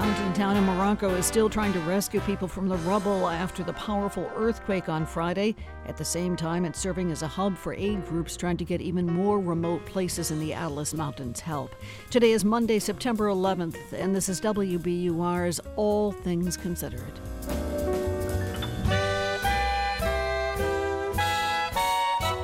mountain 0.00 0.30
town 0.34 0.58
in 0.58 0.64
Morocco 0.64 1.14
is 1.14 1.24
still 1.24 1.48
trying 1.48 1.72
to 1.72 1.80
rescue 1.80 2.20
people 2.20 2.46
from 2.46 2.68
the 2.68 2.76
rubble 2.78 3.28
after 3.28 3.62
the 3.62 3.72
powerful 3.72 4.30
earthquake 4.36 4.90
on 4.90 5.06
Friday. 5.06 5.56
At 5.86 5.96
the 5.96 6.04
same 6.04 6.36
time, 6.36 6.66
it's 6.66 6.78
serving 6.78 7.10
as 7.10 7.22
a 7.22 7.26
hub 7.26 7.56
for 7.56 7.72
aid 7.72 8.04
groups 8.04 8.36
trying 8.36 8.58
to 8.58 8.64
get 8.66 8.82
even 8.82 9.06
more 9.06 9.40
remote 9.40 9.86
places 9.86 10.30
in 10.30 10.38
the 10.38 10.52
Atlas 10.52 10.92
Mountains 10.92 11.40
help. 11.40 11.74
Today 12.10 12.32
is 12.32 12.44
Monday, 12.44 12.78
September 12.78 13.28
11th, 13.28 13.94
and 13.94 14.14
this 14.14 14.28
is 14.28 14.38
WBUR's 14.38 15.60
All 15.76 16.12
Things 16.12 16.58
Considered. 16.58 17.18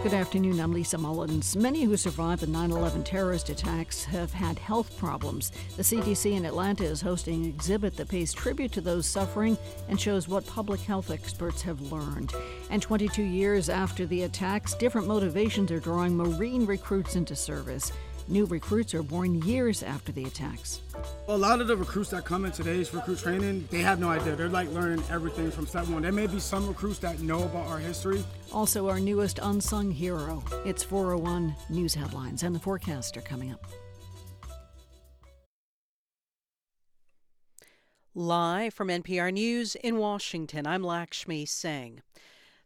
Good 0.02 0.14
afternoon. 0.14 0.58
I'm 0.58 0.72
Lisa 0.72 0.98
Mullins. 0.98 1.54
Many 1.54 1.84
who 1.84 1.96
survived 1.96 2.42
the 2.42 2.48
9 2.48 2.72
11 2.72 3.04
terrorist 3.04 3.50
attacks 3.50 4.02
have 4.02 4.32
had 4.32 4.58
health 4.58 4.98
problems. 4.98 5.52
The 5.76 5.84
CDC 5.84 6.32
in 6.32 6.44
Atlanta 6.44 6.82
is 6.82 7.00
hosting 7.00 7.44
an 7.44 7.48
exhibit 7.48 7.96
that 7.96 8.08
pays 8.08 8.32
tribute 8.32 8.72
to 8.72 8.80
those 8.80 9.06
suffering 9.06 9.56
and 9.88 10.00
shows 10.00 10.26
what 10.26 10.44
public 10.44 10.80
health 10.80 11.12
experts 11.12 11.62
have 11.62 11.92
learned. 11.92 12.32
And 12.70 12.82
22 12.82 13.22
years 13.22 13.68
after 13.68 14.04
the 14.04 14.24
attacks, 14.24 14.74
different 14.74 15.06
motivations 15.06 15.70
are 15.70 15.78
drawing 15.78 16.16
Marine 16.16 16.66
recruits 16.66 17.14
into 17.14 17.36
service. 17.36 17.92
New 18.32 18.46
recruits 18.46 18.94
are 18.94 19.02
born 19.02 19.42
years 19.42 19.82
after 19.82 20.10
the 20.10 20.24
attacks. 20.24 20.80
A 21.28 21.36
lot 21.36 21.60
of 21.60 21.66
the 21.66 21.76
recruits 21.76 22.08
that 22.12 22.24
come 22.24 22.46
in 22.46 22.52
today's 22.52 22.94
recruit 22.94 23.18
training, 23.18 23.68
they 23.70 23.80
have 23.80 24.00
no 24.00 24.08
idea. 24.08 24.34
They're 24.34 24.48
like 24.48 24.72
learning 24.72 25.04
everything 25.10 25.50
from 25.50 25.66
step 25.66 25.86
one. 25.88 26.00
There 26.00 26.12
may 26.12 26.26
be 26.26 26.40
some 26.40 26.66
recruits 26.66 26.98
that 27.00 27.20
know 27.20 27.42
about 27.42 27.66
our 27.66 27.78
history. 27.78 28.24
Also, 28.50 28.88
our 28.88 28.98
newest 28.98 29.38
unsung 29.42 29.90
hero. 29.90 30.42
It's 30.64 30.82
401 30.82 31.54
News 31.68 31.92
Headlines, 31.92 32.42
and 32.42 32.54
the 32.54 32.58
forecast 32.58 33.18
are 33.18 33.20
coming 33.20 33.52
up. 33.52 33.66
Live 38.14 38.72
from 38.72 38.88
NPR 38.88 39.30
News 39.30 39.74
in 39.74 39.98
Washington, 39.98 40.66
I'm 40.66 40.82
Lakshmi 40.82 41.44
Singh. 41.44 42.00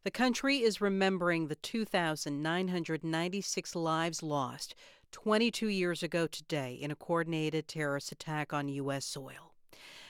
The 0.05 0.13
country 0.13 0.59
is 0.59 0.81
remembering 0.81 1.49
the 1.49 1.57
2,996 1.57 3.75
lives 3.75 4.23
lost 4.23 4.77
22 5.17 5.69
years 5.69 6.03
ago 6.03 6.27
today 6.27 6.75
in 6.79 6.91
a 6.91 6.95
coordinated 6.95 7.67
terrorist 7.67 8.13
attack 8.13 8.53
on 8.53 8.69
U.S. 8.69 9.07
soil. 9.07 9.55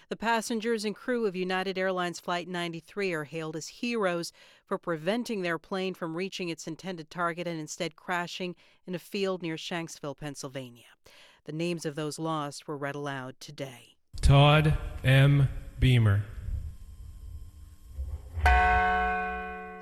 The 0.08 0.16
passengers 0.16 0.84
and 0.84 0.96
crew 0.96 1.26
of 1.26 1.36
United 1.36 1.78
Airlines 1.78 2.18
Flight 2.18 2.48
93 2.48 3.12
are 3.12 3.22
hailed 3.22 3.54
as 3.54 3.68
heroes 3.68 4.32
for 4.64 4.78
preventing 4.78 5.42
their 5.42 5.58
plane 5.58 5.94
from 5.94 6.16
reaching 6.16 6.48
its 6.48 6.66
intended 6.66 7.08
target 7.08 7.46
and 7.46 7.60
instead 7.60 7.94
crashing 7.94 8.56
in 8.84 8.96
a 8.96 8.98
field 8.98 9.42
near 9.42 9.54
Shanksville, 9.54 10.18
Pennsylvania. 10.18 10.96
The 11.44 11.52
names 11.52 11.86
of 11.86 11.94
those 11.94 12.18
lost 12.18 12.66
were 12.66 12.76
read 12.76 12.96
aloud 12.96 13.36
today. 13.38 13.94
Todd 14.20 14.76
M. 15.04 15.48
Beamer. 15.78 16.24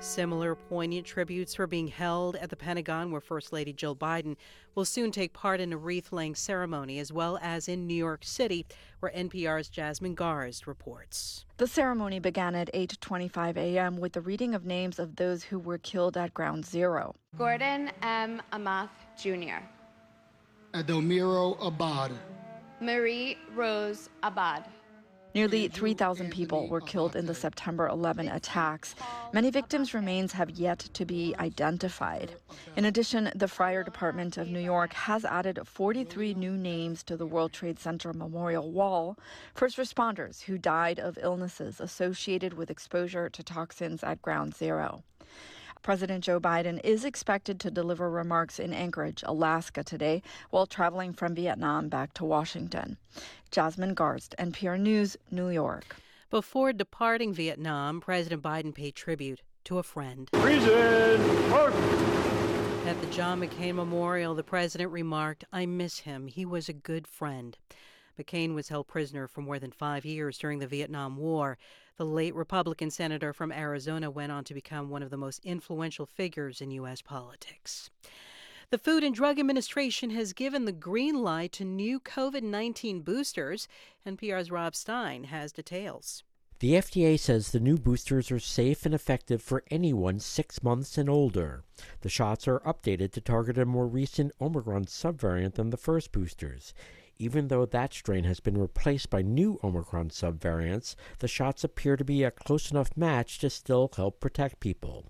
Similar 0.05 0.53
poignant 0.53 1.07
tributes 1.07 1.57
were 1.57 1.65
being 1.65 1.87
held 1.87 2.35
at 2.35 2.51
the 2.51 2.55
Pentagon, 2.55 3.11
where 3.11 3.19
First 3.19 3.51
Lady 3.51 3.73
Jill 3.73 3.95
Biden 3.95 4.35
will 4.75 4.85
soon 4.85 5.11
take 5.11 5.33
part 5.33 5.59
in 5.59 5.73
a 5.73 5.77
wreath 5.77 6.13
laying 6.13 6.35
ceremony, 6.35 6.99
as 6.99 7.11
well 7.11 7.39
as 7.41 7.67
in 7.67 7.87
New 7.87 7.95
York 7.95 8.23
City, 8.23 8.67
where 8.99 9.11
NPR's 9.11 9.67
Jasmine 9.67 10.15
Garsd 10.15 10.67
reports. 10.67 11.45
The 11.57 11.65
ceremony 11.65 12.19
began 12.19 12.53
at 12.53 12.71
8:25 12.71 13.57
a.m. 13.57 13.97
with 13.97 14.13
the 14.13 14.21
reading 14.21 14.53
of 14.53 14.63
names 14.63 14.99
of 14.99 15.15
those 15.15 15.43
who 15.43 15.57
were 15.57 15.79
killed 15.79 16.17
at 16.17 16.35
Ground 16.35 16.65
Zero. 16.67 17.15
Gordon 17.35 17.91
M. 18.03 18.43
Aamoth 18.53 18.89
Jr. 19.17 19.65
Edelmiro 20.75 21.57
Abad. 21.59 22.11
Marie 22.79 23.39
Rose 23.55 24.09
Abad. 24.21 24.65
Nearly 25.35 25.67
3,000 25.67 26.31
people 26.31 26.69
were 26.69 26.79
killed 26.79 27.13
in 27.13 27.25
the 27.25 27.35
September 27.35 27.89
11 27.89 28.29
attacks. 28.29 28.95
Many 29.33 29.51
victims' 29.51 29.93
remains 29.93 30.31
have 30.31 30.51
yet 30.51 30.79
to 30.79 31.03
be 31.03 31.35
identified. 31.37 32.37
In 32.77 32.85
addition, 32.85 33.29
the 33.35 33.49
Fire 33.49 33.83
Department 33.83 34.37
of 34.37 34.47
New 34.47 34.61
York 34.61 34.93
has 34.93 35.25
added 35.25 35.59
43 35.65 36.35
new 36.35 36.53
names 36.55 37.03
to 37.03 37.17
the 37.17 37.25
World 37.25 37.51
Trade 37.51 37.79
Center 37.79 38.13
Memorial 38.13 38.71
Wall. 38.71 39.17
First 39.53 39.75
responders 39.75 40.43
who 40.43 40.57
died 40.57 40.99
of 40.99 41.19
illnesses 41.21 41.81
associated 41.81 42.53
with 42.53 42.71
exposure 42.71 43.29
to 43.29 43.43
toxins 43.43 44.05
at 44.05 44.21
Ground 44.21 44.55
Zero. 44.55 45.03
President 45.85 46.23
Joe 46.23 46.39
Biden 46.39 46.81
is 46.83 47.05
expected 47.05 47.59
to 47.59 47.69
deliver 47.69 48.09
remarks 48.09 48.57
in 48.57 48.73
Anchorage, 48.73 49.23
Alaska 49.27 49.83
today 49.83 50.23
while 50.49 50.65
traveling 50.65 51.13
from 51.13 51.35
Vietnam 51.35 51.89
back 51.89 52.11
to 52.15 52.25
Washington. 52.25 52.97
Jasmine 53.51 53.93
Garsd, 53.93 54.33
NPR 54.39 54.79
News, 54.79 55.15
New 55.29 55.49
York. 55.49 55.97
Before 56.31 56.73
departing 56.73 57.35
Vietnam, 57.35 58.01
President 58.01 58.41
Biden 58.41 58.73
paid 58.73 58.95
tribute 58.95 59.43
to 59.65 59.77
a 59.77 59.83
friend. 59.83 60.27
Reason. 60.33 61.21
At 62.87 62.99
the 62.99 63.07
John 63.11 63.39
McCain 63.41 63.75
Memorial, 63.75 64.33
the 64.33 64.41
president 64.41 64.91
remarked, 64.91 65.43
I 65.53 65.67
miss 65.67 65.99
him. 65.99 66.25
He 66.25 66.47
was 66.47 66.67
a 66.67 66.73
good 66.73 67.05
friend. 67.05 67.55
McCain 68.19 68.53
was 68.53 68.69
held 68.69 68.87
prisoner 68.87 69.27
for 69.27 69.41
more 69.41 69.59
than 69.59 69.71
five 69.71 70.05
years 70.05 70.37
during 70.37 70.59
the 70.59 70.67
Vietnam 70.67 71.17
War. 71.17 71.57
The 71.97 72.05
late 72.05 72.35
Republican 72.35 72.91
senator 72.91 73.33
from 73.33 73.51
Arizona 73.51 74.09
went 74.09 74.31
on 74.31 74.43
to 74.45 74.53
become 74.53 74.89
one 74.89 75.03
of 75.03 75.09
the 75.09 75.17
most 75.17 75.43
influential 75.43 76.05
figures 76.05 76.61
in 76.61 76.71
U.S. 76.71 77.01
politics. 77.01 77.89
The 78.71 78.77
Food 78.77 79.03
and 79.03 79.13
Drug 79.13 79.39
Administration 79.39 80.09
has 80.09 80.33
given 80.33 80.65
the 80.65 80.71
green 80.71 81.21
light 81.21 81.51
to 81.53 81.63
new 81.63 81.99
COVID 81.99 82.41
19 82.41 83.01
boosters. 83.01 83.67
NPR's 84.07 84.49
Rob 84.49 84.75
Stein 84.75 85.25
has 85.25 85.51
details. 85.51 86.23
The 86.59 86.71
FDA 86.71 87.19
says 87.19 87.51
the 87.51 87.59
new 87.59 87.77
boosters 87.77 88.31
are 88.31 88.39
safe 88.39 88.85
and 88.85 88.95
effective 88.95 89.41
for 89.41 89.63
anyone 89.69 90.19
six 90.19 90.63
months 90.63 90.97
and 90.97 91.09
older. 91.09 91.63
The 91.99 92.09
shots 92.09 92.47
are 92.47 92.61
updated 92.61 93.11
to 93.11 93.21
target 93.21 93.57
a 93.57 93.65
more 93.65 93.87
recent 93.87 94.31
Omicron 94.39 94.85
subvariant 94.85 95.55
than 95.55 95.69
the 95.69 95.77
first 95.77 96.13
boosters. 96.13 96.73
Even 97.17 97.47
though 97.47 97.65
that 97.65 97.93
strain 97.93 98.25
has 98.25 98.41
been 98.41 98.57
replaced 98.57 99.09
by 99.09 99.21
new 99.21 99.57
Omicron 99.63 100.09
subvariants, 100.09 100.95
the 101.19 101.29
shots 101.29 101.63
appear 101.63 101.95
to 101.95 102.03
be 102.03 102.23
a 102.23 102.31
close 102.31 102.71
enough 102.71 102.89
match 102.97 103.39
to 103.39 103.49
still 103.49 103.89
help 103.95 104.19
protect 104.19 104.59
people. 104.59 105.05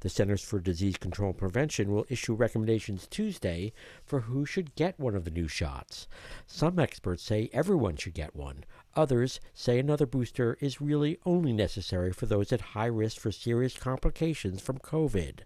The 0.00 0.08
Centers 0.08 0.42
for 0.42 0.58
Disease 0.58 0.96
Control 0.96 1.30
and 1.30 1.38
Prevention 1.38 1.92
will 1.92 2.06
issue 2.08 2.34
recommendations 2.34 3.06
Tuesday 3.06 3.72
for 4.04 4.20
who 4.20 4.44
should 4.44 4.74
get 4.74 4.98
one 4.98 5.14
of 5.14 5.24
the 5.24 5.30
new 5.30 5.46
shots. 5.46 6.08
Some 6.44 6.80
experts 6.80 7.22
say 7.22 7.50
everyone 7.52 7.96
should 7.96 8.14
get 8.14 8.34
one. 8.34 8.64
Others 8.96 9.38
say 9.54 9.78
another 9.78 10.06
booster 10.06 10.58
is 10.60 10.80
really 10.80 11.18
only 11.24 11.52
necessary 11.52 12.12
for 12.12 12.26
those 12.26 12.52
at 12.52 12.60
high 12.60 12.86
risk 12.86 13.20
for 13.20 13.30
serious 13.30 13.76
complications 13.76 14.60
from 14.60 14.78
COVID. 14.78 15.40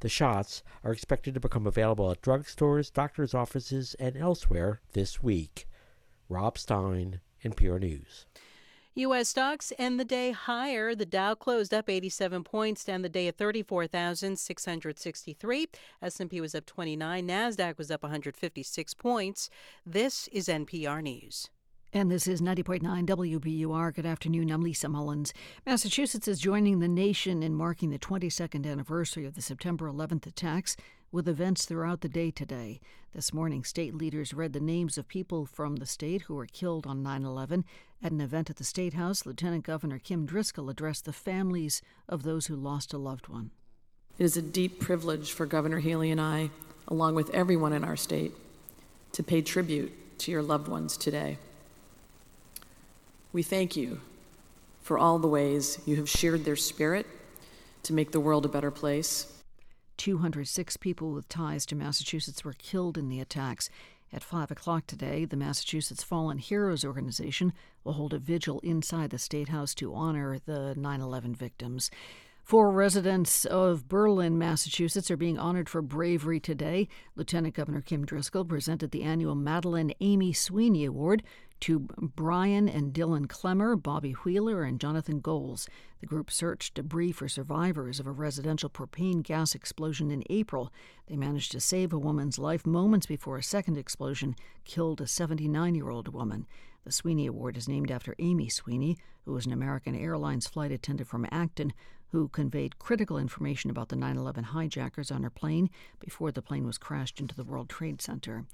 The 0.00 0.08
shots 0.08 0.62
are 0.84 0.92
expected 0.92 1.34
to 1.34 1.40
become 1.40 1.66
available 1.66 2.10
at 2.10 2.22
drugstores, 2.22 2.92
doctors' 2.92 3.34
offices, 3.34 3.96
and 3.98 4.16
elsewhere 4.16 4.80
this 4.92 5.22
week. 5.22 5.66
Rob 6.28 6.56
Stein, 6.56 7.20
NPR 7.44 7.80
News. 7.80 8.26
U.S. 8.94 9.28
stocks 9.28 9.72
end 9.78 10.00
the 10.00 10.04
day 10.04 10.32
higher. 10.32 10.94
The 10.94 11.06
Dow 11.06 11.34
closed 11.34 11.72
up 11.72 11.88
87 11.88 12.42
points, 12.42 12.88
end 12.88 13.04
the 13.04 13.08
day 13.08 13.28
at 13.28 13.38
34,663. 13.38 15.68
S&P 16.02 16.40
was 16.40 16.56
up 16.56 16.66
29. 16.66 17.28
Nasdaq 17.28 17.78
was 17.78 17.92
up 17.92 18.02
156 18.02 18.94
points. 18.94 19.50
This 19.86 20.26
is 20.28 20.48
NPR 20.48 21.02
News. 21.02 21.48
And 21.90 22.10
this 22.10 22.26
is 22.26 22.42
90.9 22.42 22.82
WBUR. 23.06 23.94
Good 23.94 24.04
afternoon. 24.04 24.50
I'm 24.50 24.60
Lisa 24.60 24.90
Mullins. 24.90 25.32
Massachusetts 25.64 26.28
is 26.28 26.38
joining 26.38 26.80
the 26.80 26.88
nation 26.88 27.42
in 27.42 27.54
marking 27.54 27.88
the 27.88 27.98
22nd 27.98 28.70
anniversary 28.70 29.24
of 29.24 29.34
the 29.34 29.40
September 29.40 29.90
11th 29.90 30.26
attacks 30.26 30.76
with 31.10 31.26
events 31.26 31.64
throughout 31.64 32.02
the 32.02 32.08
day 32.10 32.30
today. 32.30 32.78
This 33.14 33.32
morning, 33.32 33.64
state 33.64 33.94
leaders 33.94 34.34
read 34.34 34.52
the 34.52 34.60
names 34.60 34.98
of 34.98 35.08
people 35.08 35.46
from 35.46 35.76
the 35.76 35.86
state 35.86 36.22
who 36.22 36.34
were 36.34 36.44
killed 36.44 36.86
on 36.86 37.02
9 37.02 37.24
11. 37.24 37.64
At 38.02 38.12
an 38.12 38.20
event 38.20 38.50
at 38.50 38.56
the 38.56 38.64
State 38.64 38.92
House, 38.92 39.24
Lieutenant 39.24 39.64
Governor 39.64 39.98
Kim 39.98 40.26
Driscoll 40.26 40.68
addressed 40.68 41.06
the 41.06 41.12
families 41.14 41.80
of 42.06 42.22
those 42.22 42.48
who 42.48 42.54
lost 42.54 42.92
a 42.92 42.98
loved 42.98 43.28
one. 43.28 43.50
It 44.18 44.24
is 44.24 44.36
a 44.36 44.42
deep 44.42 44.78
privilege 44.78 45.32
for 45.32 45.46
Governor 45.46 45.78
Healey 45.78 46.10
and 46.10 46.20
I, 46.20 46.50
along 46.86 47.14
with 47.14 47.30
everyone 47.30 47.72
in 47.72 47.82
our 47.82 47.96
state, 47.96 48.32
to 49.12 49.22
pay 49.22 49.40
tribute 49.40 50.18
to 50.18 50.30
your 50.30 50.42
loved 50.42 50.68
ones 50.68 50.98
today. 50.98 51.38
We 53.30 53.42
thank 53.42 53.76
you 53.76 54.00
for 54.80 54.98
all 54.98 55.18
the 55.18 55.28
ways 55.28 55.80
you 55.84 55.96
have 55.96 56.08
shared 56.08 56.46
their 56.46 56.56
spirit 56.56 57.06
to 57.82 57.92
make 57.92 58.12
the 58.12 58.20
world 58.20 58.46
a 58.46 58.48
better 58.48 58.70
place. 58.70 59.30
206 59.98 60.78
people 60.78 61.10
with 61.10 61.28
ties 61.28 61.66
to 61.66 61.74
Massachusetts 61.74 62.42
were 62.42 62.54
killed 62.54 62.96
in 62.96 63.10
the 63.10 63.20
attacks. 63.20 63.68
At 64.14 64.24
5 64.24 64.50
o'clock 64.50 64.86
today, 64.86 65.26
the 65.26 65.36
Massachusetts 65.36 66.02
Fallen 66.02 66.38
Heroes 66.38 66.86
organization 66.86 67.52
will 67.84 67.92
hold 67.92 68.14
a 68.14 68.18
vigil 68.18 68.60
inside 68.60 69.10
the 69.10 69.18
State 69.18 69.48
House 69.48 69.74
to 69.74 69.94
honor 69.94 70.38
the 70.46 70.74
9 70.74 71.00
11 71.02 71.34
victims. 71.34 71.90
Four 72.42 72.70
residents 72.70 73.44
of 73.44 73.90
Berlin, 73.90 74.38
Massachusetts, 74.38 75.10
are 75.10 75.18
being 75.18 75.38
honored 75.38 75.68
for 75.68 75.82
bravery 75.82 76.40
today. 76.40 76.88
Lieutenant 77.14 77.54
Governor 77.54 77.82
Kim 77.82 78.06
Driscoll 78.06 78.46
presented 78.46 78.90
the 78.90 79.02
annual 79.02 79.34
Madeline 79.34 79.92
Amy 80.00 80.32
Sweeney 80.32 80.86
Award 80.86 81.22
to 81.60 81.80
Brian 81.80 82.68
and 82.68 82.92
Dylan 82.92 83.28
Clemmer, 83.28 83.76
Bobby 83.76 84.12
Wheeler, 84.12 84.62
and 84.62 84.80
Jonathan 84.80 85.20
Goles. 85.20 85.68
The 86.00 86.06
group 86.06 86.30
searched 86.30 86.74
debris 86.74 87.12
for 87.12 87.28
survivors 87.28 87.98
of 87.98 88.06
a 88.06 88.12
residential 88.12 88.70
propane 88.70 89.22
gas 89.22 89.54
explosion 89.54 90.10
in 90.10 90.24
April. 90.30 90.72
They 91.06 91.16
managed 91.16 91.52
to 91.52 91.60
save 91.60 91.92
a 91.92 91.98
woman's 91.98 92.38
life 92.38 92.66
moments 92.66 93.06
before 93.06 93.36
a 93.36 93.42
second 93.42 93.76
explosion 93.76 94.36
killed 94.64 95.00
a 95.00 95.06
79 95.06 95.74
year 95.74 95.90
old 95.90 96.08
woman. 96.08 96.46
The 96.84 96.92
Sweeney 96.92 97.26
Award 97.26 97.56
is 97.56 97.68
named 97.68 97.90
after 97.90 98.14
Amy 98.18 98.48
Sweeney, 98.48 98.96
who 99.24 99.32
was 99.32 99.44
an 99.44 99.52
American 99.52 99.94
Airlines 99.94 100.46
flight 100.46 100.72
attendant 100.72 101.08
from 101.08 101.26
Acton 101.30 101.72
who 102.10 102.28
conveyed 102.28 102.78
critical 102.78 103.18
information 103.18 103.70
about 103.70 103.88
the 103.88 103.96
9 103.96 104.16
11 104.16 104.44
hijackers 104.44 105.10
on 105.10 105.22
her 105.22 105.30
plane 105.30 105.68
before 106.00 106.32
the 106.32 106.42
plane 106.42 106.66
was 106.66 106.78
crashed 106.78 107.20
into 107.20 107.34
the 107.34 107.44
World 107.44 107.68
Trade 107.68 108.00
Center. 108.00 108.44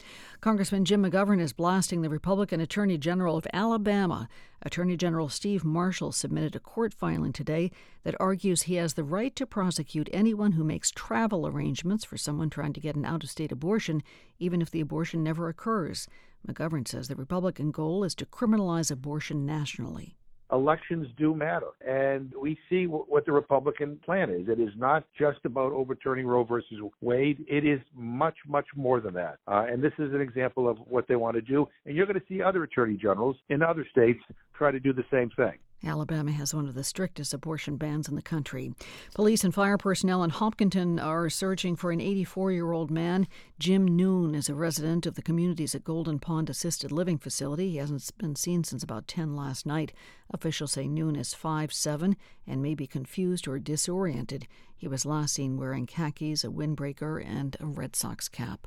Congressman 0.41 0.85
Jim 0.85 1.03
McGovern 1.03 1.41
is 1.41 1.53
blasting 1.53 2.03
the 2.03 2.09
Republican 2.09 2.61
Attorney 2.61 2.99
General 2.99 3.37
of 3.37 3.47
Alabama. 3.53 4.29
Attorney 4.63 4.97
General 4.97 5.29
Steve 5.29 5.65
Marshall 5.65 6.11
submitted 6.11 6.57
a 6.57 6.61
court 6.61 6.93
filing 6.93 7.33
today 7.33 7.71
that 8.03 8.17
argues 8.19 8.63
he 8.63 8.75
has 8.75 8.95
the 8.95 9.05
right 9.05 9.37
to 9.37 9.47
prosecute 9.47 10.09
anyone 10.13 10.53
who 10.53 10.65
makes 10.65 10.91
travel 10.91 11.47
arrangements 11.47 12.05
for 12.05 12.17
someone 12.17 12.51
trying 12.51 12.73
to 12.73 12.81
get 12.81 12.97
an 12.97 13.05
out 13.05 13.23
of 13.23 13.31
state 13.31 13.53
abortion, 13.53 14.03
even 14.39 14.61
if 14.61 14.71
the 14.71 14.81
abortion 14.81 15.23
never 15.23 15.49
occurs. 15.49 16.09
McGovern 16.47 16.87
says 16.87 17.09
the 17.09 17.15
Republican 17.15 17.71
goal 17.71 18.05
is 18.05 18.15
to 18.17 18.27
criminalize 18.27 18.91
abortion 18.91 19.47
nationally 19.47 20.17
elections 20.55 21.09
do 21.17 21.35
matter. 21.35 21.69
And 21.87 22.33
we 22.41 22.59
see 22.69 22.85
w- 22.87 23.05
what 23.09 23.27
the 23.27 23.33
Republican 23.33 23.99
plan 24.05 24.31
is. 24.31 24.49
It 24.49 24.61
is 24.61 24.71
not 24.77 25.05
just 25.19 25.39
about 25.45 25.73
overturning 25.73 26.27
Roe 26.27 26.45
versus 26.45 26.79
Wade. 27.01 27.45
It 27.49 27.67
is 27.67 27.81
much, 27.95 28.37
much 28.47 28.67
more 28.77 29.01
than 29.01 29.15
that. 29.15 29.39
Uh, 29.47 29.67
and 29.69 29.83
this 29.83 29.93
is 29.99 30.15
an 30.15 30.21
example 30.21 30.69
of 30.69 30.79
what 30.87 31.09
they 31.09 31.17
want 31.17 31.35
to 31.35 31.43
do. 31.43 31.67
And 31.85 31.97
you're 31.97 32.07
going 32.07 32.21
to 32.21 32.27
see 32.29 32.43
other 32.43 32.63
attorney 32.63 32.97
generals 32.97 33.37
in 33.49 33.63
other 33.63 33.87
states 33.91 34.21
try 34.57 34.71
to 34.71 34.81
do 34.81 34.93
the 34.93 35.05
same 35.11 35.31
thing. 35.31 35.59
Alabama 35.87 36.33
has 36.33 36.55
one 36.55 36.67
of 36.67 36.75
the 36.75 36.85
strictest 36.85 37.35
abortion 37.35 37.77
bans 37.77 38.09
in 38.09 38.15
the 38.15 38.23
country. 38.23 38.73
Police 39.15 39.45
and 39.45 39.53
fire 39.53 39.77
personnel 39.77 40.25
in 40.25 40.31
Hopkinton 40.31 40.99
are 40.99 41.29
searching 41.29 41.77
for 41.77 41.91
an 41.91 42.01
84 42.01 42.53
year 42.53 42.73
old 42.73 42.91
man. 42.91 43.27
Jim 43.59 43.85
Noon 43.85 44.35
is 44.35 44.49
a 44.49 44.55
resident 44.55 45.05
of 45.05 45.15
the 45.15 45.23
community's 45.23 45.75
at 45.75 45.85
Golden 45.85 46.19
Pond 46.19 46.49
Assisted 46.49 46.91
Living 46.91 47.19
Facility. 47.19 47.73
He 47.73 47.77
hasn't 47.77 48.11
been 48.19 48.37
seen 48.37 48.65
since 48.65 48.83
about 48.83 49.07
10 49.07 49.37
last 49.37 49.67
night. 49.67 49.93
Officials 50.33 50.73
say 50.73 50.89
Noon 50.89 51.17
is 51.17 51.35
5'7 51.35 52.17
and 52.47 52.63
may 52.63 52.75
be 52.75 52.87
confused 52.87 53.47
or 53.47 53.59
disoriented. 53.59 54.47
He 54.77 54.89
was 54.89 55.07
last 55.07 55.35
seen 55.35 55.57
wearing 55.57 55.87
khakis, 55.87 56.45
a 56.45 56.49
windbreaker, 56.49 57.25
and 57.25 57.57
a 57.59 57.65
Red 57.65 57.97
Sox 57.97 58.29
cap. 58.29 58.67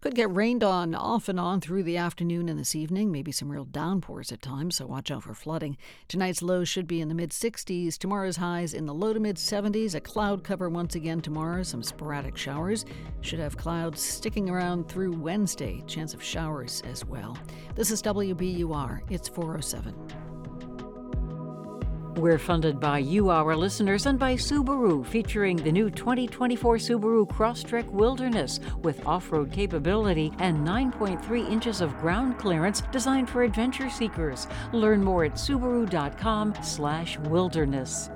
Could 0.00 0.14
get 0.14 0.34
rained 0.34 0.62
on 0.62 0.94
off 0.94 1.28
and 1.28 1.38
on 1.38 1.60
through 1.60 1.82
the 1.82 1.98
afternoon 1.98 2.48
and 2.48 2.58
this 2.58 2.74
evening, 2.74 3.12
maybe 3.12 3.32
some 3.32 3.50
real 3.50 3.66
downpours 3.66 4.32
at 4.32 4.40
times, 4.40 4.76
so 4.76 4.86
watch 4.86 5.10
out 5.10 5.24
for 5.24 5.34
flooding. 5.34 5.76
Tonight's 6.08 6.40
lows 6.40 6.68
should 6.68 6.86
be 6.86 7.00
in 7.00 7.08
the 7.08 7.14
mid 7.14 7.30
60s, 7.30 7.98
tomorrow's 7.98 8.36
highs 8.36 8.72
in 8.72 8.86
the 8.86 8.94
low 8.94 9.12
to 9.12 9.20
mid 9.20 9.36
70s. 9.36 9.94
A 9.94 10.00
cloud 10.00 10.44
cover 10.44 10.70
once 10.70 10.94
again 10.94 11.20
tomorrow, 11.20 11.62
some 11.62 11.82
sporadic 11.82 12.38
showers. 12.38 12.86
Should 13.20 13.40
have 13.40 13.58
clouds 13.58 14.00
sticking 14.00 14.48
around 14.48 14.88
through 14.88 15.12
Wednesday, 15.12 15.82
chance 15.86 16.14
of 16.14 16.22
showers 16.22 16.82
as 16.86 17.04
well. 17.04 17.36
This 17.74 17.90
is 17.90 18.00
WBUR, 18.02 19.00
it's 19.10 19.28
407. 19.28 20.29
We're 22.16 22.38
funded 22.38 22.80
by 22.80 22.98
you, 22.98 23.30
our 23.30 23.54
listeners, 23.54 24.06
and 24.06 24.18
by 24.18 24.34
Subaru, 24.34 25.06
featuring 25.06 25.56
the 25.56 25.70
new 25.70 25.90
2024 25.90 26.76
Subaru 26.76 27.26
Crosstrek 27.26 27.88
Wilderness 27.90 28.58
with 28.82 29.06
off 29.06 29.30
road 29.30 29.52
capability 29.52 30.32
and 30.38 30.66
9.3 30.66 31.48
inches 31.48 31.80
of 31.80 31.96
ground 31.98 32.36
clearance 32.36 32.82
designed 32.90 33.30
for 33.30 33.44
adventure 33.44 33.88
seekers. 33.88 34.48
Learn 34.72 35.04
more 35.04 35.24
at 35.24 35.34
Subaru.com/slash 35.34 37.18
wilderness. 37.18 38.10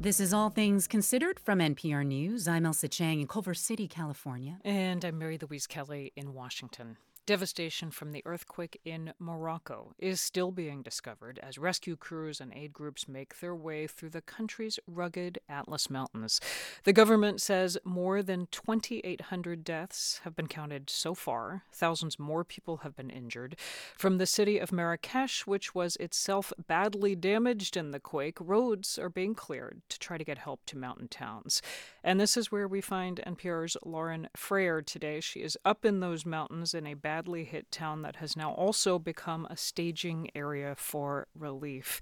This 0.00 0.20
is 0.20 0.34
All 0.34 0.50
Things 0.50 0.86
Considered 0.86 1.40
from 1.40 1.60
NPR 1.60 2.04
News. 2.04 2.46
I'm 2.46 2.64
Ailsa 2.64 2.90
Chang 2.90 3.20
in 3.20 3.26
Culver 3.26 3.54
City, 3.54 3.88
California. 3.88 4.58
And 4.64 5.02
I'm 5.04 5.16
Mary 5.16 5.38
Louise 5.40 5.66
Kelly 5.66 6.12
in 6.16 6.34
Washington. 6.34 6.98
Devastation 7.26 7.90
from 7.90 8.12
the 8.12 8.22
earthquake 8.26 8.78
in 8.84 9.14
Morocco 9.18 9.94
is 9.98 10.20
still 10.20 10.50
being 10.50 10.82
discovered 10.82 11.40
as 11.42 11.56
rescue 11.56 11.96
crews 11.96 12.38
and 12.38 12.52
aid 12.52 12.74
groups 12.74 13.08
make 13.08 13.40
their 13.40 13.54
way 13.54 13.86
through 13.86 14.10
the 14.10 14.20
country's 14.20 14.78
rugged 14.86 15.38
Atlas 15.48 15.88
Mountains. 15.88 16.38
The 16.82 16.92
government 16.92 17.40
says 17.40 17.78
more 17.82 18.22
than 18.22 18.48
2,800 18.50 19.64
deaths 19.64 20.20
have 20.24 20.36
been 20.36 20.48
counted 20.48 20.90
so 20.90 21.14
far. 21.14 21.62
Thousands 21.72 22.18
more 22.18 22.44
people 22.44 22.78
have 22.78 22.94
been 22.94 23.08
injured. 23.08 23.56
From 23.96 24.18
the 24.18 24.26
city 24.26 24.58
of 24.58 24.70
Marrakesh, 24.70 25.46
which 25.46 25.74
was 25.74 25.96
itself 25.96 26.52
badly 26.66 27.16
damaged 27.16 27.74
in 27.74 27.90
the 27.90 28.00
quake, 28.00 28.36
roads 28.38 28.98
are 28.98 29.08
being 29.08 29.34
cleared 29.34 29.80
to 29.88 29.98
try 29.98 30.18
to 30.18 30.24
get 30.24 30.36
help 30.36 30.60
to 30.66 30.76
mountain 30.76 31.08
towns. 31.08 31.62
And 32.02 32.20
this 32.20 32.36
is 32.36 32.52
where 32.52 32.68
we 32.68 32.82
find 32.82 33.22
NPR's 33.26 33.78
Lauren 33.82 34.28
Frayer 34.36 34.84
today. 34.84 35.20
She 35.20 35.40
is 35.40 35.56
up 35.64 35.86
in 35.86 36.00
those 36.00 36.26
mountains 36.26 36.74
in 36.74 36.86
a 36.86 36.92
badly 37.14 37.44
hit 37.44 37.70
town 37.70 38.02
that 38.02 38.16
has 38.16 38.36
now 38.36 38.50
also 38.54 38.98
become 38.98 39.46
a 39.48 39.56
staging 39.56 40.28
area 40.34 40.74
for 40.76 41.28
relief. 41.38 42.00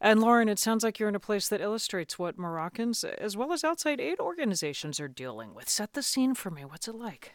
And 0.00 0.20
Lauren, 0.20 0.48
it 0.48 0.58
sounds 0.58 0.82
like 0.82 0.98
you're 0.98 1.08
in 1.08 1.14
a 1.14 1.20
place 1.20 1.48
that 1.48 1.60
illustrates 1.60 2.18
what 2.18 2.36
Moroccans, 2.36 3.04
as 3.04 3.36
well 3.36 3.52
as 3.52 3.62
outside 3.62 4.00
aid 4.00 4.18
organizations, 4.18 4.98
are 4.98 5.06
dealing 5.06 5.54
with. 5.54 5.68
Set 5.68 5.92
the 5.92 6.02
scene 6.02 6.34
for 6.34 6.50
me. 6.50 6.64
What's 6.64 6.88
it 6.88 6.96
like? 6.96 7.34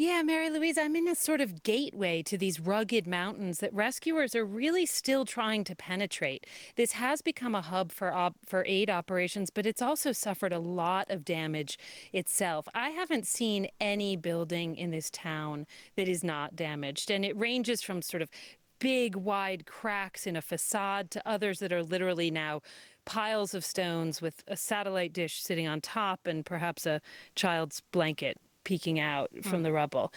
Yeah, 0.00 0.22
Mary 0.22 0.48
Louise, 0.48 0.78
I'm 0.78 0.96
in 0.96 1.06
a 1.06 1.14
sort 1.14 1.42
of 1.42 1.62
gateway 1.62 2.22
to 2.22 2.38
these 2.38 2.58
rugged 2.58 3.06
mountains 3.06 3.58
that 3.58 3.70
rescuers 3.74 4.34
are 4.34 4.46
really 4.46 4.86
still 4.86 5.26
trying 5.26 5.62
to 5.64 5.76
penetrate. 5.76 6.46
This 6.76 6.92
has 6.92 7.20
become 7.20 7.54
a 7.54 7.60
hub 7.60 7.92
for 7.92 8.10
op- 8.10 8.38
for 8.46 8.64
aid 8.66 8.88
operations, 8.88 9.50
but 9.50 9.66
it's 9.66 9.82
also 9.82 10.12
suffered 10.12 10.54
a 10.54 10.58
lot 10.58 11.10
of 11.10 11.22
damage 11.22 11.78
itself. 12.14 12.66
I 12.74 12.88
haven't 12.88 13.26
seen 13.26 13.68
any 13.78 14.16
building 14.16 14.74
in 14.74 14.90
this 14.90 15.10
town 15.10 15.66
that 15.96 16.08
is 16.08 16.24
not 16.24 16.56
damaged, 16.56 17.10
and 17.10 17.22
it 17.22 17.36
ranges 17.36 17.82
from 17.82 18.00
sort 18.00 18.22
of 18.22 18.30
big 18.78 19.16
wide 19.16 19.66
cracks 19.66 20.26
in 20.26 20.34
a 20.34 20.40
facade 20.40 21.10
to 21.10 21.28
others 21.28 21.58
that 21.58 21.74
are 21.74 21.82
literally 21.82 22.30
now 22.30 22.62
piles 23.04 23.52
of 23.52 23.66
stones 23.66 24.22
with 24.22 24.44
a 24.48 24.56
satellite 24.56 25.12
dish 25.12 25.42
sitting 25.42 25.68
on 25.68 25.82
top 25.82 26.26
and 26.26 26.46
perhaps 26.46 26.86
a 26.86 27.02
child's 27.34 27.82
blanket 27.92 28.38
peeking 28.64 29.00
out 29.00 29.30
from 29.42 29.60
mm. 29.60 29.64
the 29.64 29.72
rubble. 29.72 30.12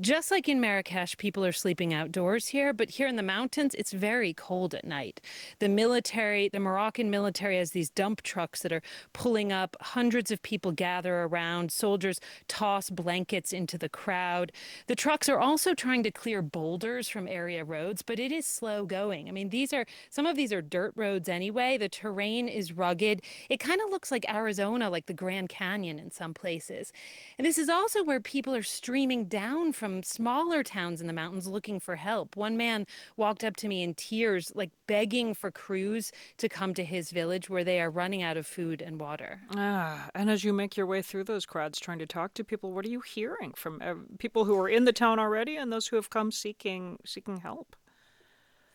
Just 0.00 0.30
like 0.30 0.48
in 0.48 0.60
Marrakesh, 0.60 1.16
people 1.16 1.44
are 1.44 1.52
sleeping 1.52 1.94
outdoors 1.94 2.48
here, 2.48 2.72
but 2.72 2.90
here 2.90 3.06
in 3.06 3.16
the 3.16 3.22
mountains, 3.22 3.74
it's 3.74 3.92
very 3.92 4.32
cold 4.34 4.74
at 4.74 4.84
night. 4.84 5.20
The 5.58 5.68
military, 5.68 6.48
the 6.48 6.60
Moroccan 6.60 7.10
military 7.10 7.58
has 7.58 7.70
these 7.70 7.90
dump 7.90 8.22
trucks 8.22 8.60
that 8.60 8.72
are 8.72 8.82
pulling 9.12 9.52
up. 9.52 9.76
Hundreds 9.80 10.30
of 10.30 10.42
people 10.42 10.72
gather 10.72 11.22
around. 11.22 11.72
Soldiers 11.72 12.20
toss 12.48 12.90
blankets 12.90 13.52
into 13.52 13.78
the 13.78 13.88
crowd. 13.88 14.52
The 14.86 14.96
trucks 14.96 15.28
are 15.28 15.38
also 15.38 15.74
trying 15.74 16.02
to 16.04 16.10
clear 16.10 16.42
boulders 16.42 17.08
from 17.08 17.28
area 17.28 17.64
roads, 17.64 18.02
but 18.02 18.18
it 18.18 18.32
is 18.32 18.46
slow 18.46 18.84
going. 18.84 19.28
I 19.28 19.32
mean, 19.32 19.50
these 19.50 19.72
are 19.72 19.86
some 20.10 20.26
of 20.26 20.36
these 20.36 20.52
are 20.52 20.62
dirt 20.62 20.92
roads 20.96 21.28
anyway. 21.28 21.78
The 21.78 21.88
terrain 21.88 22.48
is 22.48 22.72
rugged. 22.72 23.22
It 23.48 23.58
kind 23.60 23.80
of 23.80 23.90
looks 23.90 24.10
like 24.10 24.24
Arizona, 24.28 24.90
like 24.90 25.06
the 25.06 25.14
Grand 25.14 25.48
Canyon 25.48 25.98
in 25.98 26.10
some 26.10 26.34
places. 26.34 26.92
And 27.38 27.46
this 27.46 27.58
is 27.58 27.68
all 27.68 27.85
also 27.86 28.02
where 28.02 28.18
people 28.18 28.52
are 28.52 28.64
streaming 28.64 29.26
down 29.26 29.70
from 29.70 30.02
smaller 30.02 30.64
towns 30.64 31.00
in 31.00 31.06
the 31.06 31.12
mountains 31.12 31.46
looking 31.46 31.78
for 31.78 31.94
help. 31.94 32.34
One 32.36 32.56
man 32.56 32.84
walked 33.16 33.44
up 33.44 33.54
to 33.58 33.68
me 33.68 33.84
in 33.84 33.94
tears, 33.94 34.50
like 34.56 34.70
begging 34.88 35.34
for 35.34 35.52
crews 35.52 36.10
to 36.38 36.48
come 36.48 36.74
to 36.74 36.84
his 36.84 37.12
village 37.12 37.48
where 37.48 37.62
they 37.62 37.80
are 37.80 37.88
running 37.88 38.24
out 38.24 38.36
of 38.36 38.44
food 38.44 38.82
and 38.82 38.98
water. 38.98 39.38
Ah, 39.54 40.10
and 40.16 40.28
as 40.28 40.42
you 40.42 40.52
make 40.52 40.76
your 40.76 40.86
way 40.86 41.00
through 41.00 41.22
those 41.22 41.46
crowds 41.46 41.78
trying 41.78 42.00
to 42.00 42.06
talk 42.06 42.34
to 42.34 42.42
people, 42.42 42.72
what 42.72 42.84
are 42.84 42.88
you 42.88 43.02
hearing 43.02 43.52
from 43.54 43.80
uh, 43.80 43.94
people 44.18 44.46
who 44.46 44.58
are 44.58 44.68
in 44.68 44.84
the 44.84 44.92
town 44.92 45.20
already 45.20 45.54
and 45.54 45.72
those 45.72 45.86
who 45.86 45.94
have 45.94 46.10
come 46.10 46.32
seeking 46.32 46.98
seeking 47.04 47.36
help? 47.36 47.76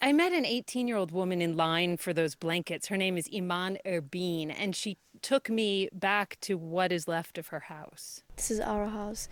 I 0.03 0.13
met 0.13 0.33
an 0.33 0.45
18 0.45 0.87
year 0.87 0.97
old 0.97 1.11
woman 1.11 1.43
in 1.43 1.55
line 1.55 1.95
for 1.95 2.11
those 2.11 2.33
blankets. 2.33 2.87
Her 2.87 2.97
name 2.97 3.17
is 3.17 3.29
Iman 3.33 3.77
Erbeen, 3.85 4.51
and 4.57 4.75
she 4.75 4.97
took 5.21 5.47
me 5.47 5.89
back 5.93 6.37
to 6.41 6.57
what 6.57 6.91
is 6.91 7.07
left 7.07 7.37
of 7.37 7.49
her 7.49 7.59
house. 7.59 8.23
This 8.35 8.49
is 8.49 8.59
our 8.59 8.87
house. 8.87 9.29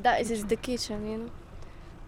That 0.00 0.22
is 0.22 0.46
the 0.46 0.56
kitchen, 0.56 1.06
you 1.10 1.18
know. 1.18 1.30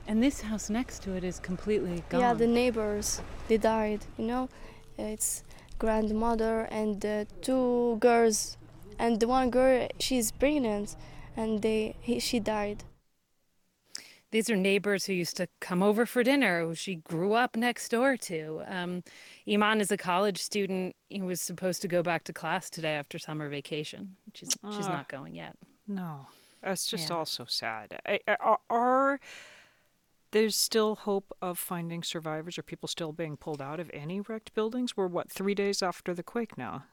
And 0.06 0.22
this 0.22 0.40
house 0.40 0.70
next 0.70 1.02
to 1.02 1.12
it 1.12 1.22
is 1.22 1.38
completely 1.38 2.02
gone. 2.08 2.20
Yeah, 2.20 2.32
the 2.32 2.46
neighbors, 2.46 3.20
they 3.48 3.58
died, 3.58 4.06
you 4.16 4.24
know. 4.24 4.48
It's 4.96 5.44
grandmother 5.78 6.62
and 6.70 7.04
uh, 7.04 7.26
two 7.42 7.98
girls. 8.00 8.56
And 8.98 9.20
the 9.20 9.28
one 9.28 9.50
girl, 9.50 9.86
she's 10.00 10.32
pregnant, 10.32 10.96
and 11.36 11.60
they 11.60 11.96
he, 12.00 12.18
she 12.20 12.40
died. 12.40 12.84
These 14.32 14.50
are 14.50 14.56
neighbors 14.56 15.04
who 15.04 15.12
used 15.12 15.36
to 15.36 15.46
come 15.60 15.82
over 15.82 16.04
for 16.06 16.24
dinner, 16.24 16.64
who 16.64 16.74
she 16.74 16.96
grew 16.96 17.34
up 17.34 17.54
next 17.54 17.90
door 17.90 18.16
to. 18.16 18.62
Um, 18.66 19.04
Iman 19.48 19.80
is 19.80 19.92
a 19.92 19.96
college 19.96 20.42
student. 20.42 20.96
He 21.10 21.20
was 21.22 21.40
supposed 21.40 21.80
to 21.82 21.88
go 21.88 22.02
back 22.02 22.24
to 22.24 22.32
class 22.32 22.68
today 22.70 22.94
after 22.94 23.18
summer 23.18 23.48
vacation. 23.48 24.16
She's, 24.34 24.56
she's 24.74 24.88
not 24.88 25.08
going 25.08 25.34
yet. 25.34 25.54
No. 25.86 26.26
It's 26.62 26.86
just 26.86 27.10
Yeah. 27.10 27.16
all 27.16 27.26
so 27.26 27.44
sad. 27.44 28.00
I- 28.06 28.20
I- 28.26 28.36
Are, 28.40 28.58
are 28.70 29.20
there's 30.30 30.56
still 30.56 30.94
hope 30.94 31.30
of 31.42 31.58
finding 31.58 32.02
survivors? 32.02 32.56
Are 32.58 32.62
people 32.62 32.88
still 32.88 33.12
being 33.12 33.36
pulled 33.36 33.60
out 33.60 33.78
of 33.80 33.90
any 33.92 34.20
wrecked 34.20 34.54
buildings? 34.54 34.96
We're 34.96 35.08
what 35.08 35.30
three 35.30 35.54
days 35.54 35.82
after 35.82 36.14
the 36.14 36.22
quake 36.22 36.56
now. 36.56 36.84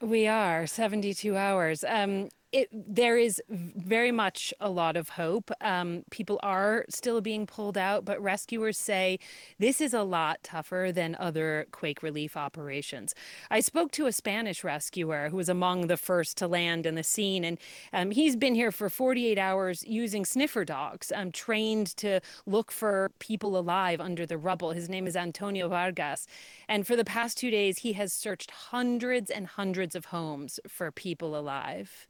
We 0.00 0.26
are 0.26 0.66
72 0.66 1.36
hours. 1.36 1.84
Um, 1.86 2.30
it, 2.52 2.68
there 2.72 3.16
is 3.16 3.42
very 3.48 4.12
much 4.12 4.52
a 4.60 4.68
lot 4.68 4.96
of 4.96 5.10
hope. 5.10 5.50
Um, 5.62 6.04
people 6.10 6.38
are 6.42 6.84
still 6.90 7.22
being 7.22 7.46
pulled 7.46 7.78
out, 7.78 8.04
but 8.04 8.22
rescuers 8.22 8.78
say 8.78 9.18
this 9.58 9.80
is 9.80 9.94
a 9.94 10.02
lot 10.02 10.42
tougher 10.42 10.90
than 10.94 11.16
other 11.18 11.66
quake 11.72 12.02
relief 12.02 12.36
operations. 12.36 13.14
I 13.50 13.60
spoke 13.60 13.90
to 13.92 14.06
a 14.06 14.12
Spanish 14.12 14.62
rescuer 14.62 15.30
who 15.30 15.36
was 15.36 15.48
among 15.48 15.86
the 15.86 15.96
first 15.96 16.36
to 16.38 16.46
land 16.46 16.84
in 16.84 16.94
the 16.94 17.02
scene, 17.02 17.44
and 17.44 17.58
um, 17.92 18.10
he's 18.10 18.36
been 18.36 18.54
here 18.54 18.70
for 18.70 18.90
48 18.90 19.38
hours 19.38 19.82
using 19.86 20.24
sniffer 20.26 20.64
dogs, 20.64 21.10
um, 21.14 21.32
trained 21.32 21.96
to 21.96 22.20
look 22.46 22.70
for 22.70 23.10
people 23.18 23.56
alive 23.56 24.00
under 24.00 24.26
the 24.26 24.36
rubble. 24.36 24.72
His 24.72 24.88
name 24.88 25.06
is 25.06 25.16
Antonio 25.16 25.68
Vargas. 25.68 26.26
And 26.68 26.86
for 26.86 26.96
the 26.96 27.04
past 27.04 27.38
two 27.38 27.50
days, 27.50 27.78
he 27.78 27.94
has 27.94 28.12
searched 28.12 28.50
hundreds 28.50 29.30
and 29.30 29.46
hundreds 29.46 29.94
of 29.94 30.06
homes 30.06 30.60
for 30.68 30.90
people 30.90 31.36
alive. 31.38 32.08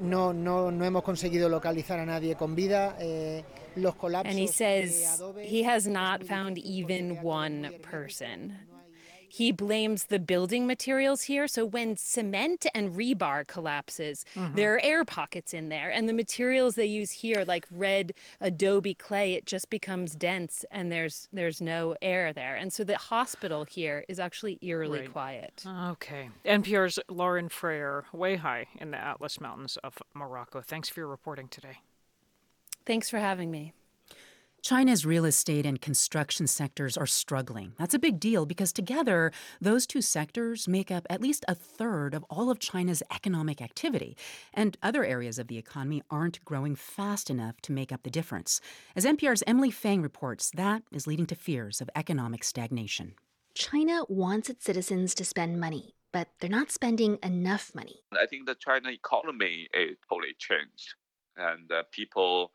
No, 0.00 0.32
no, 0.32 0.70
no 0.70 0.84
hemos 0.84 1.02
conseguido 1.02 1.48
localizar 1.48 1.98
a 1.98 2.06
nadie 2.06 2.34
con 2.34 2.54
vida. 2.54 2.96
Eh, 3.00 3.44
los 3.76 3.94
colapsos 3.94 4.30
And 4.30 4.38
he 4.38 4.48
says 4.48 5.22
he 5.42 5.62
has 5.62 5.86
not 5.86 6.24
found 6.24 6.58
even 6.58 7.22
one 7.22 7.70
person. 7.82 8.58
He 9.34 9.50
blames 9.50 10.04
the 10.04 10.18
building 10.18 10.66
materials 10.66 11.22
here. 11.22 11.48
So 11.48 11.64
when 11.64 11.96
cement 11.96 12.66
and 12.74 12.94
rebar 12.94 13.46
collapses, 13.46 14.26
Mhm. 14.34 14.56
there 14.56 14.74
are 14.74 14.80
air 14.82 15.06
pockets 15.06 15.54
in 15.54 15.70
there. 15.70 15.88
And 15.90 16.06
the 16.06 16.12
materials 16.12 16.74
they 16.74 16.84
use 16.84 17.12
here, 17.12 17.42
like 17.46 17.64
red 17.70 18.12
adobe 18.42 18.92
clay, 18.92 19.32
it 19.32 19.46
just 19.46 19.70
becomes 19.70 20.14
dense 20.14 20.66
and 20.70 20.92
there's 20.92 21.30
there's 21.32 21.62
no 21.62 21.96
air 22.02 22.34
there. 22.34 22.56
And 22.56 22.74
so 22.74 22.84
the 22.84 22.98
hospital 22.98 23.64
here 23.64 24.04
is 24.06 24.20
actually 24.20 24.58
eerily 24.60 25.00
Right. 25.00 25.12
quiet. 25.12 25.64
Okay. 25.66 26.28
NPR's 26.44 26.98
Lauren 27.08 27.48
Frayer, 27.48 28.04
way 28.12 28.36
high 28.36 28.66
in 28.78 28.90
the 28.90 28.98
Atlas 28.98 29.40
Mountains 29.40 29.78
of 29.78 30.02
Morocco. 30.12 30.60
Thanks 30.60 30.90
for 30.90 31.00
your 31.00 31.08
reporting 31.08 31.48
today. 31.48 31.78
Thanks 32.84 33.08
for 33.08 33.18
having 33.18 33.50
me. 33.50 33.72
China's 34.62 35.04
real 35.04 35.24
estate 35.24 35.66
and 35.66 35.80
construction 35.80 36.46
sectors 36.46 36.96
are 36.96 37.06
struggling. 37.06 37.72
That's 37.80 37.94
a 37.94 37.98
big 37.98 38.20
deal 38.20 38.46
because 38.46 38.72
together, 38.72 39.32
those 39.60 39.88
two 39.88 40.00
sectors 40.00 40.68
make 40.68 40.88
up 40.88 41.04
at 41.10 41.20
least 41.20 41.44
a 41.48 41.54
third 41.56 42.14
of 42.14 42.24
all 42.30 42.48
of 42.48 42.60
China's 42.60 43.02
economic 43.12 43.60
activity. 43.60 44.16
And 44.54 44.76
other 44.80 45.04
areas 45.04 45.40
of 45.40 45.48
the 45.48 45.58
economy 45.58 46.04
aren't 46.12 46.44
growing 46.44 46.76
fast 46.76 47.28
enough 47.28 47.60
to 47.62 47.72
make 47.72 47.90
up 47.90 48.04
the 48.04 48.10
difference. 48.10 48.60
As 48.94 49.04
NPR's 49.04 49.42
Emily 49.48 49.72
Feng 49.72 50.00
reports, 50.00 50.52
that 50.54 50.84
is 50.92 51.08
leading 51.08 51.26
to 51.26 51.34
fears 51.34 51.80
of 51.80 51.90
economic 51.96 52.44
stagnation. 52.44 53.14
China 53.54 54.04
wants 54.08 54.48
its 54.48 54.64
citizens 54.64 55.12
to 55.16 55.24
spend 55.24 55.58
money, 55.58 55.96
but 56.12 56.28
they're 56.38 56.48
not 56.48 56.70
spending 56.70 57.18
enough 57.24 57.74
money. 57.74 58.04
I 58.12 58.26
think 58.26 58.46
the 58.46 58.54
China 58.54 58.90
economy 58.90 59.68
is 59.74 59.96
totally 60.08 60.36
changed, 60.38 60.94
and 61.36 61.70
uh, 61.72 61.82
people 61.90 62.52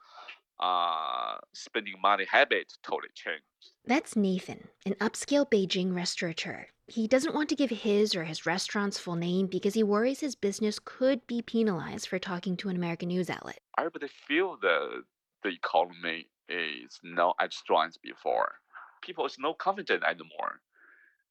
uh, 0.60 1.38
spending 1.54 1.96
money 2.02 2.26
habit 2.30 2.74
totally 2.84 3.12
changed. 3.14 3.44
That's 3.86 4.16
Nathan, 4.16 4.68
an 4.86 4.96
upscale 4.96 5.50
Beijing 5.50 5.96
restaurateur. 5.96 6.68
He 6.88 7.08
doesn't 7.08 7.36
want 7.36 7.50
to 7.50 7.56
give 7.56 7.70
his 7.70 8.16
or 8.16 8.24
his 8.24 8.46
restaurant's 8.46 8.98
full 8.98 9.16
name 9.16 9.48
because 9.48 9.74
he 9.74 9.84
worries 9.84 10.22
his 10.22 10.36
business 10.36 10.80
could 10.84 11.26
be 11.28 11.42
penalized 11.42 12.08
for 12.08 12.18
talking 12.18 12.56
to 12.58 12.70
an 12.70 12.76
American 12.76 13.10
news 13.10 13.30
outlet. 13.30 13.60
Everybody 13.78 14.08
feel 14.08 14.58
the 14.62 15.04
the 15.44 15.50
economy 15.50 16.28
is 16.50 17.00
not 17.04 17.36
as 17.40 17.56
strong 17.56 17.88
as 17.88 17.98
before. 17.98 18.54
People 19.02 19.26
is 19.26 19.38
no 19.38 19.54
confident 19.54 20.04
anymore, 20.04 20.62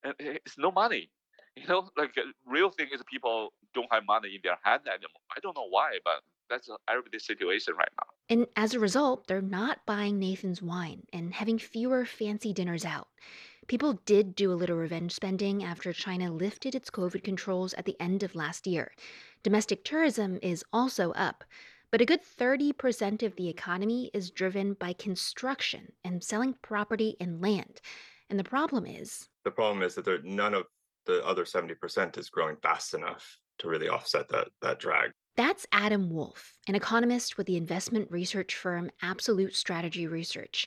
and 0.04 0.14
it's 0.18 0.58
no 0.58 0.70
money. 0.70 1.10
You 1.56 1.66
know, 1.68 1.88
like 1.96 2.12
uh, 2.18 2.28
real 2.44 2.70
thing 2.70 2.88
is 2.92 3.02
people 3.10 3.54
don't 3.72 3.90
have 3.90 4.04
money 4.06 4.34
in 4.34 4.40
their 4.44 4.58
hand 4.62 4.82
anymore. 4.86 5.24
I 5.34 5.40
don't 5.40 5.56
know 5.56 5.68
why, 5.70 5.98
but 6.04 6.20
that's 6.48 6.68
everybody's 6.88 7.26
situation 7.26 7.74
right 7.76 7.88
now. 8.00 8.06
And 8.28 8.46
as 8.56 8.74
a 8.74 8.80
result, 8.80 9.26
they're 9.26 9.40
not 9.40 9.84
buying 9.86 10.18
Nathan's 10.18 10.62
wine 10.62 11.04
and 11.12 11.34
having 11.34 11.58
fewer 11.58 12.04
fancy 12.04 12.52
dinners 12.52 12.84
out. 12.84 13.08
People 13.66 14.00
did 14.04 14.36
do 14.36 14.52
a 14.52 14.54
little 14.54 14.76
revenge 14.76 15.12
spending 15.12 15.64
after 15.64 15.92
China 15.92 16.32
lifted 16.32 16.74
its 16.74 16.90
COVID 16.90 17.24
controls 17.24 17.74
at 17.74 17.84
the 17.84 17.96
end 18.00 18.22
of 18.22 18.36
last 18.36 18.66
year. 18.66 18.92
Domestic 19.42 19.84
tourism 19.84 20.38
is 20.40 20.64
also 20.72 21.12
up, 21.12 21.44
but 21.90 22.00
a 22.00 22.04
good 22.04 22.20
30% 22.22 23.22
of 23.22 23.34
the 23.36 23.48
economy 23.48 24.10
is 24.14 24.30
driven 24.30 24.74
by 24.74 24.92
construction 24.92 25.92
and 26.04 26.22
selling 26.22 26.54
property 26.62 27.16
and 27.20 27.40
land. 27.40 27.80
And 28.30 28.38
the 28.38 28.44
problem 28.44 28.86
is, 28.86 29.28
The 29.44 29.50
problem 29.50 29.82
is 29.82 29.94
that 29.94 30.04
there, 30.04 30.20
none 30.22 30.54
of 30.54 30.66
the 31.06 31.24
other 31.24 31.44
70% 31.44 32.18
is 32.18 32.28
growing 32.30 32.56
fast 32.56 32.94
enough 32.94 33.38
to 33.58 33.68
really 33.68 33.88
offset 33.88 34.28
that, 34.28 34.48
that 34.62 34.78
drag. 34.78 35.12
That's 35.36 35.66
Adam 35.70 36.08
Wolfe, 36.08 36.54
an 36.66 36.74
economist 36.74 37.36
with 37.36 37.46
the 37.46 37.58
investment 37.58 38.10
research 38.10 38.54
firm 38.54 38.90
Absolute 39.02 39.54
Strategy 39.54 40.06
Research. 40.06 40.66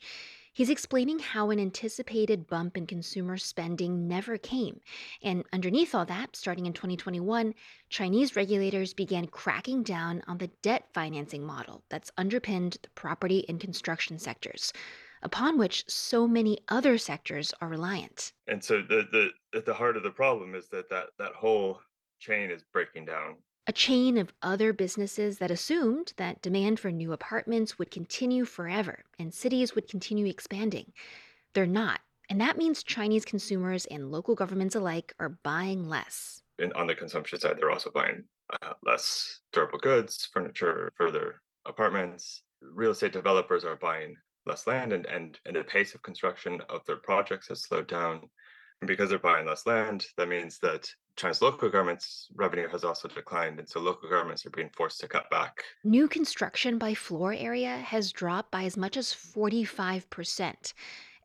He's 0.54 0.70
explaining 0.70 1.18
how 1.18 1.50
an 1.50 1.60
anticipated 1.60 2.46
bump 2.46 2.78
in 2.78 2.86
consumer 2.86 3.38
spending 3.38 4.08
never 4.08 4.38
came. 4.38 4.80
And 5.24 5.44
underneath 5.52 5.96
all 5.96 6.06
that, 6.06 6.36
starting 6.36 6.68
in 6.68 6.74
2021, 6.74 7.56
Chinese 7.90 8.36
regulators 8.36 8.94
began 8.94 9.26
cracking 9.26 9.82
down 9.82 10.22
on 10.28 10.38
the 10.38 10.52
debt 10.62 10.86
financing 10.94 11.44
model 11.44 11.84
that's 11.90 12.12
underpinned 12.16 12.78
the 12.84 12.90
property 12.90 13.46
and 13.50 13.60
construction 13.60 14.20
sectors, 14.20 14.72
upon 15.24 15.58
which 15.58 15.84
so 15.88 16.28
many 16.28 16.60
other 16.68 17.00
sectors 17.00 17.56
are 17.60 17.70
reliant. 17.70 18.34
And 18.48 18.64
so 18.64 18.84
the, 18.84 19.08
the 19.12 19.58
at 19.58 19.66
the 19.66 19.74
heart 19.74 19.98
of 19.98 20.04
the 20.04 20.12
problem 20.12 20.54
is 20.54 20.68
that 20.70 20.92
that, 20.92 21.08
that 21.18 21.34
whole 21.34 21.80
chain 22.20 22.52
is 22.52 22.64
breaking 22.72 23.06
down. 23.06 23.38
A 23.70 23.72
chain 23.72 24.18
of 24.18 24.34
other 24.42 24.74
businesses 24.74 25.38
that 25.38 25.52
assumed 25.52 26.14
that 26.18 26.42
demand 26.42 26.80
for 26.80 26.90
new 26.90 27.14
apartments 27.14 27.78
would 27.78 27.92
continue 27.92 28.44
forever 28.44 29.04
and 29.20 29.32
cities 29.32 29.76
would 29.76 29.88
continue 29.88 30.26
expanding. 30.26 30.92
They're 31.54 31.68
not. 31.68 32.00
And 32.32 32.42
that 32.42 32.58
means 32.58 32.82
Chinese 32.82 33.26
consumers 33.26 33.86
and 33.86 34.10
local 34.10 34.34
governments 34.34 34.74
alike 34.74 35.14
are 35.20 35.38
buying 35.44 35.88
less. 35.88 36.42
And 36.58 36.74
on 36.74 36.88
the 36.88 36.96
consumption 36.96 37.40
side, 37.40 37.58
they're 37.60 37.70
also 37.70 37.92
buying 37.92 38.24
uh, 38.60 38.74
less 38.84 39.42
durable 39.54 39.78
goods, 39.78 40.28
furniture 40.34 40.92
for 40.98 41.12
their 41.12 41.40
apartments. 41.68 42.42
Real 42.64 42.90
estate 42.90 43.14
developers 43.14 43.66
are 43.66 43.76
buying 43.76 44.16
less 44.48 44.66
land, 44.66 44.94
and, 44.94 45.06
and, 45.06 45.40
and 45.46 45.56
the 45.56 45.64
pace 45.64 45.94
of 45.94 46.02
construction 46.02 46.60
of 46.70 46.82
their 46.88 46.98
projects 46.98 47.50
has 47.50 47.62
slowed 47.62 47.88
down. 47.88 48.32
And 48.82 48.88
because 48.88 49.10
they're 49.10 49.20
buying 49.20 49.46
less 49.46 49.66
land, 49.66 50.08
that 50.16 50.30
means 50.30 50.58
that 50.60 50.90
China's 51.18 51.42
local 51.42 51.70
government's 51.70 52.30
revenue 52.34 52.70
has 52.70 52.86
also 52.86 53.10
declined. 53.10 53.60
And 53.60 53.68
so 53.68 53.82
local 53.82 54.10
governments 54.10 54.46
are 54.46 54.52
being 54.52 54.70
forced 54.70 55.02
to 55.02 55.08
cut 55.08 55.30
back. 55.30 55.64
New 55.84 56.08
construction 56.08 56.78
by 56.78 56.94
floor 56.94 57.34
area 57.34 57.76
has 57.76 58.14
dropped 58.14 58.52
by 58.52 58.64
as 58.64 58.78
much 58.78 58.96
as 58.96 59.14
45%. 59.14 60.74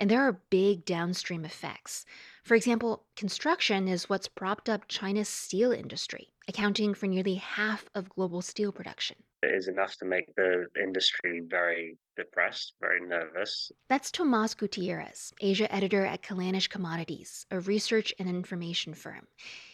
And 0.01 0.11
there 0.11 0.23
are 0.23 0.41
big 0.51 0.85
downstream 0.85 1.45
effects. 1.45 2.05
For 2.43 2.57
example, 2.57 3.05
construction 3.15 3.87
is 3.87 4.09
what's 4.09 4.27
propped 4.27 4.69
up 4.69 4.89
China's 4.89 5.29
steel 5.29 5.71
industry, 5.71 6.34
accounting 6.49 6.95
for 6.95 7.07
nearly 7.07 7.35
half 7.37 7.85
of 7.95 8.09
global 8.09 8.43
steel 8.43 8.73
production. 8.73 9.17
It 9.43 9.55
is 9.55 9.69
enough 9.69 9.97
to 9.99 10.05
make 10.05 10.35
the 10.37 10.67
industry 10.83 11.43
very 11.47 11.99
depressed, 12.17 12.75
very 12.81 13.07
nervous. 13.07 13.71
That's 13.89 14.11
Tomas 14.11 14.55
Gutierrez, 14.55 15.33
Asia 15.41 15.73
editor 15.75 16.07
at 16.07 16.23
Kallanish 16.23 16.69
Commodities, 16.69 17.47
a 17.51 17.61
research 17.61 18.15
and 18.19 18.29
information 18.29 18.95
firm. 18.95 19.27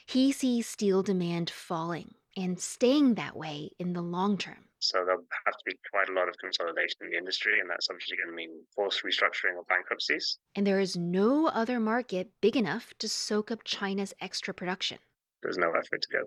He 0.06 0.32
sees 0.32 0.66
steel 0.66 1.02
demand 1.02 1.50
falling 1.50 2.14
and 2.36 2.58
staying 2.58 3.14
that 3.14 3.36
way 3.36 3.70
in 3.78 3.92
the 3.92 4.02
long 4.02 4.38
term. 4.38 4.64
So 4.80 5.04
there'll 5.04 5.24
have 5.44 5.54
to 5.54 5.64
be 5.66 5.78
quite 5.92 6.08
a 6.08 6.12
lot 6.12 6.28
of 6.28 6.34
consolidation 6.38 6.96
in 7.02 7.10
the 7.10 7.18
industry, 7.18 7.60
and 7.60 7.68
that's 7.68 7.88
obviously 7.90 8.16
going 8.16 8.30
to 8.30 8.34
mean 8.34 8.62
forced 8.74 9.04
restructuring 9.04 9.56
or 9.56 9.64
bankruptcies. 9.68 10.38
And 10.56 10.66
there 10.66 10.80
is 10.80 10.96
no 10.96 11.48
other 11.48 11.78
market 11.78 12.30
big 12.40 12.56
enough 12.56 12.94
to 12.98 13.08
soak 13.08 13.50
up 13.50 13.60
China's 13.64 14.14
extra 14.20 14.54
production. 14.54 14.98
There's 15.42 15.58
nowhere 15.58 15.82
for 15.88 15.96
it 15.96 16.02
to 16.02 16.08
go. 16.12 16.24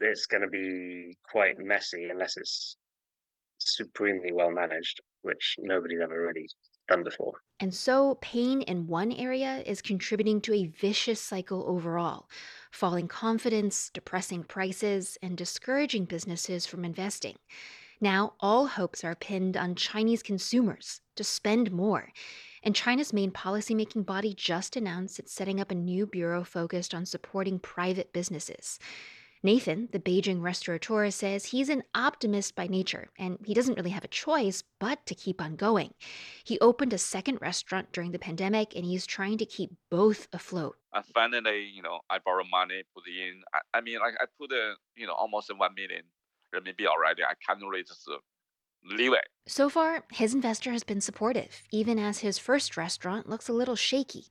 It's 0.00 0.26
going 0.26 0.42
to 0.42 0.48
be 0.48 1.16
quite 1.30 1.58
messy 1.58 2.08
unless 2.10 2.36
it's 2.36 2.76
supremely 3.58 4.32
well 4.32 4.50
managed, 4.50 5.00
which 5.22 5.56
nobody's 5.58 6.00
ever 6.00 6.26
really 6.26 6.48
done 6.88 7.04
before. 7.04 7.34
And 7.60 7.74
so, 7.74 8.18
pain 8.20 8.62
in 8.62 8.86
one 8.86 9.12
area 9.12 9.62
is 9.66 9.82
contributing 9.82 10.40
to 10.42 10.54
a 10.54 10.66
vicious 10.66 11.20
cycle 11.20 11.64
overall 11.66 12.28
falling 12.70 13.08
confidence, 13.08 13.90
depressing 13.92 14.44
prices, 14.44 15.18
and 15.22 15.36
discouraging 15.36 16.04
businesses 16.04 16.66
from 16.66 16.84
investing. 16.84 17.36
Now, 18.00 18.34
all 18.38 18.68
hopes 18.68 19.02
are 19.02 19.16
pinned 19.16 19.56
on 19.56 19.74
Chinese 19.74 20.22
consumers 20.22 21.00
to 21.16 21.24
spend 21.24 21.72
more. 21.72 22.12
And 22.62 22.74
China's 22.74 23.12
main 23.12 23.32
policymaking 23.32 24.06
body 24.06 24.34
just 24.34 24.76
announced 24.76 25.18
it's 25.18 25.32
setting 25.32 25.60
up 25.60 25.70
a 25.70 25.74
new 25.74 26.06
bureau 26.06 26.44
focused 26.44 26.94
on 26.94 27.06
supporting 27.06 27.58
private 27.58 28.12
businesses. 28.12 28.78
Nathan, 29.42 29.88
the 29.92 30.00
Beijing 30.00 30.42
restaurateur, 30.42 31.10
says 31.10 31.46
he's 31.46 31.68
an 31.68 31.84
optimist 31.94 32.54
by 32.54 32.66
nature 32.66 33.08
and 33.18 33.38
he 33.44 33.54
doesn't 33.54 33.74
really 33.74 33.90
have 33.90 34.04
a 34.04 34.08
choice 34.08 34.64
but 34.80 35.04
to 35.06 35.14
keep 35.14 35.40
on 35.40 35.56
going. 35.56 35.94
He 36.44 36.58
opened 36.60 36.92
a 36.92 36.98
second 36.98 37.40
restaurant 37.40 37.92
during 37.92 38.12
the 38.12 38.18
pandemic 38.18 38.74
and 38.74 38.84
he's 38.84 39.06
trying 39.06 39.38
to 39.38 39.46
keep 39.46 39.70
both 39.90 40.28
afloat. 40.32 40.76
I 40.92 41.02
finally, 41.02 41.64
you 41.64 41.82
know, 41.82 42.00
I 42.10 42.18
borrow 42.18 42.44
money, 42.50 42.82
put 42.94 43.04
in. 43.06 43.42
I, 43.54 43.78
I 43.78 43.80
mean, 43.80 44.00
like 44.00 44.14
I 44.20 44.24
put, 44.40 44.52
a, 44.52 44.74
you 44.96 45.06
know, 45.06 45.14
almost 45.14 45.50
one 45.56 45.74
million 45.74 46.02
uh, 46.02 46.58
renminbi 46.58 46.86
already. 46.86 47.22
I 47.22 47.34
can't 47.46 47.60
really 47.62 47.84
it. 49.14 49.28
So 49.46 49.68
far, 49.68 50.04
his 50.12 50.34
investor 50.34 50.72
has 50.72 50.84
been 50.84 51.00
supportive, 51.00 51.62
even 51.70 51.98
as 51.98 52.18
his 52.18 52.38
first 52.38 52.76
restaurant 52.76 53.28
looks 53.28 53.48
a 53.48 53.52
little 53.52 53.76
shaky. 53.76 54.26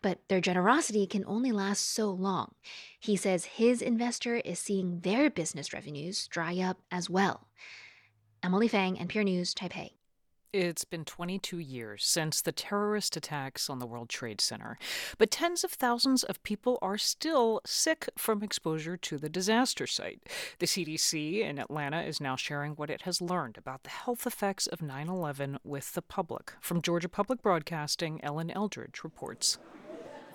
But 0.00 0.20
their 0.28 0.40
generosity 0.40 1.06
can 1.06 1.24
only 1.26 1.52
last 1.52 1.92
so 1.92 2.10
long. 2.10 2.54
He 2.98 3.16
says 3.16 3.44
his 3.44 3.82
investor 3.82 4.36
is 4.36 4.58
seeing 4.58 5.00
their 5.00 5.30
business 5.30 5.72
revenues 5.72 6.26
dry 6.26 6.58
up 6.58 6.78
as 6.90 7.08
well. 7.08 7.48
Emily 8.42 8.66
Feng, 8.66 8.96
NPR 8.96 9.24
News, 9.24 9.54
Taipei. 9.54 9.92
It's 10.52 10.84
been 10.84 11.06
22 11.06 11.60
years 11.60 12.04
since 12.04 12.42
the 12.42 12.52
terrorist 12.52 13.16
attacks 13.16 13.70
on 13.70 13.78
the 13.78 13.86
World 13.86 14.10
Trade 14.10 14.38
Center, 14.38 14.76
but 15.16 15.30
tens 15.30 15.64
of 15.64 15.70
thousands 15.70 16.24
of 16.24 16.42
people 16.42 16.78
are 16.82 16.98
still 16.98 17.62
sick 17.64 18.10
from 18.18 18.42
exposure 18.42 18.98
to 18.98 19.16
the 19.16 19.30
disaster 19.30 19.86
site. 19.86 20.28
The 20.58 20.66
CDC 20.66 21.40
in 21.40 21.58
Atlanta 21.58 22.02
is 22.02 22.20
now 22.20 22.36
sharing 22.36 22.72
what 22.72 22.90
it 22.90 23.02
has 23.02 23.22
learned 23.22 23.56
about 23.56 23.84
the 23.84 23.88
health 23.88 24.26
effects 24.26 24.66
of 24.66 24.82
9 24.82 25.08
11 25.08 25.56
with 25.64 25.94
the 25.94 26.02
public. 26.02 26.52
From 26.60 26.82
Georgia 26.82 27.08
Public 27.08 27.40
Broadcasting, 27.40 28.22
Ellen 28.22 28.50
Eldridge 28.50 29.02
reports. 29.02 29.58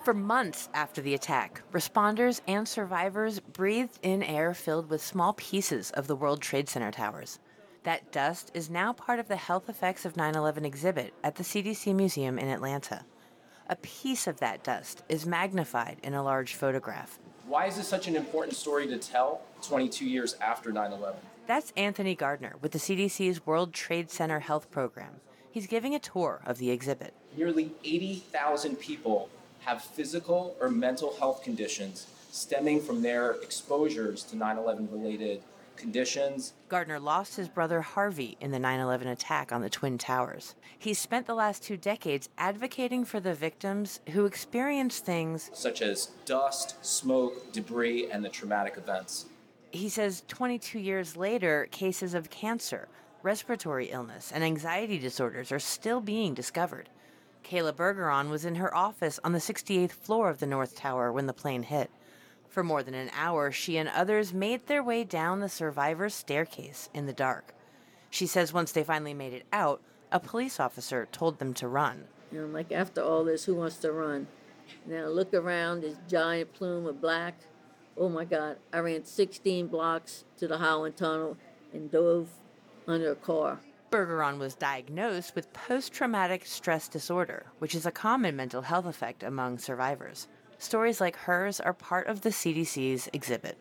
For 0.04 0.14
months 0.14 0.68
after 0.74 1.00
the 1.00 1.14
attack, 1.14 1.62
responders 1.70 2.40
and 2.48 2.66
survivors 2.66 3.38
breathed 3.38 4.00
in 4.02 4.24
air 4.24 4.52
filled 4.52 4.90
with 4.90 5.00
small 5.00 5.34
pieces 5.34 5.92
of 5.92 6.08
the 6.08 6.16
World 6.16 6.42
Trade 6.42 6.68
Center 6.68 6.90
towers. 6.90 7.38
That 7.88 8.12
dust 8.12 8.50
is 8.52 8.68
now 8.68 8.92
part 8.92 9.18
of 9.18 9.28
the 9.28 9.36
Health 9.36 9.70
Effects 9.70 10.04
of 10.04 10.14
9 10.14 10.34
11 10.34 10.66
exhibit 10.66 11.14
at 11.24 11.36
the 11.36 11.42
CDC 11.42 11.94
Museum 11.94 12.38
in 12.38 12.46
Atlanta. 12.46 13.06
A 13.70 13.76
piece 13.76 14.26
of 14.26 14.40
that 14.40 14.62
dust 14.62 15.04
is 15.08 15.24
magnified 15.24 15.96
in 16.02 16.12
a 16.12 16.22
large 16.22 16.52
photograph. 16.52 17.18
Why 17.46 17.64
is 17.64 17.78
this 17.78 17.88
such 17.88 18.06
an 18.06 18.14
important 18.14 18.56
story 18.56 18.86
to 18.88 18.98
tell 18.98 19.40
22 19.62 20.04
years 20.04 20.36
after 20.38 20.70
9 20.70 20.92
11? 20.92 21.18
That's 21.46 21.72
Anthony 21.78 22.14
Gardner 22.14 22.56
with 22.60 22.72
the 22.72 22.78
CDC's 22.78 23.46
World 23.46 23.72
Trade 23.72 24.10
Center 24.10 24.40
Health 24.40 24.70
Program. 24.70 25.22
He's 25.50 25.66
giving 25.66 25.94
a 25.94 25.98
tour 25.98 26.42
of 26.44 26.58
the 26.58 26.70
exhibit. 26.70 27.14
Nearly 27.38 27.70
80,000 27.84 28.76
people 28.76 29.30
have 29.60 29.80
physical 29.80 30.54
or 30.60 30.68
mental 30.68 31.16
health 31.18 31.42
conditions 31.42 32.06
stemming 32.30 32.82
from 32.82 33.00
their 33.00 33.30
exposures 33.40 34.24
to 34.24 34.36
9 34.36 34.58
11 34.58 34.90
related 34.92 35.42
conditions. 35.78 36.52
Gardner 36.68 36.98
lost 36.98 37.36
his 37.36 37.48
brother 37.48 37.80
Harvey 37.80 38.36
in 38.40 38.50
the 38.50 38.58
9 38.58 38.80
11 38.80 39.08
attack 39.08 39.52
on 39.52 39.62
the 39.62 39.70
Twin 39.70 39.96
Towers. 39.96 40.54
He 40.78 40.92
spent 40.92 41.26
the 41.26 41.34
last 41.34 41.62
two 41.62 41.76
decades 41.76 42.28
advocating 42.36 43.04
for 43.04 43.20
the 43.20 43.34
victims 43.34 44.00
who 44.10 44.26
experienced 44.26 45.04
things 45.04 45.50
such 45.54 45.80
as 45.80 46.06
dust, 46.24 46.84
smoke, 46.84 47.52
debris, 47.52 48.10
and 48.10 48.24
the 48.24 48.28
traumatic 48.28 48.76
events. 48.76 49.26
He 49.70 49.88
says 49.88 50.24
22 50.28 50.78
years 50.78 51.16
later, 51.16 51.68
cases 51.70 52.14
of 52.14 52.30
cancer, 52.30 52.88
respiratory 53.22 53.90
illness, 53.90 54.32
and 54.32 54.42
anxiety 54.42 54.98
disorders 54.98 55.52
are 55.52 55.58
still 55.58 56.00
being 56.00 56.34
discovered. 56.34 56.88
Kayla 57.44 57.72
Bergeron 57.72 58.30
was 58.30 58.44
in 58.44 58.56
her 58.56 58.74
office 58.74 59.18
on 59.24 59.32
the 59.32 59.38
68th 59.38 59.92
floor 59.92 60.28
of 60.28 60.38
the 60.38 60.46
North 60.46 60.76
Tower 60.76 61.12
when 61.12 61.26
the 61.26 61.32
plane 61.32 61.62
hit. 61.62 61.90
For 62.48 62.64
more 62.64 62.82
than 62.82 62.94
an 62.94 63.10
hour, 63.14 63.52
she 63.52 63.76
and 63.76 63.88
others 63.88 64.32
made 64.32 64.66
their 64.66 64.82
way 64.82 65.04
down 65.04 65.40
the 65.40 65.48
survivor's 65.48 66.14
staircase 66.14 66.88
in 66.94 67.06
the 67.06 67.12
dark. 67.12 67.54
She 68.10 68.26
says 68.26 68.52
once 68.52 68.72
they 68.72 68.84
finally 68.84 69.14
made 69.14 69.34
it 69.34 69.46
out, 69.52 69.82
a 70.10 70.18
police 70.18 70.58
officer 70.58 71.06
told 71.12 71.38
them 71.38 71.52
to 71.54 71.68
run. 71.68 72.04
You 72.32 72.42
know, 72.42 72.46
like 72.46 72.72
after 72.72 73.02
all 73.02 73.24
this, 73.24 73.44
who 73.44 73.54
wants 73.54 73.76
to 73.78 73.92
run? 73.92 74.26
And 74.84 74.92
then 74.92 75.04
I 75.04 75.06
look 75.08 75.34
around, 75.34 75.82
this 75.82 75.96
giant 76.08 76.52
plume 76.54 76.86
of 76.86 77.00
black. 77.00 77.38
Oh 77.96 78.08
my 78.08 78.24
God, 78.24 78.56
I 78.72 78.78
ran 78.78 79.04
16 79.04 79.66
blocks 79.66 80.24
to 80.38 80.46
the 80.46 80.58
Holland 80.58 80.96
Tunnel 80.96 81.36
and 81.72 81.90
dove 81.90 82.28
under 82.86 83.12
a 83.12 83.16
car. 83.16 83.60
Bergeron 83.90 84.38
was 84.38 84.54
diagnosed 84.54 85.34
with 85.34 85.52
post 85.52 85.92
traumatic 85.92 86.44
stress 86.44 86.88
disorder, 86.88 87.46
which 87.58 87.74
is 87.74 87.86
a 87.86 87.90
common 87.90 88.36
mental 88.36 88.62
health 88.62 88.86
effect 88.86 89.22
among 89.22 89.58
survivors. 89.58 90.28
Stories 90.60 91.00
like 91.00 91.14
hers 91.14 91.60
are 91.60 91.72
part 91.72 92.08
of 92.08 92.22
the 92.22 92.30
CDC's 92.30 93.08
exhibit. 93.12 93.56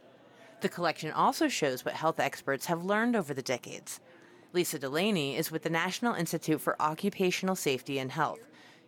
The 0.61 0.69
collection 0.69 1.11
also 1.11 1.47
shows 1.47 1.85
what 1.85 1.93
health 1.93 2.19
experts 2.19 2.65
have 2.65 2.83
learned 2.83 3.15
over 3.15 3.35
the 3.35 3.43
decades. 3.43 3.99
Lisa 4.51 4.79
Delaney 4.79 5.37
is 5.37 5.51
with 5.51 5.61
the 5.61 5.69
National 5.69 6.15
Institute 6.15 6.59
for 6.59 6.81
Occupational 6.81 7.55
Safety 7.55 7.99
and 7.99 8.11
Health. 8.11 8.39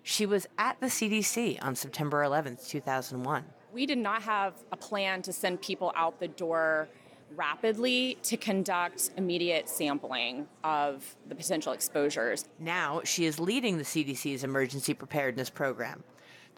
She 0.02 0.26
was 0.26 0.48
at 0.58 0.80
the 0.80 0.88
CDC 0.88 1.64
on 1.64 1.76
September 1.76 2.24
11, 2.24 2.58
2001. 2.66 3.46
We 3.72 3.86
did 3.86 4.00
not 4.00 4.24
have 4.24 4.56
a 4.72 4.78
plan 4.78 5.22
to 5.22 5.32
send 5.32 5.62
people 5.62 5.94
out 5.96 6.20
the 6.20 6.30
door 6.30 6.90
rapidly 7.36 8.18
to 8.24 8.38
conduct 8.38 9.12
immediate 9.18 9.70
sampling 9.70 10.48
of 10.64 11.16
the 11.28 11.36
potential 11.36 11.74
exposures. 11.74 12.46
Now 12.58 13.02
she 13.04 13.26
is 13.26 13.40
leading 13.40 13.78
the 13.78 13.84
CDC's 13.84 14.44
emergency 14.44 14.96
preparedness 14.96 15.52
program. 15.52 16.04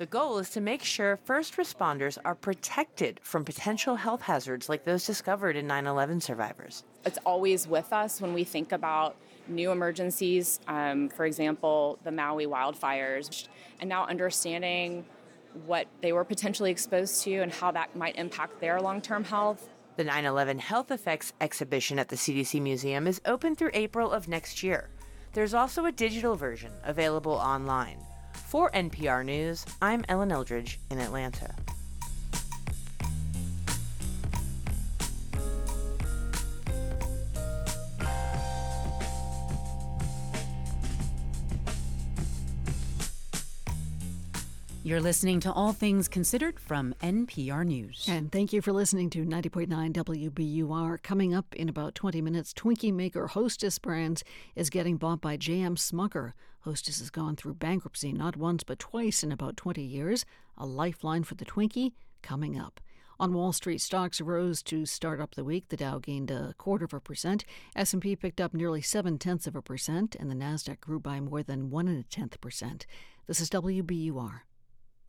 The 0.02 0.08
goal 0.08 0.40
is 0.40 0.50
to 0.50 0.62
make 0.62 0.82
sure 0.84 1.16
first 1.26 1.58
responders 1.58 2.18
are 2.26 2.34
protected 2.34 3.20
from 3.22 3.46
potential 3.46 3.96
health 3.96 4.24
hazards 4.24 4.68
like 4.68 4.84
those 4.84 5.06
discovered 5.06 5.56
in 5.56 5.68
9 5.68 5.86
11 5.86 6.22
survivors. 6.22 6.84
It's 7.06 7.20
always 7.24 7.68
with 7.68 7.94
us 7.94 8.20
when 8.20 8.34
we 8.34 8.44
think 8.44 8.72
about 8.72 9.16
new 9.48 9.70
emergencies, 9.70 10.60
um, 10.68 11.08
for 11.10 11.26
example, 11.26 12.00
the 12.04 12.12
Maui 12.12 12.48
wildfires, 12.48 13.48
and 13.80 13.88
now 13.88 14.08
understanding 14.08 15.06
what 15.68 15.86
they 16.02 16.14
were 16.14 16.26
potentially 16.26 16.72
exposed 16.72 17.22
to 17.26 17.36
and 17.36 17.52
how 17.52 17.70
that 17.70 17.96
might 17.96 18.16
impact 18.16 18.60
their 18.60 18.82
long 18.82 19.02
term 19.02 19.24
health. 19.24 19.70
The 19.98 20.04
9 20.04 20.26
11 20.26 20.58
Health 20.58 20.90
Effects 20.90 21.32
exhibition 21.40 22.00
at 22.00 22.10
the 22.10 22.16
CDC 22.16 22.60
Museum 22.60 23.06
is 23.06 23.22
open 23.28 23.56
through 23.56 23.70
April 23.76 24.10
of 24.10 24.28
next 24.28 24.64
year. 24.64 24.90
There's 25.34 25.54
also 25.54 25.86
a 25.86 25.92
digital 25.92 26.36
version 26.36 26.72
available 26.86 27.34
online. 27.34 28.00
For 28.52 28.70
NPR 28.72 29.24
News, 29.24 29.66
I'm 29.82 30.04
Ellen 30.10 30.30
Eldridge 30.30 30.78
in 30.90 31.00
Atlanta. 31.00 31.56
You're 44.92 45.00
listening 45.00 45.40
to 45.40 45.54
All 45.54 45.72
Things 45.72 46.10
Considered 46.10 46.60
from 46.60 46.94
NPR 47.02 47.66
News. 47.66 48.06
And 48.10 48.30
thank 48.30 48.52
you 48.52 48.62
for 48.62 48.74
listening 48.74 49.10
to 49.12 49.24
90.9 49.24 49.70
WBUR. 49.94 51.02
Coming 51.02 51.34
up 51.34 51.56
in 51.56 51.70
about 51.70 51.96
20 51.96 52.22
minutes, 52.22 52.54
Twinkie 52.54 52.92
maker 52.94 53.28
Hostess 53.28 53.80
Brands 53.80 54.22
is 54.54 54.70
getting 54.70 54.98
bought 54.98 55.22
by 55.22 55.38
J.M. 55.38 55.78
Smucker. 55.78 56.34
Hostess 56.66 57.00
has 57.00 57.10
gone 57.10 57.38
through 57.38 57.54
bankruptcy 57.54 58.12
not 58.12 58.36
once 58.36 58.66
but 58.66 58.80
twice 58.80 59.24
in 59.24 59.32
about 59.32 59.56
20 59.56 59.82
years. 59.82 60.26
A 60.58 60.66
lifeline 60.66 61.24
for 61.24 61.36
the 61.36 61.46
Twinkie 61.46 61.94
coming 62.22 62.60
up. 62.60 62.82
On 63.18 63.34
Wall 63.34 63.54
Street, 63.54 63.80
stocks 63.80 64.20
rose 64.20 64.62
to 64.64 64.86
start 64.86 65.22
up 65.22 65.36
the 65.36 65.46
week. 65.46 65.70
The 65.70 65.78
Dow 65.78 66.00
gained 66.00 66.32
a 66.32 66.54
quarter 66.58 66.84
of 66.84 66.94
a 66.94 67.00
percent. 67.00 67.46
S&P 67.78 68.18
picked 68.18 68.42
up 68.42 68.54
nearly 68.54 68.82
seven 68.82 69.18
tenths 69.18 69.48
of 69.48 69.56
a 69.56 69.62
percent, 69.62 70.18
and 70.20 70.30
the 70.30 70.36
Nasdaq 70.36 70.82
grew 70.82 71.00
by 71.00 71.22
more 71.22 71.44
than 71.44 71.70
one 71.70 71.88
and 71.88 71.98
a 71.98 72.04
tenth 72.04 72.42
percent. 72.42 72.86
This 73.26 73.40
is 73.40 73.50
WBUR. 73.52 74.42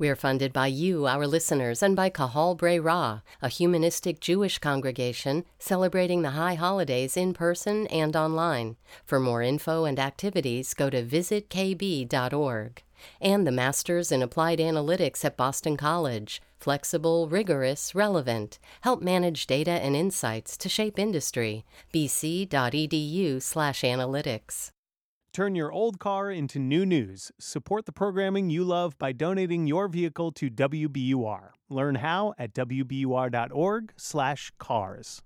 We're 0.02 0.16
funded 0.16 0.52
by 0.52 0.66
you, 0.66 1.06
our 1.06 1.28
listeners, 1.28 1.80
and 1.80 1.94
by 1.94 2.10
Kahal 2.10 2.56
B'raira, 2.56 3.22
a 3.40 3.48
humanistic 3.48 4.18
Jewish 4.18 4.58
congregation 4.58 5.44
celebrating 5.60 6.22
the 6.22 6.30
high 6.30 6.54
holidays 6.54 7.16
in 7.16 7.34
person 7.34 7.86
and 7.86 8.16
online. 8.16 8.74
For 9.04 9.20
more 9.20 9.42
info 9.42 9.84
and 9.84 10.00
activities, 10.00 10.74
go 10.74 10.90
to 10.90 11.04
visitkb.org. 11.04 12.82
And 13.20 13.46
the 13.46 13.52
Masters 13.52 14.10
in 14.10 14.22
Applied 14.22 14.58
Analytics 14.58 15.24
at 15.24 15.36
Boston 15.36 15.76
College. 15.76 16.42
Flexible, 16.58 17.28
rigorous, 17.28 17.94
relevant. 17.94 18.58
Help 18.80 19.02
manage 19.02 19.46
data 19.46 19.70
and 19.70 19.94
insights 19.94 20.56
to 20.56 20.68
shape 20.68 20.98
industry. 20.98 21.64
bc.edu/analytics. 21.94 24.72
Turn 25.32 25.54
your 25.54 25.72
old 25.72 25.98
car 25.98 26.30
into 26.30 26.58
new 26.58 26.84
news. 26.84 27.32
Support 27.40 27.86
the 27.86 27.92
programming 27.92 28.50
you 28.50 28.64
love 28.64 28.98
by 28.98 29.12
donating 29.12 29.66
your 29.66 29.88
vehicle 29.88 30.30
to 30.32 30.50
WBUR. 30.50 31.52
Learn 31.70 31.94
how 31.94 32.34
at 32.36 32.52
wbur.org/cars. 32.52 35.22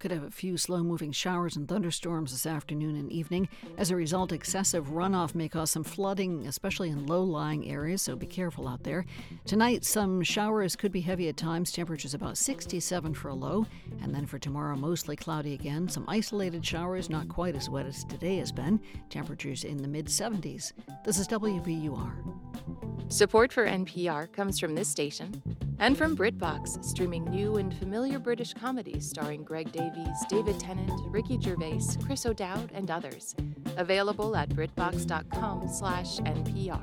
Could 0.00 0.12
have 0.12 0.22
a 0.22 0.30
few 0.30 0.56
slow 0.56 0.82
moving 0.82 1.12
showers 1.12 1.56
and 1.56 1.68
thunderstorms 1.68 2.32
this 2.32 2.46
afternoon 2.46 2.96
and 2.96 3.12
evening. 3.12 3.50
As 3.76 3.90
a 3.90 3.96
result, 3.96 4.32
excessive 4.32 4.86
runoff 4.86 5.34
may 5.34 5.46
cause 5.46 5.70
some 5.70 5.84
flooding, 5.84 6.46
especially 6.46 6.88
in 6.88 7.06
low 7.06 7.22
lying 7.22 7.68
areas, 7.68 8.00
so 8.00 8.16
be 8.16 8.24
careful 8.24 8.66
out 8.66 8.82
there. 8.82 9.04
Tonight, 9.44 9.84
some 9.84 10.22
showers 10.22 10.74
could 10.74 10.90
be 10.90 11.02
heavy 11.02 11.28
at 11.28 11.36
times, 11.36 11.70
temperatures 11.70 12.14
about 12.14 12.38
67 12.38 13.12
for 13.12 13.28
a 13.28 13.34
low. 13.34 13.66
And 14.00 14.14
then 14.14 14.24
for 14.24 14.38
tomorrow, 14.38 14.74
mostly 14.74 15.16
cloudy 15.16 15.52
again. 15.52 15.86
Some 15.86 16.06
isolated 16.08 16.64
showers, 16.64 17.10
not 17.10 17.28
quite 17.28 17.54
as 17.54 17.68
wet 17.68 17.84
as 17.84 18.04
today 18.04 18.38
has 18.38 18.52
been. 18.52 18.80
Temperatures 19.10 19.64
in 19.64 19.76
the 19.76 19.88
mid 19.88 20.06
70s. 20.06 20.72
This 21.04 21.18
is 21.18 21.28
WBUR. 21.28 23.12
Support 23.12 23.52
for 23.52 23.66
NPR 23.66 24.32
comes 24.32 24.58
from 24.58 24.74
this 24.74 24.88
station 24.88 25.42
and 25.80 25.96
from 25.96 26.14
BritBox, 26.14 26.84
streaming 26.84 27.24
new 27.24 27.56
and 27.56 27.74
familiar 27.78 28.18
British 28.18 28.52
comedies 28.52 29.08
starring 29.08 29.42
Greg 29.42 29.72
Davies, 29.72 29.89
David 30.28 30.60
Tennant, 30.60 30.92
Ricky 31.06 31.40
Gervais, 31.40 31.80
Chris 32.04 32.26
O'Dowd, 32.26 32.70
and 32.72 32.90
others. 32.90 33.34
Available 33.76 34.36
at 34.36 34.48
BritBox.com/npr. 34.50 36.82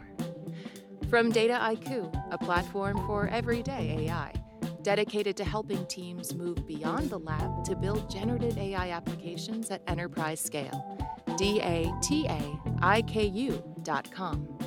From 1.09 1.31
Dataiku, 1.31 2.27
a 2.31 2.37
platform 2.37 2.97
for 3.07 3.27
everyday 3.29 4.07
AI, 4.07 4.33
dedicated 4.81 5.37
to 5.37 5.43
helping 5.43 5.85
teams 5.85 6.35
move 6.35 6.67
beyond 6.67 7.09
the 7.09 7.19
lab 7.19 7.63
to 7.65 7.75
build 7.75 8.09
generative 8.09 8.57
AI 8.57 8.91
applications 8.91 9.69
at 9.71 9.81
enterprise 9.87 10.39
scale. 10.39 10.97
D 11.37 11.59
A 11.61 11.91
T 12.01 12.25
A 12.27 12.41
I 12.81 13.01
K 13.03 13.25
U.com 13.25 14.57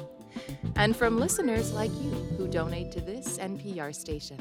and 0.76 0.96
from 0.96 1.18
listeners 1.18 1.72
like 1.72 1.90
you 2.00 2.10
who 2.38 2.48
donate 2.48 2.90
to 2.92 3.00
this 3.00 3.38
NPR 3.38 3.94
station. 3.94 4.38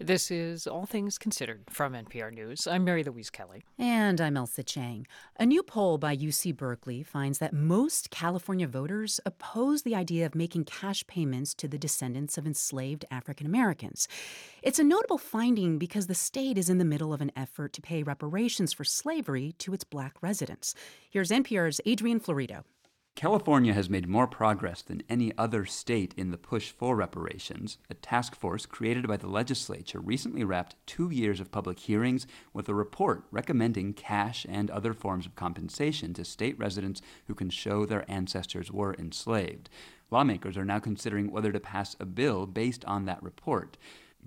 This 0.00 0.30
is 0.30 0.68
All 0.68 0.86
Things 0.86 1.18
Considered 1.18 1.62
from 1.70 1.92
NPR 1.92 2.32
News. 2.32 2.68
I'm 2.68 2.84
Mary 2.84 3.02
Louise 3.02 3.30
Kelly. 3.30 3.64
And 3.80 4.20
I'm 4.20 4.36
Ailsa 4.36 4.64
Chang. 4.64 5.08
A 5.40 5.44
new 5.44 5.60
poll 5.60 5.98
by 5.98 6.16
UC 6.16 6.56
Berkeley 6.56 7.02
finds 7.02 7.40
that 7.40 7.52
most 7.52 8.08
California 8.08 8.68
voters 8.68 9.18
oppose 9.26 9.82
the 9.82 9.96
idea 9.96 10.24
of 10.24 10.36
making 10.36 10.66
cash 10.66 11.04
payments 11.08 11.52
to 11.54 11.66
the 11.66 11.78
descendants 11.78 12.38
of 12.38 12.46
enslaved 12.46 13.06
African 13.10 13.44
Americans. 13.44 14.06
It's 14.62 14.78
a 14.78 14.84
notable 14.84 15.18
finding 15.18 15.78
because 15.78 16.06
the 16.06 16.14
state 16.14 16.58
is 16.58 16.70
in 16.70 16.78
the 16.78 16.84
middle 16.84 17.12
of 17.12 17.20
an 17.20 17.32
effort 17.34 17.72
to 17.72 17.82
pay 17.82 18.04
reparations 18.04 18.72
for 18.72 18.84
slavery 18.84 19.56
to 19.58 19.74
its 19.74 19.82
black 19.82 20.14
residents. 20.22 20.76
Here's 21.10 21.30
NPR's 21.30 21.80
Adrian 21.84 22.20
Florido. 22.20 22.62
California 23.18 23.74
has 23.74 23.90
made 23.90 24.06
more 24.06 24.28
progress 24.28 24.80
than 24.80 25.02
any 25.08 25.36
other 25.36 25.66
state 25.66 26.14
in 26.16 26.30
the 26.30 26.38
push 26.38 26.70
for 26.70 26.94
reparations. 26.94 27.76
A 27.90 27.94
task 27.94 28.36
force 28.36 28.64
created 28.64 29.08
by 29.08 29.16
the 29.16 29.26
legislature 29.26 29.98
recently 29.98 30.44
wrapped 30.44 30.76
two 30.86 31.10
years 31.10 31.40
of 31.40 31.50
public 31.50 31.80
hearings 31.80 32.28
with 32.52 32.68
a 32.68 32.74
report 32.76 33.24
recommending 33.32 33.92
cash 33.92 34.46
and 34.48 34.70
other 34.70 34.94
forms 34.94 35.26
of 35.26 35.34
compensation 35.34 36.14
to 36.14 36.24
state 36.24 36.56
residents 36.60 37.02
who 37.26 37.34
can 37.34 37.50
show 37.50 37.84
their 37.84 38.08
ancestors 38.08 38.70
were 38.70 38.94
enslaved. 38.94 39.68
Lawmakers 40.12 40.56
are 40.56 40.64
now 40.64 40.78
considering 40.78 41.32
whether 41.32 41.50
to 41.50 41.58
pass 41.58 41.96
a 41.98 42.06
bill 42.06 42.46
based 42.46 42.84
on 42.84 43.06
that 43.06 43.20
report 43.20 43.76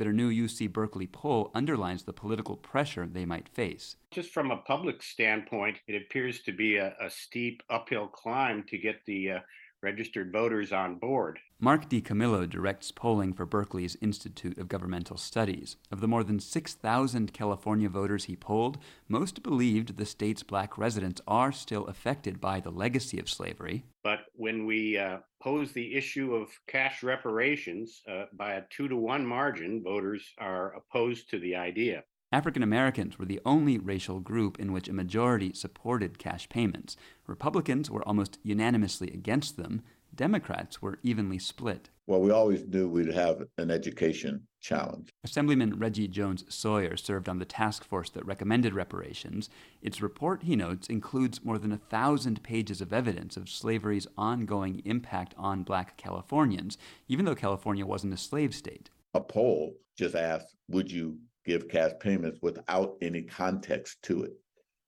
a 0.07 0.13
new 0.13 0.31
UC 0.31 0.71
Berkeley 0.71 1.07
poll 1.07 1.51
underlines 1.53 2.03
the 2.03 2.13
political 2.13 2.55
pressure 2.55 3.07
they 3.07 3.25
might 3.25 3.49
face. 3.49 3.97
Just 4.11 4.31
from 4.31 4.51
a 4.51 4.57
public 4.57 5.03
standpoint, 5.03 5.77
it 5.87 6.01
appears 6.01 6.41
to 6.43 6.51
be 6.51 6.77
a, 6.77 6.95
a 6.99 7.09
steep 7.09 7.61
uphill 7.69 8.07
climb 8.07 8.63
to 8.69 8.77
get 8.77 9.05
the 9.05 9.31
uh, 9.31 9.39
registered 9.81 10.31
voters 10.31 10.71
on 10.71 10.95
board. 10.95 11.39
Mark 11.59 11.89
DiCamillo 11.89 12.49
directs 12.49 12.91
polling 12.91 13.33
for 13.33 13.45
Berkeley's 13.45 13.97
Institute 14.01 14.57
of 14.57 14.67
Governmental 14.67 15.17
Studies. 15.17 15.77
Of 15.91 16.01
the 16.01 16.07
more 16.07 16.23
than 16.23 16.39
6,000 16.39 17.33
California 17.33 17.89
voters 17.89 18.25
he 18.25 18.35
polled, 18.35 18.77
most 19.07 19.43
believed 19.43 19.97
the 19.97 20.05
state's 20.05 20.43
black 20.43 20.77
residents 20.77 21.21
are 21.27 21.51
still 21.51 21.85
affected 21.85 22.41
by 22.41 22.59
the 22.59 22.71
legacy 22.71 23.19
of 23.19 23.29
slavery. 23.29 23.85
But 24.03 24.21
when 24.33 24.65
we 24.65 24.97
uh, 24.97 25.19
pose 25.41 25.71
the 25.71 25.95
issue 25.95 26.33
of 26.33 26.49
cash 26.67 27.03
reparations 27.03 28.01
uh, 28.09 28.25
by 28.33 28.53
a 28.53 28.63
two 28.69 28.87
to 28.87 28.95
one 28.95 29.25
margin, 29.25 29.83
voters 29.83 30.33
are 30.39 30.73
opposed 30.75 31.29
to 31.29 31.39
the 31.39 31.55
idea. 31.55 32.03
African 32.33 32.63
Americans 32.63 33.19
were 33.19 33.25
the 33.25 33.41
only 33.45 33.77
racial 33.77 34.21
group 34.21 34.57
in 34.57 34.71
which 34.71 34.87
a 34.87 34.93
majority 34.93 35.51
supported 35.53 36.17
cash 36.17 36.47
payments. 36.47 36.95
Republicans 37.27 37.91
were 37.91 38.07
almost 38.07 38.39
unanimously 38.41 39.09
against 39.09 39.57
them. 39.57 39.81
Democrats 40.15 40.81
were 40.81 40.99
evenly 41.03 41.37
split. 41.37 41.89
Well, 42.07 42.21
we 42.21 42.31
always 42.31 42.65
knew 42.65 42.87
we'd 42.87 43.13
have 43.13 43.43
an 43.57 43.69
education 43.69 44.47
challenge. 44.61 45.09
Assemblyman 45.25 45.77
Reggie 45.77 46.07
Jones 46.07 46.45
Sawyer 46.47 46.95
served 46.95 47.27
on 47.27 47.39
the 47.39 47.45
task 47.45 47.83
force 47.83 48.09
that 48.11 48.25
recommended 48.25 48.73
reparations. 48.73 49.49
Its 49.81 50.01
report, 50.01 50.43
he 50.43 50.55
notes, 50.55 50.87
includes 50.87 51.43
more 51.43 51.57
than 51.57 51.73
a 51.73 51.77
thousand 51.77 52.43
pages 52.43 52.79
of 52.79 52.93
evidence 52.93 53.35
of 53.35 53.49
slavery's 53.49 54.07
ongoing 54.17 54.81
impact 54.85 55.33
on 55.37 55.63
black 55.63 55.97
Californians, 55.97 56.77
even 57.09 57.25
though 57.25 57.35
California 57.35 57.85
wasn't 57.85 58.13
a 58.13 58.17
slave 58.17 58.55
state. 58.55 58.89
A 59.13 59.19
poll 59.19 59.75
just 59.97 60.15
asked, 60.15 60.55
Would 60.69 60.91
you 60.91 61.19
give 61.45 61.67
cash 61.67 61.91
payments 61.99 62.39
without 62.41 62.95
any 63.01 63.23
context 63.23 64.01
to 64.03 64.23
it. 64.23 64.33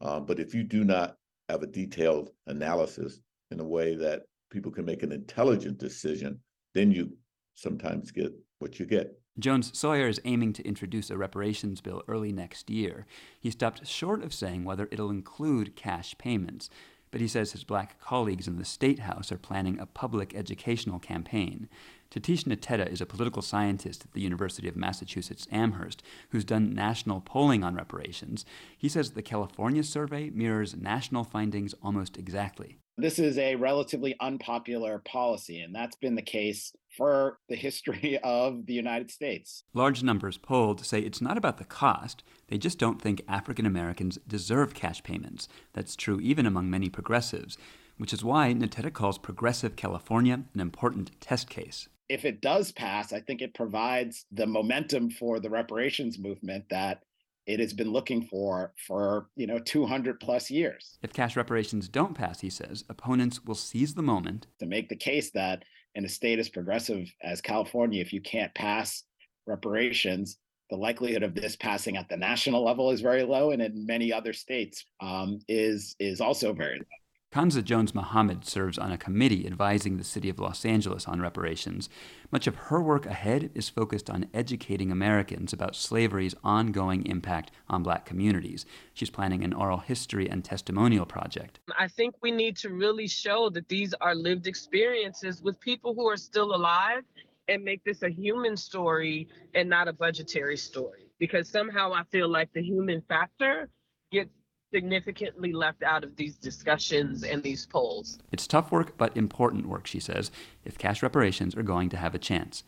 Um, 0.01 0.25
but 0.25 0.39
if 0.39 0.53
you 0.53 0.63
do 0.63 0.83
not 0.83 1.15
have 1.49 1.63
a 1.63 1.67
detailed 1.67 2.29
analysis 2.47 3.19
in 3.51 3.59
a 3.59 3.63
way 3.63 3.95
that 3.95 4.23
people 4.51 4.71
can 4.71 4.85
make 4.85 5.03
an 5.03 5.11
intelligent 5.11 5.77
decision, 5.77 6.39
then 6.73 6.91
you 6.91 7.15
sometimes 7.55 8.11
get 8.11 8.31
what 8.59 8.79
you 8.79 8.85
get. 8.85 9.19
Jones 9.39 9.75
Sawyer 9.77 10.07
is 10.07 10.21
aiming 10.25 10.53
to 10.53 10.67
introduce 10.67 11.09
a 11.09 11.17
reparations 11.17 11.81
bill 11.81 12.03
early 12.07 12.31
next 12.31 12.69
year. 12.69 13.07
He 13.39 13.49
stopped 13.49 13.87
short 13.87 14.23
of 14.23 14.33
saying 14.33 14.63
whether 14.63 14.87
it'll 14.91 15.09
include 15.09 15.75
cash 15.75 16.15
payments, 16.19 16.69
but 17.09 17.19
he 17.19 17.27
says 17.27 17.51
his 17.51 17.63
black 17.63 17.99
colleagues 17.99 18.47
in 18.47 18.57
the 18.57 18.65
State 18.65 18.99
House 18.99 19.31
are 19.31 19.37
planning 19.37 19.79
a 19.79 19.87
public 19.87 20.35
educational 20.35 20.99
campaign. 20.99 21.67
Tatishe 22.13 22.43
Nteta 22.43 22.87
is 22.91 23.01
a 23.01 23.07
political 23.07 23.41
scientist 23.41 24.05
at 24.05 24.11
the 24.11 24.21
University 24.21 24.67
of 24.67 24.75
Massachusetts 24.75 25.47
Amherst 25.51 26.03
who's 26.29 26.45
done 26.45 26.75
national 26.75 27.21
polling 27.21 27.63
on 27.63 27.73
reparations. 27.73 28.45
He 28.77 28.87
says 28.87 29.11
the 29.11 29.23
California 29.23 29.83
survey 29.83 30.29
mirrors 30.29 30.75
national 30.75 31.23
findings 31.23 31.73
almost 31.81 32.15
exactly. 32.17 32.77
This 32.99 33.17
is 33.17 33.39
a 33.39 33.55
relatively 33.55 34.15
unpopular 34.19 34.99
policy, 34.99 35.59
and 35.61 35.73
that's 35.73 35.95
been 35.95 36.13
the 36.13 36.21
case 36.21 36.71
for 36.95 37.39
the 37.49 37.55
history 37.55 38.19
of 38.23 38.67
the 38.67 38.75
United 38.75 39.09
States. 39.09 39.63
Large 39.73 40.03
numbers 40.03 40.37
polled 40.37 40.85
say 40.85 40.99
it's 40.99 41.21
not 41.21 41.35
about 41.35 41.57
the 41.57 41.65
cost, 41.65 42.23
they 42.47 42.59
just 42.59 42.77
don't 42.77 43.01
think 43.01 43.23
African 43.27 43.65
Americans 43.65 44.19
deserve 44.27 44.75
cash 44.75 45.01
payments. 45.01 45.47
That's 45.73 45.95
true 45.95 46.19
even 46.19 46.45
among 46.45 46.69
many 46.69 46.89
progressives, 46.89 47.57
which 47.97 48.13
is 48.13 48.23
why 48.23 48.53
Nteta 48.53 48.93
calls 48.93 49.17
Progressive 49.17 49.75
California 49.75 50.43
an 50.53 50.59
important 50.59 51.19
test 51.19 51.49
case 51.49 51.89
if 52.09 52.25
it 52.25 52.41
does 52.41 52.71
pass, 52.71 53.13
I 53.13 53.19
think 53.19 53.41
it 53.41 53.53
provides 53.53 54.25
the 54.31 54.45
momentum 54.45 55.09
for 55.09 55.39
the 55.39 55.49
reparations 55.49 56.19
movement 56.19 56.65
that 56.69 57.03
it 57.45 57.59
has 57.59 57.73
been 57.73 57.91
looking 57.91 58.23
for 58.23 58.73
for 58.87 59.27
you 59.35 59.47
know 59.47 59.59
200 59.59 60.19
plus 60.19 60.49
years. 60.49 60.97
If 61.01 61.13
cash 61.13 61.35
reparations 61.35 61.87
don't 61.87 62.13
pass, 62.13 62.39
he 62.39 62.49
says, 62.49 62.83
opponents 62.89 63.43
will 63.43 63.55
seize 63.55 63.93
the 63.93 64.01
moment 64.01 64.47
to 64.59 64.65
make 64.65 64.89
the 64.89 64.95
case 64.95 65.31
that 65.31 65.63
in 65.95 66.05
a 66.05 66.09
state 66.09 66.39
as 66.39 66.49
progressive 66.49 67.11
as 67.21 67.41
California, 67.41 68.01
if 68.01 68.13
you 68.13 68.21
can't 68.21 68.53
pass 68.55 69.03
reparations, 69.45 70.37
the 70.69 70.77
likelihood 70.77 71.23
of 71.23 71.35
this 71.35 71.55
passing 71.55 71.97
at 71.97 72.09
the 72.09 72.17
national 72.17 72.63
level 72.63 72.89
is 72.89 73.01
very 73.01 73.23
low, 73.23 73.51
and 73.51 73.61
in 73.61 73.85
many 73.85 74.11
other 74.11 74.33
states 74.33 74.85
um, 75.01 75.39
is 75.47 75.95
is 75.99 76.21
also 76.21 76.53
very 76.53 76.79
low. 76.79 76.85
Kanza 77.33 77.63
Jones 77.63 77.95
Muhammad 77.95 78.45
serves 78.45 78.77
on 78.77 78.91
a 78.91 78.97
committee 78.97 79.47
advising 79.47 79.97
the 79.97 80.03
city 80.03 80.29
of 80.29 80.37
Los 80.37 80.63
Angeles 80.65 81.07
on 81.07 81.19
reparations. 81.19 81.89
Much 82.29 82.45
of 82.45 82.53
her 82.55 82.79
work 82.79 83.07
ahead 83.07 83.49
is 83.55 83.69
focused 83.69 84.07
on 84.07 84.27
educating 84.35 84.91
Americans 84.91 85.51
about 85.51 85.75
slavery's 85.75 86.35
ongoing 86.43 87.07
impact 87.07 87.49
on 87.67 87.81
black 87.81 88.05
communities. 88.05 88.67
She's 88.93 89.09
planning 89.09 89.43
an 89.43 89.51
oral 89.51 89.79
history 89.79 90.29
and 90.29 90.45
testimonial 90.45 91.07
project. 91.07 91.59
I 91.75 91.87
think 91.87 92.13
we 92.21 92.29
need 92.29 92.55
to 92.57 92.69
really 92.69 93.07
show 93.07 93.49
that 93.49 93.67
these 93.67 93.95
are 93.99 94.13
lived 94.13 94.45
experiences 94.45 95.41
with 95.41 95.59
people 95.59 95.95
who 95.95 96.07
are 96.07 96.17
still 96.17 96.53
alive 96.53 97.01
and 97.47 97.63
make 97.63 97.83
this 97.83 98.03
a 98.03 98.09
human 98.11 98.55
story 98.55 99.27
and 99.55 99.67
not 99.67 99.87
a 99.87 99.93
budgetary 99.93 100.55
story. 100.55 101.07
Because 101.17 101.49
somehow 101.49 101.93
I 101.93 102.03
feel 102.11 102.29
like 102.29 102.53
the 102.53 102.61
human 102.61 103.01
factor 103.09 103.69
gets 104.11 104.29
significantly 104.73 105.53
left 105.53 105.83
out 105.83 106.03
of 106.03 106.15
these 106.15 106.35
discussions 106.35 107.23
and 107.23 107.43
these 107.43 107.65
polls. 107.67 108.17
It's 108.31 108.47
tough 108.47 108.71
work, 108.71 108.97
but 108.97 109.15
important 109.15 109.67
work, 109.67 109.85
she 109.85 109.99
says, 109.99 110.31
if 110.65 110.77
cash 110.77 111.03
reparations 111.03 111.55
are 111.55 111.63
going 111.63 111.89
to 111.89 111.97
have 111.97 112.15
a 112.15 112.19
chance. 112.19 112.63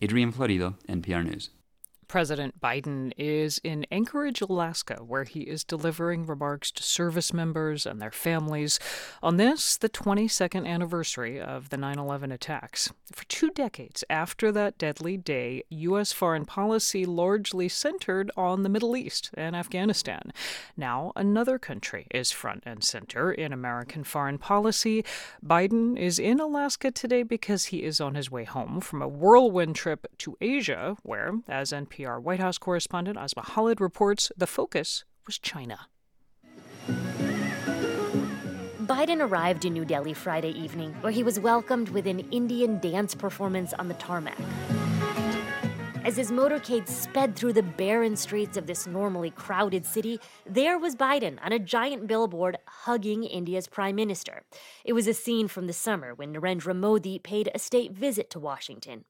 Adrian 0.00 0.32
Florido, 0.32 0.74
NPR 0.88 1.24
News. 1.24 1.50
President 2.08 2.58
Biden 2.58 3.12
is 3.18 3.60
in 3.62 3.84
Anchorage, 3.92 4.40
Alaska, 4.40 4.96
where 5.06 5.24
he 5.24 5.42
is 5.42 5.62
delivering 5.62 6.24
remarks 6.24 6.70
to 6.72 6.82
service 6.82 7.34
members 7.34 7.84
and 7.84 8.00
their 8.00 8.10
families 8.10 8.80
on 9.22 9.36
this, 9.36 9.76
the 9.76 9.90
22nd 9.90 10.66
anniversary 10.66 11.38
of 11.38 11.68
the 11.68 11.76
9 11.76 11.98
11 11.98 12.32
attacks. 12.32 12.90
For 13.12 13.26
two 13.26 13.50
decades 13.50 14.04
after 14.08 14.50
that 14.52 14.78
deadly 14.78 15.18
day, 15.18 15.62
U.S. 15.68 16.12
foreign 16.12 16.46
policy 16.46 17.04
largely 17.04 17.68
centered 17.68 18.30
on 18.38 18.62
the 18.62 18.70
Middle 18.70 18.96
East 18.96 19.30
and 19.34 19.54
Afghanistan. 19.54 20.32
Now, 20.78 21.12
another 21.14 21.58
country 21.58 22.06
is 22.10 22.32
front 22.32 22.62
and 22.64 22.82
center 22.82 23.30
in 23.30 23.52
American 23.52 24.02
foreign 24.02 24.38
policy. 24.38 25.04
Biden 25.44 25.98
is 25.98 26.18
in 26.18 26.40
Alaska 26.40 26.90
today 26.90 27.22
because 27.22 27.66
he 27.66 27.82
is 27.82 28.00
on 28.00 28.14
his 28.14 28.30
way 28.30 28.44
home 28.44 28.80
from 28.80 29.02
a 29.02 29.08
whirlwind 29.08 29.76
trip 29.76 30.06
to 30.18 30.38
Asia, 30.40 30.96
where, 31.02 31.34
as 31.46 31.70
NPR 31.70 31.97
NPR 31.98 32.22
White 32.22 32.40
House 32.40 32.58
correspondent 32.58 33.18
Asma 33.18 33.42
Khalid 33.42 33.80
reports 33.80 34.30
the 34.36 34.46
focus 34.46 35.04
was 35.26 35.38
China. 35.38 35.88
Biden 38.82 39.20
arrived 39.20 39.64
in 39.64 39.72
New 39.72 39.84
Delhi 39.84 40.14
Friday 40.14 40.50
evening, 40.50 40.94
where 41.00 41.12
he 41.12 41.22
was 41.22 41.40
welcomed 41.40 41.88
with 41.90 42.06
an 42.06 42.20
Indian 42.30 42.78
dance 42.78 43.14
performance 43.14 43.72
on 43.74 43.88
the 43.88 43.94
tarmac. 43.94 44.38
As 46.04 46.16
his 46.16 46.30
motorcade 46.30 46.88
sped 46.88 47.36
through 47.36 47.52
the 47.52 47.62
barren 47.62 48.16
streets 48.16 48.56
of 48.56 48.66
this 48.66 48.86
normally 48.86 49.30
crowded 49.30 49.84
city, 49.84 50.18
there 50.46 50.78
was 50.78 50.96
Biden 50.96 51.38
on 51.44 51.52
a 51.52 51.58
giant 51.58 52.06
billboard 52.06 52.56
hugging 52.66 53.24
India's 53.24 53.66
prime 53.66 53.96
minister. 53.96 54.44
It 54.84 54.94
was 54.94 55.06
a 55.06 55.12
scene 55.12 55.48
from 55.48 55.66
the 55.66 55.74
summer 55.74 56.14
when 56.14 56.32
Narendra 56.32 56.74
Modi 56.74 57.18
paid 57.18 57.50
a 57.54 57.58
state 57.58 57.92
visit 57.92 58.30
to 58.30 58.38
Washington. 58.38 59.04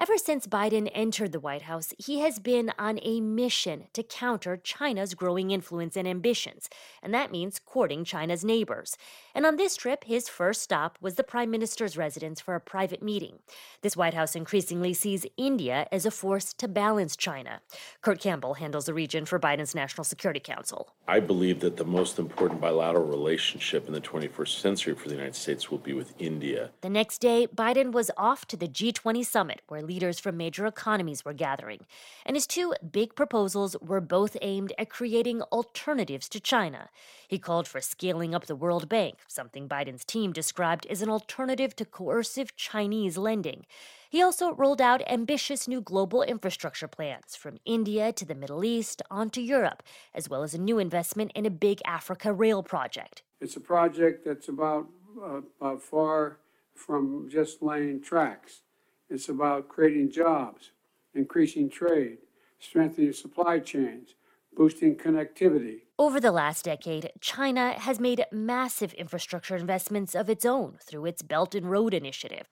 Ever 0.00 0.16
since 0.16 0.46
Biden 0.46 0.88
entered 0.94 1.32
the 1.32 1.40
White 1.40 1.62
House, 1.62 1.92
he 1.98 2.20
has 2.20 2.38
been 2.38 2.72
on 2.78 3.00
a 3.02 3.20
mission 3.20 3.88
to 3.94 4.04
counter 4.04 4.56
China's 4.56 5.12
growing 5.12 5.50
influence 5.50 5.96
and 5.96 6.06
ambitions, 6.06 6.70
and 7.02 7.12
that 7.12 7.32
means 7.32 7.58
courting 7.58 8.04
China's 8.04 8.44
neighbors. 8.44 8.96
And 9.34 9.44
on 9.44 9.56
this 9.56 9.74
trip, 9.74 10.04
his 10.04 10.28
first 10.28 10.62
stop 10.62 10.98
was 11.00 11.16
the 11.16 11.24
Prime 11.24 11.50
Minister's 11.50 11.96
residence 11.96 12.40
for 12.40 12.54
a 12.54 12.60
private 12.60 13.02
meeting. 13.02 13.40
This 13.82 13.96
White 13.96 14.14
House 14.14 14.36
increasingly 14.36 14.94
sees 14.94 15.26
India 15.36 15.88
as 15.90 16.06
a 16.06 16.12
force 16.12 16.52
to 16.52 16.68
balance 16.68 17.16
China. 17.16 17.60
Kurt 18.00 18.20
Campbell 18.20 18.54
handles 18.54 18.86
the 18.86 18.94
region 18.94 19.24
for 19.24 19.40
Biden's 19.40 19.74
National 19.74 20.04
Security 20.04 20.38
Council. 20.38 20.94
I 21.08 21.18
believe 21.18 21.58
that 21.60 21.76
the 21.76 21.84
most 21.84 22.20
important 22.20 22.60
bilateral 22.60 23.04
relationship 23.04 23.88
in 23.88 23.94
the 23.94 24.00
21st 24.00 24.60
century 24.60 24.94
for 24.94 25.08
the 25.08 25.16
United 25.16 25.34
States 25.34 25.72
will 25.72 25.78
be 25.78 25.92
with 25.92 26.14
India. 26.20 26.70
The 26.82 26.88
next 26.88 27.18
day, 27.18 27.48
Biden 27.52 27.90
was 27.90 28.12
off 28.16 28.46
to 28.46 28.56
the 28.56 28.68
G20 28.68 29.26
summit 29.26 29.62
where 29.66 29.87
leaders 29.88 30.20
from 30.20 30.36
major 30.36 30.66
economies 30.66 31.24
were 31.24 31.32
gathering. 31.32 31.80
And 32.24 32.36
his 32.36 32.46
two 32.46 32.74
big 32.92 33.16
proposals 33.16 33.74
were 33.80 34.00
both 34.00 34.36
aimed 34.42 34.72
at 34.78 34.90
creating 34.90 35.42
alternatives 35.42 36.28
to 36.28 36.40
China. 36.40 36.90
He 37.26 37.38
called 37.38 37.66
for 37.66 37.80
scaling 37.80 38.34
up 38.34 38.46
the 38.46 38.54
World 38.54 38.88
Bank, 38.88 39.16
something 39.26 39.68
Biden's 39.68 40.04
team 40.04 40.32
described 40.32 40.86
as 40.86 41.02
an 41.02 41.08
alternative 41.08 41.74
to 41.76 41.84
coercive 41.84 42.54
Chinese 42.54 43.18
lending. 43.18 43.64
He 44.10 44.22
also 44.22 44.54
rolled 44.54 44.80
out 44.80 45.02
ambitious 45.06 45.68
new 45.68 45.80
global 45.80 46.22
infrastructure 46.22 46.88
plans 46.88 47.36
from 47.36 47.58
India 47.64 48.12
to 48.12 48.24
the 48.24 48.34
Middle 48.34 48.64
East 48.64 49.02
onto 49.10 49.40
Europe, 49.40 49.82
as 50.14 50.28
well 50.30 50.42
as 50.42 50.54
a 50.54 50.58
new 50.68 50.78
investment 50.78 51.32
in 51.34 51.44
a 51.44 51.50
big 51.50 51.80
Africa 51.86 52.32
rail 52.32 52.62
project. 52.62 53.22
It's 53.40 53.56
a 53.56 53.60
project 53.60 54.24
that's 54.24 54.48
about, 54.48 54.86
uh, 55.22 55.42
about 55.60 55.82
far 55.82 56.38
from 56.74 57.28
just 57.30 57.62
laying 57.62 58.00
tracks. 58.00 58.62
It's 59.10 59.30
about 59.30 59.68
creating 59.68 60.10
jobs, 60.10 60.72
increasing 61.14 61.70
trade, 61.70 62.18
strengthening 62.58 63.14
supply 63.14 63.58
chains, 63.58 64.14
boosting 64.54 64.96
connectivity. 64.96 65.80
Over 65.98 66.20
the 66.20 66.30
last 66.30 66.66
decade, 66.66 67.10
China 67.20 67.72
has 67.72 67.98
made 67.98 68.26
massive 68.30 68.92
infrastructure 68.94 69.56
investments 69.56 70.14
of 70.14 70.28
its 70.28 70.44
own 70.44 70.76
through 70.82 71.06
its 71.06 71.22
Belt 71.22 71.54
and 71.54 71.70
Road 71.70 71.94
Initiative. 71.94 72.46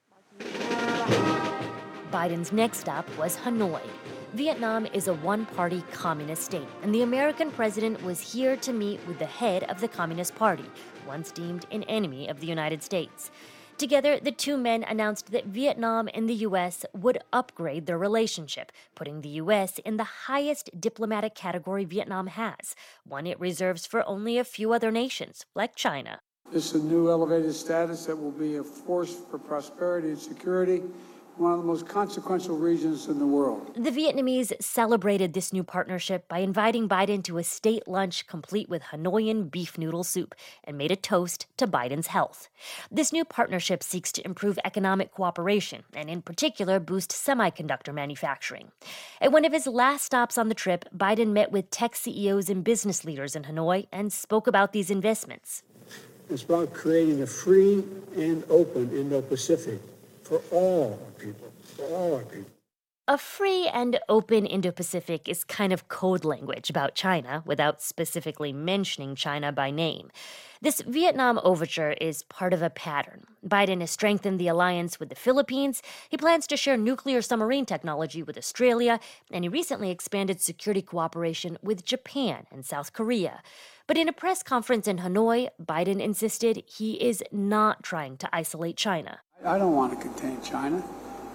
Biden's 2.11 2.53
next 2.53 2.79
stop 2.79 3.07
was 3.19 3.37
Hanoi. 3.37 3.83
Vietnam 4.33 4.87
is 4.87 5.09
a 5.09 5.15
one 5.15 5.45
party 5.45 5.85
communist 5.93 6.43
state, 6.43 6.69
and 6.83 6.95
the 6.95 7.03
American 7.03 7.51
president 7.51 8.03
was 8.03 8.21
here 8.21 8.57
to 8.57 8.73
meet 8.73 8.99
with 9.07 9.19
the 9.19 9.27
head 9.27 9.65
of 9.65 9.81
the 9.81 9.89
Communist 9.89 10.35
Party, 10.35 10.65
once 11.07 11.31
deemed 11.31 11.67
an 11.71 11.83
enemy 11.85 12.29
of 12.29 12.41
the 12.41 12.47
United 12.47 12.83
States. 12.83 13.31
Together, 13.79 14.19
the 14.19 14.33
two 14.33 14.57
men 14.57 14.83
announced 14.85 15.33
that 15.33 15.45
Vietnam 15.45 16.09
and 16.15 16.27
the 16.31 16.35
U.S. 16.49 16.87
would 16.95 17.19
upgrade 17.31 17.85
their 17.85 17.99
relationship, 17.99 18.73
putting 18.95 19.21
the 19.21 19.29
U.S. 19.45 19.79
in 19.85 19.99
the 19.99 20.05
highest 20.29 20.71
diplomatic 20.81 21.35
category 21.35 21.85
Vietnam 21.85 22.29
has, 22.29 22.75
one 23.05 23.27
it 23.27 23.39
reserves 23.39 23.85
for 23.85 24.03
only 24.09 24.39
a 24.39 24.45
few 24.45 24.73
other 24.73 24.91
nations, 24.91 25.45
like 25.55 25.77
China. 25.77 26.21
This 26.51 26.75
is 26.75 26.81
a 26.81 26.85
new 26.87 27.11
elevated 27.11 27.55
status 27.55 28.07
that 28.07 28.17
will 28.17 28.31
be 28.31 28.57
a 28.57 28.65
force 28.65 29.15
for 29.31 29.37
prosperity 29.39 30.09
and 30.09 30.19
security 30.19 30.83
one 31.39 31.53
of 31.53 31.59
the 31.59 31.65
most 31.65 31.87
consequential 31.87 32.57
regions 32.57 33.09
in 33.09 33.19
the 33.19 33.27
world. 33.27 33.71
The 33.75 33.91
Vietnamese 33.91 34.53
celebrated 34.63 35.35
this 35.35 35.53
new 35.53 35.63
partnership 35.63 36.27
by 36.29 36.39
inviting 36.39 36.89
Biden 36.89 37.23
to 37.25 37.39
a 37.39 37.45
state 37.45 37.87
lunch 37.87 38.27
complete 38.27 38.69
with 38.69 38.85
Hanoian 38.85 39.51
beef 39.51 39.77
noodle 39.77 40.05
soup 40.05 40.35
and 40.65 40.79
made 40.79 40.91
a 40.91 40.97
toast 40.97 41.47
to 41.59 41.67
Biden's 41.67 42.09
health. 42.09 42.49
This 42.91 43.13
new 43.13 43.25
partnership 43.25 43.83
seeks 43.83 44.11
to 44.13 44.25
improve 44.25 44.59
economic 44.65 45.13
cooperation 45.13 45.85
and, 45.95 46.09
in 46.09 46.23
particular, 46.23 46.81
boost 46.81 47.11
semiconductor 47.11 47.93
manufacturing. 47.93 48.73
At 49.21 49.33
one 49.33 49.45
of 49.45 49.53
his 49.53 49.67
last 49.67 50.05
stops 50.05 50.39
on 50.39 50.49
the 50.49 50.55
trip, 50.55 50.87
Biden 50.97 51.33
met 51.33 51.53
with 51.53 51.71
tech 51.71 51.97
CEOs 51.97 52.49
and 52.49 52.65
business 52.65 53.05
leaders 53.05 53.37
in 53.37 53.45
Hanoi 53.45 53.89
and 53.93 54.13
spoke 54.13 54.47
about 54.47 54.73
these 54.73 54.91
investments. 54.91 55.63
It's 56.31 56.43
about 56.43 56.73
creating 56.73 57.23
a 57.23 57.27
free 57.27 57.85
and 58.17 58.43
open 58.49 58.91
Indo 58.97 59.21
Pacific 59.21 59.81
for 60.27 60.43
all 60.51 60.99
our 61.05 61.11
people, 61.13 61.53
for 61.77 61.85
all 61.85 62.15
our 62.17 62.25
people. 62.25 62.51
A 63.09 63.17
free 63.17 63.69
and 63.69 64.01
open 64.09 64.47
Indo 64.47 64.73
Pacific 64.73 65.29
is 65.29 65.45
kind 65.45 65.73
of 65.73 65.87
code 65.87 66.25
language 66.25 66.69
about 66.69 66.97
China 66.97 67.45
without 67.47 67.81
specifically 67.81 68.53
mentioning 68.53 69.15
China 69.15 69.53
by 69.53 69.71
name. 69.71 70.11
This 70.61 70.81
Vietnam 70.81 71.39
overture 71.45 71.93
is 72.01 72.25
part 72.25 72.53
of 72.53 72.63
a 72.63 72.71
pattern. 72.71 73.23
Biden 73.47 73.81
has 73.81 73.93
strengthened 73.93 74.41
the 74.41 74.49
alliance 74.49 74.99
with 74.99 75.09
the 75.09 75.15
Philippines. 75.15 75.83
He 76.09 76.17
plans 76.17 76.49
to 76.49 76.57
share 76.57 76.77
nuclear 76.77 77.23
submarine 77.23 77.65
technology 77.65 78.25
with 78.25 78.37
Australia, 78.37 78.99
and 79.31 79.45
he 79.45 79.49
recently 79.49 79.93
expanded 79.93 80.41
security 80.41 80.83
cooperation 80.83 81.59
with 81.63 81.85
Japan 81.85 82.49
and 82.51 82.67
South 82.67 82.93
Korea. 82.93 83.41
But 83.87 83.97
in 83.97 84.09
a 84.09 84.13
press 84.13 84.43
conference 84.43 84.89
in 84.89 84.99
Hanoi, 84.99 85.51
Biden 85.65 86.01
insisted 86.01 86.65
he 86.67 86.95
is 86.95 87.23
not 87.31 87.85
trying 87.85 88.17
to 88.17 88.29
isolate 88.33 88.77
China. 88.77 89.21
I 89.45 89.59
don't 89.59 89.75
want 89.75 89.93
to 89.93 90.01
contain 90.01 90.41
China. 90.43 90.83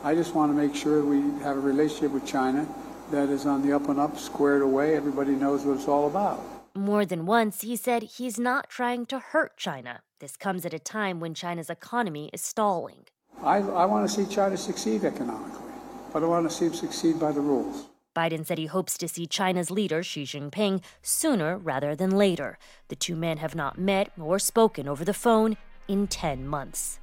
I 0.04 0.16
just 0.16 0.34
want 0.34 0.52
to 0.52 0.56
make 0.56 0.76
sure 0.76 1.04
we 1.04 1.22
have 1.44 1.56
a 1.56 1.60
relationship 1.60 2.12
with 2.12 2.26
China 2.26 2.68
that 3.12 3.30
is 3.30 3.46
on 3.46 3.62
the 3.62 3.74
up 3.74 3.88
and 3.90 4.00
up, 4.00 4.18
squared 4.18 4.62
away. 4.62 4.96
Everybody 4.96 5.32
knows 5.32 5.64
what 5.64 5.78
it's 5.78 5.88
all 5.88 6.08
about. 6.08 6.44
More 6.74 7.06
than 7.06 7.26
once, 7.26 7.62
he 7.62 7.76
said 7.76 8.04
he's 8.04 8.40
not 8.40 8.70
trying 8.70 9.06
to 9.08 9.20
hurt 9.20 9.58
China. 9.58 10.02
This 10.20 10.38
comes 10.38 10.66
at 10.66 10.74
a 10.74 10.80
time 10.80 11.20
when 11.20 11.34
China's 11.34 11.70
economy 11.70 12.30
is 12.34 12.42
stalling. 12.42 13.06
I, 13.44 13.58
I 13.58 13.86
want 13.86 14.10
to 14.10 14.14
see 14.14 14.34
China 14.34 14.58
succeed 14.58 15.04
economically, 15.04 15.74
but 16.14 16.24
I 16.24 16.28
want 16.28 16.50
to 16.50 16.56
see 16.56 16.68
them 16.68 16.74
succeed 16.76 17.20
by 17.20 17.32
the 17.32 17.42
rules. 17.42 17.88
Biden 18.16 18.46
said 18.46 18.58
he 18.58 18.66
hopes 18.66 18.98
to 18.98 19.08
see 19.08 19.26
China's 19.26 19.72
leader, 19.72 20.04
Xi 20.04 20.24
Jinping, 20.24 20.82
sooner 21.02 21.58
rather 21.58 21.96
than 21.96 22.12
later. 22.12 22.58
The 22.88 22.96
two 22.96 23.16
men 23.16 23.38
have 23.38 23.56
not 23.56 23.78
met 23.78 24.12
or 24.20 24.40
spoken 24.40 24.88
over 24.88 25.06
the 25.06 25.14
phone 25.14 25.58
in 25.88 26.08
10 26.08 26.48
months. 26.48 27.01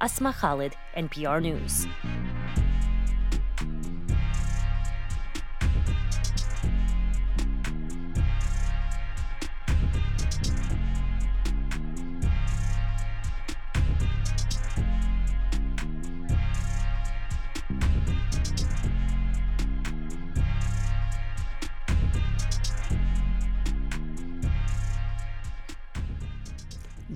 Asma 0.00 0.32
Khalid, 0.32 0.74
NPR 0.96 1.40
News. 1.42 1.86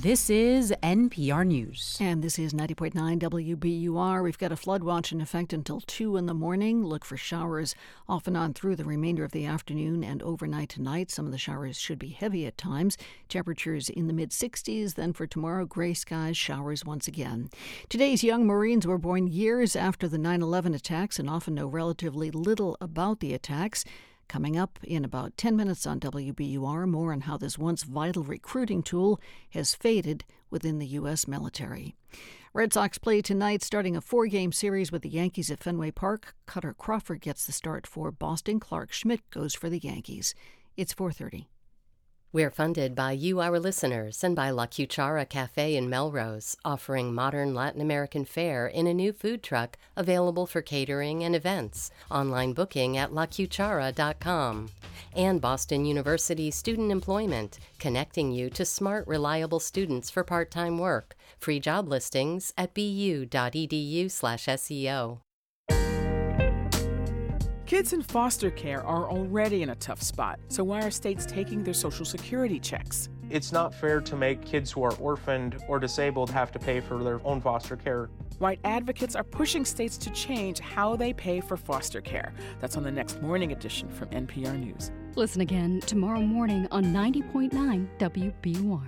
This 0.02 0.28
is 0.28 0.74
NPR 0.82 1.46
News. 1.46 1.96
And 2.00 2.24
this 2.24 2.36
is 2.36 2.52
90.9 2.52 3.20
WBUR. 3.20 4.24
We've 4.24 4.36
got 4.36 4.50
a 4.50 4.56
flood 4.56 4.82
watch 4.82 5.12
in 5.12 5.20
effect 5.20 5.52
until 5.52 5.80
2 5.80 6.16
in 6.16 6.26
the 6.26 6.34
morning. 6.34 6.84
Look 6.84 7.04
for 7.04 7.16
showers 7.16 7.76
off 8.08 8.26
and 8.26 8.36
on 8.36 8.52
through 8.52 8.74
the 8.74 8.84
remainder 8.84 9.22
of 9.22 9.30
the 9.30 9.46
afternoon 9.46 10.02
and 10.02 10.20
overnight 10.24 10.70
tonight. 10.70 11.12
Some 11.12 11.26
of 11.26 11.30
the 11.30 11.38
showers 11.38 11.78
should 11.78 12.00
be 12.00 12.08
heavy 12.08 12.46
at 12.46 12.58
times. 12.58 12.98
Temperatures 13.28 13.88
in 13.90 14.08
the 14.08 14.12
mid 14.12 14.30
60s. 14.30 14.94
Then 14.94 15.12
for 15.12 15.28
tomorrow, 15.28 15.66
gray 15.66 15.94
skies, 15.94 16.36
showers 16.36 16.84
once 16.84 17.06
again. 17.06 17.48
Today's 17.88 18.24
young 18.24 18.44
Marines 18.44 18.88
were 18.88 18.98
born 18.98 19.28
years 19.28 19.76
after 19.76 20.08
the 20.08 20.18
9 20.18 20.42
11 20.42 20.74
attacks 20.74 21.20
and 21.20 21.30
often 21.30 21.54
know 21.54 21.68
relatively 21.68 22.32
little 22.32 22.76
about 22.80 23.20
the 23.20 23.34
attacks. 23.34 23.84
Coming 24.32 24.56
up 24.56 24.78
in 24.82 25.04
about 25.04 25.36
10 25.36 25.56
minutes 25.56 25.86
on 25.86 26.00
WBUR, 26.00 26.88
more 26.88 27.12
on 27.12 27.20
how 27.20 27.36
this 27.36 27.58
once 27.58 27.82
vital 27.82 28.22
recruiting 28.22 28.82
tool 28.82 29.20
has 29.50 29.74
faded 29.74 30.24
within 30.48 30.78
the 30.78 30.86
U.S. 30.86 31.28
military. 31.28 31.94
Red 32.54 32.72
Sox 32.72 32.96
play 32.96 33.20
tonight, 33.20 33.62
starting 33.62 33.94
a 33.94 34.00
four 34.00 34.26
game 34.28 34.50
series 34.50 34.90
with 34.90 35.02
the 35.02 35.10
Yankees 35.10 35.50
at 35.50 35.62
Fenway 35.62 35.90
Park. 35.90 36.34
Kutter 36.46 36.74
Crawford 36.74 37.20
gets 37.20 37.44
the 37.44 37.52
start 37.52 37.86
for 37.86 38.10
Boston. 38.10 38.58
Clarke 38.58 38.94
Schmidt 38.94 39.20
goes 39.28 39.54
for 39.54 39.68
the 39.68 39.80
Yankees. 39.80 40.34
It's 40.78 40.94
430. 40.94 41.50
We're 42.34 42.50
funded 42.50 42.94
by 42.94 43.12
you, 43.12 43.42
our 43.42 43.60
listeners, 43.60 44.24
and 44.24 44.34
by 44.34 44.48
La 44.48 44.64
Cuchara 44.64 45.28
Cafe 45.28 45.76
in 45.76 45.90
Melrose, 45.90 46.56
offering 46.64 47.12
modern 47.12 47.54
Latin 47.54 47.82
American 47.82 48.24
fare 48.24 48.66
in 48.66 48.86
a 48.86 48.94
new 48.94 49.12
food 49.12 49.42
truck 49.42 49.76
available 49.98 50.46
for 50.46 50.62
catering 50.62 51.22
and 51.22 51.36
events. 51.36 51.90
Online 52.10 52.54
booking 52.54 52.96
at 52.96 53.10
lacuchara.com. 53.10 54.70
And 55.14 55.42
Boston 55.42 55.84
University 55.84 56.50
Student 56.50 56.90
Employment, 56.90 57.58
connecting 57.78 58.32
you 58.32 58.48
to 58.48 58.64
smart, 58.64 59.06
reliable 59.06 59.60
students 59.60 60.08
for 60.08 60.24
part 60.24 60.50
time 60.50 60.78
work. 60.78 61.14
Free 61.38 61.60
job 61.60 61.86
listings 61.86 62.54
at 62.56 62.72
bu.edu/seo. 62.72 63.28
Kids 67.72 67.94
in 67.94 68.02
foster 68.02 68.50
care 68.50 68.86
are 68.86 69.10
already 69.10 69.62
in 69.62 69.70
a 69.70 69.74
tough 69.76 70.02
spot, 70.02 70.38
so 70.48 70.62
why 70.62 70.82
are 70.82 70.90
states 70.90 71.24
taking 71.24 71.64
their 71.64 71.72
Social 71.72 72.04
Security 72.04 72.60
checks? 72.60 73.08
It's 73.30 73.50
not 73.50 73.74
fair 73.74 74.02
to 74.02 74.14
make 74.14 74.44
kids 74.44 74.70
who 74.70 74.82
are 74.82 74.92
orphaned 74.96 75.56
or 75.68 75.78
disabled 75.78 76.28
have 76.32 76.52
to 76.52 76.58
pay 76.58 76.80
for 76.80 77.02
their 77.02 77.26
own 77.26 77.40
foster 77.40 77.78
care. 77.78 78.10
White 78.40 78.60
advocates 78.64 79.16
are 79.16 79.24
pushing 79.24 79.64
states 79.64 79.96
to 79.96 80.10
change 80.10 80.60
how 80.60 80.96
they 80.96 81.14
pay 81.14 81.40
for 81.40 81.56
foster 81.56 82.02
care. 82.02 82.34
That's 82.60 82.76
on 82.76 82.82
the 82.82 82.92
next 82.92 83.22
morning 83.22 83.52
edition 83.52 83.88
from 83.88 84.10
NPR 84.10 84.60
News. 84.60 84.92
Listen 85.16 85.40
again 85.40 85.80
tomorrow 85.80 86.20
morning 86.20 86.68
on 86.70 86.84
90.9 86.84 87.88
WBUR. 87.98 88.82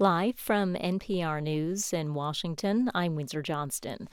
Live 0.00 0.36
from 0.40 0.74
NPR 0.74 1.40
News 1.40 1.92
in 1.92 2.14
Washington, 2.14 2.90
I'm 2.96 3.14
Windsor 3.14 3.42
Johnston. 3.42 4.08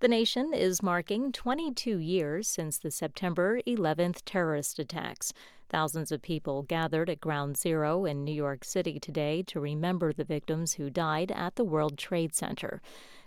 The 0.00 0.08
nation 0.08 0.54
is 0.54 0.82
marking 0.82 1.30
22 1.30 1.98
years 1.98 2.48
since 2.48 2.78
the 2.78 2.90
September 2.90 3.60
11th 3.66 4.22
terrorist 4.24 4.78
attacks. 4.78 5.34
Thousands 5.68 6.10
of 6.10 6.22
people 6.22 6.62
gathered 6.62 7.10
at 7.10 7.20
Ground 7.20 7.58
Zero 7.58 8.06
in 8.06 8.24
New 8.24 8.32
York 8.32 8.64
City 8.64 8.98
today 8.98 9.42
to 9.48 9.60
remember 9.60 10.10
the 10.10 10.24
victims 10.24 10.72
who 10.72 10.88
died 10.88 11.30
at 11.32 11.56
the 11.56 11.64
World 11.64 11.98
Trade 11.98 12.34
Center. 12.34 12.80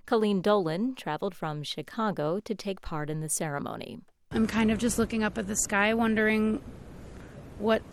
Colleen 0.08 0.42
Dolan 0.42 0.96
traveled 0.96 1.36
from 1.36 1.62
Chicago 1.62 2.40
to 2.40 2.56
take 2.56 2.82
part 2.82 3.12
in 3.12 3.20
the 3.20 3.30
ceremony. 3.30 4.00
I'm 4.32 4.48
kind 4.48 4.72
of 4.72 4.80
just 4.80 4.98
looking 4.98 5.24
up 5.24 5.38
at 5.38 5.46
the 5.46 5.56
sky, 5.56 5.94
wondering 5.94 6.64
what 7.60 7.84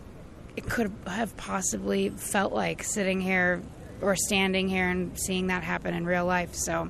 it 0.55 0.67
could 0.67 0.91
have 1.05 1.37
possibly 1.37 2.09
felt 2.09 2.51
like 2.51 2.81
sitting 2.81 3.21
here 3.21 3.61
or 4.01 4.15
standing 4.15 4.67
here 4.67 4.89
and 4.89 5.19
seeing 5.19 5.47
that 5.47 5.63
happen 5.63 5.93
in 5.93 6.05
real 6.05 6.25
life. 6.25 6.53
So, 6.53 6.89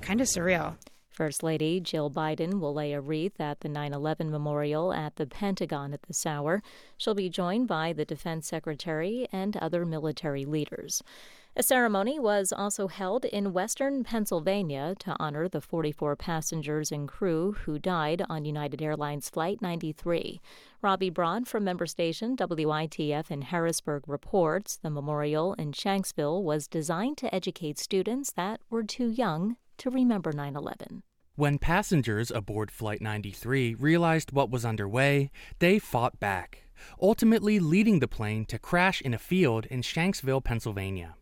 kind 0.00 0.20
of 0.20 0.26
surreal. 0.26 0.76
First 1.10 1.42
Lady 1.42 1.80
Jill 1.80 2.12
Biden 2.12 2.60
will 2.60 2.72
lay 2.72 2.92
a 2.92 3.00
wreath 3.00 3.40
at 3.40 3.58
the 3.58 3.68
9 3.68 3.92
11 3.92 4.30
memorial 4.30 4.92
at 4.92 5.16
the 5.16 5.26
Pentagon 5.26 5.92
at 5.92 6.02
this 6.04 6.24
hour. 6.24 6.62
She'll 6.96 7.14
be 7.16 7.28
joined 7.28 7.66
by 7.66 7.92
the 7.92 8.04
Defense 8.04 8.48
Secretary 8.48 9.26
and 9.32 9.56
other 9.56 9.84
military 9.84 10.44
leaders. 10.44 11.02
A 11.58 11.62
ceremony 11.64 12.20
was 12.20 12.52
also 12.52 12.86
held 12.86 13.24
in 13.24 13.52
western 13.52 14.04
Pennsylvania 14.04 14.94
to 15.00 15.16
honor 15.18 15.48
the 15.48 15.60
44 15.60 16.14
passengers 16.14 16.92
and 16.92 17.08
crew 17.08 17.56
who 17.64 17.80
died 17.80 18.22
on 18.28 18.44
United 18.44 18.80
Airlines 18.80 19.28
Flight 19.28 19.60
93. 19.60 20.40
Robbie 20.82 21.10
Broad 21.10 21.48
from 21.48 21.64
member 21.64 21.86
station 21.86 22.36
WITF 22.36 23.28
in 23.32 23.42
Harrisburg 23.42 24.04
reports 24.06 24.76
the 24.76 24.88
memorial 24.88 25.54
in 25.54 25.72
Shanksville 25.72 26.44
was 26.44 26.68
designed 26.68 27.18
to 27.18 27.34
educate 27.34 27.80
students 27.80 28.30
that 28.34 28.60
were 28.70 28.84
too 28.84 29.08
young 29.08 29.56
to 29.78 29.90
remember 29.90 30.30
9 30.30 30.54
11. 30.54 31.02
When 31.34 31.58
passengers 31.58 32.30
aboard 32.30 32.70
Flight 32.70 33.02
93 33.02 33.74
realized 33.74 34.30
what 34.30 34.48
was 34.48 34.64
underway, 34.64 35.32
they 35.58 35.80
fought 35.80 36.20
back, 36.20 36.68
ultimately 37.02 37.58
leading 37.58 37.98
the 37.98 38.06
plane 38.06 38.44
to 38.44 38.60
crash 38.60 39.00
in 39.00 39.12
a 39.12 39.18
field 39.18 39.66
in 39.66 39.82
Shanksville, 39.82 40.44
Pennsylvania. 40.44 41.16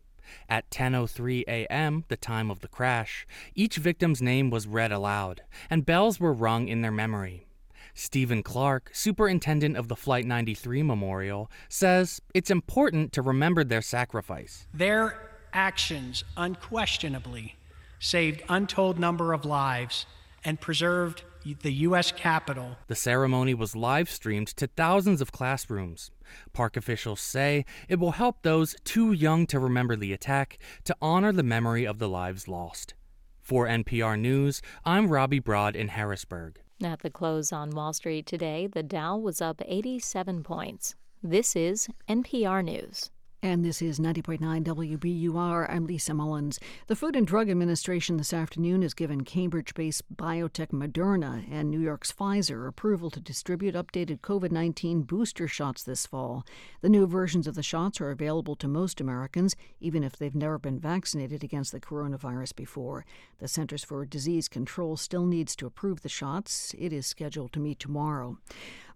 At 0.49 0.69
10:03 0.69 1.43
a.m., 1.47 2.03
the 2.07 2.17
time 2.17 2.49
of 2.51 2.61
the 2.61 2.67
crash, 2.67 3.25
each 3.55 3.77
victim's 3.77 4.21
name 4.21 4.49
was 4.49 4.67
read 4.67 4.91
aloud, 4.91 5.41
and 5.69 5.85
bells 5.85 6.19
were 6.19 6.33
rung 6.33 6.67
in 6.67 6.81
their 6.81 6.91
memory. 6.91 7.47
Stephen 7.93 8.43
Clark, 8.43 8.91
superintendent 8.93 9.75
of 9.75 9.87
the 9.87 9.95
Flight 9.95 10.25
93 10.25 10.83
Memorial, 10.83 11.49
says 11.67 12.21
it's 12.33 12.51
important 12.51 13.11
to 13.13 13.21
remember 13.21 13.63
their 13.63 13.81
sacrifice. 13.81 14.67
Their 14.73 15.17
actions 15.51 16.23
unquestionably 16.35 17.55
saved 17.99 18.43
untold 18.49 18.99
number 18.99 19.33
of 19.33 19.45
lives 19.45 20.05
and 20.43 20.61
preserved 20.61 21.23
the 21.61 21.73
U.S. 21.73 22.11
Capitol. 22.11 22.77
The 22.87 22.95
ceremony 22.95 23.53
was 23.53 23.75
live 23.75 24.09
streamed 24.09 24.49
to 24.57 24.67
thousands 24.67 25.21
of 25.21 25.31
classrooms. 25.31 26.11
Park 26.53 26.77
officials 26.77 27.19
say 27.19 27.65
it 27.87 27.99
will 27.99 28.11
help 28.11 28.41
those 28.41 28.75
too 28.83 29.11
young 29.11 29.45
to 29.47 29.59
remember 29.59 29.95
the 29.95 30.13
attack 30.13 30.57
to 30.85 30.95
honor 31.01 31.31
the 31.31 31.43
memory 31.43 31.85
of 31.85 31.99
the 31.99 32.09
lives 32.09 32.47
lost. 32.47 32.93
For 33.41 33.65
NPR 33.65 34.19
News, 34.19 34.61
I'm 34.83 35.07
Robbie 35.07 35.39
Broad 35.39 35.75
in 35.75 35.87
Harrisburg. 35.87 36.59
At 36.83 36.99
the 36.99 37.09
close 37.09 37.51
on 37.51 37.71
Wall 37.71 37.93
Street 37.93 38.25
today, 38.25 38.67
the 38.67 38.83
Dow 38.83 39.17
was 39.17 39.41
up 39.41 39.61
87 39.65 40.43
points. 40.43 40.95
This 41.23 41.55
is 41.55 41.87
NPR 42.07 42.63
News. 42.63 43.09
And 43.43 43.63
this 43.63 43.83
is 43.83 43.99
90.9 43.99 44.63
WBUR. 44.63 45.71
I'm 45.71 45.85
Lisa 45.85 46.11
Mullins. 46.15 46.59
The 46.87 46.95
Food 46.95 47.15
and 47.15 47.27
Drug 47.27 47.51
Administration 47.51 48.17
this 48.17 48.33
afternoon 48.33 48.81
has 48.81 48.95
given 48.95 49.23
Cambridge 49.23 49.75
based 49.75 50.03
biotech 50.15 50.69
Moderna 50.69 51.45
and 51.51 51.69
New 51.69 51.79
York's 51.79 52.11
Pfizer 52.11 52.67
approval 52.67 53.11
to 53.11 53.19
distribute 53.19 53.75
updated 53.75 54.21
COVID 54.21 54.51
19 54.51 55.03
booster 55.03 55.47
shots 55.47 55.83
this 55.83 56.07
fall. 56.07 56.47
The 56.81 56.89
new 56.89 57.05
versions 57.05 57.45
of 57.45 57.53
the 57.53 57.61
shots 57.61 58.01
are 58.01 58.09
available 58.09 58.55
to 58.55 58.67
most 58.67 58.99
Americans, 58.99 59.55
even 59.79 60.03
if 60.03 60.17
they've 60.17 60.33
never 60.33 60.57
been 60.57 60.79
vaccinated 60.79 61.43
against 61.43 61.71
the 61.71 61.79
coronavirus 61.79 62.55
before. 62.55 63.05
The 63.37 63.47
Centers 63.47 63.83
for 63.83 64.03
Disease 64.03 64.47
Control 64.47 64.97
still 64.97 65.27
needs 65.27 65.55
to 65.57 65.67
approve 65.67 66.01
the 66.01 66.09
shots. 66.09 66.73
It 66.75 66.91
is 66.91 67.05
scheduled 67.05 67.53
to 67.53 67.59
meet 67.59 67.77
tomorrow. 67.77 68.39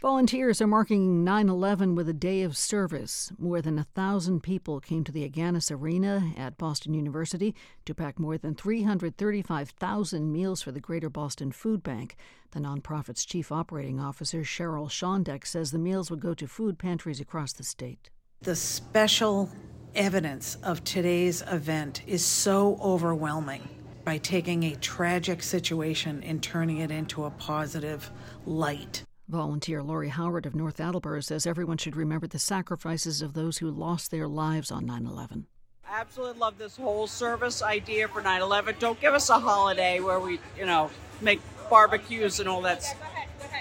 Volunteers 0.02 0.60
are 0.60 0.68
marking 0.68 1.24
9 1.24 1.48
11 1.48 1.94
with 1.94 2.10
a 2.10 2.14
day 2.14 2.42
of 2.42 2.58
service. 2.58 3.32
More 3.38 3.62
than 3.62 3.78
a 3.78 3.84
thousand 3.84 4.31
people 4.39 4.80
came 4.80 5.04
to 5.04 5.12
the 5.12 5.28
Agganis 5.30 5.72
Arena 5.72 6.32
at 6.38 6.58
Boston 6.58 6.94
University 6.94 7.54
to 7.86 7.94
pack 7.94 8.20
more 8.20 8.38
than 8.38 8.56
335,000 8.56 10.32
meals 10.32 10.62
for 10.62 10.72
the 10.72 10.80
Greater 10.80 11.10
Boston 11.10 11.52
Food 11.52 11.84
Bank. 11.84 12.15
The 12.52 12.60
nonprofit's 12.60 13.26
chief 13.26 13.52
operating 13.52 14.00
officer, 14.00 14.41
Cheryl 14.41 14.89
Schondeck, 14.89 15.46
says 15.46 15.72
the 15.72 15.80
meals 15.80 16.10
would 16.10 16.20
go 16.20 16.34
to 16.34 16.48
food 16.48 16.78
pantries 16.78 17.20
across 17.20 17.54
the 17.54 17.63
state. 17.63 18.10
The 18.41 18.56
special 18.56 19.50
evidence 19.96 20.56
of 20.63 20.84
today's 20.84 21.44
event 21.52 22.02
is 22.08 22.26
so 22.26 22.80
overwhelming 22.82 23.67
by 24.04 24.17
taking 24.17 24.63
a 24.63 24.76
tragic 24.78 25.44
situation 25.44 26.24
and 26.24 26.41
turning 26.41 26.78
it 26.78 26.91
into 26.91 27.26
a 27.26 27.32
positive 27.32 28.10
light. 28.46 29.04
Volunteer 29.32 29.82
Lori 29.82 30.10
Howard 30.10 30.46
of 30.46 30.54
North 30.54 30.82
Attleboro 30.82 31.22
says 31.22 31.48
everyone 31.48 31.78
should 31.78 31.96
remember 31.96 32.28
the 32.28 32.38
sacrifices 32.38 33.22
of 33.22 33.34
those 33.34 33.60
who 33.60 33.72
lost 33.72 34.12
their 34.12 34.28
lives 34.28 34.72
on 34.72 34.86
9 34.86 35.06
11. 35.06 35.48
Absolutely 35.89 36.38
love 36.38 36.58
this 36.58 36.76
whole 36.76 37.08
service 37.08 37.63
idea 37.63 38.10
for 38.10 38.22
9 38.22 38.41
11. 38.41 38.76
Don't 38.78 39.00
give 39.00 39.13
us 39.13 39.30
a 39.30 39.39
holiday 39.39 40.02
where 40.02 40.20
we, 40.20 40.39
you 40.58 40.65
know, 40.65 40.91
make 41.22 41.39
barbecues 41.70 42.41
and 42.41 42.50
all 42.50 42.62
that 42.62 42.84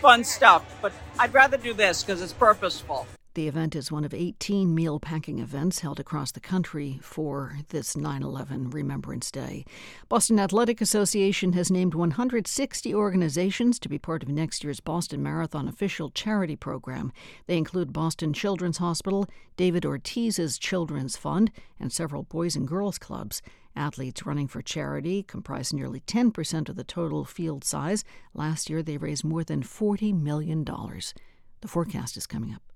fun 0.01 0.25
stuff, 0.25 0.65
but 0.83 0.93
I'd 1.21 1.33
rather 1.33 1.57
do 1.57 1.73
this 1.73 2.03
because 2.03 2.21
it's 2.21 2.33
purposeful. 2.33 3.07
The 3.35 3.47
event 3.47 3.77
is 3.77 3.93
one 3.93 4.03
of 4.03 4.13
18 4.13 4.75
meal 4.75 4.99
packing 4.99 5.39
events 5.39 5.79
held 5.79 6.01
across 6.01 6.33
the 6.33 6.41
country 6.41 6.99
for 7.01 7.59
this 7.69 7.97
9 7.97 8.25
11 8.25 8.71
Remembrance 8.71 9.31
Day. 9.31 9.65
Boston 10.09 10.41
Athletic 10.41 10.81
Association 10.81 11.53
has 11.53 11.71
named 11.71 11.95
160 11.95 12.93
organizations 12.93 13.79
to 13.79 13.89
be 13.89 14.01
part 14.01 14.25
of 14.25 14.29
next 14.29 14.65
year's 14.65 14.81
Boston 14.81 15.23
Marathon 15.23 15.69
official 15.69 16.11
charity 16.11 16.57
program. 16.57 17.13
They 17.47 17.57
include 17.57 17.93
Boston 17.93 18.33
Children's 18.33 18.79
Hospital, 18.79 19.29
David 19.57 19.85
Ortiz's 19.85 20.59
Children's 20.59 21.17
Fund, 21.17 21.53
and 21.79 21.93
several 21.93 22.25
Boys 22.25 22.57
and 22.57 22.67
Girls 22.67 22.99
Clubs. 22.99 23.43
Athletes 23.77 24.27
running 24.27 24.49
for 24.49 24.61
charity 24.61 25.23
comprise 25.23 25.73
nearly 25.73 26.01
10% 26.01 26.69
of 26.69 26.75
the 26.75 26.83
total 26.83 27.25
field 27.25 27.63
size. 27.63 28.03
Last 28.35 28.69
year, 28.69 28.83
they 28.83 28.97
raised 28.97 29.23
more 29.23 29.45
than 29.45 29.63
$40 29.63 30.21
million. 30.21 30.65
The 30.65 31.69
forecast 31.69 32.17
is 32.17 32.27
coming 32.27 32.53
up. 32.53 32.70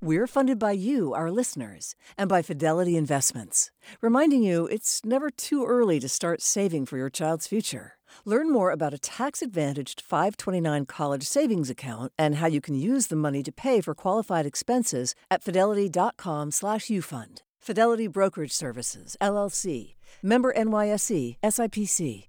We're 0.00 0.28
funded 0.28 0.60
by 0.60 0.72
you, 0.72 1.12
our 1.12 1.28
listeners, 1.28 1.96
and 2.16 2.28
by 2.28 2.40
Fidelity 2.40 2.96
Investments, 2.96 3.72
reminding 4.00 4.44
you 4.44 4.66
it's 4.66 5.04
never 5.04 5.28
too 5.28 5.66
early 5.66 5.98
to 5.98 6.08
start 6.08 6.40
saving 6.40 6.86
for 6.86 6.96
your 6.96 7.10
child's 7.10 7.48
future. 7.48 7.94
Learn 8.24 8.52
more 8.52 8.70
about 8.70 8.94
a 8.94 8.98
tax 8.98 9.42
advantaged 9.42 10.00
529 10.00 10.86
college 10.86 11.24
savings 11.24 11.68
account 11.68 12.12
and 12.16 12.36
how 12.36 12.46
you 12.46 12.60
can 12.60 12.76
use 12.76 13.08
the 13.08 13.16
money 13.16 13.42
to 13.42 13.50
pay 13.50 13.80
for 13.80 13.92
qualified 13.92 14.46
expenses 14.46 15.16
at 15.32 15.42
fidelity.com 15.42 16.52
slash 16.52 16.86
ufund. 16.86 17.38
Fidelity 17.60 18.06
Brokerage 18.06 18.52
Services, 18.52 19.16
LLC. 19.20 19.96
Member 20.22 20.52
NYSE, 20.52 21.38
SIPC. 21.42 22.28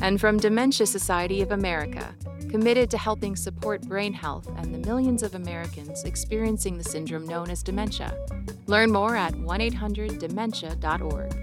and 0.00 0.20
from 0.20 0.38
Dementia 0.38 0.86
Society 0.86 1.42
of 1.42 1.52
America, 1.52 2.14
committed 2.48 2.90
to 2.90 2.98
helping 2.98 3.36
support 3.36 3.82
brain 3.82 4.12
health 4.12 4.48
and 4.56 4.74
the 4.74 4.78
millions 4.78 5.22
of 5.22 5.34
Americans 5.34 6.02
experiencing 6.04 6.78
the 6.78 6.84
syndrome 6.84 7.26
known 7.26 7.50
as 7.50 7.62
dementia. 7.62 8.16
Learn 8.66 8.92
more 8.92 9.16
at 9.16 9.34
1-800-dementia.org. 9.34 11.34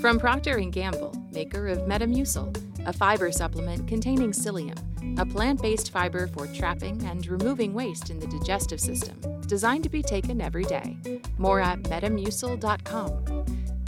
From 0.00 0.18
Procter 0.18 0.58
& 0.60 0.70
Gamble, 0.70 1.14
maker 1.32 1.68
of 1.68 1.80
Metamucil, 1.80 2.56
a 2.86 2.92
fiber 2.92 3.32
supplement 3.32 3.88
containing 3.88 4.32
psyllium, 4.32 4.78
a 5.18 5.26
plant-based 5.26 5.90
fiber 5.90 6.26
for 6.28 6.46
trapping 6.46 7.02
and 7.04 7.26
removing 7.26 7.74
waste 7.74 8.10
in 8.10 8.18
the 8.18 8.26
digestive 8.26 8.80
system, 8.80 9.20
designed 9.46 9.82
to 9.82 9.90
be 9.90 10.02
taken 10.02 10.40
every 10.40 10.64
day. 10.64 10.96
More 11.38 11.60
at 11.60 11.82
metamucil.com. 11.82 13.44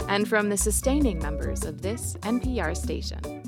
And 0.07 0.27
from 0.27 0.49
the 0.49 0.57
sustaining 0.57 1.19
members 1.19 1.63
of 1.63 1.81
this 1.81 2.17
NPR 2.21 2.75
station. 2.75 3.38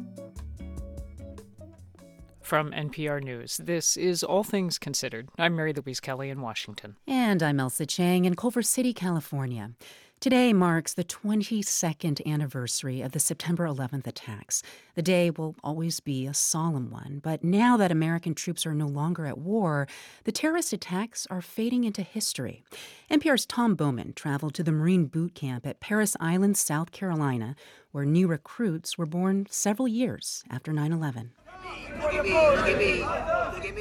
From 2.51 2.71
NPR 2.71 3.23
News, 3.23 3.61
this 3.63 3.95
is 3.95 4.23
All 4.23 4.43
Things 4.43 4.77
Considered. 4.77 5.29
I'm 5.37 5.55
Mary 5.55 5.71
Louise 5.71 6.01
Kelly 6.01 6.29
in 6.29 6.41
Washington. 6.41 6.97
And 7.07 7.41
I'm 7.41 7.61
Ailsa 7.61 7.87
Chang 7.87 8.25
in 8.25 8.35
Culver 8.35 8.61
City, 8.61 8.93
California. 8.93 9.71
Today 10.19 10.51
marks 10.51 10.93
the 10.93 11.05
22nd 11.05 12.23
anniversary 12.27 12.99
of 12.99 13.13
the 13.13 13.21
September 13.21 13.65
11th 13.65 14.05
attacks. 14.05 14.63
The 14.95 15.01
day 15.01 15.29
will 15.29 15.55
always 15.63 16.01
be 16.01 16.27
a 16.27 16.33
solemn 16.33 16.91
one, 16.91 17.21
but 17.23 17.41
now 17.41 17.77
that 17.77 17.89
American 17.89 18.35
troops 18.35 18.65
are 18.65 18.75
no 18.75 18.85
longer 18.85 19.25
at 19.25 19.37
war, 19.37 19.87
the 20.25 20.33
terrorist 20.33 20.73
attacks 20.73 21.25
are 21.31 21.41
fading 21.41 21.85
into 21.85 22.01
history. 22.01 22.65
NPR's 23.09 23.45
Tom 23.45 23.75
Bowman 23.75 24.11
traveled 24.11 24.55
to 24.55 24.63
the 24.63 24.73
Marine 24.73 25.05
boot 25.05 25.35
camp 25.35 25.65
at 25.65 25.79
Parris 25.79 26.17
Island, 26.19 26.57
South 26.57 26.91
Carolina, 26.91 27.55
where 27.93 28.05
new 28.05 28.27
recruits 28.27 28.97
were 28.97 29.05
born 29.05 29.47
several 29.49 29.87
years 29.87 30.43
after 30.49 30.73
9 30.73 30.91
11. 30.91 31.31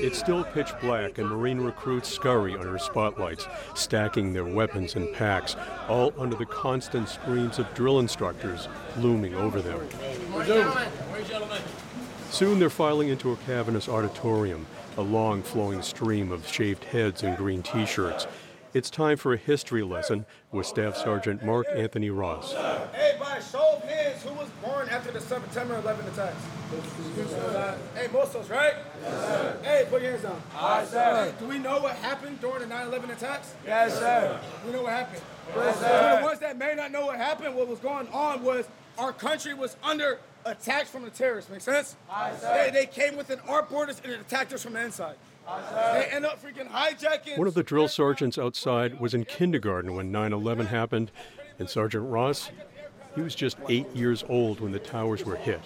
It's 0.02 0.18
still 0.18 0.44
pitch 0.44 0.72
black, 0.80 1.18
and 1.18 1.28
Marine 1.28 1.60
recruits 1.60 2.08
scurry 2.08 2.56
under 2.56 2.78
spotlights, 2.78 3.46
stacking 3.74 4.32
their 4.32 4.44
weapons 4.44 4.96
in 4.96 5.12
packs, 5.14 5.56
all 5.88 6.12
under 6.18 6.36
the 6.36 6.46
constant 6.46 7.08
screams 7.08 7.58
of 7.58 7.72
drill 7.74 8.00
instructors 8.00 8.68
looming 8.98 9.34
over 9.34 9.60
them. 9.60 9.80
Soon 12.30 12.58
they're 12.58 12.70
filing 12.70 13.08
into 13.08 13.32
a 13.32 13.36
cavernous 13.36 13.88
auditorium, 13.88 14.66
a 14.96 15.02
long 15.02 15.42
flowing 15.42 15.82
stream 15.82 16.32
of 16.32 16.46
shaved 16.46 16.84
heads 16.84 17.22
and 17.22 17.36
green 17.36 17.62
t 17.62 17.84
shirts. 17.86 18.26
It's 18.72 18.88
time 18.88 19.16
for 19.16 19.32
a 19.32 19.36
history 19.36 19.82
lesson 19.82 20.26
with 20.52 20.64
Staff 20.64 20.96
Sergeant 20.96 21.44
Mark 21.44 21.66
Anthony 21.74 22.08
Ross. 22.08 22.52
Hey, 22.52 23.16
by 23.18 23.40
show 23.40 23.76
of 23.76 23.82
hands, 23.82 24.22
who 24.22 24.32
was 24.34 24.48
born 24.62 24.88
after 24.88 25.10
the 25.10 25.20
September 25.20 25.76
11 25.78 26.06
attacks? 26.06 26.36
Hey, 27.96 28.06
most 28.12 28.36
of 28.36 28.42
us, 28.42 28.48
right? 28.48 28.74
Yes, 29.02 29.64
hey, 29.64 29.86
put 29.90 30.02
your 30.02 30.12
hands 30.12 30.22
down. 30.22 30.40
Aye, 30.54 30.84
sir. 30.84 31.34
do 31.40 31.46
we 31.46 31.58
know 31.58 31.80
what 31.80 31.96
happened 31.96 32.40
during 32.40 32.60
the 32.60 32.66
9 32.68 32.86
11 32.86 33.10
attacks? 33.10 33.54
Yes, 33.66 33.98
sir. 33.98 34.38
We 34.64 34.70
know 34.70 34.84
what 34.84 34.92
happened. 34.92 35.22
Yes, 35.56 35.80
sir. 35.80 36.14
For 36.14 36.20
the 36.20 36.26
ones 36.26 36.38
that 36.38 36.56
may 36.56 36.74
not 36.76 36.92
know 36.92 37.06
what 37.06 37.16
happened, 37.16 37.56
what 37.56 37.66
was 37.66 37.80
going 37.80 38.06
on 38.08 38.44
was 38.44 38.68
our 38.98 39.12
country 39.12 39.52
was 39.52 39.76
under 39.82 40.20
attack 40.44 40.86
from 40.86 41.02
the 41.02 41.10
terrorists. 41.10 41.50
Make 41.50 41.60
sense? 41.60 41.96
Aye, 42.08 42.34
sir. 42.40 42.70
They, 42.70 42.70
they 42.70 42.86
came 42.86 43.16
within 43.16 43.40
our 43.48 43.64
borders 43.64 44.00
and 44.04 44.12
attacked 44.12 44.52
us 44.52 44.62
from 44.62 44.74
the 44.74 44.84
inside. 44.84 45.16
They 45.92 46.09
end 46.12 46.24
up 46.24 46.42
freaking 46.42 46.68
hijacking. 46.68 47.38
One 47.38 47.48
of 47.48 47.55
the 47.55 47.62
drill 47.62 47.88
sergeants 47.88 48.38
outside 48.38 49.01
was 49.01 49.14
in 49.14 49.24
kindergarten 49.24 49.94
when 49.94 50.12
9 50.12 50.32
11 50.32 50.66
happened, 50.66 51.11
and 51.59 51.68
Sergeant 51.68 52.09
Ross, 52.09 52.51
he 53.14 53.20
was 53.20 53.34
just 53.34 53.57
eight 53.68 53.88
years 53.94 54.24
old 54.28 54.61
when 54.61 54.72
the 54.72 54.78
towers 54.78 55.24
were 55.24 55.36
hit. 55.36 55.61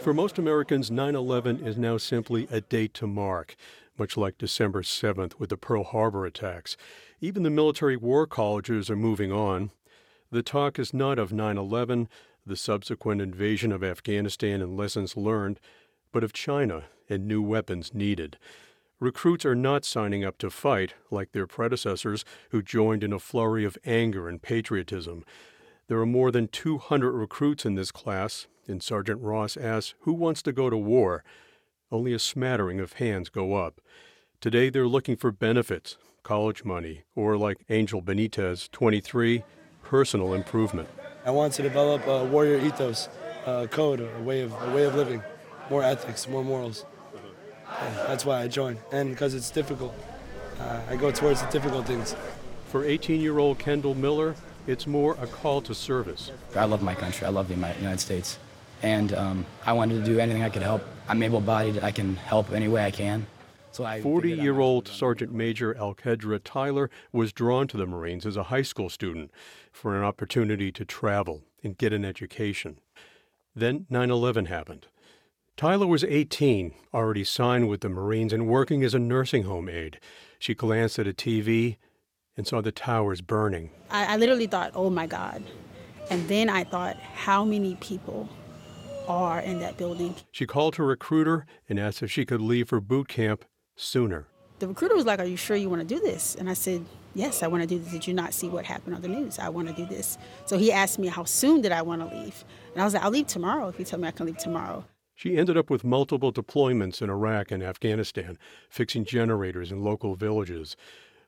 For 0.00 0.14
most 0.14 0.38
Americans, 0.38 0.90
9 0.90 1.14
11 1.14 1.66
is 1.66 1.76
now 1.76 1.96
simply 1.96 2.48
a 2.50 2.60
date 2.60 2.94
to 2.94 3.06
mark, 3.06 3.56
much 3.98 4.16
like 4.16 4.38
December 4.38 4.82
7th 4.82 5.38
with 5.38 5.50
the 5.50 5.56
Pearl 5.56 5.84
Harbor 5.84 6.26
attacks. 6.26 6.76
Even 7.20 7.42
the 7.42 7.50
military 7.50 7.96
war 7.96 8.26
colleges 8.26 8.90
are 8.90 8.96
moving 8.96 9.32
on. 9.32 9.70
The 10.30 10.42
talk 10.42 10.78
is 10.78 10.92
not 10.92 11.18
of 11.18 11.32
9 11.32 11.58
11, 11.58 12.08
the 12.44 12.56
subsequent 12.56 13.20
invasion 13.20 13.72
of 13.72 13.82
Afghanistan 13.82 14.62
and 14.62 14.76
lessons 14.76 15.16
learned, 15.16 15.60
but 16.12 16.24
of 16.24 16.32
China 16.32 16.84
and 17.08 17.26
new 17.26 17.42
weapons 17.42 17.94
needed. 17.94 18.38
Recruits 18.98 19.44
are 19.44 19.54
not 19.54 19.84
signing 19.84 20.24
up 20.24 20.38
to 20.38 20.48
fight 20.48 20.94
like 21.10 21.32
their 21.32 21.46
predecessors 21.46 22.24
who 22.50 22.62
joined 22.62 23.04
in 23.04 23.12
a 23.12 23.18
flurry 23.18 23.62
of 23.66 23.76
anger 23.84 24.26
and 24.26 24.40
patriotism. 24.40 25.22
There 25.88 25.98
are 26.00 26.06
more 26.06 26.30
than 26.30 26.48
200 26.48 27.12
recruits 27.12 27.66
in 27.66 27.74
this 27.74 27.92
class, 27.92 28.46
and 28.66 28.82
Sergeant 28.82 29.20
Ross 29.20 29.58
asks 29.58 29.94
who 30.00 30.14
wants 30.14 30.40
to 30.42 30.52
go 30.52 30.70
to 30.70 30.78
war. 30.78 31.24
Only 31.92 32.14
a 32.14 32.18
smattering 32.18 32.80
of 32.80 32.94
hands 32.94 33.28
go 33.28 33.54
up. 33.54 33.82
Today 34.40 34.70
they're 34.70 34.88
looking 34.88 35.16
for 35.16 35.30
benefits, 35.30 35.98
college 36.22 36.64
money, 36.64 37.02
or 37.14 37.36
like 37.36 37.66
Angel 37.68 38.00
Benitez, 38.00 38.70
23, 38.70 39.44
personal 39.82 40.32
improvement. 40.32 40.88
I 41.26 41.32
want 41.32 41.52
to 41.54 41.62
develop 41.62 42.06
a 42.06 42.24
warrior 42.24 42.58
ethos, 42.64 43.10
a 43.44 43.68
code, 43.68 44.00
a 44.00 44.22
way 44.22 44.40
of, 44.40 44.54
a 44.62 44.74
way 44.74 44.84
of 44.84 44.94
living, 44.94 45.22
more 45.68 45.82
ethics, 45.82 46.26
more 46.26 46.42
morals. 46.42 46.86
Yeah, 47.68 48.04
that's 48.06 48.24
why 48.24 48.42
I 48.42 48.48
joined, 48.48 48.78
and 48.92 49.10
because 49.10 49.34
it's 49.34 49.50
difficult. 49.50 49.94
Uh, 50.60 50.80
I 50.88 50.96
go 50.96 51.10
towards 51.10 51.42
the 51.42 51.48
difficult 51.50 51.86
things. 51.86 52.16
For 52.68 52.84
18 52.84 53.20
year 53.20 53.38
old 53.38 53.58
Kendall 53.58 53.94
Miller, 53.94 54.34
it's 54.66 54.86
more 54.86 55.16
a 55.20 55.26
call 55.26 55.60
to 55.62 55.74
service. 55.74 56.30
I 56.54 56.64
love 56.64 56.82
my 56.82 56.94
country. 56.94 57.26
I 57.26 57.30
love 57.30 57.48
the 57.48 57.54
United 57.54 58.00
States. 58.00 58.38
And 58.82 59.14
um, 59.14 59.46
I 59.64 59.72
wanted 59.72 60.04
to 60.04 60.04
do 60.04 60.18
anything 60.18 60.42
I 60.42 60.50
could 60.50 60.62
help. 60.62 60.82
I'm 61.08 61.22
able 61.22 61.40
bodied. 61.40 61.82
I 61.82 61.92
can 61.92 62.16
help 62.16 62.52
any 62.52 62.68
way 62.68 62.84
I 62.84 62.90
can. 62.90 63.26
So 63.72 63.84
40 64.02 64.30
year 64.30 64.58
old 64.58 64.88
Sergeant 64.88 65.32
Major 65.32 65.74
Alkedra 65.74 66.40
Tyler 66.42 66.90
was 67.12 67.32
drawn 67.32 67.68
to 67.68 67.76
the 67.76 67.86
Marines 67.86 68.24
as 68.24 68.36
a 68.36 68.44
high 68.44 68.62
school 68.62 68.88
student 68.88 69.30
for 69.70 69.94
an 69.94 70.02
opportunity 70.02 70.72
to 70.72 70.84
travel 70.84 71.42
and 71.62 71.76
get 71.76 71.92
an 71.92 72.04
education. 72.04 72.78
Then 73.54 73.86
9 73.90 74.10
11 74.10 74.46
happened. 74.46 74.86
Tyler 75.56 75.86
was 75.86 76.04
18, 76.04 76.74
already 76.92 77.24
signed 77.24 77.66
with 77.66 77.80
the 77.80 77.88
Marines 77.88 78.34
and 78.34 78.46
working 78.46 78.84
as 78.84 78.92
a 78.92 78.98
nursing 78.98 79.44
home 79.44 79.70
aide. 79.70 79.98
She 80.38 80.54
glanced 80.54 80.98
at 80.98 81.06
a 81.06 81.14
TV 81.14 81.78
and 82.36 82.46
saw 82.46 82.60
the 82.60 82.70
towers 82.70 83.22
burning. 83.22 83.70
I, 83.90 84.04
I 84.04 84.16
literally 84.18 84.46
thought, 84.46 84.72
oh 84.74 84.90
my 84.90 85.06
God. 85.06 85.42
And 86.10 86.28
then 86.28 86.50
I 86.50 86.64
thought, 86.64 86.96
how 86.98 87.42
many 87.42 87.74
people 87.76 88.28
are 89.08 89.40
in 89.40 89.58
that 89.60 89.78
building? 89.78 90.14
She 90.30 90.44
called 90.44 90.76
her 90.76 90.84
recruiter 90.84 91.46
and 91.70 91.80
asked 91.80 92.02
if 92.02 92.10
she 92.10 92.26
could 92.26 92.42
leave 92.42 92.68
for 92.68 92.78
boot 92.78 93.08
camp 93.08 93.46
sooner. 93.76 94.26
The 94.58 94.68
recruiter 94.68 94.94
was 94.94 95.06
like, 95.06 95.20
Are 95.20 95.24
you 95.24 95.36
sure 95.38 95.56
you 95.56 95.70
want 95.70 95.86
to 95.86 95.94
do 95.94 96.00
this? 96.00 96.34
And 96.34 96.50
I 96.50 96.54
said, 96.54 96.84
Yes, 97.14 97.42
I 97.42 97.46
want 97.46 97.62
to 97.62 97.66
do 97.66 97.78
this. 97.78 97.92
Did 97.92 98.06
you 98.06 98.12
not 98.12 98.34
see 98.34 98.48
what 98.48 98.66
happened 98.66 98.94
on 98.94 99.00
the 99.00 99.08
news? 99.08 99.38
I 99.38 99.48
want 99.48 99.68
to 99.68 99.74
do 99.74 99.86
this. 99.86 100.18
So 100.44 100.58
he 100.58 100.70
asked 100.70 100.98
me 100.98 101.06
how 101.08 101.24
soon 101.24 101.62
did 101.62 101.72
I 101.72 101.80
want 101.80 102.02
to 102.02 102.14
leave. 102.14 102.44
And 102.72 102.82
I 102.82 102.84
was 102.84 102.92
like, 102.92 103.02
I'll 103.02 103.10
leave 103.10 103.26
tomorrow 103.26 103.68
if 103.68 103.78
you 103.78 103.86
tell 103.86 103.98
me 103.98 104.08
I 104.08 104.10
can 104.10 104.26
leave 104.26 104.36
tomorrow. 104.36 104.84
She 105.16 105.38
ended 105.38 105.56
up 105.56 105.70
with 105.70 105.82
multiple 105.82 106.30
deployments 106.30 107.00
in 107.00 107.08
Iraq 107.08 107.50
and 107.50 107.62
Afghanistan, 107.62 108.36
fixing 108.68 109.06
generators 109.06 109.72
in 109.72 109.82
local 109.82 110.14
villages. 110.14 110.76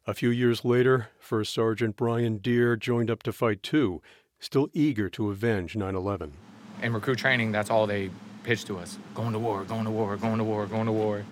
A 0.07 0.13
few 0.13 0.29
years 0.29 0.63
later, 0.63 1.09
First 1.19 1.55
Sergeant 1.55 1.97
Brian 1.97 2.37
Deer 2.37 2.77
joined 2.77 3.11
up 3.11 3.23
to 3.23 3.33
fight 3.33 3.63
too, 3.63 4.03
still 4.39 4.69
eager 4.75 5.09
to 5.09 5.31
avenge 5.31 5.75
9 5.75 5.95
11. 5.95 6.35
In 6.83 6.93
recruit 6.93 7.17
training, 7.17 7.51
that's 7.51 7.71
all 7.71 7.87
they 7.87 8.11
pitched 8.45 8.67
to 8.67 8.79
us 8.79 8.99
going 9.15 9.33
to 9.33 9.39
war, 9.39 9.65
going 9.65 9.87
to 9.87 9.91
war, 9.91 10.19
going 10.19 10.37
to 10.37 10.45
war, 10.45 10.67
going 10.67 10.87
to 10.87 10.93
war. 10.93 11.25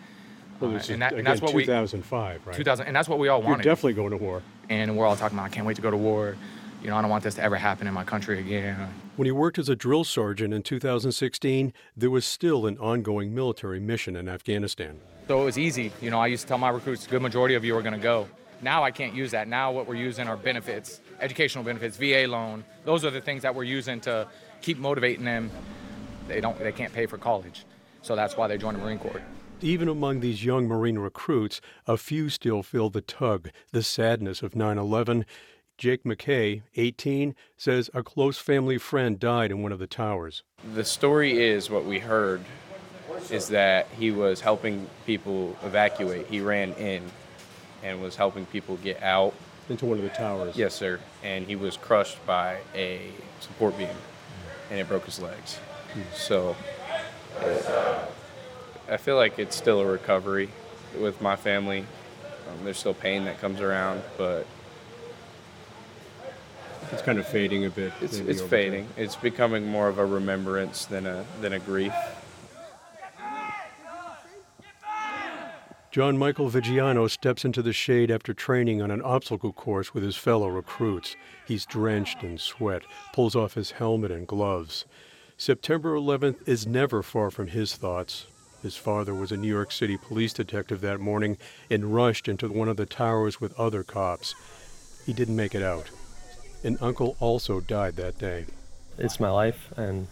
Well, 0.59 0.70
uh, 0.70 0.80
and, 0.88 1.02
that, 1.02 1.12
again, 1.12 1.18
and 1.18 1.26
that's 1.26 1.42
what 1.42 1.52
2005, 1.52 2.40
we, 2.46 2.50
right? 2.50 2.57
2000, 2.57 2.86
and 2.86 2.96
that's 2.96 3.09
what 3.09 3.18
we 3.18 3.28
all 3.28 3.42
wanted. 3.42 3.66
You're 3.66 3.74
definitely 3.74 3.92
going 3.92 4.12
to 4.12 4.16
war. 4.16 4.42
And 4.70 4.96
we're 4.96 5.04
all 5.04 5.16
talking 5.16 5.36
about, 5.36 5.44
I 5.44 5.50
can't 5.50 5.66
wait 5.66 5.76
to 5.76 5.82
go 5.82 5.90
to 5.90 5.96
war. 5.96 6.36
You 6.83 6.91
know, 6.91 6.97
I 6.97 7.01
don't 7.01 7.11
want 7.11 7.24
this 7.24 7.35
to 7.37 7.43
ever 7.43 7.57
happen 7.57 7.87
in 7.87 7.95
my 7.95 8.05
country 8.05 8.39
again. 8.39 8.89
When 9.16 9.27
he 9.27 9.33
worked 9.33 9.59
as 9.59 9.68
a 9.68 9.77
drill 9.77 10.05
sergeant 10.05 10.53
in 10.55 10.62
2016, 10.62 11.72
there 11.97 12.11
was 12.11 12.24
still 12.24 12.66
an 12.66 12.79
ongoing 12.79 13.35
military 13.35 13.81
mission 13.81 14.14
in 14.16 14.29
Afghanistan. 14.29 15.01
So 15.29 15.43
it 15.43 15.45
was 15.45 15.59
easy. 15.59 15.91
You 16.01 16.11
know, 16.11 16.20
I 16.20 16.29
used 16.29 16.43
to 16.43 16.49
tell 16.49 16.59
my 16.59 16.68
recruits, 16.68 17.07
a 17.07 17.11
good 17.11 17.22
majority 17.22 17.55
of 17.55 17.64
you 17.64 17.77
are 17.77 17.83
going 17.83 17.95
to 17.95 18.01
go. 18.01 18.29
Now 18.62 18.85
I 18.85 18.91
can't 18.91 19.14
use 19.14 19.33
that. 19.33 19.49
Now 19.49 19.72
what 19.72 19.87
we're 19.87 19.97
using 19.97 20.29
are 20.29 20.37
benefits, 20.37 21.01
educational 21.20 21.64
benefits, 21.64 21.97
VA 21.97 22.27
loan. 22.27 22.64
Those 22.85 23.05
are 23.05 23.11
the 23.11 23.20
things 23.20 23.43
that 23.43 23.55
we're 23.55 23.64
using 23.64 24.01
to 24.03 24.29
keep 24.62 24.79
motivating 24.79 25.24
them. 25.24 25.51
They 26.29 26.41
don't, 26.41 26.59
they 26.59 26.72
can't 26.72 26.93
pay 26.93 27.07
for 27.07 27.18
college, 27.18 27.64
so 28.03 28.16
that's 28.16 28.37
why 28.37 28.49
they 28.49 28.59
joined 28.59 28.79
the 28.79 28.83
Marine 28.83 28.99
Corps. 28.99 29.22
Even 29.61 29.89
among 29.89 30.20
these 30.20 30.45
young 30.45 30.66
Marine 30.66 30.99
recruits, 30.99 31.61
a 31.87 31.97
few 31.97 32.29
still 32.29 32.62
feel 32.62 32.91
the 32.91 33.01
tug, 33.01 33.51
the 33.72 33.83
sadness 33.83 34.43
of 34.43 34.55
9 34.55 34.77
11. 34.77 35.24
Jake 35.79 36.05
McKay, 36.05 36.62
18, 36.77 37.35
says 37.57 37.91
a 37.93 38.03
close 38.03 38.39
family 38.39 38.79
friend 38.79 39.20
died 39.20 39.51
in 39.51 39.62
one 39.62 39.72
of 39.72 39.79
the 39.79 39.87
towers. 39.87 40.43
The 40.74 40.85
story 40.85 41.43
is 41.43 41.68
what 41.68 41.85
we 41.85 41.99
heard 41.99 42.43
is 43.31 43.49
that 43.49 43.89
he 43.99 44.11
was 44.11 44.41
helping 44.41 44.89
people 45.05 45.57
evacuate. 45.62 46.27
He 46.29 46.41
ran 46.41 46.72
in 46.74 47.03
and 47.83 48.01
was 48.01 48.16
helping 48.16 48.47
people 48.47 48.77
get 48.79 49.03
out. 49.03 49.35
Into 49.68 49.87
one 49.87 49.99
of 49.99 50.05
the 50.05 50.11
towers? 50.11 50.57
Yes, 50.57 50.74
sir. 50.74 51.01
And 51.22 51.47
he 51.47 51.57
was 51.57 51.77
crushed 51.77 52.24
by 52.24 52.59
a 52.74 53.11
support 53.41 53.77
beam 53.77 53.89
and 54.70 54.79
it 54.79 54.89
broke 54.89 55.05
his 55.05 55.20
legs. 55.20 55.59
So 56.14 56.57
uh, 57.41 58.07
I 58.89 58.97
feel 58.97 59.16
like 59.16 59.39
it's 59.39 59.57
still 59.57 59.81
a 59.81 59.87
recovery 59.87 60.49
with 60.99 61.20
my 61.20 61.37
family. 61.37 61.87
Um, 62.49 62.64
there's 62.64 62.79
still 62.79 62.95
pain 62.95 63.24
that 63.24 63.41
comes 63.41 63.61
around, 63.61 64.03
but 64.16 64.47
it's 66.93 67.03
kind 67.03 67.18
of 67.18 67.26
fading 67.26 67.64
a 67.64 67.70
bit. 67.70 67.93
It's, 68.01 68.18
it's 68.18 68.43
fading. 68.43 68.89
It's 68.97 69.16
becoming 69.16 69.66
more 69.66 69.89
of 69.89 69.99
a 69.99 70.07
remembrance 70.07 70.87
than 70.87 71.07
a 71.07 71.24
than 71.41 71.53
a 71.53 71.59
grief. 71.59 71.93
John 75.97 76.18
Michael 76.18 76.51
Vigiano 76.51 77.09
steps 77.09 77.43
into 77.43 77.62
the 77.62 77.72
shade 77.72 78.11
after 78.11 78.34
training 78.34 78.82
on 78.82 78.91
an 78.91 79.01
obstacle 79.01 79.53
course 79.53 79.95
with 79.95 80.03
his 80.03 80.14
fellow 80.14 80.49
recruits. 80.49 81.16
He's 81.47 81.64
drenched 81.64 82.22
in 82.22 82.37
sweat, 82.37 82.82
pulls 83.14 83.34
off 83.34 83.55
his 83.55 83.70
helmet 83.70 84.11
and 84.11 84.26
gloves. 84.26 84.84
September 85.39 85.95
11th 85.95 86.47
is 86.47 86.66
never 86.66 87.03
far 87.03 87.30
from 87.30 87.47
his 87.47 87.76
thoughts. 87.76 88.26
His 88.62 88.76
father 88.76 89.14
was 89.14 89.32
a 89.32 89.39
New 89.39 89.49
York 89.49 89.72
City 89.72 89.97
police 89.97 90.34
detective 90.34 90.82
that 90.82 91.01
morning 91.01 91.39
and 91.70 91.95
rushed 91.95 92.28
into 92.28 92.49
one 92.49 92.68
of 92.68 92.76
the 92.76 92.84
towers 92.84 93.41
with 93.41 93.59
other 93.59 93.82
cops. 93.82 94.34
He 95.07 95.14
didn't 95.14 95.37
make 95.37 95.55
it 95.55 95.62
out. 95.62 95.89
An 96.64 96.78
uncle 96.80 97.16
also 97.20 97.61
died 97.61 97.96
that 97.96 98.18
day. 98.18 98.46
It's 98.98 99.20
my 99.20 99.30
life, 99.30 99.72
and 99.76 100.07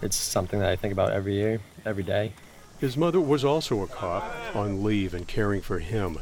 it's 0.00 0.16
something 0.16 0.60
that 0.60 0.68
I 0.68 0.76
think 0.76 0.92
about 0.92 1.12
every 1.12 1.34
year, 1.34 1.60
every 1.84 2.02
day. 2.02 2.32
His 2.80 2.96
mother 2.96 3.20
was 3.20 3.44
also 3.44 3.82
a 3.82 3.86
cop, 3.86 4.24
on 4.54 4.84
leave 4.84 5.12
and 5.12 5.26
caring 5.26 5.60
for 5.60 5.80
him. 5.80 6.18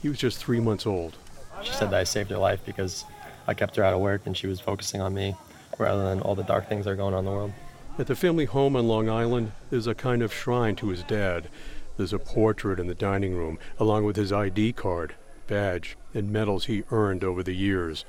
He 0.00 0.08
was 0.08 0.18
just 0.18 0.38
three 0.38 0.60
months 0.60 0.86
old. 0.86 1.16
She 1.62 1.72
said 1.72 1.90
that 1.90 2.00
I 2.00 2.04
saved 2.04 2.30
her 2.30 2.38
life 2.38 2.60
because 2.64 3.04
I 3.46 3.54
kept 3.54 3.76
her 3.76 3.84
out 3.84 3.92
of 3.92 4.00
work 4.00 4.22
and 4.26 4.36
she 4.36 4.46
was 4.46 4.60
focusing 4.60 5.00
on 5.00 5.14
me 5.14 5.36
rather 5.78 6.04
than 6.04 6.20
all 6.20 6.34
the 6.34 6.42
dark 6.42 6.68
things 6.68 6.84
that 6.84 6.92
are 6.92 6.96
going 6.96 7.14
on 7.14 7.20
in 7.20 7.24
the 7.24 7.30
world. 7.30 7.52
At 7.98 8.06
the 8.06 8.16
family 8.16 8.46
home 8.46 8.76
on 8.76 8.88
Long 8.88 9.08
Island, 9.08 9.52
there's 9.70 9.86
a 9.86 9.94
kind 9.94 10.22
of 10.22 10.32
shrine 10.32 10.76
to 10.76 10.88
his 10.88 11.02
dad. 11.02 11.48
There's 11.96 12.12
a 12.12 12.18
portrait 12.18 12.80
in 12.80 12.86
the 12.86 12.94
dining 12.94 13.34
room, 13.34 13.58
along 13.78 14.04
with 14.04 14.16
his 14.16 14.32
ID 14.32 14.72
card, 14.72 15.14
badge, 15.46 15.96
and 16.14 16.32
medals 16.32 16.66
he 16.66 16.84
earned 16.90 17.24
over 17.24 17.42
the 17.42 17.54
years. 17.54 18.04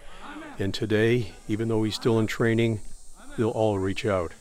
And 0.59 0.73
today, 0.73 1.33
even 1.47 1.67
though 1.67 1.83
he's 1.83 1.95
still 1.95 2.19
in 2.19 2.27
training, 2.27 2.81
they'll 3.37 3.49
all 3.49 3.79
reach 3.79 4.05
out. 4.05 4.33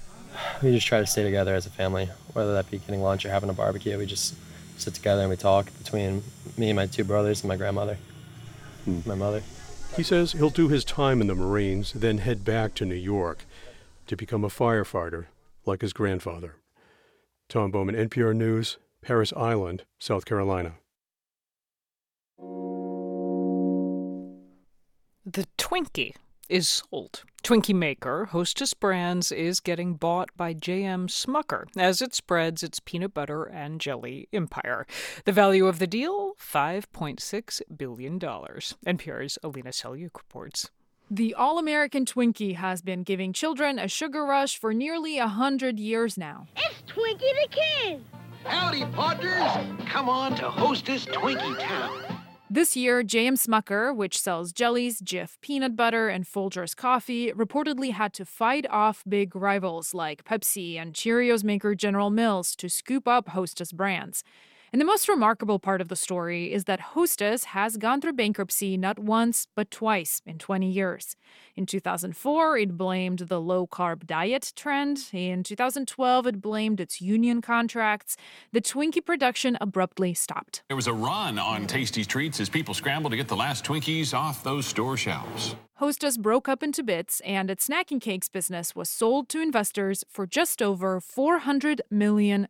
We 0.62 0.72
just 0.72 0.86
try 0.86 1.00
to 1.00 1.06
stay 1.06 1.22
together 1.22 1.54
as 1.54 1.66
a 1.66 1.70
family, 1.70 2.08
whether 2.32 2.52
that 2.54 2.70
be 2.70 2.78
getting 2.78 3.02
lunch 3.02 3.24
or 3.24 3.30
having 3.30 3.50
a 3.50 3.54
barbecue. 3.54 3.96
We 3.98 4.06
just 4.06 4.34
sit 4.78 4.94
together 4.94 5.22
and 5.22 5.30
we 5.30 5.36
talk 5.36 5.66
between 5.78 6.22
me 6.56 6.70
and 6.70 6.76
my 6.76 6.86
two 6.86 7.04
brothers 7.04 7.42
and 7.42 7.48
my 7.48 7.56
grandmother, 7.56 7.98
hmm. 8.84 9.00
my 9.06 9.14
mother. 9.14 9.42
He 9.96 10.02
says 10.02 10.32
he'll 10.32 10.50
do 10.50 10.68
his 10.68 10.84
time 10.84 11.20
in 11.20 11.26
the 11.26 11.34
Marines, 11.34 11.92
then 11.92 12.18
head 12.18 12.44
back 12.44 12.74
to 12.76 12.86
New 12.86 12.94
York 12.94 13.44
to 14.06 14.16
become 14.16 14.44
a 14.44 14.48
firefighter 14.48 15.26
like 15.66 15.82
his 15.82 15.92
grandfather. 15.92 16.56
Tom 17.48 17.70
Bowman, 17.70 17.94
NPR 17.94 18.34
News, 18.34 18.78
Parris 19.02 19.32
Island, 19.34 19.84
South 19.98 20.24
Carolina. 20.24 20.74
The 25.24 25.46
Twinkie 25.56 26.14
is 26.48 26.68
sold. 26.68 27.22
Twinkie 27.44 27.76
maker 27.76 28.24
Hostess 28.26 28.74
Brands 28.74 29.30
is 29.30 29.60
getting 29.60 29.94
bought 29.94 30.30
by 30.36 30.52
J.M. 30.52 31.06
Smucker 31.06 31.66
as 31.76 32.02
it 32.02 32.12
spreads 32.12 32.64
its 32.64 32.80
peanut 32.80 33.14
butter 33.14 33.44
and 33.44 33.80
jelly 33.80 34.28
empire. 34.32 34.84
The 35.24 35.30
value 35.30 35.66
of 35.68 35.78
the 35.78 35.86
deal 35.86 36.34
$5.6 36.40 37.62
billion. 37.76 38.18
NPR's 38.18 39.38
Alina 39.44 39.70
Selyukh 39.70 40.16
reports. 40.16 40.70
The 41.08 41.34
All 41.34 41.56
American 41.60 42.04
Twinkie 42.04 42.56
has 42.56 42.82
been 42.82 43.04
giving 43.04 43.32
children 43.32 43.78
a 43.78 43.86
sugar 43.86 44.24
rush 44.24 44.58
for 44.58 44.74
nearly 44.74 45.18
a 45.18 45.28
hundred 45.28 45.78
years 45.78 46.18
now. 46.18 46.48
It's 46.56 46.82
Twinkie 46.90 47.20
the 47.20 47.48
Kid! 47.48 48.04
Howdy, 48.44 48.86
partners! 48.86 49.52
Come 49.86 50.08
on 50.08 50.34
to 50.34 50.50
Hostess 50.50 51.06
Twinkie 51.06 51.60
Town. 51.60 52.21
This 52.54 52.76
year, 52.76 53.02
J.M. 53.02 53.36
Smucker, 53.36 53.96
which 53.96 54.20
sells 54.20 54.52
jellies, 54.52 55.00
Jif 55.00 55.40
peanut 55.40 55.74
butter, 55.74 56.10
and 56.10 56.26
Folgers 56.26 56.76
coffee, 56.76 57.32
reportedly 57.32 57.92
had 57.92 58.12
to 58.12 58.26
fight 58.26 58.66
off 58.68 59.02
big 59.08 59.34
rivals 59.34 59.94
like 59.94 60.24
Pepsi 60.24 60.76
and 60.76 60.92
Cheerios 60.92 61.42
maker 61.42 61.74
General 61.74 62.10
Mills 62.10 62.54
to 62.56 62.68
scoop 62.68 63.08
up 63.08 63.30
Hostess 63.30 63.72
brands. 63.72 64.22
And 64.72 64.80
the 64.80 64.86
most 64.86 65.06
remarkable 65.06 65.58
part 65.58 65.82
of 65.82 65.88
the 65.88 65.96
story 65.96 66.50
is 66.50 66.64
that 66.64 66.80
Hostess 66.80 67.44
has 67.44 67.76
gone 67.76 68.00
through 68.00 68.14
bankruptcy 68.14 68.78
not 68.78 68.98
once, 68.98 69.46
but 69.54 69.70
twice 69.70 70.22
in 70.24 70.38
20 70.38 70.66
years. 70.66 71.14
In 71.54 71.66
2004, 71.66 72.56
it 72.56 72.78
blamed 72.78 73.18
the 73.18 73.38
low 73.38 73.66
carb 73.66 74.06
diet 74.06 74.54
trend. 74.56 75.10
In 75.12 75.42
2012, 75.42 76.26
it 76.26 76.40
blamed 76.40 76.80
its 76.80 77.02
union 77.02 77.42
contracts. 77.42 78.16
The 78.52 78.62
Twinkie 78.62 79.04
production 79.04 79.58
abruptly 79.60 80.14
stopped. 80.14 80.62
There 80.68 80.76
was 80.76 80.86
a 80.86 80.94
run 80.94 81.38
on 81.38 81.66
tasty 81.66 82.06
treats 82.06 82.40
as 82.40 82.48
people 82.48 82.72
scrambled 82.72 83.10
to 83.10 83.18
get 83.18 83.28
the 83.28 83.36
last 83.36 83.66
Twinkies 83.66 84.14
off 84.14 84.42
those 84.42 84.64
store 84.64 84.96
shelves. 84.96 85.54
Hostess 85.74 86.16
broke 86.16 86.48
up 86.48 86.62
into 86.62 86.82
bits, 86.82 87.20
and 87.26 87.50
its 87.50 87.68
snacking 87.68 88.00
cakes 88.00 88.28
business 88.28 88.74
was 88.74 88.88
sold 88.88 89.28
to 89.30 89.42
investors 89.42 90.04
for 90.08 90.26
just 90.26 90.62
over 90.62 90.98
$400 91.00 91.80
million. 91.90 92.46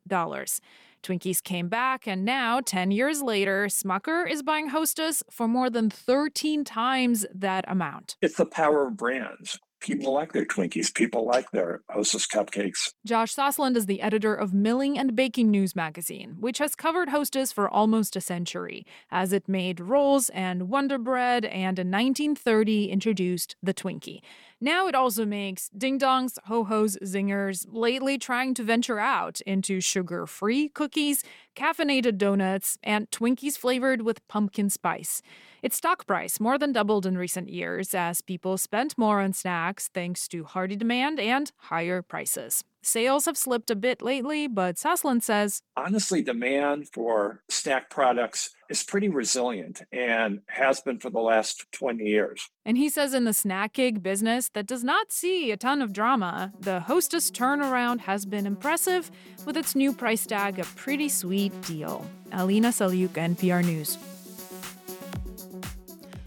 Twinkies 1.02 1.42
came 1.42 1.68
back, 1.68 2.06
and 2.06 2.24
now, 2.24 2.60
10 2.60 2.90
years 2.90 3.22
later, 3.22 3.66
Smucker 3.66 4.28
is 4.28 4.42
buying 4.42 4.68
Hostess 4.68 5.22
for 5.30 5.48
more 5.48 5.68
than 5.68 5.90
13 5.90 6.64
times 6.64 7.26
that 7.34 7.64
amount. 7.68 8.16
It's 8.22 8.36
the 8.36 8.46
power 8.46 8.86
of 8.86 8.96
brands. 8.96 9.58
People 9.80 10.12
like 10.12 10.32
their 10.32 10.44
Twinkies. 10.44 10.94
People 10.94 11.26
like 11.26 11.50
their 11.50 11.82
Hostess 11.90 12.28
cupcakes. 12.28 12.92
Josh 13.04 13.34
Sosland 13.34 13.76
is 13.76 13.86
the 13.86 14.00
editor 14.00 14.32
of 14.32 14.54
Milling 14.54 14.96
and 14.96 15.16
Baking 15.16 15.50
News 15.50 15.74
magazine, 15.74 16.36
which 16.38 16.58
has 16.58 16.76
covered 16.76 17.08
Hostess 17.08 17.50
for 17.50 17.68
almost 17.68 18.14
a 18.14 18.20
century, 18.20 18.86
as 19.10 19.32
it 19.32 19.48
made 19.48 19.80
rolls 19.80 20.28
and 20.28 20.68
Wonder 20.68 20.98
Bread 20.98 21.44
and 21.46 21.80
in 21.80 21.90
1930 21.90 22.90
introduced 22.90 23.56
the 23.60 23.74
Twinkie. 23.74 24.20
Now 24.64 24.86
it 24.86 24.94
also 24.94 25.26
makes 25.26 25.70
ding 25.70 25.98
dongs, 25.98 26.38
ho 26.44 26.62
hos, 26.62 26.96
zingers, 27.02 27.66
lately 27.68 28.16
trying 28.16 28.54
to 28.54 28.62
venture 28.62 29.00
out 29.00 29.40
into 29.40 29.80
sugar 29.80 30.24
free 30.24 30.68
cookies, 30.68 31.24
caffeinated 31.56 32.16
donuts, 32.16 32.78
and 32.84 33.10
Twinkies 33.10 33.58
flavored 33.58 34.02
with 34.02 34.26
pumpkin 34.28 34.70
spice. 34.70 35.20
Its 35.64 35.78
stock 35.78 36.06
price 36.06 36.38
more 36.38 36.58
than 36.58 36.70
doubled 36.70 37.06
in 37.06 37.18
recent 37.18 37.48
years 37.48 37.92
as 37.92 38.20
people 38.20 38.56
spent 38.56 38.96
more 38.96 39.20
on 39.20 39.32
snacks 39.32 39.88
thanks 39.88 40.28
to 40.28 40.44
hearty 40.44 40.76
demand 40.76 41.18
and 41.18 41.50
higher 41.56 42.00
prices. 42.00 42.62
Sales 42.84 43.26
have 43.26 43.36
slipped 43.36 43.70
a 43.70 43.76
bit 43.76 44.02
lately, 44.02 44.48
but 44.48 44.74
Sosland 44.74 45.22
says 45.22 45.62
honestly, 45.76 46.20
demand 46.20 46.88
for 46.88 47.42
snack 47.48 47.90
products 47.90 48.50
is 48.68 48.82
pretty 48.82 49.08
resilient 49.08 49.82
and 49.92 50.40
has 50.48 50.80
been 50.80 50.98
for 50.98 51.08
the 51.08 51.20
last 51.20 51.64
20 51.72 52.02
years. 52.02 52.48
And 52.64 52.76
he 52.76 52.88
says 52.88 53.14
in 53.14 53.22
the 53.24 53.32
snack 53.32 53.74
gig 53.74 54.02
business 54.02 54.48
that 54.50 54.66
does 54.66 54.82
not 54.82 55.12
see 55.12 55.52
a 55.52 55.56
ton 55.56 55.80
of 55.80 55.92
drama, 55.92 56.52
the 56.58 56.80
hostess 56.80 57.30
turnaround 57.30 58.00
has 58.00 58.26
been 58.26 58.46
impressive, 58.46 59.12
with 59.46 59.56
its 59.56 59.76
new 59.76 59.92
price 59.92 60.26
tag 60.26 60.58
a 60.58 60.64
pretty 60.64 61.08
sweet 61.08 61.52
deal. 61.62 62.04
Alina 62.32 62.68
Selyukh, 62.68 63.10
NPR 63.10 63.64
News. 63.64 63.96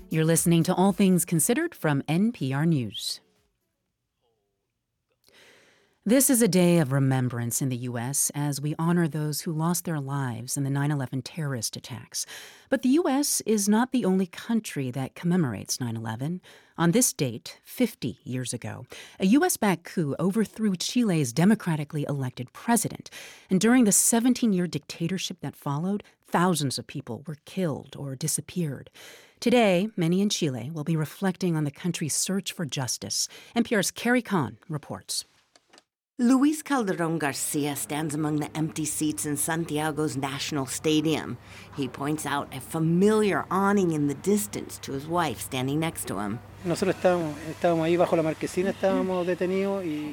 You're 0.10 0.24
listening 0.24 0.64
to 0.64 0.74
All 0.74 0.94
Things 0.94 1.26
Considered 1.26 1.76
from 1.76 2.02
NPR 2.04 2.66
News. 2.66 3.20
This 6.08 6.30
is 6.30 6.44
a 6.44 6.48
day 6.48 6.78
of 6.78 6.92
remembrance 6.92 7.64
in 7.64 7.70
the 7.70 7.78
U.S. 7.90 8.32
as 8.36 8.62
we 8.62 8.76
honor 8.78 9.08
those 9.08 9.42
who 9.42 9.52
lost 9.52 9.86
their 9.86 10.00
lives 10.00 10.56
in 10.56 10.64
the 10.64 10.70
9 10.70 10.92
11 10.92 11.24
terrorist 11.24 11.76
attacks. 11.76 12.28
But 12.70 12.84
the 12.84 12.90
U.S. 12.90 13.42
is 13.48 13.68
not 13.68 13.92
the 13.92 14.06
only 14.06 14.28
country 14.28 14.92
that 14.92 15.16
commemorates 15.16 15.80
9 15.80 15.96
11. 15.98 16.42
On 16.78 16.92
this 16.92 17.12
date, 17.12 17.60
50 17.64 18.20
years 18.24 18.54
ago, 18.54 18.86
a 19.20 19.26
U.S. 19.26 19.58
backed 19.58 19.86
coup 19.86 20.16
overthrew 20.20 20.76
Chile's 20.76 21.34
democratically 21.34 22.06
elected 22.08 22.54
president. 22.54 23.10
And 23.50 23.60
during 23.60 23.86
the 23.86 23.92
17 23.92 24.54
year 24.54 24.68
dictatorship 24.68 25.38
that 25.42 25.56
followed, 25.56 26.04
thousands 26.28 26.78
of 26.78 26.86
people 26.86 27.24
were 27.26 27.38
killed 27.46 27.96
or 27.98 28.16
disappeared. 28.16 28.92
Today, 29.40 29.90
many 29.98 30.22
in 30.22 30.30
Chile 30.30 30.70
will 30.72 30.84
be 30.84 30.96
reflecting 30.96 31.56
on 31.56 31.64
the 31.64 31.72
country's 31.72 32.14
search 32.14 32.52
for 32.52 32.64
justice. 32.64 33.28
NPR's 33.56 33.90
Carrie 33.90 34.22
Kahn 34.22 34.60
reports. 34.70 35.26
Luis 36.18 36.62
Calderon 36.62 37.18
Garcia 37.18 37.76
stands 37.76 38.16
among 38.16 38.38
the 38.38 38.50
empty 38.56 38.86
seats 38.86 39.26
in 39.26 39.36
Santiago's 39.36 40.16
National 40.16 40.66
Stadium. 40.66 41.38
He 41.76 41.90
points 41.90 42.26
out 42.26 42.56
a 42.56 42.62
familiar 42.62 43.46
awning 43.52 43.92
in 43.92 44.08
the 44.08 44.14
distance 44.14 44.78
to 44.78 44.94
his 44.94 45.08
wife 45.08 45.42
standing 45.42 45.78
next 45.78 46.08
to 46.08 46.20
him. 46.20 46.40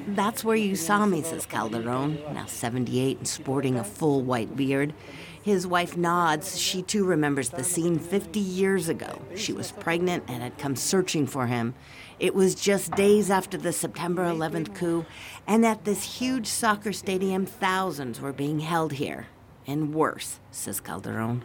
That's 0.08 0.42
where 0.42 0.56
you 0.56 0.74
saw 0.74 1.06
me, 1.06 1.22
says 1.22 1.46
Calderon, 1.46 2.18
now 2.34 2.46
78 2.46 3.18
and 3.18 3.28
sporting 3.28 3.78
a 3.78 3.84
full 3.84 4.22
white 4.22 4.56
beard. 4.56 4.94
His 5.40 5.68
wife 5.68 5.96
nods. 5.96 6.58
She 6.58 6.82
too 6.82 7.04
remembers 7.04 7.50
the 7.50 7.62
scene 7.62 8.00
50 8.00 8.40
years 8.40 8.88
ago. 8.88 9.22
She 9.36 9.52
was 9.52 9.70
pregnant 9.70 10.24
and 10.26 10.42
had 10.42 10.58
come 10.58 10.74
searching 10.74 11.28
for 11.28 11.46
him. 11.46 11.74
It 12.18 12.34
was 12.34 12.54
just 12.54 12.92
days 12.92 13.30
after 13.30 13.58
the 13.58 13.72
September 13.72 14.24
11th 14.24 14.74
coup, 14.74 15.04
and 15.46 15.66
at 15.66 15.84
this 15.84 16.18
huge 16.18 16.46
soccer 16.46 16.92
stadium, 16.92 17.46
thousands 17.46 18.20
were 18.20 18.32
being 18.32 18.60
held 18.60 18.92
here. 18.92 19.26
And 19.66 19.94
worse, 19.94 20.40
says 20.50 20.80
Calderon. 20.80 21.42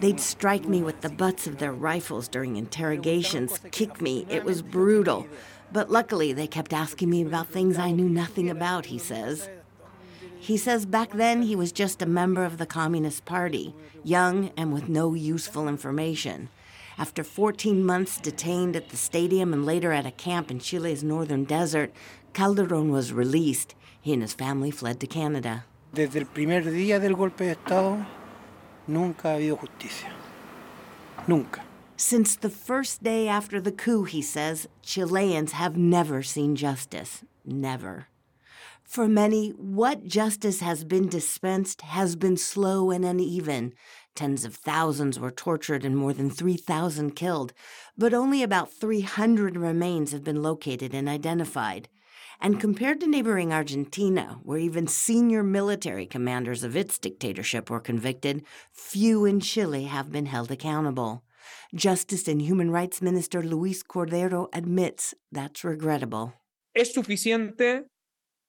They'd 0.00 0.20
strike 0.20 0.66
me 0.68 0.82
with 0.82 1.00
the 1.00 1.08
butts 1.08 1.46
of 1.46 1.58
their 1.58 1.72
rifles 1.72 2.28
during 2.28 2.56
interrogations, 2.56 3.60
kick 3.70 4.00
me. 4.00 4.26
It 4.28 4.44
was 4.44 4.60
brutal. 4.62 5.26
But 5.72 5.90
luckily, 5.90 6.32
they 6.32 6.46
kept 6.46 6.72
asking 6.72 7.10
me 7.10 7.22
about 7.22 7.48
things 7.48 7.78
I 7.78 7.90
knew 7.90 8.08
nothing 8.08 8.50
about, 8.50 8.86
he 8.86 8.98
says. 8.98 9.48
He 10.38 10.58
says 10.58 10.84
back 10.84 11.12
then 11.12 11.42
he 11.42 11.56
was 11.56 11.72
just 11.72 12.02
a 12.02 12.06
member 12.06 12.44
of 12.44 12.58
the 12.58 12.66
Communist 12.66 13.24
Party, 13.24 13.74
young 14.02 14.50
and 14.58 14.74
with 14.74 14.90
no 14.90 15.14
useful 15.14 15.68
information. 15.68 16.50
After 16.96 17.24
14 17.24 17.84
months 17.84 18.20
detained 18.20 18.76
at 18.76 18.90
the 18.90 18.96
stadium 18.96 19.52
and 19.52 19.66
later 19.66 19.92
at 19.92 20.06
a 20.06 20.12
camp 20.12 20.50
in 20.50 20.60
Chile's 20.60 21.02
northern 21.02 21.44
desert, 21.44 21.92
Calderon 22.32 22.90
was 22.90 23.12
released. 23.12 23.74
He 24.00 24.12
and 24.12 24.22
his 24.22 24.34
family 24.34 24.70
fled 24.70 25.00
to 25.00 25.06
Canada. 25.06 25.64
Desde 25.92 26.16
el 26.16 26.26
primer 26.26 26.62
día 26.62 27.00
del 27.00 27.14
golpe 27.14 27.44
de 27.44 27.52
Estado, 27.52 28.06
nunca 28.86 29.30
ha 29.30 29.36
habido 29.36 29.58
justicia. 29.58 30.12
Nunca. 31.26 31.62
Since 31.96 32.36
the 32.36 32.50
first 32.50 33.02
day 33.02 33.28
after 33.28 33.60
the 33.60 33.72
coup, 33.72 34.04
he 34.04 34.20
says, 34.20 34.68
Chileans 34.82 35.52
have 35.52 35.76
never 35.76 36.22
seen 36.22 36.56
justice. 36.56 37.24
Never. 37.44 38.08
For 38.82 39.08
many, 39.08 39.50
what 39.50 40.04
justice 40.04 40.60
has 40.60 40.84
been 40.84 41.08
dispensed 41.08 41.80
has 41.80 42.16
been 42.16 42.36
slow 42.36 42.90
and 42.90 43.04
uneven. 43.04 43.72
Tens 44.14 44.44
of 44.44 44.54
thousands 44.54 45.18
were 45.18 45.32
tortured 45.32 45.84
and 45.84 45.96
more 45.96 46.12
than 46.12 46.30
3,000 46.30 47.16
killed, 47.16 47.52
but 47.98 48.14
only 48.14 48.42
about 48.42 48.72
300 48.72 49.56
remains 49.56 50.12
have 50.12 50.22
been 50.22 50.42
located 50.42 50.94
and 50.94 51.08
identified. 51.08 51.88
And 52.40 52.60
compared 52.60 53.00
to 53.00 53.08
neighboring 53.08 53.52
Argentina, 53.52 54.38
where 54.42 54.58
even 54.58 54.86
senior 54.86 55.42
military 55.42 56.06
commanders 56.06 56.62
of 56.62 56.76
its 56.76 56.98
dictatorship 56.98 57.70
were 57.70 57.80
convicted, 57.80 58.44
few 58.72 59.24
in 59.24 59.40
Chile 59.40 59.84
have 59.84 60.12
been 60.12 60.26
held 60.26 60.50
accountable. 60.50 61.24
Justice 61.74 62.28
and 62.28 62.40
Human 62.40 62.70
Rights 62.70 63.02
Minister 63.02 63.42
Luis 63.42 63.82
Cordero 63.82 64.48
admits 64.52 65.14
that's 65.32 65.64
regrettable. 65.64 66.34
Es 66.74 66.94
suficiente 66.94 67.84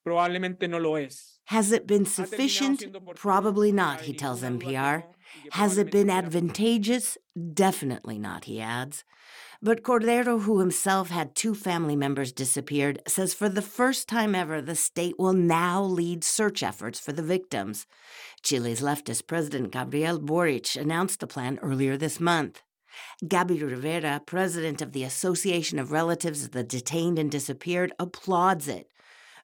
Probablemente 0.06 0.68
no 0.68 0.78
lo 0.78 0.94
es. 0.94 1.40
Has 1.46 1.72
it 1.72 1.84
been 1.84 2.04
sufficient? 2.04 2.84
Probably 3.16 3.72
not, 3.72 4.02
he 4.02 4.12
tells 4.12 4.42
NPR. 4.42 5.02
Has 5.52 5.78
it 5.78 5.90
been 5.90 6.10
advantageous? 6.10 7.18
Definitely 7.54 8.18
not, 8.18 8.44
he 8.44 8.60
adds. 8.60 9.04
But 9.62 9.82
Cordero, 9.82 10.42
who 10.42 10.60
himself 10.60 11.10
had 11.10 11.34
two 11.34 11.54
family 11.54 11.96
members 11.96 12.32
disappeared, 12.32 13.00
says 13.08 13.32
for 13.32 13.48
the 13.48 13.62
first 13.62 14.08
time 14.08 14.34
ever, 14.34 14.60
the 14.60 14.76
state 14.76 15.18
will 15.18 15.32
now 15.32 15.82
lead 15.82 16.22
search 16.24 16.62
efforts 16.62 17.00
for 17.00 17.12
the 17.12 17.22
victims. 17.22 17.86
Chile's 18.42 18.80
leftist 18.80 19.26
president 19.26 19.72
Gabriel 19.72 20.20
Boric 20.20 20.76
announced 20.76 21.20
the 21.20 21.26
plan 21.26 21.58
earlier 21.62 21.96
this 21.96 22.20
month. 22.20 22.62
Gabi 23.24 23.60
Rivera, 23.60 24.22
president 24.24 24.82
of 24.82 24.92
the 24.92 25.04
Association 25.04 25.78
of 25.78 25.92
Relatives 25.92 26.44
of 26.44 26.52
the 26.52 26.64
Detained 26.64 27.18
and 27.18 27.30
Disappeared, 27.30 27.92
applauds 27.98 28.68
it. 28.68 28.88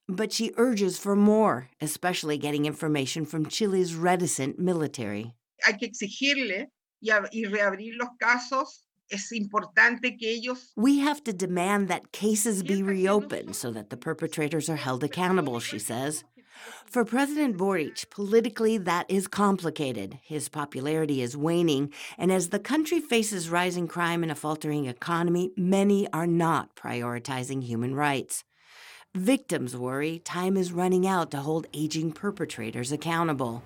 But 0.08 0.32
she 0.32 0.52
urges 0.56 0.98
for 0.98 1.16
more, 1.16 1.68
especially 1.80 2.36
getting 2.36 2.66
information 2.66 3.24
from 3.24 3.46
Chile's 3.46 3.94
reticent 3.94 4.58
military. 4.58 5.34
Hay 5.64 5.76
que 5.78 5.86
exigirle 5.86 6.70
y 7.00 7.44
reabrir 7.44 7.96
los 7.96 8.10
casos 8.18 8.86
Es 9.12 9.30
importante 9.30 10.16
que 10.16 10.30
ellos 10.30 10.72
we 10.74 11.00
have 11.00 11.22
to 11.22 11.34
demand 11.34 11.88
that 11.88 12.12
cases 12.12 12.62
be 12.62 12.82
reopened 12.82 13.54
so 13.54 13.70
that 13.70 13.90
the 13.90 13.96
perpetrators 13.96 14.70
are 14.70 14.76
held 14.76 15.04
accountable, 15.04 15.60
she 15.60 15.78
says. 15.78 16.24
For 16.86 17.04
President 17.04 17.58
Boric, 17.58 18.08
politically, 18.08 18.78
that 18.78 19.04
is 19.10 19.28
complicated. 19.28 20.18
His 20.22 20.48
popularity 20.48 21.20
is 21.20 21.36
waning, 21.36 21.92
and 22.16 22.32
as 22.32 22.48
the 22.48 22.58
country 22.58 23.00
faces 23.00 23.50
rising 23.50 23.86
crime 23.86 24.22
and 24.22 24.32
a 24.32 24.34
faltering 24.34 24.86
economy, 24.86 25.52
many 25.58 26.10
are 26.12 26.26
not 26.26 26.74
prioritizing 26.74 27.64
human 27.64 27.94
rights. 27.94 28.44
Victims 29.14 29.76
worry 29.76 30.20
time 30.20 30.56
is 30.56 30.72
running 30.72 31.06
out 31.06 31.30
to 31.32 31.38
hold 31.38 31.66
aging 31.74 32.12
perpetrators 32.12 32.92
accountable. 32.92 33.62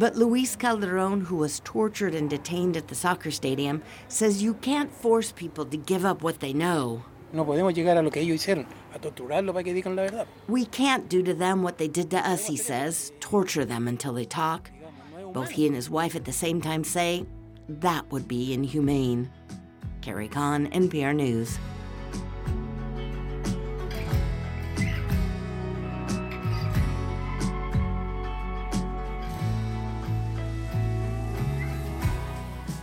But 0.00 0.16
Luis 0.16 0.56
Calderon, 0.56 1.20
who 1.20 1.36
was 1.36 1.60
tortured 1.60 2.14
and 2.14 2.30
detained 2.30 2.74
at 2.78 2.88
the 2.88 2.94
soccer 2.94 3.30
stadium, 3.30 3.82
says 4.08 4.42
you 4.42 4.54
can't 4.54 4.90
force 4.90 5.30
people 5.30 5.66
to 5.66 5.76
give 5.76 6.06
up 6.06 6.22
what 6.22 6.40
they 6.40 6.54
know. 6.54 7.04
No 7.34 7.44
podemos 7.44 7.74
llegar 7.74 7.98
a 7.98 8.02
lo 8.02 8.10
que 8.10 8.22
ellos 8.22 8.36
hicieron, 8.40 8.64
a 8.94 8.98
torturarlo 8.98 9.52
para 9.52 9.62
que 9.62 9.74
digan 9.74 9.94
la 9.94 10.04
verdad. 10.04 10.26
We 10.48 10.64
can't 10.64 11.06
do 11.10 11.22
to 11.24 11.34
them 11.34 11.62
what 11.62 11.76
they 11.76 11.86
did 11.86 12.10
to 12.12 12.16
us, 12.16 12.46
he 12.46 12.56
says, 12.56 13.12
torture 13.20 13.66
them 13.66 13.86
until 13.86 14.14
they 14.14 14.24
talk. 14.24 14.70
Both 15.34 15.50
he 15.50 15.66
and 15.66 15.76
his 15.76 15.90
wife 15.90 16.16
at 16.16 16.24
the 16.24 16.32
same 16.32 16.62
time 16.62 16.82
say 16.82 17.26
that 17.68 18.10
would 18.10 18.26
be 18.26 18.54
inhumane. 18.54 19.30
Carrie 20.00 20.28
Kahn, 20.28 20.70
NPR 20.70 21.14
News. 21.14 21.58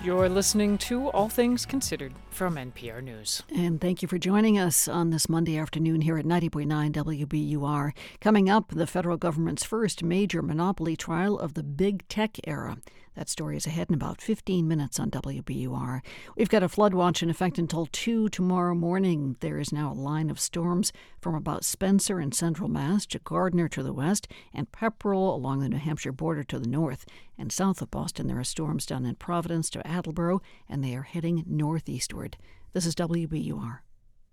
You're 0.08 0.30
listening 0.30 0.78
to 0.78 1.10
All 1.10 1.28
Things 1.28 1.66
Considered 1.66 2.14
from 2.30 2.56
NPR 2.56 3.04
News. 3.04 3.44
And 3.54 3.82
thank 3.82 4.02
you 4.02 4.08
for 4.08 4.18
joining 4.18 4.58
us 4.58 4.88
on 4.88 5.10
this 5.10 5.28
Monday 5.28 5.58
afternoon 5.58 6.00
here 6.00 6.18
at 6.18 6.24
90.9 6.24 6.94
WBUR. 6.94 7.92
Coming 8.22 8.50
up, 8.50 8.70
the 8.70 8.88
federal 8.88 9.18
government's 9.18 9.66
first 9.66 10.04
major 10.04 10.42
monopoly 10.42 10.96
trial 10.96 11.38
of 11.38 11.56
the 11.56 11.64
big 11.64 12.08
tech 12.08 12.38
era. 12.48 12.78
That 13.18 13.30
story 13.30 13.58
is 13.58 13.66
ahead 13.66 13.90
in 13.90 13.96
about 13.96 14.22
15 14.22 14.68
minutes 14.68 15.00
on 15.00 15.10
WBUR. 15.10 16.02
We've 16.36 16.50
got 16.50 16.62
a 16.62 16.70
flood 16.70 16.94
watch 16.94 17.24
in 17.24 17.32
effect 17.32 17.58
until 17.58 17.88
2 17.88 18.30
tomorrow 18.30 18.76
morning. 18.76 19.38
There 19.40 19.58
is 19.58 19.74
now 19.74 19.92
a 19.92 19.96
line 19.96 20.30
of 20.30 20.40
storms 20.40 20.94
from 21.20 21.34
about 21.34 21.66
Spencer 21.66 22.22
in 22.22 22.32
central 22.32 22.70
Mass 22.70 23.08
to 23.08 23.18
Gardner 23.18 23.68
to 23.70 23.82
the 23.82 23.92
west 23.92 24.28
and 24.54 24.72
Pepperell 24.72 25.34
along 25.34 25.62
the 25.62 25.70
New 25.70 25.78
Hampshire 25.78 26.12
border 26.12 26.44
to 26.44 26.60
the 26.60 26.70
north. 26.70 27.06
And 27.40 27.52
south 27.52 27.82
of 27.82 27.90
Boston, 27.90 28.28
there 28.28 28.38
are 28.38 28.44
storms 28.44 28.86
down 28.86 29.04
in 29.04 29.16
Providence 29.16 29.72
to 29.72 29.88
Attleboro, 29.88 30.40
and 30.70 30.84
they 30.84 30.96
are 30.96 31.02
heading 31.02 31.44
northeastward. 31.48 32.38
This 32.74 32.86
is 32.86 32.94
WBUR. 32.94 33.80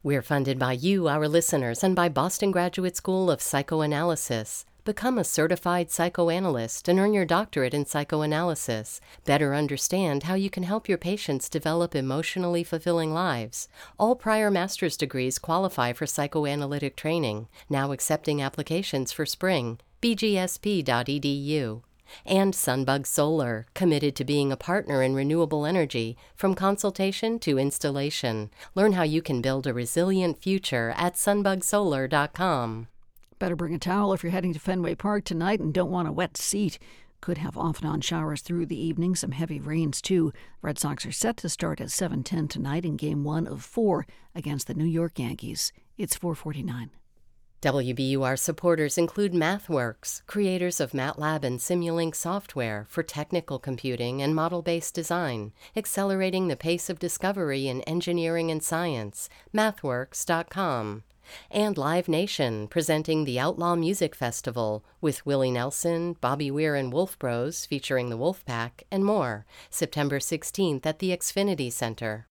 We're 0.03 0.21
funded 0.21 0.59
by 0.59 0.73
you, 0.73 1.09
our 1.09 1.27
listeners, 1.27 1.83
and 1.83 1.97
by 1.97 2.11
Boston 2.11 2.51
Graduate 2.51 2.99
School 2.99 3.31
of 3.31 3.41
Psychoanalysis. 3.41 4.67
Become 4.85 5.17
a 5.17 5.25
certified 5.25 5.91
psychoanalyst 5.91 6.89
and 6.89 6.99
earn 6.99 7.15
your 7.15 7.25
doctorate 7.25 7.73
in 7.73 7.87
psychoanalysis. 7.87 9.01
Better 9.25 9.55
understand 9.55 10.25
how 10.25 10.35
you 10.35 10.51
can 10.51 10.65
help 10.65 10.91
your 10.91 10.99
patients 10.99 11.49
develop 11.49 11.95
emotionally 11.95 12.63
fulfilling 12.63 13.15
lives. 13.15 13.67
All 13.99 14.15
prior 14.15 14.51
master's 14.51 14.99
degrees 14.99 15.39
qualify 15.39 15.95
for 15.95 16.07
psychoanalytic 16.07 16.97
training, 16.97 17.49
now 17.71 17.93
accepting 17.93 18.43
applications 18.43 19.11
for 19.11 19.25
spring. 19.25 19.79
bgsp.edu. 20.03 21.83
And 22.27 22.53
Sunbug 22.53 23.07
Solar, 23.07 23.65
committed 23.73 24.15
to 24.17 24.25
being 24.25 24.53
a 24.53 24.57
partner 24.59 25.03
in 25.03 25.15
renewable 25.15 25.65
energy 25.65 26.19
from 26.37 26.55
consultation 26.55 27.39
to 27.39 27.59
installation. 27.59 28.51
Learn 28.75 28.93
how 28.93 29.05
you 29.05 29.23
can 29.23 29.41
build 29.41 29.67
a 29.67 29.73
resilient 29.73 30.43
future 30.43 30.93
at 30.99 31.15
sunbugsolar.com. 31.15 32.89
Better 33.39 33.57
bring 33.57 33.75
a 33.75 33.79
towel 33.79 34.13
if 34.13 34.23
you're 34.23 34.33
heading 34.33 34.53
to 34.53 34.61
Fenway 34.61 34.95
Park 34.95 35.25
tonight 35.25 35.61
and 35.61 35.75
don't 35.75 35.91
want 35.91 36.09
a 36.09 36.13
wet 36.13 36.37
seat. 36.37 36.79
Could 37.21 37.39
have 37.39 37.57
off 37.57 37.81
and 37.81 37.89
on 37.89 38.01
showers 38.01 38.43
through 38.43 38.67
the 38.67 38.81
evening, 38.81 39.17
some 39.17 39.33
heavy 39.33 39.59
rains 39.59 40.03
too. 40.03 40.33
Red 40.63 40.79
Sox 40.79 41.07
are 41.07 41.13
set 41.13 41.37
to 41.39 41.49
start 41.49 41.81
at 41.81 41.91
7:10 41.91 42.49
tonight 42.49 42.85
in 42.85 42.97
game 42.97 43.25
1 43.25 43.47
of 43.47 43.65
4 43.65 44.07
against 44.35 44.67
the 44.67 44.75
New 44.75 44.85
York 44.85 45.19
Yankees. 45.19 45.73
It's 45.97 46.17
449. 46.17 46.91
WBUR 47.63 48.39
supporters 48.39 48.99
include 48.99 49.33
MathWorks, 49.33 50.21
creators 50.27 50.81
of 50.81 50.93
MATLAB 50.93 51.45
and 51.45 51.59
Simulink 51.59 52.15
software 52.15 52.85
for 52.91 53.03
technical 53.03 53.59
computing 53.59 54.21
and 54.21 54.35
model 54.35 54.61
based 54.61 54.95
design, 54.95 55.51
accelerating 55.75 56.49
the 56.49 56.57
pace 56.57 56.91
of 56.91 56.99
discovery 56.99 57.67
in 57.67 57.81
engineering 57.83 58.51
and 58.51 58.63
science. 58.63 59.31
MathWorks.com. 59.55 61.05
And 61.51 61.79
Live 61.79 62.09
Nation, 62.09 62.69
presenting 62.69 63.25
the 63.25 63.39
Outlaw 63.39 63.75
Music 63.75 64.15
Festival 64.15 64.85
with 65.01 65.25
Willie 65.25 65.51
Nelson, 65.51 66.17
Bobby 66.21 66.51
Weir 66.51 66.75
and 66.75 66.93
Wolf 66.93 67.19
Bros, 67.19 67.67
featuring 67.67 68.11
the 68.11 68.17
Wolf 68.17 68.45
Pack, 68.45 68.85
and 68.91 69.05
more, 69.05 69.47
September 69.71 70.19
16th 70.19 70.87
at 70.87 70.99
the 70.99 71.11
Xfinity 71.11 71.73
Center. 71.73 72.29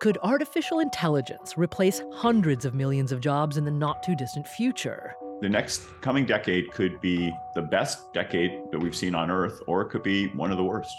Could 0.00 0.16
artificial 0.22 0.80
intelligence 0.80 1.58
replace 1.58 2.02
hundreds 2.10 2.64
of 2.64 2.74
millions 2.74 3.12
of 3.12 3.20
jobs 3.20 3.58
in 3.58 3.64
the 3.64 3.70
not 3.70 4.02
too 4.02 4.16
distant 4.16 4.48
future? 4.48 5.14
The 5.42 5.48
next 5.48 5.82
coming 6.00 6.24
decade 6.24 6.70
could 6.70 7.00
be 7.00 7.30
the 7.54 7.62
best 7.62 8.12
decade 8.12 8.62
that 8.72 8.78
we've 8.78 8.96
seen 8.96 9.14
on 9.14 9.30
Earth, 9.30 9.60
or 9.66 9.82
it 9.82 9.90
could 9.90 10.02
be 10.02 10.28
one 10.28 10.50
of 10.50 10.56
the 10.56 10.64
worst. 10.64 10.94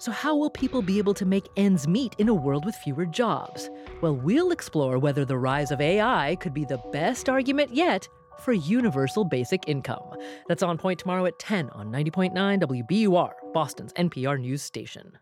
So, 0.00 0.12
how 0.12 0.36
will 0.36 0.50
people 0.50 0.80
be 0.80 0.98
able 0.98 1.14
to 1.14 1.26
make 1.26 1.48
ends 1.56 1.88
meet 1.88 2.14
in 2.18 2.28
a 2.28 2.34
world 2.34 2.64
with 2.64 2.76
fewer 2.76 3.04
jobs? 3.04 3.68
Well, 4.00 4.14
we'll 4.14 4.52
explore 4.52 4.96
whether 4.98 5.24
the 5.24 5.36
rise 5.36 5.72
of 5.72 5.80
AI 5.80 6.36
could 6.36 6.54
be 6.54 6.64
the 6.64 6.80
best 6.92 7.28
argument 7.28 7.74
yet 7.74 8.08
for 8.38 8.52
universal 8.52 9.24
basic 9.24 9.68
income. 9.68 10.16
That's 10.46 10.62
on 10.62 10.78
point 10.78 11.00
tomorrow 11.00 11.26
at 11.26 11.40
10 11.40 11.70
on 11.70 11.90
90.9 11.90 12.32
WBUR, 12.32 13.32
Boston's 13.52 13.92
NPR 13.94 14.40
news 14.40 14.62
station. 14.62 15.18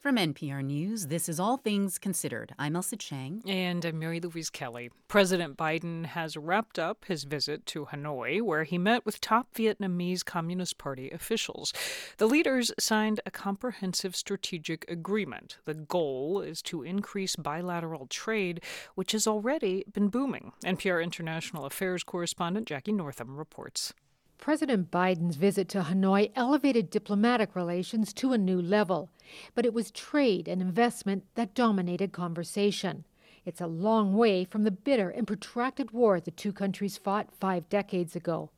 From 0.00 0.14
NPR 0.14 0.64
News, 0.64 1.08
this 1.08 1.28
is 1.28 1.40
All 1.40 1.56
Things 1.56 1.98
Considered. 1.98 2.54
I'm 2.56 2.74
Ailsa 2.74 2.96
Chang. 2.96 3.42
And 3.48 3.84
I'm 3.84 3.98
Mary 3.98 4.20
Louise 4.20 4.48
Kelly. 4.48 4.90
President 5.08 5.56
Biden 5.56 6.06
has 6.06 6.36
wrapped 6.36 6.78
up 6.78 7.06
his 7.06 7.24
visit 7.24 7.66
to 7.66 7.86
Hanoi, 7.86 8.40
where 8.40 8.62
he 8.62 8.78
met 8.78 9.04
with 9.04 9.20
top 9.20 9.52
Vietnamese 9.54 10.24
Communist 10.24 10.78
Party 10.78 11.10
officials. 11.10 11.72
The 12.18 12.28
leaders 12.28 12.70
signed 12.78 13.20
a 13.26 13.32
comprehensive 13.32 14.14
strategic 14.14 14.88
agreement. 14.88 15.58
The 15.64 15.74
goal 15.74 16.42
is 16.42 16.62
to 16.62 16.84
increase 16.84 17.34
bilateral 17.34 18.06
trade, 18.06 18.62
which 18.94 19.10
has 19.10 19.26
already 19.26 19.82
been 19.92 20.10
booming. 20.10 20.52
NPR 20.64 21.02
International 21.02 21.64
Affairs 21.64 22.04
correspondent 22.04 22.68
Jackie 22.68 22.92
Northam 22.92 23.36
reports. 23.36 23.94
President 24.38 24.90
Biden's 24.90 25.36
visit 25.36 25.68
to 25.68 25.82
Hanoi 25.82 26.30
elevated 26.34 26.90
diplomatic 26.90 27.54
relations 27.54 28.12
to 28.14 28.32
a 28.32 28.38
new 28.38 28.62
level, 28.62 29.10
but 29.54 29.66
it 29.66 29.74
was 29.74 29.90
trade 29.90 30.48
and 30.48 30.62
investment 30.62 31.24
that 31.34 31.54
dominated 31.54 32.12
conversation. 32.12 33.04
It's 33.44 33.60
a 33.60 33.66
long 33.66 34.16
way 34.16 34.44
from 34.44 34.62
the 34.62 34.70
bitter 34.70 35.10
and 35.10 35.26
protracted 35.26 35.90
war 35.90 36.20
the 36.20 36.30
two 36.30 36.52
countries 36.52 36.96
fought 36.96 37.28
five 37.38 37.68
decades 37.68 38.14
ago. 38.14 38.50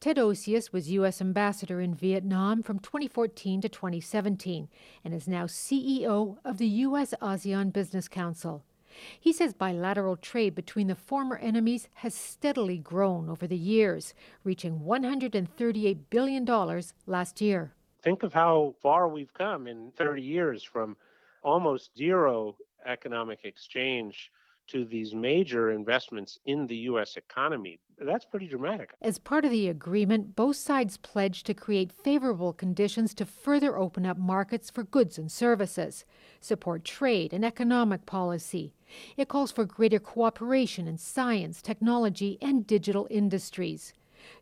Ted 0.00 0.18
Osius 0.18 0.72
was 0.72 0.90
U.S. 0.90 1.20
ambassador 1.20 1.80
in 1.80 1.94
Vietnam 1.94 2.62
from 2.62 2.78
2014 2.78 3.62
to 3.62 3.68
2017 3.68 4.68
and 5.04 5.14
is 5.14 5.28
now 5.28 5.44
CEO 5.44 6.36
of 6.44 6.58
the 6.58 6.66
U.S. 6.66 7.14
ASEAN 7.22 7.72
Business 7.72 8.08
Council. 8.08 8.62
He 9.18 9.32
says 9.32 9.52
bilateral 9.54 10.16
trade 10.16 10.54
between 10.54 10.86
the 10.86 10.94
former 10.94 11.36
enemies 11.36 11.88
has 11.94 12.14
steadily 12.14 12.78
grown 12.78 13.28
over 13.28 13.46
the 13.46 13.56
years, 13.56 14.14
reaching 14.42 14.80
$138 14.80 15.98
billion 16.10 16.82
last 17.06 17.40
year. 17.40 17.72
Think 18.02 18.22
of 18.22 18.34
how 18.34 18.74
far 18.82 19.08
we've 19.08 19.32
come 19.32 19.66
in 19.66 19.92
30 19.96 20.22
years 20.22 20.62
from 20.62 20.96
almost 21.42 21.96
zero 21.96 22.56
economic 22.86 23.40
exchange 23.44 24.30
to 24.68 24.84
these 24.84 25.14
major 25.14 25.70
investments 25.70 26.38
in 26.46 26.66
the 26.66 26.76
U.S. 26.76 27.16
economy. 27.16 27.78
That's 27.98 28.24
pretty 28.24 28.48
dramatic. 28.48 28.90
As 29.00 29.18
part 29.18 29.44
of 29.44 29.50
the 29.50 29.68
agreement, 29.68 30.34
both 30.34 30.56
sides 30.56 30.96
pledged 30.96 31.46
to 31.46 31.54
create 31.54 31.92
favorable 31.92 32.52
conditions 32.52 33.14
to 33.14 33.26
further 33.26 33.76
open 33.78 34.04
up 34.04 34.18
markets 34.18 34.70
for 34.70 34.82
goods 34.82 35.18
and 35.18 35.30
services, 35.30 36.04
support 36.40 36.84
trade 36.84 37.32
and 37.32 37.44
economic 37.44 38.06
policy. 38.06 38.74
It 39.16 39.28
calls 39.28 39.52
for 39.52 39.64
greater 39.64 39.98
cooperation 39.98 40.88
in 40.88 40.98
science, 40.98 41.62
technology, 41.62 42.38
and 42.42 42.66
digital 42.66 43.06
industries. 43.10 43.92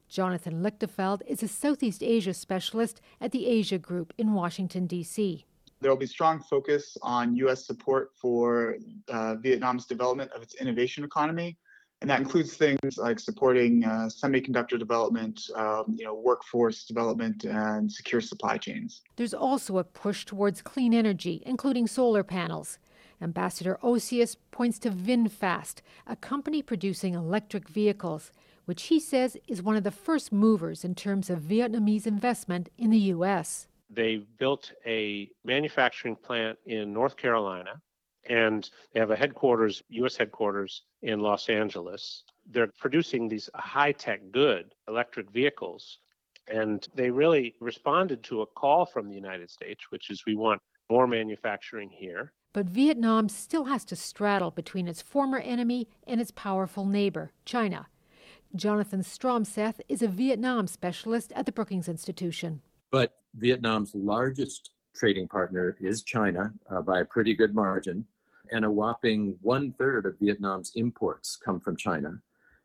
Jonathan 0.09 0.63
Lichtenfeld 0.63 1.23
is 1.27 1.43
a 1.43 1.49
Southeast 1.49 2.03
Asia 2.03 2.35
specialist 2.35 3.01
at 3.21 3.33
the 3.33 3.47
Asia 3.47 3.79
Group 3.79 4.13
in 4.19 4.35
Washington, 4.35 4.87
D.C. 4.87 5.47
There 5.83 5.91
will 5.91 5.99
be 5.99 6.07
strong 6.07 6.39
focus 6.39 6.97
on 7.03 7.35
U.S. 7.37 7.67
support 7.67 8.13
for 8.15 8.77
uh, 9.09 9.35
Vietnam's 9.35 9.85
development 9.85 10.31
of 10.31 10.41
its 10.41 10.55
innovation 10.55 11.03
economy, 11.03 11.59
and 12.01 12.09
that 12.09 12.21
includes 12.21 12.55
things 12.55 12.99
like 12.99 13.19
supporting 13.19 13.85
uh, 13.85 14.09
semiconductor 14.09 14.79
development, 14.79 15.41
um, 15.57 15.97
you 15.99 16.05
know, 16.05 16.15
workforce 16.15 16.85
development, 16.85 17.43
and 17.43 17.91
secure 17.91 18.21
supply 18.21 18.59
chains. 18.59 19.03
There's 19.17 19.35
also 19.35 19.79
a 19.79 19.83
push 19.83 20.25
towards 20.25 20.63
clean 20.63 20.95
energy, 20.95 21.43
including 21.45 21.89
solar 21.89 22.23
panels. 22.23 22.79
Ambassador 23.21 23.77
Osius 23.83 24.37
points 24.53 24.79
to 24.81 24.91
VinFast, 24.91 25.81
a 26.07 26.15
company 26.15 26.63
producing 26.63 27.15
electric 27.15 27.69
vehicles, 27.69 28.31
which 28.67 28.85
he 28.85 29.01
says 29.01 29.37
is 29.49 29.61
one 29.61 29.75
of 29.75 29.83
the 29.83 29.91
first 29.91 30.31
movers 30.31 30.85
in 30.85 30.95
terms 30.95 31.29
of 31.29 31.41
Vietnamese 31.41 32.07
investment 32.07 32.69
in 32.79 32.91
the 32.91 32.99
U.S 32.99 33.67
they 33.95 34.25
built 34.39 34.73
a 34.87 35.31
manufacturing 35.45 36.17
plant 36.17 36.59
in 36.67 36.93
North 36.93 37.17
Carolina 37.17 37.81
and 38.29 38.71
they 38.93 39.01
have 39.01 39.11
a 39.11 39.17
headquarters, 39.17 39.83
US 39.89 40.17
headquarters 40.17 40.83
in 41.03 41.21
Los 41.21 41.49
Angeles. 41.49 42.25
They're 42.51 42.71
producing 42.79 43.29
these 43.29 43.51
high 43.55 43.93
tech 43.93 44.21
good 44.31 44.75
electric 44.89 45.31
vehicles. 45.31 45.99
And 46.49 46.87
they 46.95 47.11
really 47.11 47.55
responded 47.61 48.23
to 48.25 48.43
a 48.43 48.47
call 48.47 48.87
from 48.87 49.09
the 49.09 49.15
United 49.15 49.51
States, 49.51 49.87
which 49.91 50.11
is 50.11 50.25
we 50.27 50.35
want 50.35 50.61
more 50.91 51.07
manufacturing 51.07 51.91
here. 51.91 52.33
But 52.53 52.67
Vietnam 52.67 53.29
still 53.29 53.65
has 53.65 53.85
to 53.87 53.97
straddle 53.97 54.51
between 54.51 54.87
its 54.87 55.01
former 55.01 55.39
enemy 55.39 55.89
and 56.07 56.21
its 56.21 56.31
powerful 56.31 56.85
neighbor, 56.85 57.33
China. 57.45 57.87
Jonathan 58.55 59.01
Stromseth 59.03 59.81
is 59.89 60.03
a 60.03 60.09
Vietnam 60.09 60.67
specialist 60.67 61.33
at 61.35 61.47
the 61.47 61.53
Brookings 61.53 61.89
Institution. 61.89 62.61
But 62.91 63.15
Vietnam's 63.35 63.95
largest 63.95 64.71
trading 64.95 65.27
partner 65.27 65.77
is 65.81 66.03
China 66.03 66.53
uh, 66.71 66.83
by 66.83 67.01
a 67.01 67.05
pretty 67.05 67.35
good 67.35 67.55
margin, 67.55 68.05
and 68.51 68.65
a 68.65 68.71
whopping 68.71 69.37
one 69.41 69.73
third 69.73 70.05
of 70.07 70.19
Vietnam's 70.19 70.73
imports 70.75 71.37
come 71.37 71.59
from 71.59 71.77
China. 71.77 72.19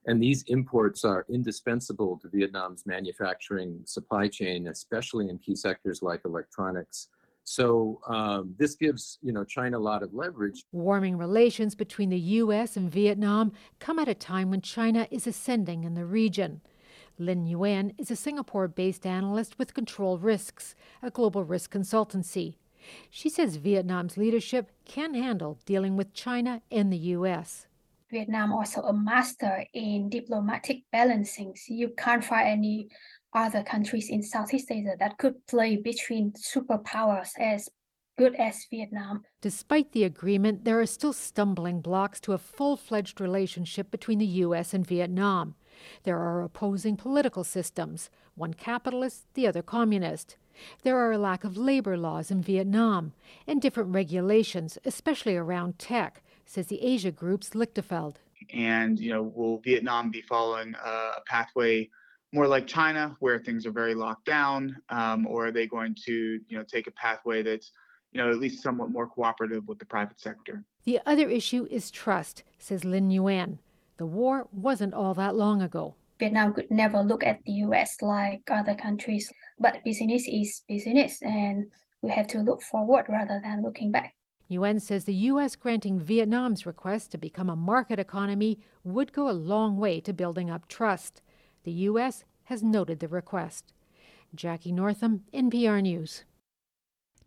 And 0.05 0.21
these 0.21 0.43
imports 0.43 1.03
are 1.03 1.25
indispensable 1.29 2.17
to 2.21 2.29
Vietnam's 2.29 2.85
manufacturing 2.85 3.81
supply 3.85 4.27
chain, 4.27 4.67
especially 4.67 5.29
in 5.29 5.37
key 5.37 5.55
sectors 5.55 6.01
like 6.01 6.21
electronics. 6.23 7.09
So 7.43 8.01
um, 8.07 8.53
this 8.57 8.75
gives 8.75 9.19
you 9.21 9.31
know 9.31 9.45
China 9.45 9.77
a 9.77 9.79
lot 9.79 10.03
of 10.03 10.13
leverage. 10.13 10.63
Warming 10.73 11.17
relations 11.17 11.75
between 11.75 12.09
the 12.09 12.19
U.S. 12.19 12.75
and 12.75 12.91
Vietnam 12.91 13.53
come 13.79 13.99
at 13.99 14.09
a 14.09 14.13
time 14.13 14.49
when 14.49 14.61
China 14.61 15.07
is 15.11 15.27
ascending 15.27 15.85
in 15.85 15.93
the 15.93 16.05
region. 16.05 16.61
Lin 17.19 17.45
Yuan 17.47 17.93
is 17.97 18.11
a 18.11 18.15
Singapore 18.15 18.67
based 18.67 19.05
analyst 19.05 19.57
with 19.57 19.73
Control 19.73 20.17
Risks, 20.17 20.75
a 21.01 21.09
global 21.09 21.43
risk 21.43 21.71
consultancy. 21.73 22.55
She 23.09 23.29
says 23.29 23.55
Vietnam's 23.55 24.17
leadership 24.17 24.71
can 24.85 25.13
handle 25.13 25.59
dealing 25.65 25.97
with 25.97 26.13
China 26.13 26.61
and 26.71 26.93
the 26.93 26.97
U.S. 27.17 27.67
Vietnam 28.11 28.53
also 28.53 28.81
a 28.81 28.93
master 28.93 29.65
in 29.73 30.09
diplomatic 30.09 30.83
balancing. 30.91 31.53
You 31.67 31.89
can't 31.97 32.23
find 32.23 32.47
any 32.47 32.87
other 33.33 33.63
countries 33.63 34.09
in 34.09 34.23
Southeast 34.23 34.71
Asia 34.71 34.95
that 34.99 35.17
could 35.17 35.45
play 35.47 35.75
between 35.75 36.31
superpowers 36.31 37.31
as 37.39 37.67
good 38.17 38.35
as 38.35 38.65
Vietnam. 38.69 39.23
Despite 39.41 39.91
the 39.91 40.03
agreement, 40.03 40.65
there 40.65 40.79
are 40.79 40.85
still 40.85 41.13
stumbling 41.13 41.81
blocks 41.81 42.19
to 42.21 42.33
a 42.33 42.37
full 42.37 42.77
fledged 42.77 43.21
relationship 43.21 43.91
between 43.91 44.19
the 44.19 44.25
U.S. 44.47 44.73
and 44.73 44.85
Vietnam. 44.85 45.55
There 46.03 46.19
are 46.19 46.41
opposing 46.41 46.97
political 46.97 47.43
systems, 47.43 48.09
one 48.35 48.53
capitalist, 48.53 49.25
the 49.33 49.47
other 49.47 49.61
communist. 49.61 50.37
There 50.83 50.97
are 50.97 51.11
a 51.11 51.17
lack 51.17 51.43
of 51.43 51.57
labor 51.57 51.97
laws 51.97 52.31
in 52.31 52.41
Vietnam 52.41 53.13
and 53.45 53.61
different 53.61 53.93
regulations, 53.93 54.77
especially 54.85 55.35
around 55.35 55.77
tech, 55.77 56.23
says 56.45 56.67
the 56.67 56.81
Asia 56.81 57.11
Group's 57.11 57.51
Lichtenfeld. 57.51 58.15
And, 58.53 58.99
you 58.99 59.11
know, 59.11 59.23
will 59.23 59.59
Vietnam 59.59 60.09
be 60.09 60.21
following 60.21 60.73
a 60.83 61.21
pathway 61.25 61.89
more 62.33 62.47
like 62.47 62.67
China, 62.67 63.15
where 63.19 63.39
things 63.39 63.65
are 63.65 63.71
very 63.71 63.95
locked 63.95 64.25
down, 64.25 64.75
um, 64.89 65.25
or 65.27 65.47
are 65.47 65.51
they 65.51 65.65
going 65.65 65.95
to, 66.05 66.39
you 66.47 66.57
know, 66.57 66.63
take 66.63 66.87
a 66.87 66.91
pathway 66.91 67.41
that's, 67.41 67.71
you 68.11 68.21
know, 68.21 68.29
at 68.29 68.37
least 68.37 68.61
somewhat 68.61 68.89
more 68.91 69.07
cooperative 69.07 69.65
with 69.67 69.79
the 69.79 69.85
private 69.85 70.19
sector? 70.19 70.63
The 70.83 70.99
other 71.05 71.29
issue 71.29 71.67
is 71.71 71.89
trust, 71.89 72.43
says 72.59 72.83
Lin 72.83 73.11
Yuan. 73.11 73.59
The 73.97 74.05
war 74.05 74.47
wasn't 74.51 74.93
all 74.93 75.13
that 75.15 75.35
long 75.35 75.61
ago. 75.61 75.95
Vietnam 76.19 76.53
could 76.53 76.71
never 76.71 77.01
look 77.01 77.23
at 77.23 77.43
the 77.45 77.51
US 77.63 78.01
like 78.01 78.41
other 78.49 78.75
countries, 78.75 79.31
but 79.59 79.83
business 79.83 80.27
is 80.27 80.63
business, 80.67 81.21
and 81.21 81.65
we 82.01 82.11
have 82.11 82.27
to 82.27 82.39
look 82.39 82.61
forward 82.61 83.05
rather 83.09 83.39
than 83.43 83.63
looking 83.63 83.91
back. 83.91 84.15
Yuan 84.49 84.79
says 84.79 85.03
the 85.03 85.13
U.S. 85.31 85.55
granting 85.55 85.99
Vietnam's 85.99 86.65
request 86.65 87.11
to 87.11 87.17
become 87.17 87.49
a 87.49 87.55
market 87.55 87.99
economy 87.99 88.59
would 88.83 89.11
go 89.11 89.29
a 89.29 89.31
long 89.31 89.77
way 89.77 89.99
to 89.99 90.13
building 90.13 90.49
up 90.49 90.67
trust. 90.69 91.21
The 91.63 91.71
U.S. 91.89 92.23
has 92.45 92.63
noted 92.63 92.99
the 92.99 93.09
request. 93.09 93.73
Jackie 94.33 94.71
Northam, 94.71 95.25
NPR 95.33 95.81
News. 95.81 96.23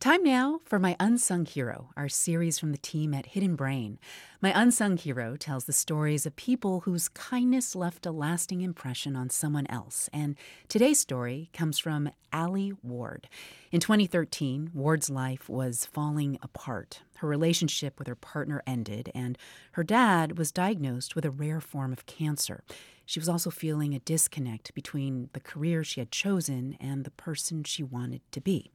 Time 0.01 0.25
now 0.25 0.61
for 0.65 0.79
My 0.79 0.97
Unsung 0.99 1.45
Hero, 1.45 1.91
our 1.95 2.09
series 2.09 2.59
from 2.59 2.73
the 2.73 2.79
team 2.79 3.13
at 3.13 3.27
Hidden 3.27 3.55
Brain. 3.55 3.99
My 4.41 4.51
Unsung 4.59 4.97
Hero 4.97 5.37
tells 5.37 5.65
the 5.67 5.75
stories 5.75 6.25
of 6.25 6.37
people 6.37 6.81
whose 6.81 7.11
kindness 7.11 7.77
left 7.77 8.07
a 8.07 8.11
lasting 8.11 8.63
impression 8.63 9.15
on 9.15 9.29
someone 9.29 9.67
else. 9.67 10.09
And 10.11 10.37
today's 10.69 10.99
story 10.99 11.51
comes 11.53 11.79
from 11.79 12.09
Allie 12.33 12.73
Ward. 12.83 13.29
In 13.73 13.79
2013, 13.79 14.71
Ward's 14.73 15.11
life 15.11 15.51
was 15.51 15.85
falling 15.85 16.39
apart. 16.41 17.03
Her 17.19 17.29
relationship 17.29 17.99
with 17.99 18.09
her 18.09 18.15
partner 18.15 18.63
ended, 18.67 19.13
and 19.15 19.37
her 19.73 19.85
dad 19.85 20.39
was 20.39 20.51
diagnosed 20.51 21.15
with 21.15 21.27
a 21.27 21.31
rare 21.31 21.61
form 21.61 21.93
of 21.93 22.07
cancer. 22.07 22.65
She 23.05 23.21
was 23.21 23.29
also 23.29 23.51
feeling 23.51 23.93
a 23.93 23.99
disconnect 23.99 24.73
between 24.73 25.29
the 25.35 25.41
career 25.41 25.85
she 25.85 26.01
had 26.01 26.11
chosen 26.11 26.79
and 26.81 27.05
the 27.05 27.11
person 27.11 27.65
she 27.65 27.83
wanted 27.83 28.23
to 28.33 28.41
be. 28.41 28.71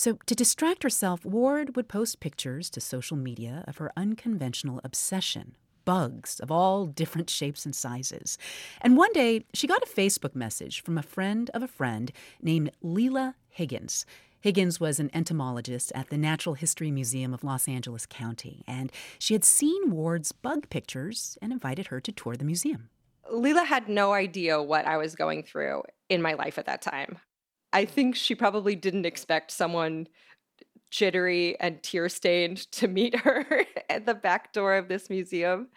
So, 0.00 0.14
to 0.24 0.34
distract 0.34 0.82
herself, 0.82 1.26
Ward 1.26 1.76
would 1.76 1.86
post 1.86 2.20
pictures 2.20 2.70
to 2.70 2.80
social 2.80 3.18
media 3.18 3.64
of 3.68 3.76
her 3.76 3.92
unconventional 3.98 4.80
obsession 4.82 5.58
bugs 5.84 6.40
of 6.40 6.50
all 6.50 6.86
different 6.86 7.28
shapes 7.28 7.66
and 7.66 7.76
sizes. 7.76 8.38
And 8.80 8.96
one 8.96 9.12
day, 9.12 9.44
she 9.52 9.66
got 9.66 9.82
a 9.82 9.86
Facebook 9.86 10.34
message 10.34 10.82
from 10.82 10.96
a 10.96 11.02
friend 11.02 11.50
of 11.52 11.62
a 11.62 11.68
friend 11.68 12.12
named 12.40 12.70
Lila 12.80 13.34
Higgins. 13.50 14.06
Higgins 14.40 14.80
was 14.80 15.00
an 15.00 15.10
entomologist 15.12 15.92
at 15.94 16.08
the 16.08 16.16
Natural 16.16 16.54
History 16.54 16.90
Museum 16.90 17.34
of 17.34 17.44
Los 17.44 17.68
Angeles 17.68 18.06
County, 18.06 18.64
and 18.66 18.90
she 19.18 19.34
had 19.34 19.44
seen 19.44 19.90
Ward's 19.90 20.32
bug 20.32 20.70
pictures 20.70 21.36
and 21.42 21.52
invited 21.52 21.88
her 21.88 22.00
to 22.00 22.10
tour 22.10 22.38
the 22.38 22.44
museum. 22.46 22.88
Lila 23.30 23.64
had 23.64 23.86
no 23.86 24.14
idea 24.14 24.62
what 24.62 24.86
I 24.86 24.96
was 24.96 25.14
going 25.14 25.42
through 25.42 25.82
in 26.08 26.22
my 26.22 26.32
life 26.32 26.56
at 26.56 26.64
that 26.64 26.80
time. 26.80 27.18
I 27.72 27.84
think 27.84 28.16
she 28.16 28.34
probably 28.34 28.74
didn't 28.74 29.06
expect 29.06 29.50
someone 29.50 30.08
jittery 30.90 31.58
and 31.60 31.82
tear 31.82 32.08
stained 32.08 32.58
to 32.72 32.88
meet 32.88 33.16
her 33.20 33.66
at 33.88 34.06
the 34.06 34.14
back 34.14 34.52
door 34.52 34.76
of 34.76 34.88
this 34.88 35.08
museum. 35.08 35.68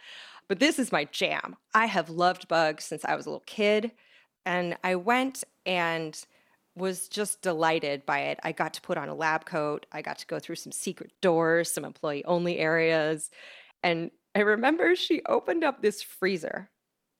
But 0.48 0.60
this 0.60 0.80
is 0.80 0.92
my 0.92 1.06
jam. 1.06 1.56
I 1.74 1.86
have 1.86 2.10
loved 2.10 2.48
bugs 2.48 2.84
since 2.84 3.06
I 3.06 3.16
was 3.16 3.26
a 3.26 3.30
little 3.30 3.44
kid. 3.46 3.92
And 4.46 4.76
I 4.84 4.96
went 4.96 5.44
and 5.66 6.20
was 6.76 7.08
just 7.08 7.42
delighted 7.42 8.06
by 8.06 8.20
it. 8.20 8.40
I 8.44 8.52
got 8.52 8.74
to 8.74 8.82
put 8.82 8.98
on 8.98 9.08
a 9.08 9.16
lab 9.16 9.46
coat. 9.46 9.86
I 9.92 10.02
got 10.02 10.18
to 10.20 10.28
go 10.28 10.40
through 10.40 10.56
some 10.56 10.72
secret 10.72 11.12
doors, 11.22 11.72
some 11.72 11.86
employee 11.86 12.26
only 12.26 12.58
areas. 12.58 13.30
And 13.84 14.12
I 14.36 14.40
remember 14.40 14.96
she 14.96 15.22
opened 15.28 15.64
up 15.64 15.82
this 15.82 16.02
freezer, 16.02 16.70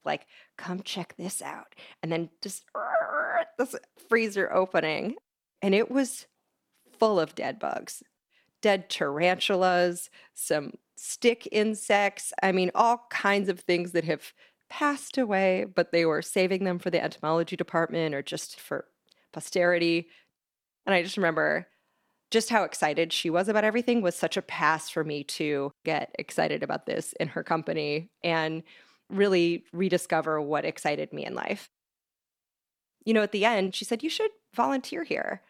like, 0.04 0.26
come 0.58 0.82
check 0.82 1.16
this 1.18 1.42
out. 1.42 1.76
And 2.02 2.12
then 2.12 2.30
just 2.42 2.64
this 3.58 3.76
freezer 4.10 4.52
opening, 4.54 5.16
and 5.62 5.74
it 5.76 5.90
was 5.90 6.28
full 7.00 7.20
of 7.20 7.36
dead 7.36 7.60
bugs 7.60 8.04
dead 8.64 8.90
tarantulas, 8.90 10.10
some 10.34 10.72
stick 10.96 11.48
insects. 11.52 12.34
I 12.42 12.52
mean, 12.52 12.72
all 12.74 13.06
kinds 13.10 13.50
of 13.50 13.60
things 13.60 13.92
that 13.92 14.06
have 14.06 14.34
passed 14.70 15.20
away, 15.20 15.66
but 15.76 15.92
they 15.92 16.06
were 16.06 16.24
saving 16.24 16.64
them 16.64 16.80
for 16.80 16.90
the 16.90 17.04
entomology 17.04 17.56
department 17.56 18.16
or 18.16 18.24
just 18.24 18.60
for 18.60 18.86
posterity. 19.34 20.08
And 20.86 20.96
I 20.96 21.04
just 21.04 21.18
remember 21.18 21.68
just 22.32 22.50
how 22.50 22.64
excited 22.64 23.14
she 23.14 23.30
was 23.30 23.50
about 23.50 23.64
everything 23.66 24.02
was 24.02 24.16
such 24.16 24.38
a 24.38 24.42
pass 24.42 24.90
for 24.90 25.04
me 25.04 25.24
to 25.24 25.72
get 25.86 26.16
excited 26.18 26.64
about 26.64 26.88
this 26.88 27.14
in 27.20 27.28
her 27.28 27.44
company 27.44 28.10
and 28.24 28.64
really 29.10 29.64
rediscover 29.74 30.42
what 30.42 30.66
excited 30.66 31.14
me 31.14 31.26
in 31.26 31.36
life 31.36 31.70
you 33.06 33.14
know, 33.14 33.22
at 33.22 33.32
the 33.32 33.46
end, 33.46 33.76
she 33.76 33.86
said, 33.86 34.04
You 34.04 34.10
should 34.10 34.32
volunteer 34.56 35.04
here. 35.04 35.42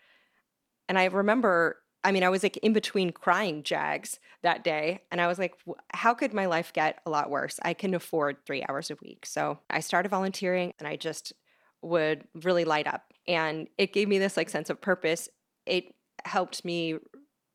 And 0.89 0.97
I 0.97 1.05
remember, 1.05 1.77
I 2.03 2.11
mean, 2.11 2.23
I 2.23 2.29
was 2.29 2.43
like 2.43 2.57
in 2.57 2.73
between 2.73 3.11
crying 3.11 3.63
jags 3.63 4.19
that 4.41 4.63
day. 4.63 5.01
And 5.11 5.21
I 5.21 5.27
was 5.27 5.39
like, 5.39 5.53
How 5.93 6.13
could 6.13 6.33
my 6.33 6.45
life 6.45 6.73
get 6.73 6.99
a 7.05 7.09
lot 7.09 7.29
worse? 7.29 7.59
I 7.63 7.73
can 7.73 7.93
afford 7.93 8.37
three 8.45 8.63
hours 8.67 8.91
a 8.91 8.97
week. 9.01 9.25
So 9.25 9.59
I 9.69 9.79
started 9.79 10.09
volunteering 10.09 10.73
and 10.79 10.87
I 10.87 10.95
just 10.95 11.33
would 11.81 12.25
really 12.43 12.65
light 12.65 12.87
up. 12.87 13.13
And 13.27 13.67
it 13.77 13.93
gave 13.93 14.07
me 14.07 14.17
this 14.19 14.37
like 14.37 14.49
sense 14.49 14.69
of 14.69 14.81
purpose. 14.81 15.29
It 15.65 15.93
helped 16.25 16.63
me 16.63 16.95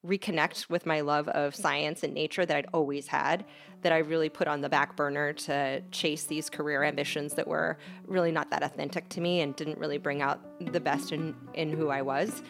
reconnect 0.07 0.71
with 0.71 0.87
my 0.87 1.01
love 1.01 1.29
of 1.29 1.55
science 1.55 2.03
and 2.03 2.15
nature 2.15 2.47
that 2.47 2.57
I'd 2.57 2.67
always 2.73 3.09
had, 3.09 3.45
that 3.83 3.93
I 3.93 3.99
really 3.99 4.29
put 4.29 4.47
on 4.47 4.61
the 4.61 4.69
back 4.69 4.97
burner 4.97 5.33
to 5.33 5.83
chase 5.91 6.25
these 6.25 6.49
career 6.49 6.85
ambitions 6.85 7.35
that 7.35 7.47
were 7.47 7.79
really 8.07 8.31
not 8.31 8.51
that 8.51 8.63
authentic 8.63 9.09
to 9.11 9.21
me 9.21 9.41
and 9.41 9.57
didn't 9.57 9.79
really 9.79 9.99
bring 9.99 10.23
out 10.23 10.41
the 10.73 10.81
best 10.81 11.13
in, 11.13 11.35
in 11.55 11.73
who 11.73 11.89
I 11.89 12.03
was. 12.03 12.43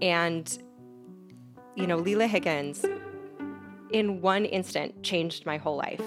And, 0.00 0.56
you 1.74 1.86
know, 1.86 1.96
Lila 1.96 2.26
Higgins, 2.26 2.84
in 3.90 4.20
one 4.20 4.44
instant, 4.44 5.02
changed 5.02 5.46
my 5.46 5.56
whole 5.56 5.76
life. 5.76 6.02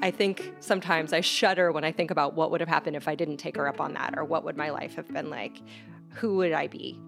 I 0.00 0.10
think 0.10 0.52
sometimes 0.60 1.12
I 1.12 1.20
shudder 1.20 1.72
when 1.72 1.84
I 1.84 1.92
think 1.92 2.10
about 2.10 2.34
what 2.34 2.50
would 2.50 2.60
have 2.60 2.68
happened 2.68 2.96
if 2.96 3.06
I 3.06 3.14
didn't 3.14 3.36
take 3.36 3.56
her 3.56 3.68
up 3.68 3.80
on 3.80 3.92
that, 3.94 4.14
or 4.16 4.24
what 4.24 4.44
would 4.44 4.56
my 4.56 4.70
life 4.70 4.96
have 4.96 5.08
been 5.12 5.30
like? 5.30 5.58
Who 6.14 6.36
would 6.36 6.52
I 6.52 6.66
be? 6.66 6.98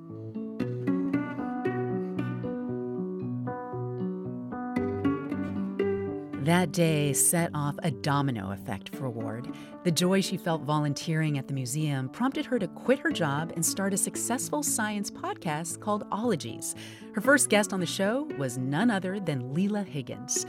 That 6.45 6.73
day 6.73 7.13
set 7.15 7.51
off 7.55 7.77
a 7.83 7.91
domino 7.91 8.53
effect 8.53 8.95
for 8.95 9.09
Ward. 9.09 9.49
The 9.83 9.91
joy 9.91 10.21
she 10.21 10.37
felt 10.37 10.61
volunteering 10.61 11.39
at 11.39 11.49
the 11.49 11.55
museum 11.55 12.11
prompted 12.11 12.45
her 12.45 12.59
to 12.59 12.69
quit 12.69 12.99
her 12.99 13.11
job 13.11 13.55
and 13.57 13.65
start 13.65 13.95
a 13.95 13.97
successful 13.97 14.63
science 14.63 15.11
podcast 15.11 15.81
called 15.81 16.05
Ologies. 16.13 16.75
Her 17.15 17.23
first 17.23 17.49
guest 17.49 17.73
on 17.73 17.81
the 17.81 17.87
show 17.87 18.29
was 18.37 18.59
none 18.59 18.91
other 18.91 19.19
than 19.19 19.55
Lila 19.55 19.85
Higgins. 19.85 20.45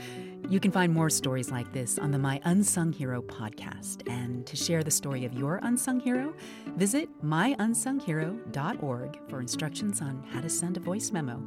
You 0.50 0.60
can 0.60 0.70
find 0.70 0.92
more 0.92 1.08
stories 1.08 1.50
like 1.50 1.72
this 1.72 1.98
on 1.98 2.10
the 2.10 2.18
My 2.18 2.42
Unsung 2.44 2.92
Hero 2.92 3.22
podcast. 3.22 4.06
And 4.06 4.46
to 4.48 4.54
share 4.54 4.82
the 4.82 4.90
story 4.90 5.24
of 5.24 5.32
your 5.32 5.60
unsung 5.62 5.98
hero, 6.00 6.34
visit 6.76 7.08
myunsunghero.org 7.24 9.18
for 9.30 9.40
instructions 9.40 10.02
on 10.02 10.22
how 10.30 10.42
to 10.42 10.50
send 10.50 10.76
a 10.76 10.80
voice 10.80 11.10
memo. 11.10 11.42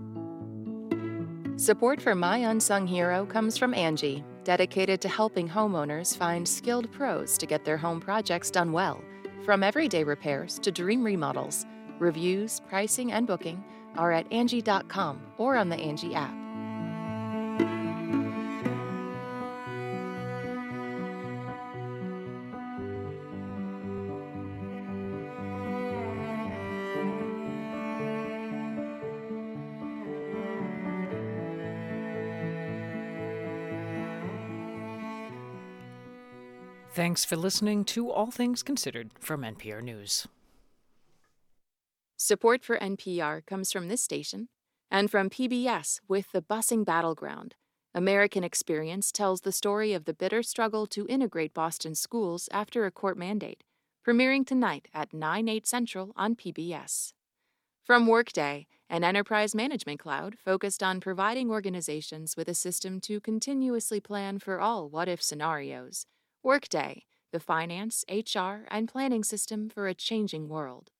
Support 1.59 2.01
for 2.01 2.15
My 2.15 2.37
Unsung 2.37 2.87
Hero 2.87 3.25
comes 3.25 3.57
from 3.57 3.73
Angie, 3.73 4.23
dedicated 4.49 4.99
to 4.99 5.07
helping 5.07 5.47
homeowners 5.47 6.17
find 6.17 6.47
skilled 6.47 6.91
pros 6.91 7.37
to 7.37 7.45
get 7.45 7.63
their 7.63 7.77
home 7.77 7.99
projects 7.99 8.49
done 8.49 8.71
well. 8.71 8.99
From 9.45 9.61
everyday 9.61 10.03
repairs 10.03 10.57
to 10.63 10.71
dream 10.71 11.03
remodels, 11.03 11.67
reviews, 11.99 12.59
pricing, 12.67 13.11
and 13.11 13.27
booking 13.27 13.63
are 13.95 14.11
at 14.11 14.25
Angie.com 14.33 15.21
or 15.37 15.55
on 15.55 15.69
the 15.69 15.75
Angie 15.75 16.15
app. 16.15 16.33
Thanks 37.09 37.25
for 37.25 37.37
listening 37.37 37.85
to 37.85 38.11
All 38.11 38.29
Things 38.29 38.61
Considered 38.61 39.09
from 39.19 39.41
NPR 39.41 39.81
News. 39.81 40.27
Support 42.17 42.63
for 42.63 42.77
NPR 42.77 43.43
comes 43.47 43.71
from 43.71 43.87
this 43.87 44.03
station 44.03 44.49
And 44.91 45.09
from 45.09 45.27
PBS 45.27 46.01
with 46.07 46.31
The 46.31 46.43
Busing 46.43 46.85
Battleground, 46.85 47.55
American 47.95 48.43
Experience 48.43 49.11
tells 49.11 49.41
the 49.41 49.51
story 49.51 49.93
of 49.93 50.05
the 50.05 50.13
bitter 50.13 50.43
struggle 50.43 50.85
to 50.85 51.07
integrate 51.07 51.51
Boston 51.51 51.95
schools 51.95 52.47
after 52.51 52.85
a 52.85 52.91
court 52.91 53.17
mandate, 53.17 53.63
premiering 54.07 54.45
tonight 54.45 54.87
at 54.93 55.11
9, 55.11 55.49
8 55.49 55.65
central 55.65 56.13
on 56.15 56.35
PBS. 56.35 57.13
From 57.83 58.05
Workday, 58.05 58.67
an 58.87 59.03
enterprise 59.03 59.55
management 59.55 59.99
cloud 59.99 60.37
focused 60.37 60.83
on 60.83 60.99
providing 60.99 61.49
organizations 61.49 62.37
with 62.37 62.47
a 62.47 62.53
system 62.53 63.01
to 63.01 63.19
continuously 63.19 63.99
plan 63.99 64.37
for 64.37 64.59
all 64.59 64.87
what 64.87 65.09
if 65.09 65.23
scenarios. 65.23 66.05
Workday, 66.41 67.03
the 67.33 67.39
finance, 67.41 68.05
HR, 68.09 68.65
and 68.71 68.87
planning 68.87 69.25
system 69.25 69.69
for 69.69 69.87
a 69.87 69.93
changing 69.93 70.47
world. 70.47 70.91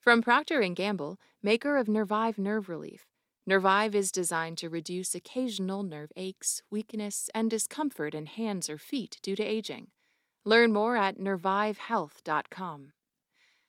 From 0.00 0.22
Procter 0.22 0.66
& 0.68 0.74
Gamble, 0.74 1.18
maker 1.42 1.76
of 1.76 1.88
Nervive 1.88 2.38
Nerve 2.38 2.70
Relief, 2.70 3.06
Nervive 3.46 3.94
is 3.94 4.10
designed 4.10 4.56
to 4.58 4.70
reduce 4.70 5.14
occasional 5.14 5.82
nerve 5.82 6.10
aches, 6.16 6.62
weakness, 6.70 7.28
and 7.34 7.50
discomfort 7.50 8.14
in 8.14 8.24
hands 8.24 8.70
or 8.70 8.78
feet 8.78 9.18
due 9.22 9.36
to 9.36 9.42
aging. 9.42 9.88
Learn 10.44 10.72
more 10.72 10.96
at 10.96 11.18
nervivehealth.com. 11.18 12.92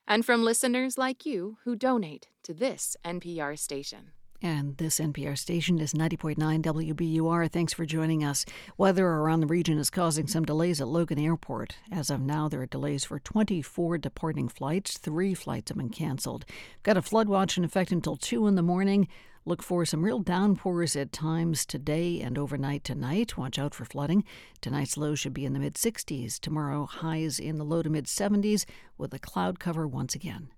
And 0.07 0.25
from 0.25 0.43
listeners 0.43 0.97
like 0.97 1.25
you 1.25 1.57
who 1.65 1.75
donate 1.75 2.29
to 2.43 2.53
this 2.53 2.95
NPR 3.03 3.59
station. 3.59 4.11
And 4.45 4.75
this 4.75 4.99
NPR 4.99 5.37
station 5.37 5.79
is 5.79 5.93
90.9 5.93 6.35
WBUR. 6.61 7.49
Thanks 7.49 7.71
for 7.71 7.85
joining 7.85 8.25
us. 8.25 8.45
Weather 8.77 9.07
around 9.07 9.39
the 9.39 9.47
region 9.47 9.77
is 9.77 9.89
causing 9.89 10.27
some 10.27 10.43
delays 10.43 10.81
at 10.81 10.89
Logan 10.89 11.17
Airport. 11.17 11.77
As 11.89 12.09
of 12.09 12.19
now, 12.19 12.49
there 12.49 12.61
are 12.61 12.65
delays 12.65 13.05
for 13.05 13.19
24 13.19 13.99
departing 13.99 14.49
flights. 14.49 14.97
Three 14.97 15.33
flights 15.33 15.69
have 15.69 15.77
been 15.77 15.87
canceled. 15.87 16.43
Got 16.83 16.97
a 16.97 17.01
flood 17.01 17.29
watch 17.29 17.57
in 17.57 17.63
effect 17.63 17.93
until 17.93 18.17
2 18.17 18.45
in 18.47 18.55
the 18.55 18.61
morning. 18.61 19.07
Look 19.45 19.63
for 19.63 19.85
some 19.85 20.03
real 20.03 20.19
downpours 20.19 20.97
at 20.97 21.13
times 21.13 21.65
today 21.65 22.19
and 22.19 22.37
overnight 22.37 22.83
tonight. 22.83 23.37
Watch 23.37 23.57
out 23.57 23.73
for 23.73 23.85
flooding. 23.85 24.25
Tonight's 24.59 24.97
low 24.97 25.15
should 25.15 25.33
be 25.33 25.45
in 25.45 25.53
the 25.53 25.59
mid 25.59 25.75
60s. 25.75 26.37
Tomorrow, 26.37 26.85
highs 26.85 27.39
in 27.39 27.59
the 27.59 27.65
low 27.65 27.81
to 27.81 27.89
mid 27.89 28.07
70s 28.07 28.65
with 28.97 29.13
a 29.13 29.19
cloud 29.19 29.61
cover 29.61 29.87
once 29.87 30.13
again. 30.13 30.49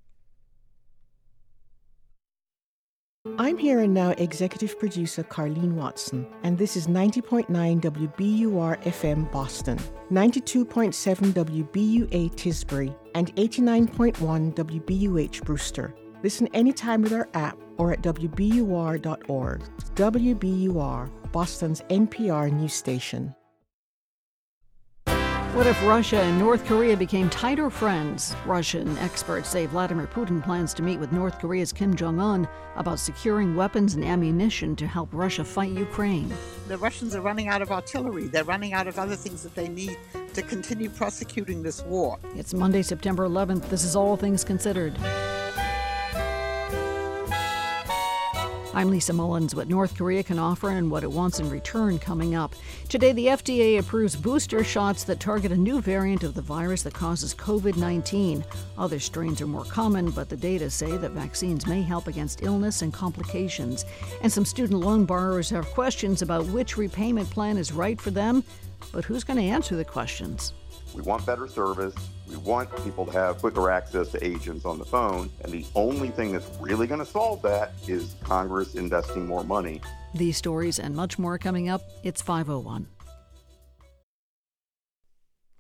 I'm 3.40 3.58
here 3.58 3.80
and 3.80 3.92
now 3.92 4.12
executive 4.12 4.78
producer 4.80 5.24
Carlene 5.24 5.74
Watson, 5.74 6.28
and 6.44 6.60
this 6.60 6.78
is 6.78 6.86
90.9 6.86 7.48
WBUR 7.82 8.84
FM 8.84 9.32
Boston, 9.32 9.80
92.7 10.12 11.34
WBUA 11.34 12.32
Tisbury, 12.36 12.96
and 13.16 13.36
89.1 13.36 14.54
WBUH 14.54 15.44
Brewster. 15.44 15.96
Listen 16.22 16.48
anytime 16.54 17.02
with 17.02 17.14
our 17.14 17.28
app 17.34 17.58
or 17.78 17.92
at 17.94 18.04
WBUR.org. 18.04 19.62
WBUR, 19.96 21.32
Boston's 21.32 21.82
NPR 21.82 22.52
news 22.52 22.74
station. 22.74 23.34
What 25.56 25.68
if 25.68 25.82
Russia 25.86 26.20
and 26.20 26.38
North 26.38 26.66
Korea 26.66 26.97
became 26.97 27.30
tighter 27.30 27.70
friends? 27.70 28.36
Russian 28.45 28.97
experts 28.97 29.47
say 29.47 29.68
Vladimir 29.68 30.06
Putin 30.06 30.43
plans 30.43 30.74
to 30.74 30.84
meet 30.84 30.99
with 30.99 31.14
North 31.14 31.39
Korea's 31.39 31.72
Kim 31.72 31.95
Jong 31.95 32.20
un 32.20 32.45
about 32.76 32.99
securing 32.99 33.56
weapons 33.56 33.95
and 33.95 34.03
ammunition 34.03 34.76
to 34.76 34.86
help 34.86 35.08
Russia 35.14 35.45
fight 35.45 35.72
Ukraine. 35.72 36.30
The 36.68 36.78
Russians 36.78 37.16
are 37.16 37.22
running 37.22 37.47
out 37.47 37.62
of 37.62 37.72
artillery. 37.72 38.28
They're 38.28 38.43
running 38.43 38.74
out 38.74 38.88
of 38.88 38.99
other 38.99 39.16
things 39.16 39.43
that 39.43 39.56
they 39.56 39.70
need 39.70 39.97
to 40.34 40.41
continue 40.41 40.89
prosecuting 40.89 41.64
this 41.64 41.82
war. 41.86 42.20
It's 42.36 42.53
Monday, 42.53 42.82
September 42.82 43.26
11th. 43.26 43.70
This 43.70 43.86
is 43.86 43.95
All 43.95 44.18
Things 44.18 44.43
Considered. 44.43 44.99
I'm 48.76 48.90
Lisa 48.90 49.14
Mullins. 49.14 49.56
What 49.56 49.70
North 49.70 49.98
Korea 49.98 50.22
can 50.22 50.38
offer 50.38 50.70
and 50.72 50.92
what 50.92 51.06
it 51.06 51.10
wants 51.10 51.40
in 51.40 51.50
return 51.50 51.98
coming 51.98 52.36
up. 52.36 52.54
Today, 52.90 53.14
the 53.14 53.28
FDA 53.28 53.80
approves 53.80 54.18
booster 54.18 54.66
shots 54.66 55.06
that 55.06 55.22
target 55.22 55.54
a 55.54 55.56
new 55.56 55.80
variant 55.80 56.24
of 56.24 56.34
the 56.34 56.42
virus 56.42 56.84
that 56.84 56.94
causes 56.94 57.34
COVID 57.34 57.78
19. 57.78 58.44
Other 58.78 59.00
strains 59.00 59.40
are 59.40 59.48
more 59.48 59.64
common, 59.64 60.10
but 60.10 60.28
the 60.28 60.36
data 60.36 60.70
say 60.70 60.98
that 60.98 61.12
vaccines 61.12 61.66
may 61.66 61.84
help 61.84 62.08
against 62.08 62.44
illness 62.44 62.82
and 62.82 62.92
complications. 62.92 63.86
And 64.22 64.30
some 64.30 64.44
student 64.44 64.82
loan 64.82 65.06
borrowers 65.06 65.50
have 65.52 65.68
questions 65.68 66.22
about 66.22 66.46
which 66.48 66.76
repayment 66.76 67.30
plan 67.30 67.58
is 67.58 67.72
right 67.72 68.00
for 68.00 68.12
them. 68.12 68.44
But 68.92 69.06
who's 69.06 69.24
going 69.24 69.40
to 69.40 69.46
answer 69.46 69.78
the 69.78 69.86
questions? 69.86 70.52
We 70.96 71.02
want 71.02 71.26
better 71.26 71.48
service. 71.50 71.93
We 72.26 72.38
want 72.38 72.74
people 72.86 73.06
to 73.06 73.12
have 73.12 73.39
quicker 73.39 73.70
access 73.70 74.12
to 74.14 74.26
agents 74.26 74.64
on 74.64 74.80
the 74.80 74.86
phone. 74.86 75.30
And 75.43 75.52
the 75.52 75.66
only 75.76 76.08
thing 76.10 76.32
that's 76.32 76.48
really 76.62 76.88
going 76.88 77.02
to 77.02 77.06
solve 77.06 77.41
that 77.41 77.74
is 77.86 78.16
Congress 78.24 78.76
investing 78.76 79.28
more 79.28 79.43
money. 79.43 79.82
These 80.14 80.38
stories 80.38 80.80
and 80.80 80.96
much 80.96 81.20
more 81.20 81.38
coming 81.38 81.68
up. 81.68 81.82
It's 82.04 82.22
501. 82.22 82.88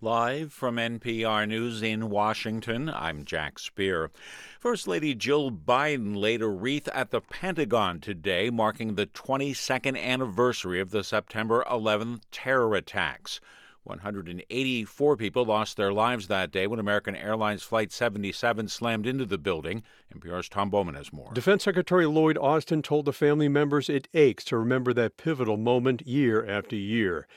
Live 0.01 0.53
from 0.53 0.75
NPR 0.75 1.47
News 1.47 1.81
in 1.81 2.09
Washington, 2.09 2.89
I'm 2.89 3.25
Jack 3.25 3.59
Speer. 3.59 4.11
First 4.59 4.87
Lady 4.87 5.15
Jill 5.15 5.51
Biden 5.51 6.15
laid 6.15 6.41
a 6.41 6.47
wreath 6.47 6.87
at 6.93 7.11
the 7.11 7.21
Pentagon 7.21 7.99
today, 7.99 8.49
marking 8.49 8.95
the 8.95 9.07
22nd 9.07 9.99
anniversary 9.99 10.79
of 10.79 10.91
the 10.91 11.03
September 11.03 11.65
11th 11.69 12.21
terror 12.31 12.75
attacks. 12.75 13.39
184 13.85 15.15
people 15.15 15.45
lost 15.45 15.77
their 15.77 15.93
lives 15.93 16.27
that 16.27 16.51
day 16.51 16.65
when 16.65 16.79
American 16.79 17.15
Airlines 17.15 17.61
Flight 17.61 17.91
77 17.91 18.67
slammed 18.67 19.05
into 19.05 19.25
the 19.25 19.37
building. 19.37 19.83
NPR's 20.13 20.49
Tom 20.49 20.71
Bowman 20.71 20.95
has 20.95 21.13
more. 21.13 21.31
Defense 21.33 21.63
Secretary 21.63 22.07
Lloyd 22.07 22.37
Austin 22.37 22.81
told 22.81 23.05
the 23.05 23.13
family 23.13 23.47
members 23.47 23.87
it 23.87 24.07
aches 24.15 24.43
to 24.45 24.57
remember 24.57 24.91
that 24.93 25.17
pivotal 25.17 25.57
moment 25.57 26.05
year 26.07 26.43
after 26.43 26.75
year. 26.75 27.27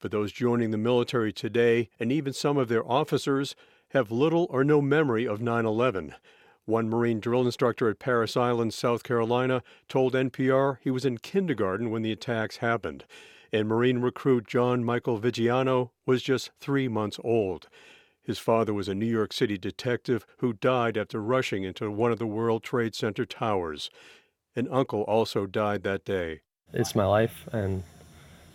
But 0.00 0.10
those 0.10 0.30
joining 0.30 0.72
the 0.72 0.76
military 0.76 1.32
today, 1.32 1.88
and 1.98 2.12
even 2.12 2.34
some 2.34 2.58
of 2.58 2.68
their 2.68 2.86
officers, 2.86 3.56
have 3.88 4.10
little 4.10 4.46
or 4.50 4.62
no 4.62 4.82
memory 4.82 5.26
of 5.26 5.40
9 5.40 5.64
11. 5.64 6.14
One 6.66 6.90
Marine 6.90 7.20
drill 7.20 7.46
instructor 7.46 7.88
at 7.88 7.98
Parris 7.98 8.36
Island, 8.36 8.74
South 8.74 9.04
Carolina, 9.04 9.62
told 9.88 10.12
NPR 10.12 10.78
he 10.82 10.90
was 10.90 11.06
in 11.06 11.18
kindergarten 11.18 11.90
when 11.90 12.02
the 12.02 12.12
attacks 12.12 12.58
happened 12.58 13.04
and 13.54 13.68
Marine 13.68 13.98
recruit 13.98 14.48
John 14.48 14.84
Michael 14.84 15.20
Vigiano 15.20 15.90
was 16.06 16.24
just 16.24 16.50
three 16.58 16.88
months 16.88 17.20
old. 17.22 17.68
His 18.20 18.38
father 18.38 18.74
was 18.74 18.88
a 18.88 18.96
New 18.96 19.06
York 19.06 19.32
City 19.32 19.56
detective 19.56 20.26
who 20.38 20.54
died 20.54 20.98
after 20.98 21.22
rushing 21.22 21.62
into 21.62 21.88
one 21.88 22.10
of 22.10 22.18
the 22.18 22.26
World 22.26 22.64
Trade 22.64 22.96
Center 22.96 23.24
towers. 23.24 23.90
An 24.56 24.66
uncle 24.72 25.02
also 25.02 25.46
died 25.46 25.84
that 25.84 26.04
day. 26.04 26.40
It's 26.72 26.96
my 26.96 27.04
life, 27.04 27.48
and 27.52 27.84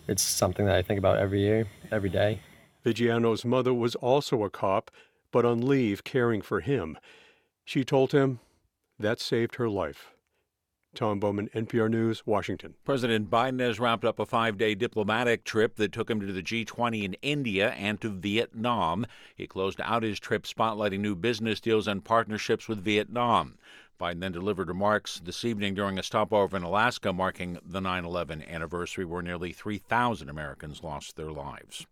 it's 0.06 0.22
something 0.22 0.66
that 0.66 0.74
I 0.74 0.82
think 0.82 0.98
about 0.98 1.16
every 1.16 1.40
year, 1.40 1.66
every 1.90 2.10
day. 2.10 2.40
Vigiano's 2.84 3.44
mother 3.44 3.72
was 3.72 3.94
also 3.94 4.44
a 4.44 4.50
cop, 4.50 4.90
but 5.30 5.46
on 5.46 5.66
leave 5.66 6.04
caring 6.04 6.42
for 6.42 6.60
him. 6.60 6.98
She 7.64 7.84
told 7.84 8.12
him 8.12 8.40
that 8.98 9.18
saved 9.18 9.54
her 9.56 9.68
life. 9.70 10.10
Tom 10.94 11.20
Bowman, 11.20 11.48
NPR 11.54 11.88
News, 11.88 12.26
Washington. 12.26 12.74
President 12.84 13.30
Biden 13.30 13.60
has 13.60 13.78
wrapped 13.78 14.04
up 14.04 14.18
a 14.18 14.26
five 14.26 14.58
day 14.58 14.74
diplomatic 14.74 15.44
trip 15.44 15.76
that 15.76 15.92
took 15.92 16.10
him 16.10 16.20
to 16.20 16.32
the 16.32 16.42
G20 16.42 17.04
in 17.04 17.14
India 17.22 17.70
and 17.70 18.00
to 18.00 18.08
Vietnam. 18.08 19.06
He 19.36 19.46
closed 19.46 19.80
out 19.82 20.02
his 20.02 20.18
trip 20.18 20.42
spotlighting 20.42 20.98
new 21.00 21.14
business 21.14 21.60
deals 21.60 21.86
and 21.86 22.04
partnerships 22.04 22.66
with 22.66 22.82
Vietnam. 22.82 23.56
Biden 24.00 24.20
then 24.20 24.32
delivered 24.32 24.68
remarks 24.68 25.20
this 25.22 25.44
evening 25.44 25.74
during 25.74 25.98
a 25.98 26.02
stopover 26.02 26.56
in 26.56 26.62
Alaska 26.64 27.12
marking 27.12 27.58
the 27.64 27.80
9 27.80 28.04
11 28.04 28.42
anniversary, 28.42 29.04
where 29.04 29.22
nearly 29.22 29.52
3,000 29.52 30.28
Americans 30.28 30.82
lost 30.82 31.16
their 31.16 31.30
lives. 31.30 31.86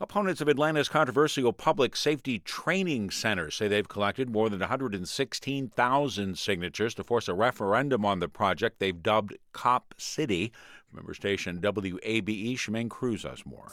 Opponents 0.00 0.40
of 0.40 0.48
Atlanta's 0.48 0.88
controversial 0.88 1.52
public 1.52 1.94
safety 1.94 2.40
training 2.40 3.10
center 3.10 3.48
say 3.48 3.68
they've 3.68 3.88
collected 3.88 4.28
more 4.28 4.50
than 4.50 4.58
116,000 4.58 6.38
signatures 6.38 6.94
to 6.94 7.04
force 7.04 7.28
a 7.28 7.34
referendum 7.34 8.04
on 8.04 8.18
the 8.18 8.28
project 8.28 8.80
they've 8.80 9.02
dubbed 9.02 9.36
Cop 9.52 9.94
City. 9.96 10.52
Member 10.92 11.14
station 11.14 11.60
WABE, 11.60 12.56
Chamian 12.56 12.90
Cruz 12.90 13.22
has 13.22 13.46
more. 13.46 13.68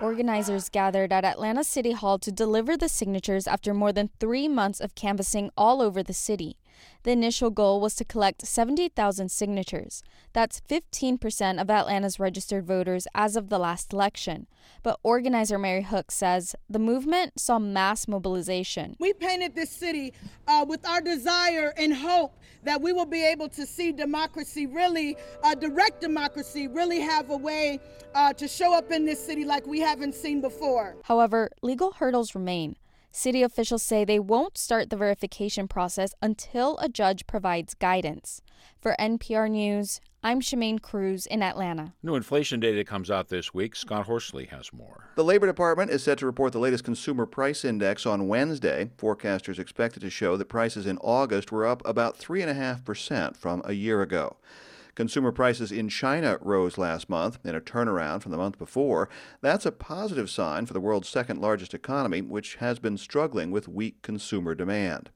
Organizers 0.00 0.70
gathered 0.70 1.12
at 1.12 1.24
Atlanta 1.24 1.64
City 1.64 1.92
Hall 1.92 2.18
to 2.18 2.32
deliver 2.32 2.76
the 2.76 2.88
signatures 2.88 3.46
after 3.46 3.74
more 3.74 3.92
than 3.92 4.10
three 4.18 4.48
months 4.48 4.80
of 4.80 4.94
canvassing 4.94 5.50
all 5.56 5.82
over 5.82 6.02
the 6.02 6.14
city. 6.14 6.56
The 7.02 7.12
initial 7.12 7.50
goal 7.50 7.80
was 7.80 7.94
to 7.96 8.04
collect 8.04 8.46
70,000 8.46 9.30
signatures. 9.30 10.02
That's 10.32 10.60
15% 10.68 11.60
of 11.60 11.70
Atlanta's 11.70 12.18
registered 12.18 12.66
voters 12.66 13.06
as 13.14 13.36
of 13.36 13.48
the 13.48 13.58
last 13.58 13.92
election. 13.92 14.46
But 14.82 14.98
organizer 15.02 15.58
Mary 15.58 15.82
Hook 15.82 16.10
says 16.10 16.54
the 16.68 16.78
movement 16.78 17.40
saw 17.40 17.58
mass 17.58 18.08
mobilization. 18.08 18.96
We 18.98 19.12
painted 19.12 19.54
this 19.54 19.70
city 19.70 20.12
uh, 20.46 20.64
with 20.68 20.86
our 20.86 21.00
desire 21.00 21.72
and 21.76 21.94
hope 21.94 22.38
that 22.64 22.80
we 22.80 22.92
will 22.92 23.06
be 23.06 23.24
able 23.24 23.48
to 23.50 23.64
see 23.64 23.92
democracy 23.92 24.66
really, 24.66 25.16
uh, 25.42 25.54
direct 25.54 26.00
democracy, 26.00 26.68
really 26.68 27.00
have 27.00 27.30
a 27.30 27.36
way 27.36 27.80
uh, 28.14 28.32
to 28.34 28.48
show 28.48 28.74
up 28.74 28.90
in 28.90 29.04
this 29.04 29.24
city 29.24 29.44
like 29.44 29.66
we 29.66 29.80
haven't 29.80 30.14
seen 30.14 30.40
before. 30.40 30.96
However, 31.04 31.50
legal 31.62 31.92
hurdles 31.92 32.34
remain. 32.34 32.76
City 33.16 33.42
officials 33.42 33.82
say 33.82 34.04
they 34.04 34.18
won't 34.18 34.58
start 34.58 34.90
the 34.90 34.96
verification 34.96 35.66
process 35.66 36.14
until 36.20 36.76
a 36.76 36.86
judge 36.86 37.26
provides 37.26 37.72
guidance. 37.72 38.42
For 38.78 38.94
NPR 39.00 39.50
News, 39.50 40.02
I'm 40.22 40.42
Chamian 40.42 40.82
Cruz 40.82 41.24
in 41.24 41.42
Atlanta. 41.42 41.94
New 42.02 42.14
inflation 42.14 42.60
data 42.60 42.84
comes 42.84 43.10
out 43.10 43.30
this 43.30 43.54
week. 43.54 43.74
Scott 43.74 44.04
Horsley 44.04 44.44
has 44.50 44.70
more. 44.70 45.08
The 45.14 45.24
Labor 45.24 45.46
Department 45.46 45.90
is 45.90 46.02
set 46.02 46.18
to 46.18 46.26
report 46.26 46.52
the 46.52 46.58
latest 46.58 46.84
consumer 46.84 47.24
price 47.24 47.64
index 47.64 48.04
on 48.04 48.28
Wednesday. 48.28 48.90
Forecasters 48.98 49.58
expect 49.58 49.96
it 49.96 50.00
to 50.00 50.10
show 50.10 50.36
that 50.36 50.50
prices 50.50 50.86
in 50.86 50.98
August 50.98 51.50
were 51.50 51.66
up 51.66 51.80
about 51.86 52.18
3.5% 52.18 53.34
from 53.34 53.62
a 53.64 53.72
year 53.72 54.02
ago. 54.02 54.36
Consumer 54.96 55.30
prices 55.30 55.70
in 55.70 55.90
China 55.90 56.38
rose 56.40 56.78
last 56.78 57.10
month 57.10 57.38
in 57.44 57.54
a 57.54 57.60
turnaround 57.60 58.22
from 58.22 58.32
the 58.32 58.38
month 58.38 58.58
before. 58.58 59.10
That's 59.42 59.66
a 59.66 59.70
positive 59.70 60.30
sign 60.30 60.64
for 60.64 60.72
the 60.72 60.80
world's 60.80 61.08
second 61.08 61.38
largest 61.40 61.74
economy, 61.74 62.22
which 62.22 62.56
has 62.56 62.78
been 62.78 62.96
struggling 62.96 63.50
with 63.50 63.68
weak 63.68 64.00
consumer 64.00 64.54
demand. 64.54 65.10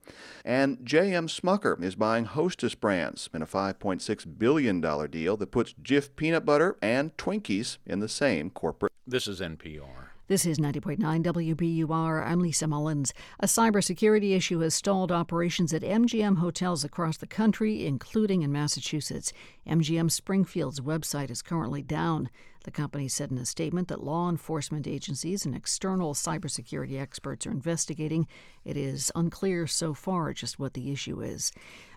And 0.45 0.85
J.M. 0.85 1.28
Smucker 1.28 1.83
is 1.83 1.95
buying 1.95 2.26
Hostess 2.26 2.74
brands 2.74 3.31
in 3.33 3.41
a 3.41 3.47
$5.6 3.47 4.39
billion 4.39 4.81
deal 5.11 5.37
that 5.39 5.51
puts 5.51 5.72
Jif 5.83 6.14
peanut 6.14 6.45
butter 6.45 6.76
and 6.83 7.16
Twinkies 7.16 7.78
in 7.87 8.01
the 8.01 8.09
same 8.09 8.51
corporate. 8.51 8.93
This 9.07 9.26
is 9.26 9.41
NPR. 9.41 10.09
This 10.31 10.47
is 10.47 10.59
90.9 10.59 11.24
WBUR. 11.24 12.24
I'm 12.24 12.39
Lisa 12.39 12.68
Mullins. 12.68 13.12
A 13.41 13.47
cybersecurity 13.47 14.37
issue 14.37 14.61
has 14.61 14.76
stalled 14.76 15.11
operations 15.11 15.74
at 15.74 15.83
MGM 15.83 16.39
hotels 16.39 16.85
across 16.85 17.16
the 17.16 17.26
country, 17.26 17.85
including 17.85 18.43
in 18.43 18.53
Massachusetts. 18.53 19.33
MGM 19.66 20.09
Springfield's 20.09 20.78
website 20.78 21.33
is 21.33 21.43
currently 21.43 21.83
down. 21.83 22.31
The 22.64 22.70
company 22.70 23.08
said 23.08 23.30
in 23.30 23.38
a 23.38 23.46
statement 23.46 23.88
that 23.88 24.04
law 24.04 24.28
enforcement 24.28 24.86
agencies 24.86 25.46
and 25.46 25.54
external 25.54 26.12
cybersecurity 26.12 27.00
experts 27.00 27.46
are 27.46 27.50
investigating. 27.50 28.26
It 28.64 28.76
is 28.76 29.11
unclear 29.14 29.66
so 29.66 29.94
far 29.94 30.34
just 30.34 30.58
what 30.58 30.74
the 30.74 30.92
issue 30.92 31.22
is. 31.22 31.52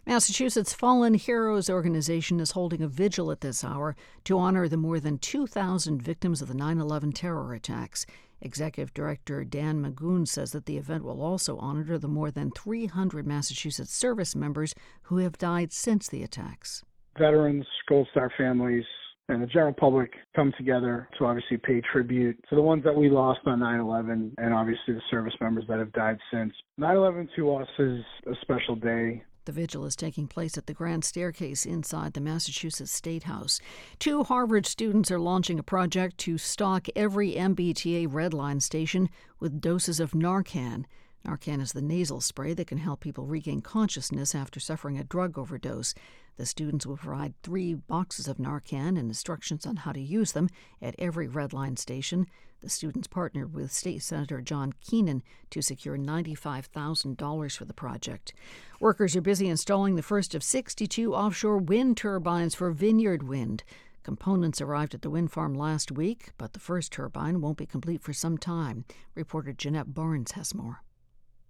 Massachusetts 0.05 0.73
Fallen 0.73 1.15
Heroes 1.15 1.69
organization 1.69 2.39
is 2.39 2.51
holding 2.51 2.81
a 2.81 2.87
vigil 2.87 3.29
at 3.31 3.41
this 3.41 3.63
hour 3.63 3.95
to 4.23 4.37
honor 4.37 4.67
the 4.67 4.77
more 4.77 4.99
than 4.99 5.17
2,000 5.17 6.01
victims 6.01 6.41
of 6.41 6.47
the 6.47 6.53
9 6.53 6.79
11 6.79 7.11
terror 7.11 7.53
attacks. 7.53 8.05
Executive 8.41 8.93
Director 8.93 9.43
Dan 9.45 9.81
Magoon 9.81 10.27
says 10.27 10.51
that 10.51 10.65
the 10.65 10.77
event 10.77 11.03
will 11.03 11.21
also 11.21 11.57
honor 11.57 11.97
the 11.97 12.07
more 12.07 12.31
than 12.31 12.51
300 12.51 13.25
Massachusetts 13.25 13.93
service 13.93 14.35
members 14.35 14.75
who 15.03 15.17
have 15.17 15.37
died 15.37 15.71
since 15.71 16.07
the 16.07 16.23
attacks. 16.23 16.83
Veterans, 17.17 17.65
Gold 17.87 18.07
Star 18.11 18.31
families, 18.37 18.85
and 19.29 19.41
the 19.41 19.47
general 19.47 19.73
public 19.73 20.11
come 20.35 20.53
together 20.57 21.07
to 21.17 21.25
obviously 21.25 21.57
pay 21.57 21.81
tribute 21.91 22.37
to 22.49 22.55
the 22.55 22.61
ones 22.61 22.83
that 22.83 22.95
we 22.95 23.09
lost 23.09 23.39
on 23.45 23.59
9 23.59 23.79
11 23.79 24.33
and 24.37 24.53
obviously 24.53 24.93
the 24.93 25.01
service 25.09 25.33
members 25.39 25.63
that 25.67 25.79
have 25.79 25.91
died 25.93 26.17
since. 26.31 26.53
9 26.77 26.95
11 26.95 27.29
to 27.35 27.55
us 27.55 27.67
is 27.79 28.03
a 28.27 28.35
special 28.41 28.75
day. 28.75 29.23
The 29.45 29.51
vigil 29.51 29.85
is 29.85 29.97
taking 29.97 30.27
place 30.27 30.57
at 30.57 30.67
the 30.67 30.73
grand 30.73 31.03
staircase 31.03 31.65
inside 31.65 32.13
the 32.13 32.21
Massachusetts 32.21 32.93
State 32.93 33.23
House. 33.23 33.59
Two 33.99 34.23
Harvard 34.23 34.65
students 34.65 35.11
are 35.11 35.19
launching 35.19 35.59
a 35.59 35.63
project 35.63 36.17
to 36.19 36.37
stock 36.37 36.87
every 36.95 37.33
MBTA 37.33 38.07
Red 38.09 38.33
Line 38.33 38.61
station 38.61 39.09
with 39.41 39.59
doses 39.59 39.99
of 39.99 40.11
Narcan. 40.11 40.85
Narcan 41.25 41.61
is 41.61 41.71
the 41.71 41.81
nasal 41.81 42.19
spray 42.19 42.53
that 42.53 42.67
can 42.67 42.79
help 42.79 42.99
people 42.99 43.25
regain 43.25 43.61
consciousness 43.61 44.35
after 44.35 44.59
suffering 44.59 44.97
a 44.97 45.05
drug 45.05 45.37
overdose. 45.37 45.93
The 46.35 46.45
students 46.45 46.85
will 46.85 46.97
provide 46.97 47.33
three 47.43 47.73
boxes 47.73 48.27
of 48.27 48.37
Narcan 48.37 48.89
and 48.89 49.09
instructions 49.09 49.65
on 49.65 49.77
how 49.77 49.93
to 49.93 50.01
use 50.01 50.33
them 50.33 50.49
at 50.81 50.95
every 50.99 51.27
Red 51.27 51.53
Line 51.53 51.77
station. 51.77 52.27
The 52.61 52.69
students 52.69 53.07
partnered 53.07 53.53
with 53.53 53.71
State 53.71 54.03
Senator 54.03 54.41
John 54.41 54.73
Keenan 54.81 55.23
to 55.51 55.61
secure 55.61 55.97
$95,000 55.97 57.57
for 57.57 57.65
the 57.65 57.73
project. 57.73 58.33
Workers 58.81 59.15
are 59.15 59.21
busy 59.21 59.47
installing 59.47 59.95
the 59.95 60.01
first 60.01 60.35
of 60.35 60.43
62 60.43 61.13
offshore 61.13 61.57
wind 61.57 61.95
turbines 61.97 62.55
for 62.55 62.71
Vineyard 62.71 63.23
Wind. 63.23 63.63
Components 64.03 64.59
arrived 64.59 64.93
at 64.93 65.01
the 65.01 65.09
wind 65.09 65.31
farm 65.31 65.53
last 65.53 65.89
week, 65.89 66.31
but 66.37 66.51
the 66.51 66.59
first 66.59 66.91
turbine 66.91 67.39
won't 67.39 67.57
be 67.57 67.65
complete 67.65 68.01
for 68.01 68.11
some 68.11 68.37
time. 68.37 68.83
Reporter 69.15 69.53
Jennette 69.53 69.93
Barnes 69.93 70.33
has 70.33 70.53
more. 70.53 70.82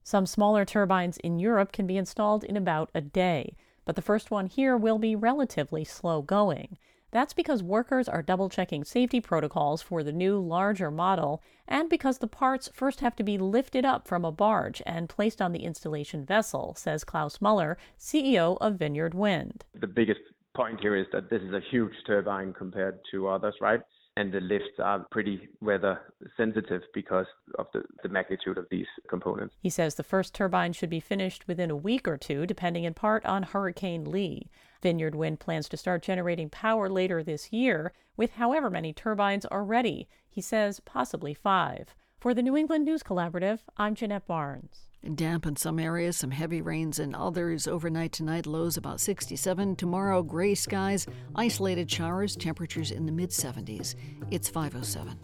Some 0.04 0.26
smaller 0.26 0.66
turbines 0.66 1.18
in 1.18 1.40
Europe 1.40 1.72
can 1.72 1.88
be 1.88 1.98
installed 1.98 2.44
in 2.44 2.58
about 2.58 2.92
a 2.94 3.02
day, 3.02 3.56
but 3.86 3.96
the 3.96 4.02
first 4.02 4.32
one 4.32 4.48
here 4.48 4.76
will 4.76 5.00
be 5.00 5.16
relatively 5.16 5.84
slow 5.84 6.22
going. 6.22 6.78
That's 7.12 7.34
because 7.34 7.62
workers 7.62 8.10
are 8.10 8.24
double 8.24 8.50
checking 8.50 8.84
safety 8.84 9.22
protocols 9.22 9.84
for 9.84 10.04
the 10.04 10.12
new, 10.12 10.40
larger 10.40 10.90
model, 10.90 11.44
and 11.68 11.88
because 11.88 12.18
the 12.18 12.28
parts 12.28 12.72
first 12.74 13.02
have 13.02 13.16
to 13.18 13.24
be 13.24 13.38
lifted 13.38 13.86
up 13.86 14.08
from 14.08 14.26
a 14.26 14.32
barge 14.32 14.82
and 14.86 15.08
placed 15.08 15.42
on 15.42 15.52
the 15.52 15.64
installation 15.64 16.26
vessel, 16.26 16.74
says 16.76 17.04
Klaus 17.04 17.40
Moeller, 17.40 17.78
CEO 18.00 18.58
of 18.60 18.76
Vineyard 18.76 19.14
Wind. 19.14 19.64
The 19.80 19.88
biggest 19.88 20.22
point 20.56 20.80
here 20.82 20.96
is 20.96 21.06
that 21.14 21.30
this 21.30 21.42
is 21.44 21.54
a 21.54 21.62
huge 21.72 21.94
turbine 22.06 22.52
compared 22.52 23.00
to 23.12 23.28
others, 23.28 23.56
right? 23.62 23.82
And 24.16 24.32
the 24.32 24.42
lifts 24.42 24.80
are 24.80 25.06
pretty 25.10 25.50
weather 25.60 26.00
sensitive 26.38 26.84
because 26.94 27.26
of 27.58 27.66
the, 27.74 27.84
the 28.04 28.10
magnitude 28.10 28.60
of 28.60 28.68
these 28.70 28.86
components. 29.10 29.56
He 29.60 29.72
says 29.72 29.96
the 29.96 30.04
first 30.04 30.36
turbine 30.36 30.74
should 30.74 30.92
be 30.92 31.00
finished 31.00 31.48
within 31.48 31.72
a 31.72 31.76
week 31.76 32.08
or 32.08 32.18
two, 32.18 32.46
depending 32.46 32.84
in 32.84 32.94
part 32.94 33.26
on 33.26 33.42
Hurricane 33.42 34.06
Lee. 34.06 34.52
Vineyard 34.84 35.16
Wind 35.16 35.40
plans 35.40 35.68
to 35.70 35.78
start 35.78 36.04
generating 36.04 36.50
power 36.50 36.90
later 36.90 37.24
this 37.24 37.52
year, 37.52 37.92
with 38.16 38.34
however 38.34 38.70
many 38.70 38.94
turbines 38.94 39.46
are 39.46 39.64
ready. 39.64 40.08
He 40.30 40.42
says 40.42 40.80
possibly 40.80 41.34
five. 41.34 41.96
For 42.20 42.36
the 42.36 42.44
New 42.44 42.56
England 42.56 42.86
News 42.86 43.02
Collaborative, 43.02 43.60
I'm 43.78 43.96
Jennette 43.96 44.28
Barnes. 44.28 44.90
Damp 45.04 45.46
in 45.46 45.58
some 45.58 45.80
areas, 45.80 46.16
some 46.16 46.32
heavy 46.32 46.62
rains 46.62 46.98
in 46.98 47.14
others. 47.14 47.68
Overnight 47.68 48.14
tonight, 48.14 48.48
lows 48.48 48.78
about 48.78 49.02
67. 49.02 49.76
Tomorrow, 49.76 50.24
gray 50.24 50.56
skies, 50.56 51.06
isolated 51.36 51.92
showers, 51.92 52.38
temperatures 52.38 52.90
in 52.90 53.06
the 53.06 53.12
mid 53.12 53.30
70s. 53.30 53.96
It's 54.32 54.48
507. 54.48 55.18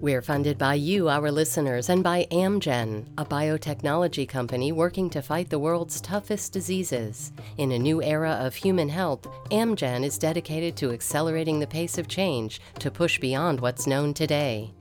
We're 0.00 0.22
funded 0.22 0.58
by 0.58 0.74
you, 0.74 1.08
our 1.08 1.32
listeners, 1.32 1.88
and 1.88 2.04
by 2.04 2.28
Amgen, 2.30 3.08
a 3.18 3.24
biotechnology 3.24 4.28
company 4.28 4.70
working 4.70 5.10
to 5.10 5.22
fight 5.22 5.50
the 5.50 5.58
world's 5.58 6.00
toughest 6.00 6.52
diseases. 6.52 7.32
In 7.56 7.72
a 7.72 7.78
new 7.78 8.00
era 8.00 8.32
of 8.32 8.54
human 8.54 8.88
health, 8.88 9.26
Amgen 9.50 10.04
is 10.04 10.18
dedicated 10.18 10.76
to 10.76 10.92
accelerating 10.92 11.58
the 11.58 11.66
pace 11.66 11.98
of 11.98 12.06
change 12.06 12.60
to 12.78 12.92
push 12.92 13.18
beyond 13.18 13.60
what's 13.60 13.88
known 13.88 14.14
today. 14.14 14.72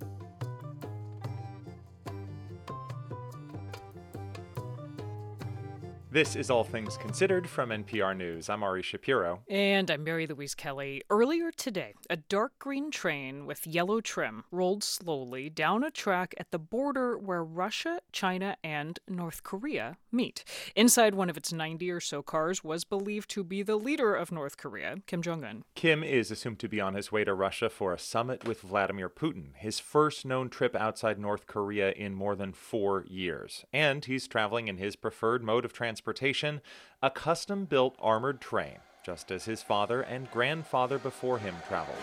This 6.15 6.37
is 6.37 6.49
All 6.49 6.63
Things 6.63 6.95
Considered 6.95 7.45
from 7.45 7.71
NPR 7.71 8.15
News. 8.15 8.47
I'm 8.47 8.63
Ari 8.63 8.83
Shapiro. 8.83 9.41
And 9.49 9.91
I'm 9.91 10.05
Mary 10.05 10.25
Louise 10.25 10.55
Kelly. 10.55 11.01
Earlier 11.09 11.51
today, 11.51 11.93
a 12.09 12.15
dark 12.15 12.53
green 12.57 12.89
train 12.89 13.45
with 13.45 13.67
yellow 13.67 13.99
trim 13.99 14.45
rolled 14.49 14.81
slowly 14.81 15.49
down 15.49 15.83
a 15.83 15.91
track 15.91 16.33
at 16.37 16.51
the 16.51 16.57
border 16.57 17.17
where 17.17 17.43
Russia, 17.43 17.99
China, 18.13 18.55
and 18.63 18.97
North 19.09 19.43
Korea 19.43 19.97
meet. 20.15 20.43
Inside 20.75 21.13
one 21.13 21.29
of 21.29 21.37
its 21.37 21.53
90 21.53 21.91
or 21.91 21.99
so 21.99 22.23
cars 22.23 22.63
was 22.63 22.83
believed 22.83 23.29
to 23.31 23.43
be 23.43 23.61
the 23.61 23.75
leader 23.75 24.15
of 24.15 24.31
North 24.31 24.57
Korea, 24.57 24.97
Kim 25.05 25.21
Jong 25.21 25.43
un. 25.43 25.63
Kim 25.75 26.03
is 26.03 26.31
assumed 26.31 26.59
to 26.59 26.69
be 26.69 26.81
on 26.81 26.93
his 26.93 27.11
way 27.11 27.23
to 27.23 27.33
Russia 27.33 27.69
for 27.69 27.93
a 27.93 27.99
summit 27.99 28.47
with 28.47 28.61
Vladimir 28.61 29.09
Putin, 29.09 29.55
his 29.55 29.79
first 29.79 30.25
known 30.25 30.49
trip 30.49 30.75
outside 30.75 31.19
North 31.19 31.47
Korea 31.47 31.91
in 31.91 32.13
more 32.13 32.35
than 32.35 32.53
four 32.53 33.05
years. 33.07 33.65
And 33.73 34.03
he's 34.05 34.27
traveling 34.27 34.67
in 34.67 34.77
his 34.77 34.95
preferred 34.95 35.43
mode 35.43 35.65
of 35.65 35.73
transportation, 35.73 36.61
a 37.03 37.09
custom 37.09 37.65
built 37.65 37.95
armored 37.99 38.41
train, 38.41 38.77
just 39.05 39.31
as 39.31 39.45
his 39.45 39.61
father 39.61 40.01
and 40.01 40.31
grandfather 40.31 40.97
before 40.97 41.39
him 41.39 41.55
traveled. 41.67 41.97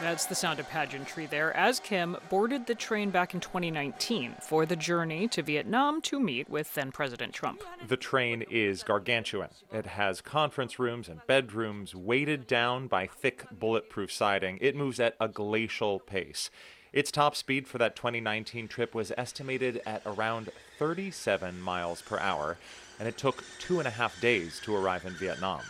That's 0.00 0.26
the 0.26 0.34
sound 0.34 0.60
of 0.60 0.68
pageantry 0.68 1.26
there 1.26 1.56
as 1.56 1.80
Kim 1.80 2.16
boarded 2.28 2.66
the 2.66 2.74
train 2.74 3.10
back 3.10 3.32
in 3.32 3.40
2019 3.40 4.34
for 4.40 4.66
the 4.66 4.76
journey 4.76 5.28
to 5.28 5.42
Vietnam 5.42 6.02
to 6.02 6.20
meet 6.20 6.48
with 6.50 6.74
then 6.74 6.92
President 6.92 7.32
Trump. 7.32 7.62
The 7.86 7.96
train 7.96 8.44
is 8.50 8.82
gargantuan. 8.82 9.50
It 9.72 9.86
has 9.86 10.20
conference 10.20 10.78
rooms 10.78 11.08
and 11.08 11.20
bedrooms 11.26 11.94
weighted 11.94 12.46
down 12.46 12.86
by 12.86 13.06
thick 13.06 13.46
bulletproof 13.50 14.12
siding. 14.12 14.58
It 14.60 14.76
moves 14.76 15.00
at 15.00 15.14
a 15.20 15.28
glacial 15.28 16.00
pace. 16.00 16.50
Its 16.92 17.10
top 17.10 17.34
speed 17.34 17.66
for 17.66 17.78
that 17.78 17.96
2019 17.96 18.68
trip 18.68 18.94
was 18.94 19.12
estimated 19.16 19.80
at 19.86 20.02
around 20.06 20.50
37 20.78 21.60
miles 21.60 22.02
per 22.02 22.18
hour, 22.18 22.58
and 22.98 23.08
it 23.08 23.16
took 23.16 23.42
two 23.58 23.78
and 23.78 23.88
a 23.88 23.92
half 23.92 24.20
days 24.20 24.60
to 24.64 24.76
arrive 24.76 25.04
in 25.04 25.12
Vietnam. 25.14 25.62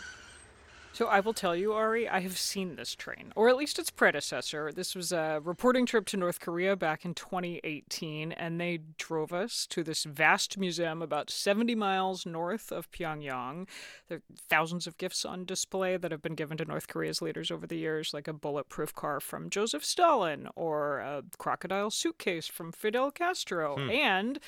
So 0.95 1.07
I 1.07 1.19
will 1.19 1.33
tell 1.33 1.57
you, 1.57 1.73
Ari, 1.73 2.07
I 2.07 2.21
have 2.21 2.37
seen 2.37 2.77
this 2.77 2.95
train, 2.95 3.33
or 3.35 3.49
at 3.49 3.57
least 3.57 3.77
its 3.79 3.89
predecessor. 3.89 4.71
This 4.71 4.95
was 4.95 5.11
a 5.11 5.41
reporting 5.43 5.85
trip 5.85 6.05
to 6.05 6.15
North 6.17 6.39
Korea 6.39 6.77
back 6.77 7.03
in 7.03 7.13
2018, 7.13 8.31
and 8.31 8.61
they 8.61 8.79
drove 8.97 9.33
us 9.33 9.67
to 9.71 9.83
this 9.83 10.05
vast 10.05 10.57
museum 10.57 11.01
about 11.01 11.29
70 11.29 11.75
miles 11.75 12.25
north 12.25 12.71
of 12.71 12.89
Pyongyang. 12.91 13.67
There 14.07 14.19
are 14.19 14.21
thousands 14.49 14.87
of 14.87 14.97
gifts 14.97 15.25
on 15.25 15.43
display 15.43 15.97
that 15.97 16.11
have 16.11 16.21
been 16.21 16.33
given 16.35 16.55
to 16.59 16.65
North 16.65 16.87
Korea's 16.87 17.21
leaders 17.21 17.51
over 17.51 17.67
the 17.67 17.75
years, 17.77 18.13
like 18.13 18.29
a 18.29 18.33
bulletproof 18.33 18.95
car 18.95 19.19
from 19.19 19.49
Joseph 19.49 19.83
Stalin 19.83 20.47
or 20.55 20.99
a 20.99 21.23
crocodile 21.37 21.91
suitcase 21.91 22.47
from 22.47 22.71
Fidel 22.71 23.11
Castro, 23.11 23.75
Hmm. 23.75 23.89
and 23.89 24.39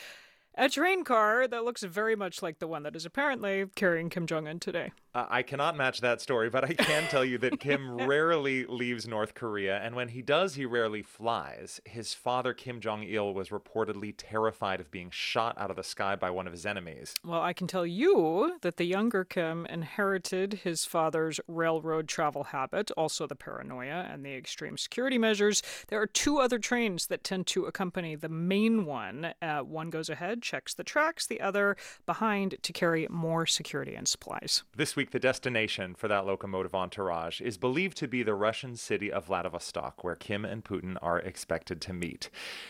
a 0.58 0.70
train 0.70 1.04
car 1.04 1.48
that 1.48 1.64
looks 1.64 1.84
very 1.84 2.16
much 2.16 2.42
like 2.42 2.60
the 2.60 2.68
one 2.68 2.84
that 2.84 2.96
is 2.96 3.06
apparently 3.06 3.66
carrying 3.76 4.10
Kim 4.10 4.26
Jong 4.26 4.48
un 4.48 4.60
today. 4.60 4.92
Uh, 5.14 5.26
I 5.30 5.42
cannot 5.42 5.76
match 5.76 6.02
that 6.02 6.22
story, 6.22 6.50
but 6.50 6.64
I 6.64 6.74
can 6.74 7.08
tell 7.10 7.26
you 7.26 7.40
that 7.40 7.60
Kim 7.60 7.98
rarely 8.08 8.66
leaves 8.66 9.08
North 9.08 9.34
Korea, 9.34 9.80
and 9.80 9.96
when 9.96 10.10
he 10.10 10.22
does, 10.22 10.54
he 10.54 10.66
rarely 10.66 11.02
flies. 11.02 11.82
His 11.86 12.14
father, 12.14 12.54
Kim 12.54 12.80
Jong 12.80 13.02
il, 13.04 13.34
was 13.34 13.50
reportedly 13.50 14.14
terrified 14.16 14.80
of 14.80 14.92
being 14.92 15.10
shot 15.10 15.58
out 15.58 15.72
of 15.72 15.76
the 15.76 15.84
sky 15.84 16.16
by 16.16 16.30
one 16.30 16.46
of 16.46 16.54
his 16.54 16.68
enemies. 16.68 17.16
Well, 17.26 17.42
I 17.42 17.54
can 17.54 17.66
tell 17.66 17.86
you 17.86 18.58
that 18.62 18.78
the 18.78 18.84
younger 18.84 19.24
Kim 19.24 19.66
inherited 19.66 20.62
his 20.64 20.86
father's 20.86 21.40
railroad 21.48 22.08
travel 22.08 22.46
habit, 22.46 22.92
also 22.92 23.26
the 23.26 23.36
paranoia 23.36 24.08
and 24.12 24.24
the 24.24 24.36
extreme 24.36 24.78
security 24.78 25.18
measures. 25.18 25.64
There 25.88 26.02
are 26.02 26.08
two 26.08 26.38
other 26.38 26.60
trains 26.60 27.08
that 27.08 27.24
tend 27.24 27.48
to 27.48 27.66
accompany 27.66 28.16
the 28.16 28.30
main 28.30 28.86
one. 28.86 29.34
Uh, 29.42 29.62
one 29.62 29.90
goes 29.90 30.10
ahead, 30.10 30.44
checks 30.48 30.74
the 30.74 30.84
tracks, 30.84 31.28
the 31.28 31.42
other 31.42 31.76
behind 32.06 32.56
to 32.62 32.72
carry 32.72 33.06
more 33.10 33.46
security 33.46 33.94
and 33.96 34.08
supplies. 34.08 34.64
This 34.76 34.96
week, 34.96 35.12
the 35.12 35.20
destination 35.20 35.94
for 35.94 36.08
that 36.08 36.26
locomotive 36.26 36.74
entourage 36.74 37.42
is 37.42 37.58
believed 37.58 37.98
to 37.98 38.08
be 38.08 38.24
the 38.24 38.34
Russian 38.34 38.78
city 38.78 39.12
of 39.12 39.26
Vladivostok, 39.26 40.04
where 40.04 40.16
Kim 40.16 40.46
and 40.46 40.64
Putin 40.64 40.98
are 41.02 41.20
expected 41.20 41.82
to 41.82 41.94
meet. 41.94 42.30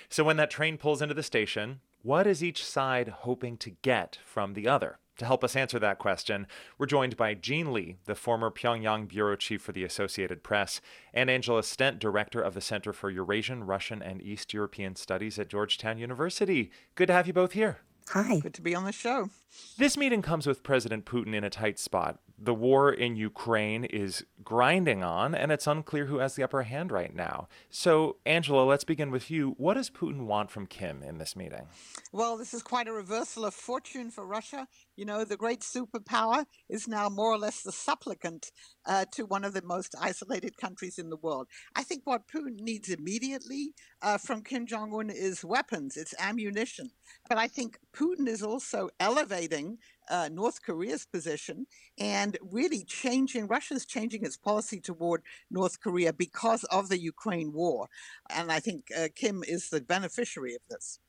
So, 0.09 0.23
when 0.23 0.37
that 0.37 0.49
train 0.49 0.77
pulls 0.77 1.01
into 1.01 1.13
the 1.13 1.23
station, 1.23 1.81
what 2.01 2.25
is 2.25 2.43
each 2.43 2.65
side 2.65 3.09
hoping 3.09 3.57
to 3.57 3.69
get 3.69 4.17
from 4.25 4.53
the 4.53 4.67
other? 4.67 4.97
To 5.17 5.25
help 5.25 5.43
us 5.43 5.55
answer 5.55 5.79
that 5.79 5.97
question, 5.97 6.45
we're 6.77 6.85
joined 6.85 7.17
by 7.17 7.33
Jean 7.33 7.73
Lee, 7.73 7.97
the 8.05 8.15
former 8.15 8.51
Pyongyang 8.51 9.07
bureau 9.07 9.35
chief 9.35 9.61
for 9.61 9.71
the 9.71 9.83
Associated 9.83 10.43
Press, 10.43 10.79
and 11.13 11.29
Angela 11.29 11.63
Stent, 11.63 11.99
director 11.99 12.39
of 12.39 12.53
the 12.53 12.61
Center 12.61 12.93
for 12.93 13.09
Eurasian, 13.09 13.63
Russian, 13.63 14.01
and 14.01 14.21
East 14.21 14.53
European 14.53 14.95
Studies 14.95 15.39
at 15.39 15.49
Georgetown 15.49 15.97
University. 15.97 16.71
Good 16.95 17.07
to 17.07 17.13
have 17.13 17.25
you 17.25 17.33
both 17.33 17.53
here. 17.53 17.79
Hi. 18.09 18.39
Good 18.39 18.53
to 18.53 18.61
be 18.61 18.75
on 18.75 18.85
the 18.85 18.91
show. 18.91 19.29
This 19.77 19.97
meeting 19.97 20.21
comes 20.21 20.47
with 20.47 20.63
President 20.63 21.05
Putin 21.05 21.33
in 21.33 21.43
a 21.43 21.49
tight 21.49 21.79
spot. 21.79 22.19
The 22.39 22.53
war 22.53 22.93
in 22.93 23.15
Ukraine 23.15 23.83
is 23.83 24.23
grinding 24.43 25.03
on, 25.03 25.33
and 25.33 25.51
it's 25.51 25.65
unclear 25.65 26.05
who 26.05 26.19
has 26.19 26.35
the 26.35 26.43
upper 26.43 26.63
hand 26.63 26.91
right 26.91 27.13
now. 27.13 27.47
So, 27.71 28.17
Angela, 28.27 28.61
let's 28.61 28.83
begin 28.83 29.09
with 29.09 29.31
you. 29.31 29.55
What 29.57 29.73
does 29.73 29.89
Putin 29.89 30.27
want 30.27 30.51
from 30.51 30.67
Kim 30.67 31.01
in 31.01 31.17
this 31.17 31.35
meeting? 31.35 31.67
Well, 32.11 32.37
this 32.37 32.53
is 32.53 32.61
quite 32.61 32.87
a 32.87 32.93
reversal 32.93 33.43
of 33.43 33.55
fortune 33.55 34.11
for 34.11 34.25
Russia. 34.25 34.67
You 34.95 35.05
know, 35.05 35.23
the 35.23 35.35
great 35.35 35.61
superpower 35.61 36.45
is 36.69 36.87
now 36.87 37.09
more 37.09 37.33
or 37.33 37.39
less 37.39 37.63
the 37.63 37.71
supplicant 37.71 38.51
uh, 38.85 39.05
to 39.13 39.25
one 39.25 39.43
of 39.43 39.53
the 39.53 39.63
most 39.63 39.95
isolated 39.99 40.57
countries 40.57 40.99
in 40.99 41.09
the 41.09 41.17
world. 41.17 41.47
I 41.75 41.81
think 41.81 42.03
what 42.05 42.27
Putin 42.27 42.59
needs 42.59 42.89
immediately 42.89 43.73
uh, 44.03 44.19
from 44.19 44.43
Kim 44.43 44.67
Jong 44.67 44.93
un 44.93 45.09
is 45.09 45.43
weapons, 45.43 45.97
it's 45.97 46.13
ammunition. 46.19 46.91
But 47.27 47.39
I 47.39 47.47
think 47.47 47.79
Putin 47.95 48.27
is 48.27 48.43
also 48.43 48.89
elevating 48.99 49.79
uh, 50.09 50.29
North 50.31 50.61
Korea's 50.61 51.05
position 51.05 51.67
and 51.99 52.37
really 52.41 52.83
changing, 52.83 53.47
Russia's 53.47 53.85
changing 53.85 54.25
its 54.25 54.37
policy 54.37 54.79
toward 54.79 55.23
North 55.49 55.79
Korea 55.79 56.13
because 56.13 56.63
of 56.65 56.89
the 56.89 56.99
Ukraine 56.99 57.53
war. 57.53 57.87
And 58.29 58.51
I 58.51 58.59
think 58.59 58.87
uh, 58.97 59.07
Kim 59.15 59.43
is 59.47 59.69
the 59.69 59.81
beneficiary 59.81 60.55
of 60.55 60.61
this. 60.69 60.99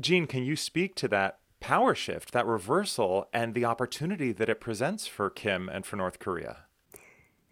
Jean, 0.00 0.26
can 0.26 0.44
you 0.44 0.56
speak 0.56 0.94
to 0.96 1.08
that 1.08 1.38
power 1.60 1.94
shift, 1.94 2.32
that 2.32 2.46
reversal, 2.46 3.28
and 3.32 3.54
the 3.54 3.64
opportunity 3.64 4.32
that 4.32 4.48
it 4.48 4.60
presents 4.60 5.06
for 5.06 5.30
Kim 5.30 5.68
and 5.68 5.86
for 5.86 5.96
North 5.96 6.18
Korea? 6.18 6.64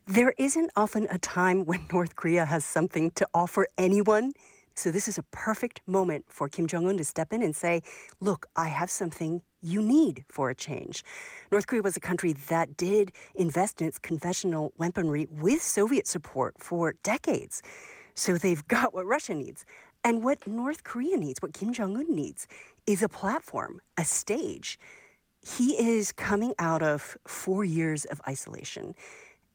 There 0.06 0.34
isn't 0.38 0.72
often 0.74 1.06
a 1.10 1.18
time 1.18 1.64
when 1.64 1.86
North 1.92 2.16
Korea 2.16 2.44
has 2.44 2.64
something 2.64 3.10
to 3.12 3.28
offer 3.34 3.68
anyone. 3.78 4.32
So, 4.74 4.90
this 4.90 5.08
is 5.08 5.18
a 5.18 5.22
perfect 5.24 5.80
moment 5.86 6.24
for 6.28 6.48
Kim 6.48 6.66
Jong 6.66 6.88
un 6.88 6.96
to 6.96 7.04
step 7.04 7.32
in 7.32 7.42
and 7.42 7.54
say, 7.54 7.82
Look, 8.20 8.46
I 8.56 8.68
have 8.68 8.90
something 8.90 9.42
you 9.62 9.82
need 9.82 10.24
for 10.28 10.50
a 10.50 10.54
change. 10.54 11.04
North 11.50 11.66
Korea 11.66 11.82
was 11.82 11.96
a 11.96 12.00
country 12.00 12.32
that 12.48 12.76
did 12.76 13.12
invest 13.34 13.80
in 13.80 13.88
its 13.88 13.98
conventional 13.98 14.72
weaponry 14.78 15.26
with 15.30 15.62
Soviet 15.62 16.06
support 16.06 16.54
for 16.58 16.94
decades. 17.02 17.62
So, 18.14 18.38
they've 18.38 18.66
got 18.76 18.94
what 18.94 19.06
Russia 19.06 19.34
needs. 19.34 19.64
And 20.02 20.24
what 20.24 20.46
North 20.46 20.82
Korea 20.82 21.16
needs, 21.16 21.42
what 21.42 21.52
Kim 21.52 21.72
Jong 21.74 21.96
un 21.96 22.06
needs, 22.08 22.46
is 22.86 23.02
a 23.02 23.08
platform, 23.08 23.80
a 23.98 24.04
stage. 24.04 24.78
He 25.42 25.72
is 25.72 26.12
coming 26.12 26.54
out 26.58 26.82
of 26.82 27.16
four 27.26 27.64
years 27.64 28.04
of 28.06 28.20
isolation. 28.26 28.94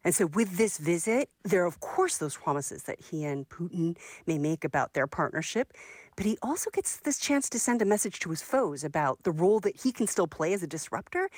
And 0.03 0.13
so, 0.13 0.27
with 0.27 0.57
this 0.57 0.77
visit, 0.77 1.29
there 1.43 1.63
are, 1.63 1.65
of 1.65 1.79
course, 1.79 2.19
those 2.19 2.37
promises 2.37 2.83
that 2.83 3.01
he 3.01 3.25
and 3.25 3.49
Putin 3.49 3.97
may 4.27 4.37
make 4.37 4.63
about 4.63 4.93
their 4.93 5.07
partnership. 5.07 5.73
But 6.15 6.25
he 6.25 6.37
also 6.41 6.69
gets 6.71 6.97
this 6.97 7.19
chance 7.19 7.49
to 7.49 7.59
send 7.59 7.81
a 7.81 7.85
message 7.85 8.19
to 8.19 8.29
his 8.29 8.41
foes 8.41 8.83
about 8.83 9.23
the 9.23 9.31
role 9.31 9.59
that 9.61 9.81
he 9.81 9.91
can 9.91 10.07
still 10.07 10.27
play 10.27 10.53
as 10.53 10.63
a 10.63 10.67
disruptor. 10.67 11.29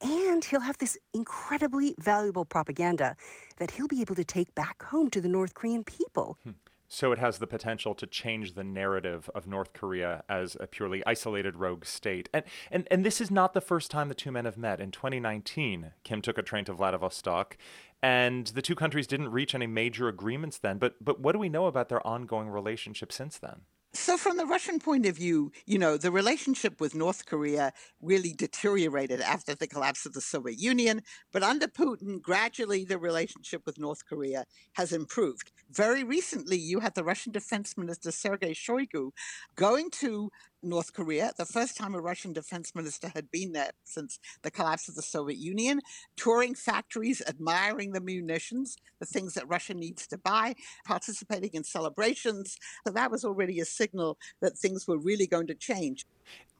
And 0.00 0.44
he'll 0.44 0.60
have 0.60 0.78
this 0.78 0.98
incredibly 1.12 1.94
valuable 1.98 2.44
propaganda 2.44 3.16
that 3.58 3.72
he'll 3.72 3.88
be 3.88 4.00
able 4.00 4.14
to 4.14 4.24
take 4.24 4.54
back 4.54 4.82
home 4.84 5.10
to 5.10 5.20
the 5.20 5.28
North 5.28 5.54
Korean 5.54 5.84
people. 5.84 6.38
Hmm. 6.44 6.52
So 6.88 7.10
it 7.10 7.18
has 7.18 7.38
the 7.38 7.46
potential 7.46 7.94
to 7.94 8.06
change 8.06 8.52
the 8.52 8.62
narrative 8.62 9.30
of 9.34 9.46
North 9.46 9.72
Korea 9.72 10.24
as 10.28 10.58
a 10.60 10.66
purely 10.66 11.02
isolated 11.06 11.56
rogue 11.56 11.86
state. 11.86 12.28
And, 12.34 12.44
and, 12.70 12.86
and 12.90 13.02
this 13.02 13.18
is 13.18 13.30
not 13.30 13.54
the 13.54 13.62
first 13.62 13.90
time 13.90 14.08
the 14.08 14.14
two 14.14 14.30
men 14.30 14.44
have 14.44 14.58
met. 14.58 14.78
In 14.78 14.90
2019, 14.90 15.92
Kim 16.04 16.20
took 16.20 16.36
a 16.36 16.42
train 16.42 16.66
to 16.66 16.74
Vladivostok, 16.74 17.56
and 18.02 18.48
the 18.48 18.60
two 18.60 18.74
countries 18.74 19.06
didn't 19.06 19.30
reach 19.30 19.54
any 19.54 19.66
major 19.66 20.06
agreements 20.06 20.58
then. 20.58 20.76
But, 20.76 21.02
but 21.02 21.18
what 21.18 21.32
do 21.32 21.38
we 21.38 21.48
know 21.48 21.64
about 21.64 21.88
their 21.88 22.06
ongoing 22.06 22.50
relationship 22.50 23.10
since 23.10 23.38
then? 23.38 23.62
So, 23.94 24.16
from 24.16 24.38
the 24.38 24.46
Russian 24.46 24.78
point 24.78 25.04
of 25.04 25.16
view, 25.16 25.52
you 25.66 25.78
know, 25.78 25.98
the 25.98 26.10
relationship 26.10 26.80
with 26.80 26.94
North 26.94 27.26
Korea 27.26 27.74
really 28.00 28.32
deteriorated 28.32 29.20
after 29.20 29.54
the 29.54 29.66
collapse 29.66 30.06
of 30.06 30.14
the 30.14 30.22
Soviet 30.22 30.58
Union. 30.58 31.02
But 31.30 31.42
under 31.42 31.66
Putin, 31.68 32.22
gradually 32.22 32.86
the 32.86 32.96
relationship 32.96 33.66
with 33.66 33.78
North 33.78 34.06
Korea 34.06 34.46
has 34.76 34.92
improved. 34.92 35.52
Very 35.70 36.04
recently, 36.04 36.56
you 36.56 36.80
had 36.80 36.94
the 36.94 37.04
Russian 37.04 37.32
Defense 37.32 37.76
Minister 37.76 38.10
Sergei 38.12 38.54
Shoigu 38.54 39.10
going 39.56 39.90
to 40.00 40.30
North 40.62 40.92
Korea, 40.92 41.32
the 41.36 41.44
first 41.44 41.76
time 41.76 41.94
a 41.94 42.00
Russian 42.00 42.32
defense 42.32 42.74
minister 42.74 43.10
had 43.14 43.30
been 43.30 43.52
there 43.52 43.72
since 43.84 44.18
the 44.42 44.50
collapse 44.50 44.88
of 44.88 44.94
the 44.94 45.02
Soviet 45.02 45.38
Union, 45.38 45.80
touring 46.16 46.54
factories, 46.54 47.22
admiring 47.26 47.92
the 47.92 48.00
munitions, 48.00 48.76
the 49.00 49.06
things 49.06 49.34
that 49.34 49.48
Russia 49.48 49.74
needs 49.74 50.06
to 50.06 50.18
buy, 50.18 50.54
participating 50.84 51.50
in 51.52 51.64
celebrations. 51.64 52.56
So 52.86 52.92
that 52.92 53.10
was 53.10 53.24
already 53.24 53.60
a 53.60 53.64
signal 53.64 54.18
that 54.40 54.58
things 54.58 54.86
were 54.86 54.98
really 54.98 55.26
going 55.26 55.48
to 55.48 55.54
change. 55.54 56.06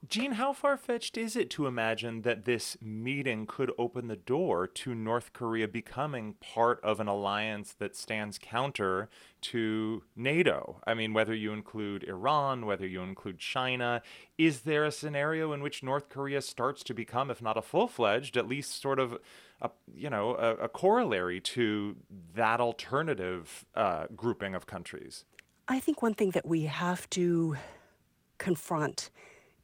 Jean, 0.08 0.32
how 0.32 0.52
far 0.52 0.76
fetched 0.76 1.16
is 1.16 1.36
it 1.36 1.48
to 1.50 1.68
imagine 1.68 2.22
that 2.22 2.44
this 2.44 2.76
meeting 2.82 3.46
could 3.46 3.70
open 3.78 4.08
the 4.08 4.16
door 4.16 4.66
to 4.66 4.96
North 4.96 5.32
Korea 5.32 5.68
becoming 5.68 6.34
part 6.34 6.80
of 6.82 6.98
an 6.98 7.06
alliance 7.06 7.72
that 7.78 7.94
stands 7.94 8.36
counter 8.36 9.08
to 9.42 10.02
NATO? 10.16 10.80
I 10.86 10.94
mean, 10.94 11.12
whether 11.12 11.34
you 11.34 11.52
include 11.52 12.02
Iran, 12.02 12.66
whether 12.66 12.86
you 12.86 13.00
include 13.02 13.38
China, 13.38 14.02
is 14.36 14.62
there 14.62 14.84
a 14.84 14.90
scenario 14.90 15.52
in 15.52 15.62
which 15.62 15.84
North 15.84 16.08
Korea 16.08 16.42
starts 16.42 16.82
to 16.84 16.94
become, 16.94 17.30
if 17.30 17.40
not 17.40 17.56
a 17.56 17.62
full 17.62 17.86
fledged, 17.86 18.36
at 18.36 18.48
least 18.48 18.82
sort 18.82 18.98
of 18.98 19.16
a, 19.60 19.70
you 19.94 20.10
know, 20.10 20.34
a, 20.34 20.64
a 20.64 20.68
corollary 20.68 21.40
to 21.40 21.94
that 22.34 22.60
alternative 22.60 23.64
uh, 23.76 24.06
grouping 24.16 24.56
of 24.56 24.66
countries? 24.66 25.24
I 25.68 25.78
think 25.78 26.02
one 26.02 26.14
thing 26.14 26.30
that 26.30 26.44
we 26.44 26.62
have 26.64 27.08
to 27.10 27.56
confront 28.38 29.10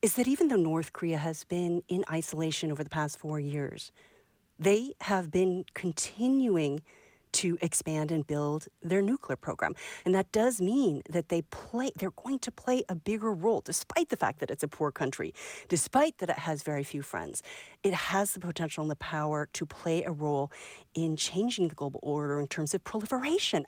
is 0.00 0.14
that 0.14 0.28
even 0.28 0.48
though 0.48 0.56
North 0.56 0.92
Korea 0.92 1.18
has 1.18 1.44
been 1.44 1.82
in 1.88 2.04
isolation 2.10 2.70
over 2.70 2.84
the 2.84 2.90
past 2.90 3.18
four 3.18 3.40
years, 3.40 3.90
they 4.58 4.94
have 5.02 5.30
been 5.30 5.64
continuing 5.74 6.82
to 7.30 7.58
expand 7.60 8.10
and 8.10 8.26
build 8.26 8.68
their 8.82 9.02
nuclear 9.02 9.36
program. 9.36 9.74
And 10.04 10.14
that 10.14 10.32
does 10.32 10.60
mean 10.60 11.02
that 11.10 11.28
they 11.28 11.42
play 11.42 11.90
they're 11.96 12.10
going 12.10 12.38
to 12.40 12.50
play 12.50 12.84
a 12.88 12.94
bigger 12.94 13.32
role 13.32 13.60
despite 13.60 14.08
the 14.08 14.16
fact 14.16 14.40
that 14.40 14.50
it's 14.50 14.62
a 14.62 14.68
poor 14.68 14.90
country, 14.90 15.34
despite 15.68 16.18
that 16.18 16.30
it 16.30 16.38
has 16.38 16.62
very 16.62 16.84
few 16.84 17.02
friends. 17.02 17.42
It 17.82 17.92
has 17.92 18.32
the 18.32 18.40
potential 18.40 18.82
and 18.82 18.90
the 18.90 18.96
power 18.96 19.48
to 19.52 19.66
play 19.66 20.04
a 20.04 20.10
role 20.10 20.50
in 20.94 21.16
changing 21.16 21.68
the 21.68 21.74
global 21.74 22.00
order 22.02 22.40
in 22.40 22.46
terms 22.46 22.72
of 22.72 22.82
proliferation. 22.82 23.66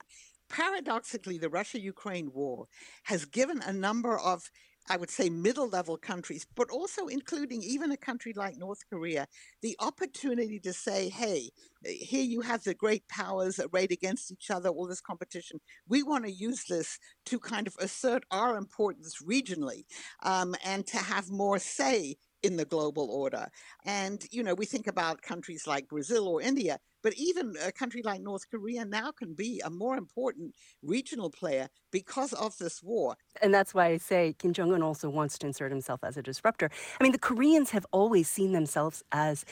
Paradoxically, 0.48 1.38
the 1.38 1.48
Russia 1.48 1.78
Ukraine 1.78 2.32
war 2.32 2.66
has 3.04 3.24
given 3.24 3.60
a 3.62 3.72
number 3.72 4.18
of 4.18 4.50
I 4.88 4.96
would 4.96 5.10
say, 5.10 5.28
middle 5.28 5.68
level 5.68 5.96
countries, 5.96 6.46
but 6.56 6.70
also 6.70 7.06
including 7.06 7.62
even 7.62 7.92
a 7.92 7.96
country 7.96 8.32
like 8.34 8.56
North 8.56 8.80
Korea, 8.90 9.26
the 9.62 9.76
opportunity 9.78 10.58
to 10.60 10.72
say, 10.72 11.08
hey, 11.08 11.50
here 11.84 12.24
you 12.24 12.40
have 12.40 12.64
the 12.64 12.74
great 12.74 13.06
powers 13.08 13.60
arrayed 13.60 13.92
against 13.92 14.32
each 14.32 14.50
other, 14.50 14.68
all 14.68 14.86
this 14.86 15.00
competition. 15.00 15.60
We 15.88 16.02
want 16.02 16.24
to 16.24 16.32
use 16.32 16.64
this 16.68 16.98
to 17.26 17.38
kind 17.38 17.66
of 17.66 17.76
assert 17.78 18.24
our 18.30 18.56
importance 18.56 19.22
regionally 19.22 19.84
um, 20.22 20.54
and 20.64 20.86
to 20.88 20.98
have 20.98 21.30
more 21.30 21.58
say 21.58 22.16
in 22.42 22.56
the 22.56 22.64
global 22.64 23.10
order. 23.10 23.48
And, 23.84 24.24
you 24.30 24.42
know, 24.42 24.54
we 24.54 24.66
think 24.66 24.86
about 24.86 25.22
countries 25.22 25.66
like 25.66 25.88
Brazil 25.88 26.26
or 26.26 26.40
India, 26.40 26.78
but 27.02 27.14
even 27.16 27.54
a 27.64 27.72
country 27.72 28.02
like 28.02 28.20
North 28.20 28.50
Korea 28.50 28.84
now 28.84 29.10
can 29.10 29.34
be 29.34 29.60
a 29.64 29.70
more 29.70 29.96
important 29.96 30.54
regional 30.82 31.30
player 31.30 31.68
because 31.90 32.32
of 32.32 32.56
this 32.58 32.82
war. 32.82 33.16
And 33.42 33.52
that's 33.52 33.74
why 33.74 33.86
I 33.86 33.96
say 33.98 34.34
Kim 34.38 34.52
Jong 34.52 34.72
un 34.72 34.82
also 34.82 35.08
wants 35.08 35.38
to 35.38 35.46
insert 35.46 35.70
himself 35.70 36.00
as 36.02 36.16
a 36.16 36.22
disruptor. 36.22 36.70
I 36.98 37.02
mean, 37.02 37.12
the 37.12 37.18
Koreans 37.18 37.70
have 37.70 37.86
always 37.92 38.28
seen 38.28 38.52
themselves 38.52 39.02
as 39.12 39.44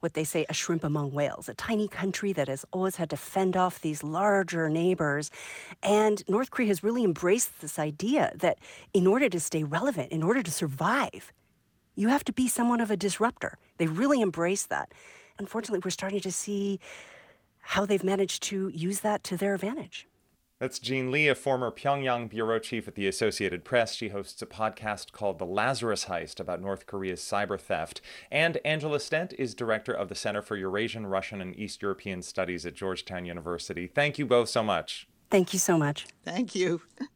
what 0.00 0.14
they 0.14 0.24
say 0.24 0.44
a 0.48 0.54
shrimp 0.54 0.84
among 0.84 1.12
whales, 1.12 1.48
a 1.48 1.54
tiny 1.54 1.88
country 1.88 2.32
that 2.34 2.48
has 2.48 2.64
always 2.72 2.96
had 2.96 3.08
to 3.10 3.16
fend 3.16 3.56
off 3.56 3.80
these 3.80 4.02
larger 4.02 4.68
neighbors. 4.68 5.30
And 5.82 6.22
North 6.28 6.50
Korea 6.50 6.68
has 6.68 6.82
really 6.82 7.04
embraced 7.04 7.60
this 7.60 7.78
idea 7.78 8.32
that 8.36 8.58
in 8.92 9.06
order 9.06 9.28
to 9.30 9.40
stay 9.40 9.64
relevant, 9.64 10.12
in 10.12 10.22
order 10.22 10.42
to 10.42 10.50
survive, 10.50 11.32
you 11.96 12.08
have 12.08 12.24
to 12.24 12.32
be 12.32 12.48
somewhat 12.48 12.80
of 12.80 12.90
a 12.90 12.96
disruptor. 12.96 13.56
They 13.78 13.86
really 13.86 14.20
embrace 14.20 14.66
that. 14.66 14.92
Unfortunately, 15.38 15.80
we're 15.84 15.90
starting 15.90 16.20
to 16.20 16.32
see 16.32 16.80
how 17.60 17.86
they've 17.86 18.04
managed 18.04 18.42
to 18.44 18.68
use 18.68 19.00
that 19.00 19.24
to 19.24 19.36
their 19.36 19.54
advantage. 19.54 20.06
That's 20.60 20.78
Jean 20.78 21.10
Lee, 21.10 21.28
a 21.28 21.34
former 21.34 21.70
Pyongyang 21.70 22.30
bureau 22.30 22.58
chief 22.58 22.86
at 22.86 22.94
the 22.94 23.08
Associated 23.08 23.64
Press. 23.64 23.94
She 23.94 24.10
hosts 24.10 24.40
a 24.40 24.46
podcast 24.46 25.12
called 25.12 25.38
The 25.38 25.44
Lazarus 25.44 26.04
Heist 26.04 26.38
about 26.38 26.62
North 26.62 26.86
Korea's 26.86 27.20
cyber 27.20 27.60
theft. 27.60 28.00
And 28.30 28.58
Angela 28.64 29.00
Stent 29.00 29.34
is 29.36 29.54
director 29.54 29.92
of 29.92 30.08
the 30.08 30.14
Center 30.14 30.42
for 30.42 30.56
Eurasian, 30.56 31.06
Russian, 31.06 31.40
and 31.40 31.58
East 31.58 31.82
European 31.82 32.22
Studies 32.22 32.64
at 32.64 32.74
Georgetown 32.74 33.24
University. 33.24 33.88
Thank 33.88 34.18
you 34.18 34.26
both 34.26 34.48
so 34.48 34.62
much. 34.62 35.08
Thank 35.28 35.52
you 35.52 35.58
so 35.58 35.76
much. 35.76 36.06
Thank 36.24 36.54
you. 36.54 36.80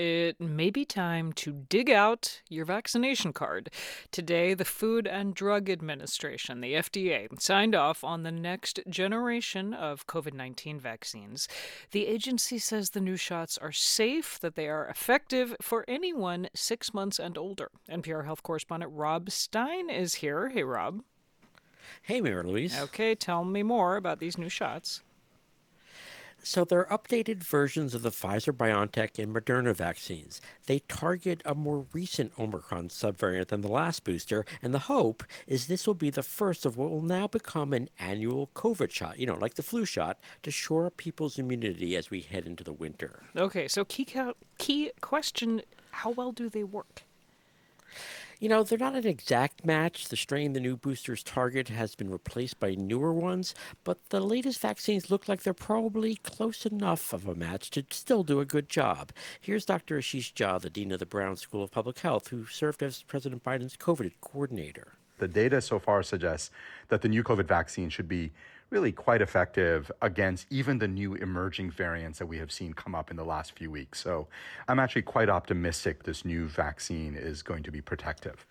It 0.00 0.40
may 0.40 0.70
be 0.70 0.86
time 0.86 1.34
to 1.34 1.52
dig 1.68 1.90
out 1.90 2.40
your 2.48 2.64
vaccination 2.64 3.34
card. 3.34 3.68
Today, 4.10 4.54
the 4.54 4.64
Food 4.64 5.06
and 5.06 5.34
Drug 5.34 5.68
Administration, 5.68 6.62
the 6.62 6.72
FDA, 6.72 7.28
signed 7.38 7.74
off 7.74 8.02
on 8.02 8.22
the 8.22 8.32
next 8.32 8.80
generation 8.88 9.74
of 9.74 10.06
COVID 10.06 10.32
19 10.32 10.80
vaccines. 10.80 11.48
The 11.90 12.06
agency 12.06 12.56
says 12.58 12.90
the 12.90 13.00
new 13.02 13.16
shots 13.16 13.58
are 13.58 13.72
safe, 13.72 14.40
that 14.40 14.54
they 14.54 14.70
are 14.70 14.86
effective 14.86 15.54
for 15.60 15.84
anyone 15.86 16.48
six 16.54 16.94
months 16.94 17.18
and 17.18 17.36
older. 17.36 17.70
NPR 17.90 18.24
health 18.24 18.42
correspondent 18.42 18.92
Rob 18.94 19.30
Stein 19.30 19.90
is 19.90 20.14
here. 20.14 20.48
Hey, 20.48 20.62
Rob. 20.62 21.02
Hey, 22.00 22.22
Mary 22.22 22.42
Louise. 22.42 22.80
Okay, 22.80 23.14
tell 23.14 23.44
me 23.44 23.62
more 23.62 23.96
about 23.96 24.18
these 24.18 24.38
new 24.38 24.48
shots. 24.48 25.02
So 26.42 26.64
they're 26.64 26.86
updated 26.86 27.44
versions 27.44 27.94
of 27.94 28.02
the 28.02 28.10
Pfizer 28.10 28.52
BioNTech 28.52 29.22
and 29.22 29.34
Moderna 29.34 29.74
vaccines. 29.74 30.40
They 30.66 30.80
target 30.80 31.42
a 31.44 31.54
more 31.54 31.86
recent 31.92 32.32
Omicron 32.38 32.88
subvariant 32.88 33.48
than 33.48 33.60
the 33.60 33.68
last 33.68 34.04
booster, 34.04 34.44
and 34.62 34.72
the 34.72 34.80
hope 34.80 35.22
is 35.46 35.66
this 35.66 35.86
will 35.86 35.94
be 35.94 36.10
the 36.10 36.22
first 36.22 36.64
of 36.64 36.76
what 36.76 36.90
will 36.90 37.02
now 37.02 37.26
become 37.26 37.72
an 37.72 37.88
annual 37.98 38.50
COVID 38.54 38.90
shot, 38.90 39.18
you 39.18 39.26
know, 39.26 39.36
like 39.36 39.54
the 39.54 39.62
flu 39.62 39.84
shot, 39.84 40.18
to 40.42 40.50
shore 40.50 40.86
up 40.86 40.96
people's 40.96 41.38
immunity 41.38 41.94
as 41.96 42.10
we 42.10 42.20
head 42.20 42.46
into 42.46 42.64
the 42.64 42.72
winter. 42.72 43.22
Okay, 43.36 43.68
so 43.68 43.84
key 43.84 44.06
key 44.58 44.92
question, 45.00 45.62
how 45.90 46.10
well 46.10 46.32
do 46.32 46.48
they 46.48 46.64
work? 46.64 47.02
You 48.40 48.48
know, 48.48 48.62
they're 48.62 48.78
not 48.78 48.94
an 48.94 49.06
exact 49.06 49.66
match. 49.66 50.08
The 50.08 50.16
strain 50.16 50.54
the 50.54 50.60
new 50.60 50.74
boosters 50.74 51.22
target 51.22 51.68
has 51.68 51.94
been 51.94 52.08
replaced 52.08 52.58
by 52.58 52.74
newer 52.74 53.12
ones, 53.12 53.54
but 53.84 53.98
the 54.08 54.20
latest 54.20 54.60
vaccines 54.60 55.10
look 55.10 55.28
like 55.28 55.42
they're 55.42 55.52
probably 55.52 56.14
close 56.14 56.64
enough 56.64 57.12
of 57.12 57.28
a 57.28 57.34
match 57.34 57.68
to 57.72 57.84
still 57.90 58.24
do 58.24 58.40
a 58.40 58.46
good 58.46 58.70
job. 58.70 59.12
Here's 59.42 59.66
Dr. 59.66 59.98
Ashish 59.98 60.32
Jha, 60.32 60.58
the 60.58 60.70
dean 60.70 60.90
of 60.90 61.00
the 61.00 61.04
Brown 61.04 61.36
School 61.36 61.62
of 61.62 61.70
Public 61.70 61.98
Health, 61.98 62.28
who 62.28 62.46
served 62.46 62.82
as 62.82 63.02
President 63.02 63.44
Biden's 63.44 63.76
COVID 63.76 64.12
coordinator. 64.22 64.94
The 65.18 65.28
data 65.28 65.60
so 65.60 65.78
far 65.78 66.02
suggests 66.02 66.50
that 66.88 67.02
the 67.02 67.08
new 67.10 67.22
COVID 67.22 67.44
vaccine 67.44 67.90
should 67.90 68.08
be 68.08 68.32
really 68.70 68.92
quite 68.92 69.20
effective 69.20 69.90
against 70.00 70.46
even 70.50 70.78
the 70.78 70.88
new 70.88 71.14
emerging 71.14 71.70
variants 71.70 72.18
that 72.18 72.26
we 72.26 72.38
have 72.38 72.52
seen 72.52 72.72
come 72.72 72.94
up 72.94 73.10
in 73.10 73.16
the 73.16 73.24
last 73.24 73.52
few 73.52 73.70
weeks. 73.70 74.00
So 74.00 74.28
I'm 74.68 74.78
actually 74.78 75.02
quite 75.02 75.28
optimistic 75.28 76.04
this 76.04 76.24
new 76.24 76.46
vaccine 76.46 77.14
is 77.14 77.42
going 77.42 77.64
to 77.64 77.70
be 77.70 77.80
protective. 77.80 78.46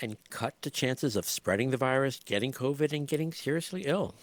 And 0.00 0.18
cut 0.28 0.54
the 0.60 0.70
chances 0.70 1.16
of 1.16 1.24
spreading 1.24 1.70
the 1.70 1.78
virus, 1.78 2.20
getting 2.22 2.52
COVID, 2.52 2.92
and 2.92 3.08
getting 3.08 3.32
seriously 3.32 3.84
ill. 3.86 4.14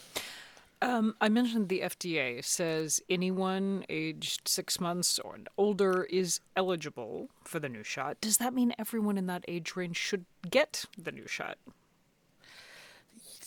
Um, 0.83 1.15
I 1.21 1.29
mentioned 1.29 1.69
the 1.69 1.79
FDA 1.79 2.43
says 2.43 3.01
anyone 3.09 3.85
aged 3.89 4.49
six 4.49 4.81
months 4.81 5.17
or 5.17 5.37
older 5.57 6.03
is 6.03 6.41
eligible 6.57 7.29
for 7.45 7.59
the 7.59 7.69
new 7.69 7.83
shot. 7.83 8.17
Does 8.19 8.37
that 8.37 8.53
mean 8.53 8.73
everyone 8.77 9.17
in 9.17 9.25
that 9.27 9.45
age 9.47 9.77
range 9.77 9.95
should 9.95 10.25
get 10.51 10.85
the 10.97 11.13
new 11.13 11.25
shot? 11.25 11.57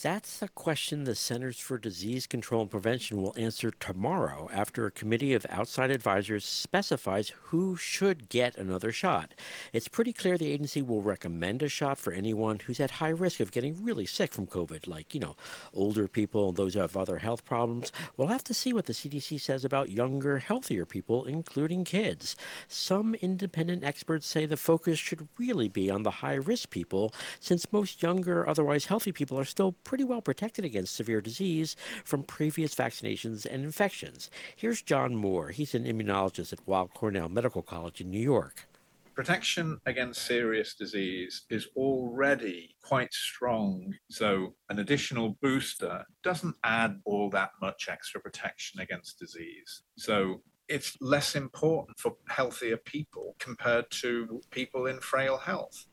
That's 0.02 0.38
the 0.38 0.48
question 0.48 1.04
the 1.04 1.14
Centers 1.14 1.58
for 1.58 1.78
Disease 1.78 2.26
Control 2.26 2.60
and 2.60 2.70
Prevention 2.70 3.22
will 3.22 3.34
answer 3.38 3.70
tomorrow 3.70 4.50
after 4.52 4.84
a 4.84 4.90
committee 4.90 5.32
of 5.32 5.46
outside 5.48 5.90
advisors 5.90 6.44
specifies 6.44 7.32
who 7.44 7.76
should 7.76 8.28
get 8.28 8.58
another 8.58 8.92
shot. 8.92 9.32
It's 9.72 9.88
pretty 9.88 10.12
clear 10.12 10.36
the 10.36 10.52
agency 10.52 10.82
will 10.82 11.00
recommend 11.00 11.62
a 11.62 11.68
shot 11.70 11.96
for 11.96 12.12
anyone 12.12 12.58
who's 12.58 12.78
at 12.78 12.92
high 12.92 13.08
risk 13.08 13.40
of 13.40 13.52
getting 13.52 13.82
really 13.82 14.04
sick 14.04 14.34
from 14.34 14.46
COVID, 14.46 14.86
like, 14.86 15.14
you 15.14 15.20
know, 15.20 15.34
older 15.72 16.08
people 16.08 16.48
and 16.48 16.58
those 16.58 16.74
who 16.74 16.80
have 16.80 16.96
other 16.96 17.18
health 17.18 17.46
problems. 17.46 17.90
We'll 18.18 18.28
have 18.28 18.44
to 18.44 18.54
see 18.54 18.74
what 18.74 18.84
the 18.84 18.92
CDC 18.92 19.40
says 19.40 19.64
about 19.64 19.90
younger, 19.90 20.38
healthier 20.38 20.84
people, 20.84 21.24
including 21.24 21.84
kids. 21.84 22.36
Some 22.68 23.14
independent 23.14 23.82
experts 23.82 24.26
say 24.26 24.44
the 24.44 24.58
focus 24.58 24.98
should 24.98 25.26
really 25.38 25.68
be 25.68 25.90
on 25.90 26.02
the 26.02 26.10
high 26.10 26.34
risk 26.34 26.68
people, 26.68 27.14
since 27.40 27.72
most 27.72 28.02
younger, 28.02 28.46
otherwise 28.46 28.86
healthy 28.86 29.12
people 29.12 29.38
are 29.38 29.44
still 29.44 29.72
pretty 29.86 30.04
well 30.04 30.20
protected 30.20 30.64
against 30.64 30.96
severe 30.96 31.20
disease 31.20 31.76
from 32.04 32.24
previous 32.24 32.74
vaccinations 32.74 33.46
and 33.46 33.64
infections. 33.64 34.30
Here's 34.56 34.82
John 34.82 35.14
Moore. 35.14 35.50
He's 35.50 35.74
an 35.74 35.84
immunologist 35.84 36.52
at 36.52 36.66
Weill 36.66 36.88
Cornell 36.88 37.28
Medical 37.28 37.62
College 37.62 38.00
in 38.00 38.10
New 38.10 38.20
York. 38.20 38.66
Protection 39.14 39.80
against 39.86 40.26
serious 40.26 40.74
disease 40.74 41.44
is 41.48 41.68
already 41.76 42.74
quite 42.82 43.14
strong. 43.14 43.94
So, 44.10 44.54
an 44.68 44.80
additional 44.80 45.38
booster 45.40 46.04
doesn't 46.22 46.56
add 46.64 47.00
all 47.06 47.30
that 47.30 47.50
much 47.62 47.88
extra 47.88 48.20
protection 48.20 48.80
against 48.80 49.18
disease. 49.18 49.82
So, 49.96 50.42
it's 50.68 50.96
less 51.00 51.36
important 51.36 51.98
for 51.98 52.16
healthier 52.28 52.76
people 52.76 53.36
compared 53.38 53.88
to 54.02 54.42
people 54.50 54.86
in 54.86 54.98
frail 55.00 55.38
health. 55.38 55.86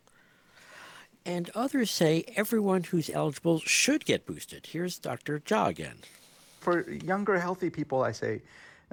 And 1.26 1.50
others 1.56 1.90
say 1.90 2.26
everyone 2.36 2.84
who's 2.84 3.10
eligible 3.10 3.60
should 3.60 4.06
get 4.06 4.26
boosted. 4.26 4.68
Here's 4.68 4.98
Dr. 4.98 5.40
Jha 5.40 5.70
again. 5.70 5.98
For 6.60 6.90
younger, 6.92 7.40
healthy 7.40 7.70
people, 7.70 8.04
I 8.04 8.12
say, 8.12 8.42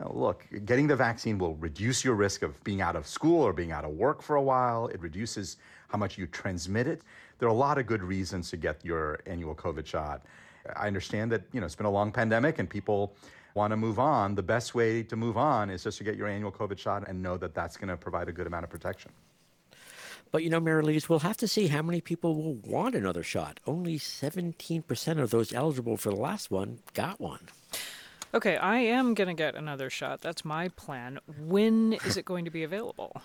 look, 0.09 0.47
getting 0.65 0.87
the 0.87 0.97
vaccine 0.97 1.39
will 1.39 1.57
reduce 1.57 2.05
your 2.05 2.15
risk 2.15 2.43
of 2.43 2.63
being 2.63 2.81
out 2.81 2.97
of 2.97 3.07
school 3.07 3.43
or 3.43 3.53
being 3.53 3.73
out 3.73 3.85
of 3.85 3.91
work 3.93 4.23
for 4.23 4.37
a 4.37 4.43
while. 4.43 4.87
It 4.89 5.01
reduces 5.01 5.57
how 5.89 5.99
much 5.99 6.17
you 6.19 6.27
transmit 6.29 6.87
it. 6.87 7.03
There 7.39 7.49
are 7.49 7.53
a 7.53 7.55
lot 7.55 7.79
of 7.79 7.87
good 7.87 8.03
reasons 8.03 8.51
to 8.51 8.57
get 8.57 8.85
your 8.85 9.19
annual 9.27 9.55
COVID 9.55 9.87
shot. 9.87 10.23
I 10.77 10.87
understand 10.87 11.33
that, 11.33 11.43
you 11.53 11.61
know, 11.61 11.67
it's 11.67 11.75
been 11.75 11.87
a 11.87 11.91
long 11.91 12.13
pandemic 12.13 12.59
and 12.59 12.71
people 12.71 13.15
want 13.55 13.73
to 13.73 13.77
move 13.77 13.99
on. 13.99 14.35
The 14.35 14.43
best 14.43 14.75
way 14.75 15.03
to 15.03 15.17
move 15.17 15.37
on 15.37 15.71
is 15.71 15.83
just 15.83 15.99
to 15.99 16.05
get 16.05 16.17
your 16.17 16.29
annual 16.29 16.53
COVID 16.53 16.79
shot 16.79 17.09
and 17.09 17.21
know 17.21 17.37
that 17.39 17.55
that's 17.55 17.77
going 17.77 17.89
to 17.89 17.97
provide 17.97 18.29
a 18.29 18.33
good 18.33 18.47
amount 18.47 18.65
of 18.65 18.71
protection. 18.71 19.11
But 20.33 20.45
you 20.45 20.51
know, 20.51 20.61
Mary 20.61 20.83
Louise, 20.83 21.09
we'll 21.09 21.21
have 21.21 21.37
to 21.39 21.49
see 21.49 21.69
how 21.69 21.83
many 21.83 22.01
people 22.01 22.35
will 22.37 22.55
want 22.55 22.95
another 22.95 23.23
shot. 23.23 23.59
Only 23.67 23.99
17% 23.99 25.21
of 25.21 25.31
those 25.31 25.53
eligible 25.53 25.97
for 25.97 26.11
the 26.11 26.17
last 26.17 26.51
one 26.51 26.79
got 26.95 27.21
one. 27.21 27.49
Okay, 28.33 28.57
I 28.57 28.79
am 28.79 29.15
going 29.15 29.29
to 29.29 29.35
get 29.35 29.57
another 29.57 29.91
shot. 29.91 30.21
That's 30.21 30.45
my 30.45 30.69
plan. 30.69 31.19
When 31.39 31.95
is 32.05 32.17
it 32.17 32.25
going 32.25 32.45
to 32.45 32.51
be 32.51 32.63
available? 32.63 33.21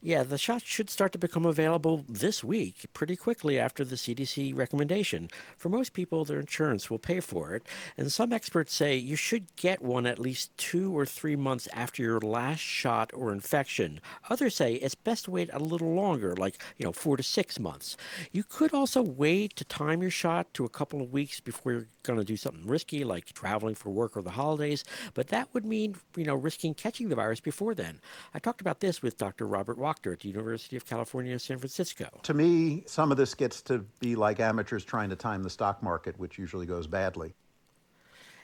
Yeah, 0.00 0.22
the 0.22 0.38
shot 0.38 0.62
should 0.64 0.90
start 0.90 1.10
to 1.12 1.18
become 1.18 1.44
available 1.44 2.04
this 2.08 2.44
week, 2.44 2.86
pretty 2.92 3.16
quickly 3.16 3.58
after 3.58 3.84
the 3.84 3.96
CDC 3.96 4.56
recommendation. 4.56 5.28
For 5.56 5.68
most 5.68 5.92
people, 5.92 6.24
their 6.24 6.38
insurance 6.38 6.88
will 6.88 7.00
pay 7.00 7.18
for 7.18 7.56
it, 7.56 7.66
and 7.96 8.12
some 8.12 8.32
experts 8.32 8.72
say 8.72 8.96
you 8.96 9.16
should 9.16 9.56
get 9.56 9.82
one 9.82 10.06
at 10.06 10.20
least 10.20 10.56
two 10.56 10.96
or 10.96 11.04
three 11.04 11.34
months 11.34 11.68
after 11.72 12.00
your 12.00 12.20
last 12.20 12.60
shot 12.60 13.10
or 13.12 13.32
infection. 13.32 14.00
Others 14.30 14.54
say 14.54 14.74
it's 14.74 14.94
best 14.94 15.24
to 15.24 15.32
wait 15.32 15.50
a 15.52 15.58
little 15.58 15.92
longer, 15.94 16.36
like, 16.36 16.62
you 16.76 16.84
know, 16.84 16.92
four 16.92 17.16
to 17.16 17.24
six 17.24 17.58
months. 17.58 17.96
You 18.30 18.44
could 18.44 18.72
also 18.72 19.02
wait 19.02 19.56
to 19.56 19.64
time 19.64 20.00
your 20.00 20.12
shot 20.12 20.54
to 20.54 20.64
a 20.64 20.68
couple 20.68 21.02
of 21.02 21.12
weeks 21.12 21.40
before 21.40 21.72
you're 21.72 21.88
going 22.04 22.18
to 22.18 22.24
do 22.24 22.36
something 22.36 22.66
risky, 22.66 23.04
like 23.04 23.26
traveling 23.26 23.74
for 23.74 23.90
work 23.90 24.16
or 24.16 24.22
the 24.22 24.30
holidays, 24.30 24.84
but 25.14 25.28
that 25.28 25.52
would 25.52 25.66
mean, 25.66 25.96
you 26.16 26.24
know, 26.24 26.34
risking 26.34 26.72
catching 26.72 27.08
the 27.08 27.14
virus 27.16 27.40
before 27.40 27.74
then. 27.74 28.00
I 28.32 28.38
talked 28.38 28.60
about 28.60 28.80
this 28.80 29.02
with 29.02 29.18
Dr. 29.18 29.46
Robert 29.46 29.76
Wachter 29.88 30.12
at 30.12 30.20
the 30.20 30.28
University 30.28 30.76
of 30.76 30.86
California, 30.86 31.38
San 31.38 31.58
Francisco. 31.58 32.08
To 32.22 32.34
me, 32.34 32.82
some 32.86 33.10
of 33.10 33.16
this 33.16 33.34
gets 33.34 33.62
to 33.62 33.78
be 34.00 34.16
like 34.16 34.40
amateurs 34.40 34.84
trying 34.84 35.10
to 35.10 35.16
time 35.16 35.42
the 35.42 35.50
stock 35.50 35.82
market, 35.82 36.18
which 36.18 36.38
usually 36.38 36.66
goes 36.66 36.86
badly. 36.86 37.34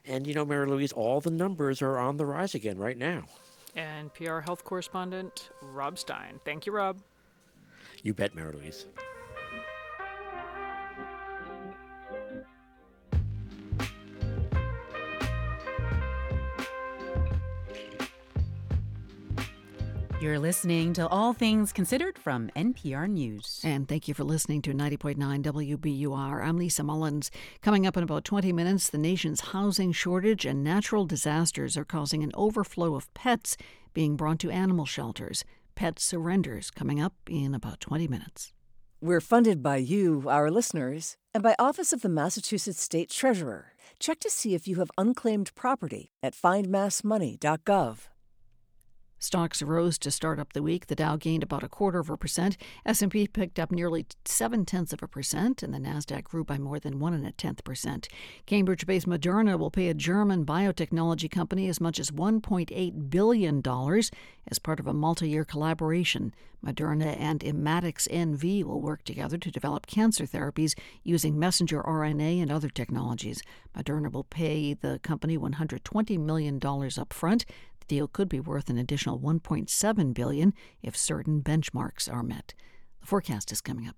And 0.07 0.27
you 0.27 0.35
know, 0.35 0.45
Mary 0.45 0.67
Louise, 0.67 0.93
all 0.93 1.21
the 1.21 1.31
numbers 1.31 1.81
are 1.83 1.99
on 1.99 2.17
the 2.17 2.27
rise 2.27 2.55
again 2.55 2.79
right 2.79 2.97
now. 2.97 3.25
NPR 3.77 4.45
health 4.45 4.65
correspondent 4.65 5.51
Rob 5.61 5.99
Stein. 5.99 6.41
Thank 6.45 6.67
you, 6.67 6.73
Rob. 6.73 7.01
You 8.03 8.15
bet, 8.15 8.35
Mary 8.35 8.53
Louise. 8.53 8.87
You're 20.25 20.39
listening 20.39 20.95
to 20.95 21.07
All 21.09 21.35
Things 21.35 21.71
Considered 21.71 22.17
from 22.17 22.49
NPR 22.57 23.11
News. 23.11 23.61
And 23.63 23.87
thank 23.87 24.09
you 24.09 24.15
for 24.15 24.25
listening 24.25 24.63
to 24.63 24.73
90.9 24.73 25.17
WBUR. 25.43 26.43
I'm 26.43 26.57
Lisa 26.57 26.83
Mullins. 26.83 27.31
Coming 27.61 27.87
up 27.87 27.95
in 27.95 28.03
about 28.03 28.25
20 28.25 28.51
minutes, 28.51 28.89
the 28.89 28.97
nation's 28.97 29.43
housing 29.53 29.93
shortage 29.93 30.47
and 30.47 30.65
natural 30.65 31.05
disasters 31.05 31.77
are 31.77 31.85
causing 31.85 32.23
an 32.23 32.31
overflow 32.33 32.95
of 32.95 33.13
pets 33.13 33.59
being 33.93 34.17
brought 34.17 34.39
to 34.39 34.51
animal 34.51 34.87
shelters. 34.87 35.45
Pet 35.75 35.99
surrenders 35.99 36.71
coming 36.71 37.03
up 37.03 37.13
in 37.29 37.55
about 37.55 37.81
20 37.81 38.09
minutes. 38.09 38.55
We're 39.03 39.21
funded 39.21 39.63
by 39.63 39.77
you, 39.77 40.25
our 40.27 40.51
listeners, 40.51 41.19
and 41.35 41.43
by 41.43 41.55
Office 41.59 41.93
of 41.93 42.01
the 42.01 42.09
Massachusetts 42.09 42.81
State 42.81 43.11
Treasurer. 43.11 43.73
Check 43.99 44.21
to 44.21 44.31
see 44.31 44.55
if 44.55 44.67
you 44.67 44.77
have 44.77 44.91
unclaimed 44.97 45.55
property 45.55 46.13
at 46.23 46.33
findmassmoney.gov. 46.33 47.99
Stocks 49.25 49.63
rose 49.63 49.97
to 50.01 50.11
start 50.11 50.39
up 50.39 50.53
the 50.53 50.63
week. 50.63 50.89
The 50.89 50.95
Dow 50.95 51.17
gained 51.17 51.43
about 51.43 51.63
a 51.63 51.69
quarter 51.69 51.99
of 51.99 52.11
a 52.11 52.17
percent. 52.19 52.59
S&P 52.85 53.27
picked 53.27 53.59
up 53.59 53.73
nearly 53.73 54.05
seven 54.27 54.67
tenths 54.67 54.93
of 54.93 55.03
a 55.03 55.09
percent, 55.09 55.63
and 55.63 55.73
the 55.73 55.79
Nasdaq 55.79 56.25
grew 56.25 56.45
by 56.45 56.59
more 56.59 56.79
than 56.79 57.01
one 57.01 57.15
and 57.15 57.27
a 57.27 57.33
tenth 57.33 57.65
percent. 57.65 58.07
Cambridge-based 58.45 59.09
Moderna 59.09 59.59
will 59.59 59.71
pay 59.71 59.89
a 59.89 59.95
German 59.95 60.45
biotechnology 60.45 61.31
company 61.31 61.71
as 61.71 61.81
much 61.81 61.99
as 61.99 62.11
1.8 62.11 63.09
billion 63.09 63.63
dollars 63.63 64.11
as 64.47 64.59
part 64.59 64.79
of 64.79 64.87
a 64.87 64.93
multi-year 64.93 65.47
collaboration. 65.47 66.35
Moderna 66.65 67.19
and 67.19 67.41
Immatics 67.41 68.09
NV 68.09 68.65
will 68.65 68.81
work 68.81 69.05
together 69.05 69.37
to 69.37 69.51
develop 69.51 69.87
cancer 69.87 70.25
therapies 70.25 70.75
using 71.03 71.39
messenger 71.39 71.83
RNA 71.83 72.41
and 72.41 72.51
other 72.51 72.71
technologies. 72.71 73.43
Moderna 73.77 74.11
will 74.11 74.25
pay 74.25 74.75
the 74.75 74.99
company 75.03 75.37
120 75.37 76.17
million 76.19 76.59
dollars 76.59 76.99
up 76.99 77.13
front. 77.13 77.45
The 77.87 77.97
deal 77.97 78.09
could 78.09 78.31
be 78.31 78.41
worth 78.41 78.71
an 78.71 78.79
additional 78.79 79.21
1.7 79.21 80.15
billion 80.15 80.55
if 80.83 80.97
certain 80.97 81.43
benchmarks 81.43 82.11
are 82.11 82.23
met. 82.23 82.55
The 83.01 83.07
forecast 83.07 83.53
is 83.53 83.61
coming 83.61 83.87
up. 83.87 83.97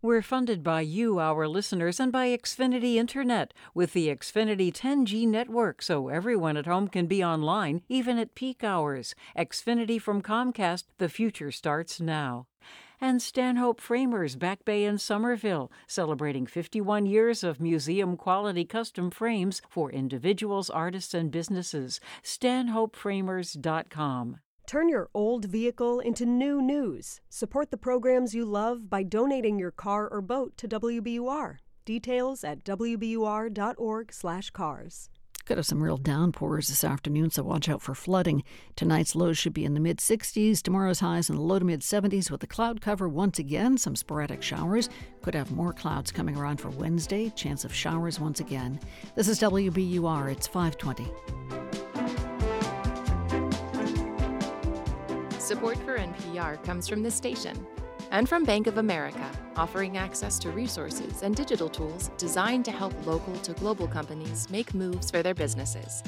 We're 0.00 0.22
funded 0.22 0.62
by 0.62 0.82
you, 0.82 1.18
our 1.18 1.46
listeners, 1.48 1.98
and 2.00 2.12
by 2.12 2.28
Xfinity 2.28 2.94
Internet 2.94 3.52
with 3.74 3.92
the 3.92 4.08
Xfinity 4.08 4.72
10G 4.72 5.26
network 5.26 5.82
so 5.82 6.08
everyone 6.08 6.56
at 6.56 6.66
home 6.66 6.88
can 6.88 7.06
be 7.06 7.22
online 7.24 7.82
even 7.88 8.18
at 8.18 8.34
peak 8.34 8.64
hours. 8.64 9.14
Xfinity 9.36 10.00
from 10.00 10.22
Comcast, 10.22 10.84
the 10.98 11.08
future 11.08 11.50
starts 11.50 12.00
now 12.00 12.46
and 13.00 13.22
Stanhope 13.22 13.80
Framers 13.80 14.34
Back 14.36 14.64
Bay 14.64 14.84
in 14.84 14.98
Somerville, 14.98 15.70
celebrating 15.86 16.46
51 16.46 17.06
years 17.06 17.44
of 17.44 17.60
museum 17.60 18.16
quality 18.16 18.64
custom 18.64 19.10
frames 19.10 19.60
for 19.68 19.90
individuals, 19.90 20.70
artists, 20.70 21.12
and 21.14 21.30
businesses. 21.30 22.00
StanhopeFramers.com. 22.22 24.38
Turn 24.66 24.88
your 24.88 25.08
old 25.14 25.44
vehicle 25.44 26.00
into 26.00 26.26
new 26.26 26.60
news. 26.60 27.20
Support 27.30 27.70
the 27.70 27.76
programs 27.76 28.34
you 28.34 28.44
love 28.44 28.90
by 28.90 29.04
donating 29.04 29.60
your 29.60 29.70
car 29.70 30.08
or 30.08 30.20
boat 30.20 30.56
to 30.56 30.66
WBUR. 30.66 31.58
Details 31.84 32.42
at 32.42 32.64
wbur.org/cars. 32.64 35.10
Could 35.46 35.58
have 35.58 35.66
some 35.66 35.80
real 35.80 35.96
downpours 35.96 36.66
this 36.66 36.82
afternoon, 36.82 37.30
so 37.30 37.44
watch 37.44 37.68
out 37.68 37.80
for 37.80 37.94
flooding. 37.94 38.42
Tonight's 38.74 39.14
lows 39.14 39.38
should 39.38 39.54
be 39.54 39.64
in 39.64 39.74
the 39.74 39.80
mid 39.80 39.98
60s. 39.98 40.60
Tomorrow's 40.60 40.98
highs 40.98 41.30
in 41.30 41.36
the 41.36 41.42
low 41.42 41.60
to 41.60 41.64
mid 41.64 41.82
70s 41.82 42.32
with 42.32 42.40
the 42.40 42.48
cloud 42.48 42.80
cover 42.80 43.08
once 43.08 43.38
again. 43.38 43.78
Some 43.78 43.94
sporadic 43.94 44.42
showers. 44.42 44.88
Could 45.22 45.36
have 45.36 45.52
more 45.52 45.72
clouds 45.72 46.10
coming 46.10 46.36
around 46.36 46.56
for 46.56 46.70
Wednesday. 46.70 47.30
Chance 47.30 47.64
of 47.64 47.72
showers 47.72 48.18
once 48.18 48.40
again. 48.40 48.80
This 49.14 49.28
is 49.28 49.38
WBUR. 49.38 50.32
It's 50.32 50.48
520. 50.48 51.12
Support 55.38 55.78
for 55.84 55.96
NPR 55.96 56.60
comes 56.64 56.88
from 56.88 57.04
the 57.04 57.10
station 57.12 57.56
and 58.10 58.28
from 58.28 58.44
Bank 58.44 58.66
of 58.66 58.78
America, 58.78 59.30
offering 59.56 59.96
access 59.96 60.38
to 60.40 60.50
resources 60.50 61.22
and 61.22 61.34
digital 61.34 61.68
tools 61.68 62.10
designed 62.18 62.64
to 62.64 62.70
help 62.70 62.94
local 63.06 63.34
to 63.38 63.52
global 63.54 63.88
companies 63.88 64.48
make 64.50 64.74
moves 64.74 65.10
for 65.10 65.22
their 65.22 65.34
businesses. 65.34 66.02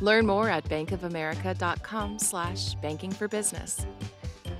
Learn 0.00 0.26
more 0.26 0.48
at 0.48 0.64
bankofamerica.com/slash 0.64 2.74
banking 2.74 3.12
for 3.12 3.28
business. 3.28 3.86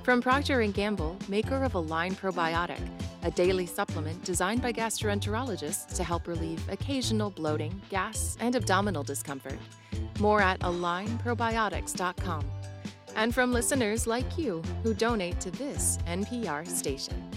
From 0.03 0.21
Procter 0.21 0.63
& 0.67 0.69
Gamble, 0.71 1.17
maker 1.27 1.63
of 1.63 1.73
Align 1.73 2.15
Probiotic, 2.15 2.79
a 3.23 3.31
daily 3.31 3.65
supplement 3.65 4.23
designed 4.23 4.61
by 4.61 4.71
gastroenterologists 4.71 5.95
to 5.95 6.03
help 6.03 6.27
relieve 6.27 6.61
occasional 6.69 7.31
bloating, 7.31 7.81
gas, 7.89 8.37
and 8.39 8.55
abdominal 8.55 9.03
discomfort. 9.03 9.57
More 10.19 10.41
at 10.41 10.59
alignprobiotics.com 10.59 12.45
and 13.15 13.33
from 13.33 13.51
listeners 13.51 14.05
like 14.05 14.37
you 14.37 14.61
who 14.83 14.93
donate 14.93 15.39
to 15.39 15.51
this 15.51 15.97
NPR 16.07 16.67
station. 16.67 17.29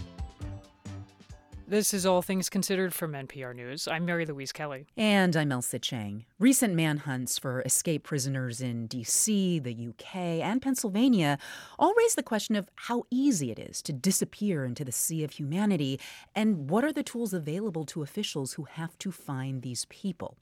This 1.71 1.93
is 1.93 2.07
All 2.07 2.23
Things 2.23 2.49
Considered 2.49 2.95
from 2.95 3.13
NPR 3.13 3.55
News. 3.55 3.87
I'm 3.87 4.07
Mary 4.07 4.25
Louise 4.25 4.53
Kelly. 4.53 4.87
And 4.97 5.37
I'm 5.37 5.51
Ailsa 5.51 5.79
Chang. 5.79 6.25
Recent 6.39 6.73
manhunts 6.73 7.39
for 7.39 7.61
escaped 7.61 8.07
prisoners 8.07 8.63
in 8.63 8.87
D.C., 8.87 9.59
the 9.59 9.89
UK, 9.89 10.17
and 10.17 10.63
Pennsylvania 10.63 11.37
all 11.79 11.93
raise 11.99 12.15
the 12.15 12.23
question 12.23 12.57
of 12.57 12.71
how 12.75 13.05
easy 13.11 13.51
it 13.51 13.59
is 13.59 13.83
to 13.83 13.93
disappear 13.93 14.65
into 14.65 14.83
the 14.83 14.93
sea 14.93 15.23
of 15.25 15.33
humanity 15.33 16.01
and 16.35 16.71
what 16.71 16.85
are 16.85 16.93
the 16.93 17.03
tools 17.03 17.35
available 17.35 17.85
to 17.85 18.03
officials 18.03 18.55
who 18.55 18.65
have 18.65 18.99
to 19.01 19.13
find 19.13 19.61
these 19.61 19.85
people. 19.91 20.39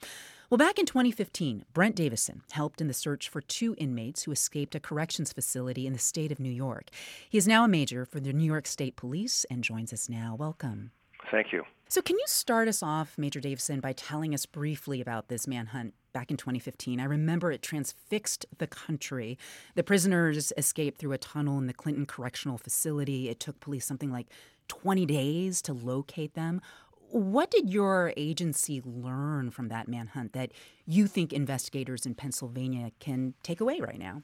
Well, 0.49 0.57
back 0.57 0.79
in 0.79 0.85
2015, 0.85 1.65
Brent 1.73 1.97
Davison 1.97 2.41
helped 2.51 2.79
in 2.79 2.87
the 2.87 2.93
search 2.93 3.27
for 3.27 3.41
two 3.41 3.75
inmates 3.77 4.23
who 4.23 4.31
escaped 4.31 4.75
a 4.75 4.79
corrections 4.79 5.33
facility 5.33 5.85
in 5.85 5.91
the 5.91 5.99
state 5.99 6.31
of 6.31 6.39
New 6.39 6.49
York. 6.49 6.89
He 7.29 7.37
is 7.37 7.49
now 7.49 7.65
a 7.65 7.67
major 7.67 8.05
for 8.05 8.21
the 8.21 8.31
New 8.31 8.45
York 8.45 8.65
State 8.65 8.95
Police 8.95 9.45
and 9.49 9.61
joins 9.61 9.91
us 9.91 10.07
now. 10.07 10.37
Welcome. 10.39 10.91
Thank 11.29 11.51
you. 11.51 11.65
So, 11.89 12.01
can 12.01 12.15
you 12.17 12.23
start 12.27 12.69
us 12.69 12.81
off, 12.81 13.17
Major 13.17 13.41
Davison, 13.41 13.81
by 13.81 13.91
telling 13.91 14.33
us 14.33 14.45
briefly 14.45 15.01
about 15.01 15.27
this 15.27 15.47
manhunt 15.47 15.93
back 16.13 16.31
in 16.31 16.37
2015? 16.37 17.01
I 17.01 17.03
remember 17.03 17.51
it 17.51 17.61
transfixed 17.61 18.45
the 18.57 18.67
country. 18.67 19.37
The 19.75 19.83
prisoners 19.83 20.53
escaped 20.57 20.97
through 20.97 21.11
a 21.11 21.17
tunnel 21.17 21.57
in 21.57 21.67
the 21.67 21.73
Clinton 21.73 22.05
Correctional 22.05 22.57
Facility. 22.57 23.27
It 23.27 23.41
took 23.41 23.59
police 23.59 23.85
something 23.85 24.11
like 24.11 24.27
20 24.69 25.05
days 25.05 25.61
to 25.63 25.73
locate 25.73 26.35
them. 26.35 26.61
What 27.09 27.51
did 27.51 27.69
your 27.69 28.13
agency 28.17 28.81
learn 28.83 29.51
from 29.51 29.69
that 29.69 29.87
manhunt 29.87 30.33
that 30.33 30.51
you 30.85 31.07
think 31.07 31.31
investigators 31.31 32.05
in 32.05 32.15
Pennsylvania 32.15 32.91
can 32.99 33.33
take 33.43 33.61
away 33.61 33.79
right 33.79 33.99
now? 33.99 34.23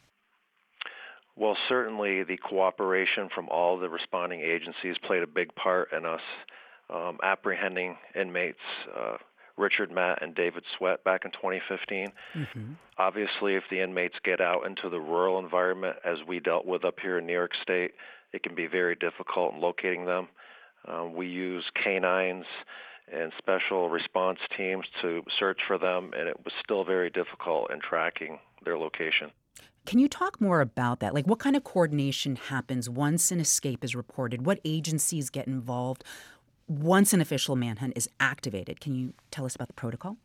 Well, 1.35 1.57
certainly 1.67 2.23
the 2.23 2.37
cooperation 2.37 3.29
from 3.33 3.49
all 3.49 3.79
the 3.79 3.89
responding 3.89 4.41
agencies 4.41 4.97
played 5.03 5.23
a 5.23 5.27
big 5.27 5.53
part 5.55 5.91
in 5.91 6.05
us 6.05 6.21
um, 6.93 7.17
apprehending 7.23 7.97
inmates 8.15 8.59
uh, 8.95 9.17
Richard 9.57 9.91
Matt 9.91 10.21
and 10.21 10.35
David 10.35 10.63
Sweat 10.77 11.03
back 11.03 11.25
in 11.25 11.31
2015. 11.31 12.11
Mm-hmm. 12.35 12.73
Obviously, 12.97 13.55
if 13.55 13.63
the 13.69 13.81
inmates 13.81 14.15
get 14.23 14.41
out 14.41 14.65
into 14.65 14.89
the 14.89 14.99
rural 14.99 15.39
environment, 15.39 15.97
as 16.03 16.17
we 16.27 16.39
dealt 16.39 16.65
with 16.65 16.83
up 16.83 16.99
here 17.01 17.17
in 17.17 17.25
New 17.25 17.33
York 17.33 17.51
State, 17.61 17.91
it 18.31 18.43
can 18.43 18.55
be 18.55 18.67
very 18.67 18.95
difficult 18.95 19.53
in 19.53 19.61
locating 19.61 20.05
them. 20.05 20.27
Um, 20.87 21.13
we 21.13 21.27
use 21.27 21.65
canines 21.81 22.45
and 23.11 23.31
special 23.37 23.89
response 23.89 24.39
teams 24.55 24.85
to 25.01 25.23
search 25.37 25.59
for 25.67 25.77
them, 25.77 26.11
and 26.17 26.27
it 26.27 26.37
was 26.43 26.53
still 26.63 26.83
very 26.83 27.09
difficult 27.09 27.71
in 27.71 27.79
tracking 27.79 28.39
their 28.63 28.77
location. 28.77 29.31
Can 29.85 29.99
you 29.99 30.07
talk 30.07 30.39
more 30.39 30.61
about 30.61 31.01
that? 31.01 31.13
Like, 31.13 31.27
what 31.27 31.39
kind 31.39 31.55
of 31.55 31.63
coordination 31.63 32.37
happens 32.37 32.89
once 32.89 33.31
an 33.31 33.39
escape 33.39 33.83
is 33.83 33.95
reported? 33.95 34.45
What 34.45 34.59
agencies 34.63 35.29
get 35.29 35.45
involved 35.45 36.03
once 36.67 37.11
an 37.13 37.19
official 37.19 37.57
manhunt 37.57 37.93
is 37.97 38.09
activated? 38.19 38.79
Can 38.79 38.95
you 38.95 39.13
tell 39.29 39.45
us 39.45 39.55
about 39.55 39.67
the 39.67 39.73
protocol? 39.73 40.17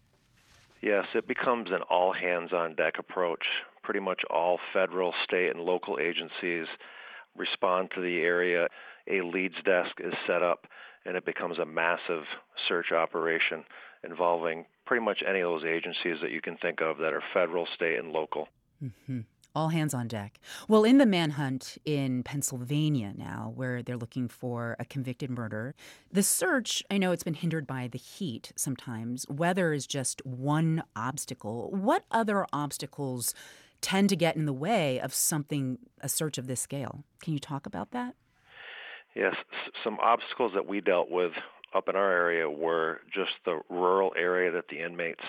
Yes, 0.80 1.06
it 1.14 1.26
becomes 1.26 1.70
an 1.72 1.82
all 1.90 2.12
hands 2.12 2.52
on 2.52 2.76
deck 2.76 2.94
approach. 3.00 3.44
Pretty 3.82 3.98
much 3.98 4.22
all 4.30 4.60
federal, 4.72 5.12
state, 5.24 5.50
and 5.50 5.60
local 5.60 5.98
agencies 5.98 6.66
respond 7.36 7.90
to 7.94 8.00
the 8.00 8.20
area 8.20 8.68
a 9.10 9.22
leads 9.22 9.56
desk 9.64 9.92
is 10.00 10.14
set 10.26 10.42
up 10.42 10.66
and 11.04 11.16
it 11.16 11.24
becomes 11.24 11.58
a 11.58 11.64
massive 11.64 12.24
search 12.68 12.92
operation 12.92 13.64
involving 14.04 14.66
pretty 14.86 15.04
much 15.04 15.22
any 15.26 15.40
of 15.40 15.50
those 15.50 15.64
agencies 15.64 16.16
that 16.22 16.30
you 16.30 16.40
can 16.40 16.56
think 16.56 16.80
of 16.80 16.98
that 16.98 17.12
are 17.12 17.22
federal, 17.32 17.66
state, 17.74 17.98
and 17.98 18.12
local. 18.12 18.48
Mm-hmm. 18.82 19.20
All 19.54 19.70
hands 19.70 19.94
on 19.94 20.06
deck. 20.06 20.38
Well, 20.68 20.84
in 20.84 20.98
the 20.98 21.06
manhunt 21.06 21.78
in 21.84 22.22
Pennsylvania 22.22 23.12
now, 23.16 23.52
where 23.56 23.82
they're 23.82 23.96
looking 23.96 24.28
for 24.28 24.76
a 24.78 24.84
convicted 24.84 25.30
murderer, 25.30 25.74
the 26.12 26.22
search, 26.22 26.82
I 26.90 26.98
know 26.98 27.12
it's 27.12 27.24
been 27.24 27.34
hindered 27.34 27.66
by 27.66 27.88
the 27.88 27.98
heat 27.98 28.52
sometimes. 28.54 29.26
Weather 29.28 29.72
is 29.72 29.86
just 29.86 30.24
one 30.24 30.84
obstacle. 30.94 31.70
What 31.72 32.04
other 32.10 32.46
obstacles 32.52 33.34
tend 33.80 34.10
to 34.10 34.16
get 34.16 34.36
in 34.36 34.46
the 34.46 34.52
way 34.52 35.00
of 35.00 35.14
something, 35.14 35.78
a 36.00 36.08
search 36.08 36.38
of 36.38 36.46
this 36.46 36.60
scale? 36.60 37.04
Can 37.20 37.32
you 37.32 37.40
talk 37.40 37.66
about 37.66 37.90
that? 37.92 38.14
Yes, 39.14 39.34
some 39.82 39.98
obstacles 40.00 40.52
that 40.54 40.66
we 40.66 40.80
dealt 40.80 41.10
with 41.10 41.32
up 41.74 41.88
in 41.88 41.96
our 41.96 42.12
area 42.12 42.48
were 42.48 43.00
just 43.12 43.32
the 43.44 43.60
rural 43.68 44.12
area 44.16 44.50
that 44.52 44.68
the 44.68 44.82
inmates 44.82 45.24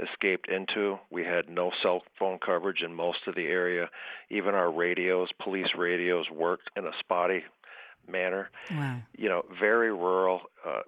escaped 0.00 0.48
into. 0.48 0.98
We 1.10 1.24
had 1.24 1.48
no 1.48 1.70
cell 1.82 2.02
phone 2.18 2.38
coverage 2.44 2.82
in 2.82 2.94
most 2.94 3.18
of 3.26 3.34
the 3.34 3.46
area. 3.46 3.88
Even 4.30 4.54
our 4.54 4.70
radios, 4.70 5.30
police 5.42 5.74
radios, 5.76 6.26
worked 6.30 6.70
in 6.76 6.86
a 6.86 6.92
spotty 7.00 7.42
manner. 8.08 8.50
Wow. 8.70 9.00
You 9.16 9.28
know, 9.28 9.42
very 9.58 9.92
rural. 9.92 10.42
Uh, 10.66 10.82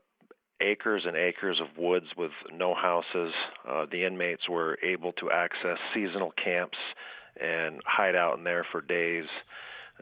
acres 0.61 1.05
and 1.07 1.17
acres 1.17 1.61
of 1.61 1.69
woods 1.79 2.07
with 2.17 2.33
no 2.53 2.75
houses. 2.75 3.33
Uh, 3.69 3.87
the 3.91 4.05
inmates 4.05 4.49
were 4.49 4.77
able 4.83 5.13
to 5.13 5.31
access 5.31 5.79
seasonal 5.95 6.33
camps 6.43 6.79
and 7.41 7.81
hide 7.87 8.17
out 8.17 8.39
in 8.39 8.45
there 8.45 8.67
for 8.71 8.81
days. 8.81 9.27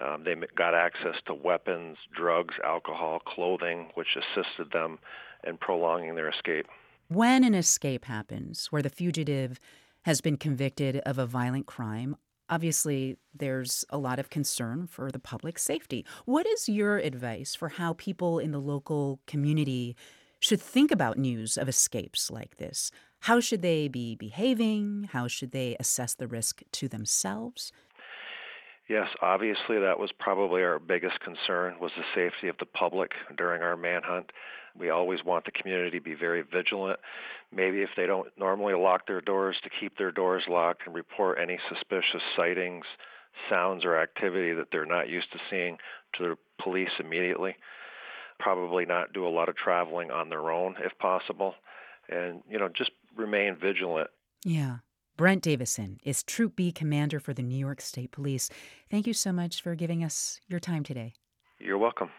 Um, 0.01 0.24
they 0.24 0.35
got 0.56 0.74
access 0.74 1.14
to 1.27 1.35
weapons, 1.35 1.97
drugs, 2.14 2.55
alcohol, 2.64 3.20
clothing, 3.20 3.90
which 3.94 4.16
assisted 4.16 4.73
them 4.73 4.98
in 5.47 5.56
prolonging 5.56 6.14
their 6.14 6.28
escape. 6.28 6.66
When 7.09 7.44
an 7.44 7.55
escape 7.55 8.05
happens 8.05 8.66
where 8.73 8.82
the 8.82 8.90
fugitive 8.90 9.60
has 10.02 10.20
been 10.20 10.36
convicted 10.36 10.98
of 10.98 11.18
a 11.18 11.27
violent 11.27 11.66
crime, 11.66 12.16
obviously 12.48 13.16
there's 13.35 13.85
a 13.90 13.98
lot 13.98 14.18
of 14.18 14.31
concern 14.31 14.86
for 14.86 15.10
the 15.10 15.18
public 15.18 15.59
safety. 15.59 16.05
What 16.24 16.47
is 16.47 16.68
your 16.68 16.98
advice 16.98 17.55
for 17.55 17.70
how 17.70 17.94
people 17.94 18.39
in 18.39 18.52
the 18.52 18.60
local 18.60 19.20
community 19.27 19.97
should 20.39 20.60
think 20.60 20.90
about 20.90 21.18
news 21.18 21.56
of 21.56 21.68
escapes 21.68 22.31
like 22.31 22.56
this? 22.56 22.90
How 23.20 23.40
should 23.40 23.62
they 23.62 23.89
be 23.89 24.14
behaving? 24.14 25.09
How 25.12 25.27
should 25.27 25.52
they 25.52 25.77
assess 25.81 26.14
the 26.14 26.28
risk 26.28 26.62
to 26.73 26.89
themselves? 26.89 27.73
Yes, 28.88 29.08
obviously 29.20 29.80
that 29.80 29.98
was 29.98 30.12
probably 30.18 30.62
our 30.62 30.78
biggest 30.78 31.18
concern 31.20 31.76
was 31.80 31.90
the 31.96 32.04
safety 32.14 32.48
of 32.48 32.56
the 32.58 32.66
public 32.66 33.12
during 33.36 33.62
our 33.62 33.76
manhunt. 33.76 34.30
We 34.78 34.90
always 34.90 35.24
want 35.24 35.44
the 35.44 35.50
community 35.50 35.98
to 35.98 36.04
be 36.04 36.14
very 36.14 36.42
vigilant. 36.42 37.00
Maybe 37.50 37.82
if 37.82 37.90
they 37.96 38.06
don't 38.06 38.28
normally 38.38 38.74
lock 38.74 39.06
their 39.06 39.20
doors 39.20 39.56
to 39.64 39.70
keep 39.80 39.98
their 39.98 40.12
doors 40.12 40.44
locked 40.48 40.82
and 40.86 40.94
report 40.94 41.38
any 41.40 41.58
suspicious 41.68 42.22
sightings, 42.36 42.84
sounds 43.50 43.84
or 43.84 43.96
activity 43.96 44.52
that 44.52 44.68
they're 44.70 44.86
not 44.86 45.08
used 45.08 45.32
to 45.32 45.38
seeing 45.50 45.78
to 46.14 46.28
the 46.28 46.36
police 46.62 46.90
immediately. 46.98 47.56
Probably 48.38 48.84
not 48.84 49.12
do 49.12 49.26
a 49.26 49.30
lot 49.30 49.48
of 49.48 49.56
traveling 49.56 50.10
on 50.10 50.28
their 50.28 50.50
own 50.50 50.76
if 50.84 50.96
possible 50.98 51.54
and 52.08 52.42
you 52.48 52.58
know 52.58 52.68
just 52.68 52.90
remain 53.16 53.56
vigilant. 53.56 54.10
Yeah. 54.44 54.76
Brent 55.16 55.43
Davison 55.43 55.98
is 56.05 56.22
Troop 56.22 56.56
B 56.56 56.70
commander 56.70 57.18
for 57.18 57.32
the 57.32 57.43
New 57.43 57.56
York 57.56 57.80
State 57.80 58.12
Police. 58.12 58.51
Thank 58.90 59.06
you 59.06 59.14
so 59.14 59.32
much 59.32 59.62
for 59.62 59.74
giving 59.74 60.05
us 60.05 60.40
your 60.47 60.60
time 60.60 60.82
today. 60.82 61.14
You're 61.59 61.78
welcome. 61.78 62.10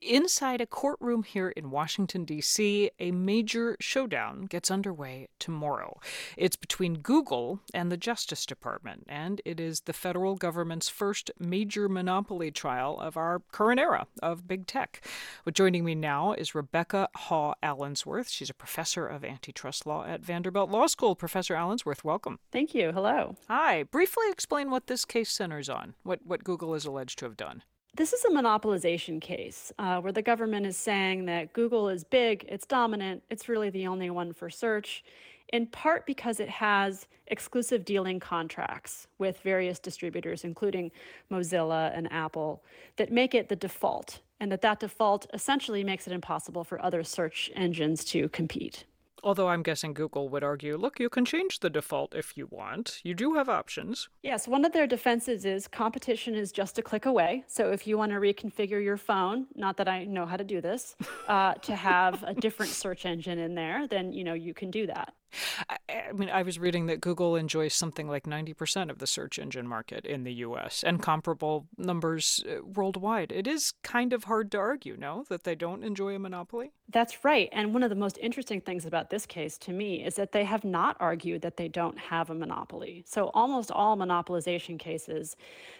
Inside 0.00 0.60
a 0.60 0.66
courtroom 0.66 1.24
here 1.24 1.48
in 1.48 1.70
Washington, 1.70 2.24
D.C., 2.24 2.88
a 3.00 3.10
major 3.10 3.76
showdown 3.80 4.44
gets 4.44 4.70
underway 4.70 5.26
tomorrow. 5.40 5.98
It's 6.36 6.54
between 6.54 7.00
Google 7.00 7.58
and 7.74 7.90
the 7.90 7.96
Justice 7.96 8.46
Department, 8.46 9.06
and 9.08 9.42
it 9.44 9.58
is 9.58 9.80
the 9.80 9.92
federal 9.92 10.36
government's 10.36 10.88
first 10.88 11.32
major 11.40 11.88
monopoly 11.88 12.52
trial 12.52 13.00
of 13.00 13.16
our 13.16 13.42
current 13.50 13.80
era 13.80 14.06
of 14.22 14.46
big 14.46 14.68
tech. 14.68 15.04
But 15.44 15.54
joining 15.54 15.84
me 15.84 15.96
now 15.96 16.32
is 16.32 16.54
Rebecca 16.54 17.08
Haw 17.16 17.54
Allensworth. 17.60 18.28
She's 18.28 18.50
a 18.50 18.54
professor 18.54 19.04
of 19.04 19.24
antitrust 19.24 19.84
law 19.84 20.04
at 20.04 20.20
Vanderbilt 20.20 20.70
Law 20.70 20.86
School. 20.86 21.16
Professor 21.16 21.54
Allensworth, 21.54 22.04
welcome. 22.04 22.38
Thank 22.52 22.72
you. 22.72 22.92
Hello. 22.92 23.34
Hi. 23.48 23.82
Briefly 23.82 24.30
explain 24.30 24.70
what 24.70 24.86
this 24.86 25.04
case 25.04 25.30
centers 25.32 25.68
on, 25.68 25.96
what, 26.04 26.20
what 26.24 26.44
Google 26.44 26.76
is 26.76 26.84
alleged 26.84 27.18
to 27.18 27.24
have 27.24 27.36
done. 27.36 27.64
This 27.94 28.12
is 28.12 28.24
a 28.24 28.28
monopolization 28.28 29.20
case 29.20 29.72
uh, 29.78 30.00
where 30.00 30.12
the 30.12 30.22
government 30.22 30.66
is 30.66 30.76
saying 30.76 31.24
that 31.26 31.52
Google 31.52 31.88
is 31.88 32.04
big, 32.04 32.44
it's 32.48 32.66
dominant, 32.66 33.22
it's 33.30 33.48
really 33.48 33.70
the 33.70 33.86
only 33.86 34.10
one 34.10 34.32
for 34.32 34.50
search, 34.50 35.02
in 35.52 35.66
part 35.66 36.06
because 36.06 36.38
it 36.38 36.48
has 36.48 37.06
exclusive 37.26 37.84
dealing 37.84 38.20
contracts 38.20 39.08
with 39.18 39.40
various 39.40 39.78
distributors, 39.78 40.44
including 40.44 40.90
Mozilla 41.30 41.96
and 41.96 42.10
Apple, 42.12 42.62
that 42.96 43.10
make 43.10 43.34
it 43.34 43.48
the 43.48 43.56
default, 43.56 44.20
and 44.38 44.52
that 44.52 44.62
that 44.62 44.80
default 44.80 45.26
essentially 45.32 45.82
makes 45.82 46.06
it 46.06 46.12
impossible 46.12 46.64
for 46.64 46.80
other 46.84 47.02
search 47.02 47.50
engines 47.56 48.04
to 48.04 48.28
compete. 48.28 48.84
Although 49.22 49.48
I'm 49.48 49.62
guessing 49.62 49.94
Google 49.94 50.28
would 50.28 50.44
argue, 50.44 50.76
look, 50.76 51.00
you 51.00 51.08
can 51.08 51.24
change 51.24 51.60
the 51.60 51.70
default 51.70 52.14
if 52.14 52.36
you 52.36 52.46
want. 52.50 53.00
You 53.02 53.14
do 53.14 53.34
have 53.34 53.48
options. 53.48 54.08
Yes, 54.22 54.46
one 54.46 54.64
of 54.64 54.72
their 54.72 54.86
defenses 54.86 55.44
is 55.44 55.66
competition 55.66 56.34
is 56.34 56.52
just 56.52 56.78
a 56.78 56.82
click 56.82 57.06
away. 57.06 57.44
So 57.46 57.70
if 57.70 57.86
you 57.86 57.98
want 57.98 58.12
to 58.12 58.18
reconfigure 58.18 58.82
your 58.82 58.96
phone, 58.96 59.46
not 59.54 59.76
that 59.78 59.88
I 59.88 60.04
know 60.04 60.26
how 60.26 60.36
to 60.36 60.44
do 60.44 60.60
this, 60.60 60.96
uh, 61.28 61.54
to 61.54 61.74
have 61.74 62.22
a 62.22 62.34
different 62.34 62.72
search 62.72 63.06
engine 63.06 63.38
in 63.38 63.54
there, 63.54 63.86
then 63.88 64.12
you 64.12 64.24
know 64.24 64.34
you 64.34 64.54
can 64.54 64.70
do 64.70 64.86
that. 64.86 65.14
I, 65.68 65.76
I 65.88 66.12
mean, 66.12 66.30
I 66.30 66.42
was 66.42 66.58
reading 66.58 66.86
that 66.86 67.00
Google 67.00 67.36
enjoys 67.36 67.74
something 67.74 68.08
like 68.08 68.24
90% 68.24 68.90
of 68.90 68.98
the 68.98 69.06
search 69.06 69.38
engine 69.38 69.66
market 69.66 70.04
in 70.06 70.24
the 70.24 70.32
US 70.34 70.82
and 70.82 71.02
comparable 71.02 71.66
numbers 71.76 72.44
uh, 72.48 72.62
worldwide. 72.64 73.32
It 73.32 73.46
is 73.46 73.72
kind 73.82 74.12
of 74.12 74.24
hard 74.24 74.50
to 74.52 74.58
argue, 74.58 74.96
no, 74.96 75.24
that 75.28 75.44
they 75.44 75.54
don't 75.54 75.84
enjoy 75.84 76.14
a 76.14 76.18
monopoly? 76.18 76.72
That's 76.90 77.24
right. 77.24 77.48
And 77.52 77.74
one 77.74 77.82
of 77.82 77.90
the 77.90 77.96
most 77.96 78.18
interesting 78.20 78.60
things 78.60 78.86
about 78.86 79.10
this 79.10 79.26
case 79.26 79.58
to 79.58 79.72
me 79.72 80.04
is 80.04 80.14
that 80.14 80.32
they 80.32 80.44
have 80.44 80.64
not 80.64 80.96
argued 81.00 81.42
that 81.42 81.56
they 81.56 81.68
don't 81.68 81.98
have 81.98 82.30
a 82.30 82.34
monopoly. 82.34 83.04
So 83.06 83.30
almost 83.34 83.70
all 83.70 83.96
monopolization 83.96 84.78
cases, 84.78 85.36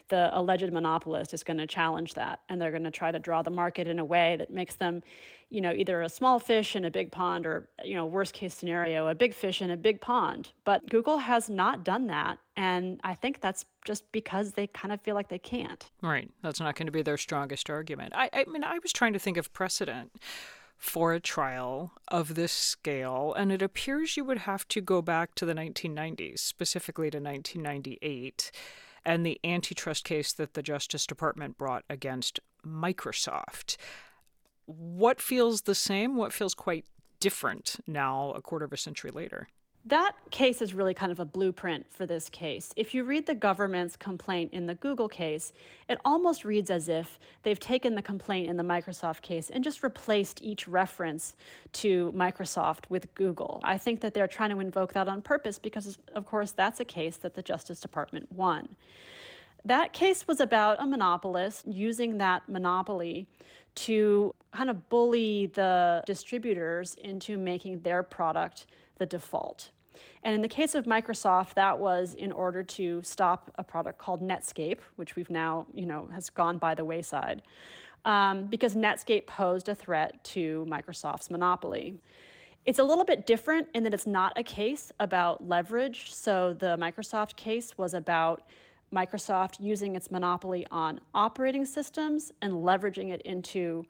the 0.08 0.30
alleged 0.38 0.72
monopolist 0.72 1.34
is 1.34 1.42
going 1.42 1.58
to 1.58 1.66
challenge 1.66 2.14
that 2.14 2.40
and 2.48 2.60
they're 2.60 2.70
going 2.70 2.84
to 2.84 2.90
try 2.90 3.10
to 3.10 3.18
draw 3.18 3.42
the 3.42 3.50
market 3.50 3.86
in 3.86 3.98
a 3.98 4.04
way 4.04 4.36
that 4.36 4.50
makes 4.50 4.76
them 4.76 5.02
you 5.50 5.62
know, 5.62 5.72
either 5.72 6.02
a 6.02 6.08
small 6.08 6.38
fish 6.38 6.76
in 6.76 6.84
a 6.84 6.90
big 6.90 7.10
pond 7.10 7.46
or, 7.46 7.68
you 7.82 7.94
know, 7.94 8.04
worst 8.04 8.34
case 8.34 8.54
scenario, 8.54 9.08
a 9.08 9.14
big 9.14 9.32
fish 9.32 9.62
in 9.62 9.70
a 9.70 9.76
big 9.76 10.00
pond. 10.00 10.50
But 10.64 10.88
Google 10.90 11.18
has 11.18 11.48
not 11.48 11.84
done 11.84 12.06
that. 12.08 12.38
And 12.56 13.00
I 13.02 13.14
think 13.14 13.40
that's 13.40 13.64
just 13.84 14.10
because 14.12 14.52
they 14.52 14.66
kind 14.66 14.92
of 14.92 15.00
feel 15.00 15.14
like 15.14 15.28
they 15.28 15.38
can't. 15.38 15.86
Right. 16.02 16.30
That's 16.42 16.60
not 16.60 16.76
going 16.76 16.86
to 16.86 16.92
be 16.92 17.02
their 17.02 17.16
strongest 17.16 17.70
argument. 17.70 18.12
I, 18.14 18.28
I 18.32 18.44
mean, 18.46 18.62
I 18.62 18.78
was 18.82 18.92
trying 18.92 19.14
to 19.14 19.18
think 19.18 19.38
of 19.38 19.52
precedent 19.54 20.12
for 20.76 21.14
a 21.14 21.20
trial 21.20 21.92
of 22.08 22.34
this 22.34 22.52
scale, 22.52 23.34
and 23.36 23.50
it 23.50 23.62
appears 23.62 24.16
you 24.16 24.24
would 24.24 24.38
have 24.38 24.68
to 24.68 24.80
go 24.80 25.02
back 25.02 25.34
to 25.34 25.44
the 25.44 25.54
1990s, 25.54 26.38
specifically 26.38 27.10
to 27.10 27.18
1998, 27.18 28.52
and 29.04 29.24
the 29.24 29.40
antitrust 29.44 30.04
case 30.04 30.32
that 30.32 30.54
the 30.54 30.62
Justice 30.62 31.06
Department 31.06 31.58
brought 31.58 31.84
against 31.88 32.40
Microsoft 32.66 33.76
what 34.68 35.20
feels 35.20 35.62
the 35.62 35.74
same? 35.74 36.14
What 36.14 36.32
feels 36.32 36.54
quite 36.54 36.84
different 37.20 37.76
now, 37.86 38.32
a 38.32 38.42
quarter 38.42 38.66
of 38.66 38.72
a 38.72 38.76
century 38.76 39.10
later? 39.10 39.48
That 39.88 40.12
case 40.30 40.60
is 40.60 40.74
really 40.74 40.92
kind 40.92 41.10
of 41.10 41.18
a 41.18 41.24
blueprint 41.24 41.86
for 41.90 42.04
this 42.04 42.28
case. 42.28 42.74
If 42.76 42.92
you 42.92 43.04
read 43.04 43.24
the 43.24 43.34
government's 43.34 43.96
complaint 43.96 44.52
in 44.52 44.66
the 44.66 44.74
Google 44.74 45.08
case, 45.08 45.54
it 45.88 45.98
almost 46.04 46.44
reads 46.44 46.70
as 46.70 46.90
if 46.90 47.18
they've 47.42 47.58
taken 47.58 47.94
the 47.94 48.02
complaint 48.02 48.50
in 48.50 48.58
the 48.58 48.62
Microsoft 48.62 49.22
case 49.22 49.48
and 49.48 49.64
just 49.64 49.82
replaced 49.82 50.42
each 50.42 50.68
reference 50.68 51.36
to 51.72 52.12
Microsoft 52.14 52.84
with 52.90 53.14
Google. 53.14 53.60
I 53.64 53.78
think 53.78 54.00
that 54.00 54.12
they're 54.12 54.28
trying 54.28 54.50
to 54.50 54.60
invoke 54.60 54.92
that 54.92 55.08
on 55.08 55.22
purpose 55.22 55.58
because, 55.58 55.96
of 56.14 56.26
course, 56.26 56.52
that's 56.52 56.80
a 56.80 56.84
case 56.84 57.16
that 57.18 57.34
the 57.34 57.42
Justice 57.42 57.80
Department 57.80 58.30
won. 58.30 58.68
That 59.64 59.94
case 59.94 60.28
was 60.28 60.40
about 60.40 60.82
a 60.82 60.86
monopolist 60.86 61.66
using 61.66 62.18
that 62.18 62.46
monopoly 62.46 63.26
to 63.76 64.34
kind 64.52 64.68
of 64.68 64.90
bully 64.90 65.46
the 65.46 66.02
distributors 66.04 66.94
into 67.02 67.38
making 67.38 67.80
their 67.80 68.02
product 68.02 68.66
the 68.98 69.06
default. 69.06 69.70
And 70.24 70.34
in 70.34 70.42
the 70.42 70.48
case 70.48 70.74
of 70.74 70.84
Microsoft, 70.84 71.54
that 71.54 71.78
was 71.78 72.14
in 72.14 72.32
order 72.32 72.62
to 72.62 73.02
stop 73.02 73.50
a 73.56 73.64
product 73.64 73.98
called 73.98 74.20
Netscape, 74.20 74.78
which 74.96 75.16
we've 75.16 75.30
now, 75.30 75.66
you 75.74 75.86
know, 75.86 76.08
has 76.12 76.28
gone 76.30 76.58
by 76.58 76.74
the 76.74 76.84
wayside, 76.84 77.42
um, 78.04 78.46
because 78.46 78.74
Netscape 78.74 79.26
posed 79.26 79.68
a 79.68 79.74
threat 79.74 80.22
to 80.24 80.66
Microsoft's 80.68 81.30
monopoly. 81.30 81.98
It's 82.66 82.78
a 82.78 82.84
little 82.84 83.04
bit 83.04 83.26
different 83.26 83.68
in 83.74 83.82
that 83.84 83.94
it's 83.94 84.06
not 84.06 84.32
a 84.36 84.42
case 84.42 84.92
about 85.00 85.46
leverage. 85.48 86.12
So 86.12 86.54
the 86.58 86.76
Microsoft 86.76 87.36
case 87.36 87.78
was 87.78 87.94
about 87.94 88.42
Microsoft 88.92 89.56
using 89.60 89.96
its 89.96 90.10
monopoly 90.10 90.66
on 90.70 91.00
operating 91.14 91.64
systems 91.64 92.32
and 92.42 92.52
leveraging 92.52 93.10
it 93.10 93.22
into 93.22 93.84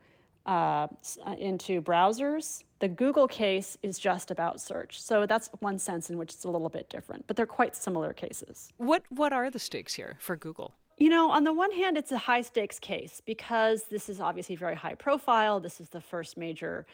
uh, 0.48 0.86
uh, 1.26 1.34
into 1.38 1.82
browsers. 1.82 2.64
The 2.78 2.88
Google 2.88 3.28
case 3.28 3.76
is 3.82 3.98
just 3.98 4.30
about 4.30 4.60
search. 4.60 5.00
So 5.00 5.26
that's 5.26 5.50
one 5.60 5.78
sense 5.78 6.08
in 6.08 6.16
which 6.16 6.32
it's 6.32 6.44
a 6.44 6.50
little 6.50 6.70
bit 6.70 6.88
different, 6.88 7.26
but 7.26 7.36
they're 7.36 7.46
quite 7.46 7.76
similar 7.76 8.12
cases. 8.14 8.72
What 8.78 9.02
what 9.10 9.32
are 9.32 9.50
the 9.50 9.58
stakes 9.58 9.94
here 9.94 10.16
for 10.18 10.36
Google? 10.36 10.72
You 10.96 11.10
know, 11.10 11.30
on 11.30 11.44
the 11.44 11.52
one 11.52 11.70
hand, 11.70 11.96
it's 11.96 12.10
a 12.12 12.18
high 12.18 12.40
stakes 12.40 12.78
case 12.78 13.20
because 13.24 13.84
this 13.84 14.08
is 14.08 14.20
obviously 14.20 14.56
very 14.56 14.74
high 14.74 14.94
profile. 14.94 15.60
This 15.60 15.80
is 15.80 15.90
the 15.90 16.00
first 16.00 16.36
major 16.36 16.86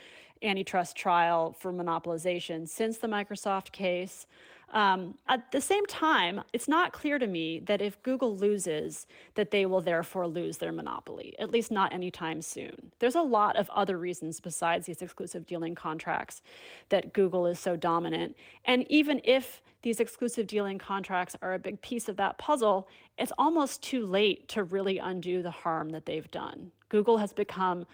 antitrust 0.43 0.97
trial 0.97 1.55
for 1.59 1.73
monopolization 1.73 2.69
since 2.69 2.99
the 2.99 3.07
Microsoft 3.07 3.73
case. 3.73 4.27
Um, 4.73 5.15
at 5.29 5.53
the 5.53 5.61
same 5.61 5.87
time, 5.87 6.43
it's 6.53 6.67
not 6.69 6.93
clear 6.93 7.19
to 7.19 7.27
me 7.27 7.61
that 7.61 7.81
if 7.81 8.03
Google 8.03 8.37
loses, 8.37 9.07
that 9.35 9.51
they 9.51 9.67
will 9.67 9.81
therefore 9.81 10.27
lose 10.27 10.59
their 10.59 10.73
monopoly, 10.73 11.35
at 11.39 11.51
least 11.51 11.71
not 11.71 11.93
anytime 11.93 12.43
soon. 12.43 12.93
There's 12.99 13.15
a 13.15 13.23
lot 13.23 13.57
of 13.57 13.71
other 13.71 13.99
reasons 13.99 14.41
besides 14.41 14.87
these 14.87 15.03
exclusive 15.03 15.47
dealing 15.47 15.75
contracts 15.75 16.43
that 16.89 17.13
Google 17.13 17.47
is 17.47 17.59
so 17.59 17.77
dominant. 17.77 18.37
And 18.65 18.85
even 18.91 19.21
if 19.25 19.63
these 19.83 20.01
exclusive 20.01 20.47
dealing 20.47 20.79
contracts 20.79 21.37
are 21.43 21.55
a 21.55 21.59
big 21.59 21.81
piece 21.83 22.09
of 22.09 22.17
that 22.17 22.39
puzzle, 22.39 22.89
it's 23.19 23.33
almost 23.39 23.83
too 23.83 24.07
late 24.07 24.49
to 24.49 24.65
really 24.65 24.99
undo 24.99 25.43
the 25.43 25.51
harm 25.51 25.91
that 25.91 26.07
they've 26.07 26.31
done. 26.31 26.73
Google 26.89 27.19
has 27.19 27.33
become 27.33 27.87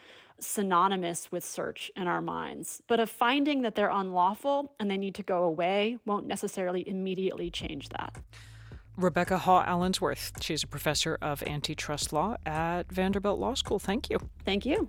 synonymous 0.42 1.30
with 1.30 1.44
search 1.44 1.90
in 1.96 2.06
our 2.06 2.20
minds. 2.20 2.82
But 2.86 3.00
a 3.00 3.06
finding 3.06 3.62
that 3.62 3.74
they're 3.74 3.90
unlawful 3.90 4.74
and 4.80 4.90
they 4.90 4.96
need 4.96 5.14
to 5.16 5.22
go 5.22 5.44
away 5.44 5.98
won't 6.06 6.26
necessarily 6.26 6.88
immediately 6.88 7.50
change 7.50 7.88
that. 7.90 8.16
Rebecca 8.96 9.38
Haw 9.38 9.64
Allensworth. 9.64 10.42
She's 10.42 10.62
a 10.62 10.66
professor 10.66 11.16
of 11.22 11.42
antitrust 11.44 12.12
law 12.12 12.36
at 12.44 12.90
Vanderbilt 12.92 13.38
Law 13.38 13.54
School. 13.54 13.78
Thank 13.78 14.10
you. 14.10 14.18
Thank 14.44 14.66
you. 14.66 14.88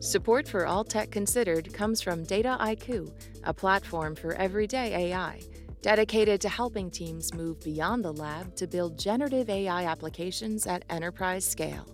Support 0.00 0.46
for 0.46 0.66
All 0.66 0.84
Tech 0.84 1.10
Considered 1.10 1.72
comes 1.72 2.00
from 2.00 2.24
Dataiku, 2.24 3.12
a 3.44 3.52
platform 3.52 4.14
for 4.14 4.34
everyday 4.34 5.10
AI, 5.10 5.40
dedicated 5.82 6.40
to 6.42 6.48
helping 6.48 6.90
teams 6.90 7.34
move 7.34 7.60
beyond 7.60 8.04
the 8.04 8.12
lab 8.12 8.54
to 8.56 8.68
build 8.68 8.98
generative 8.98 9.50
AI 9.50 9.84
applications 9.84 10.66
at 10.66 10.84
enterprise 10.90 11.44
scale. 11.44 11.86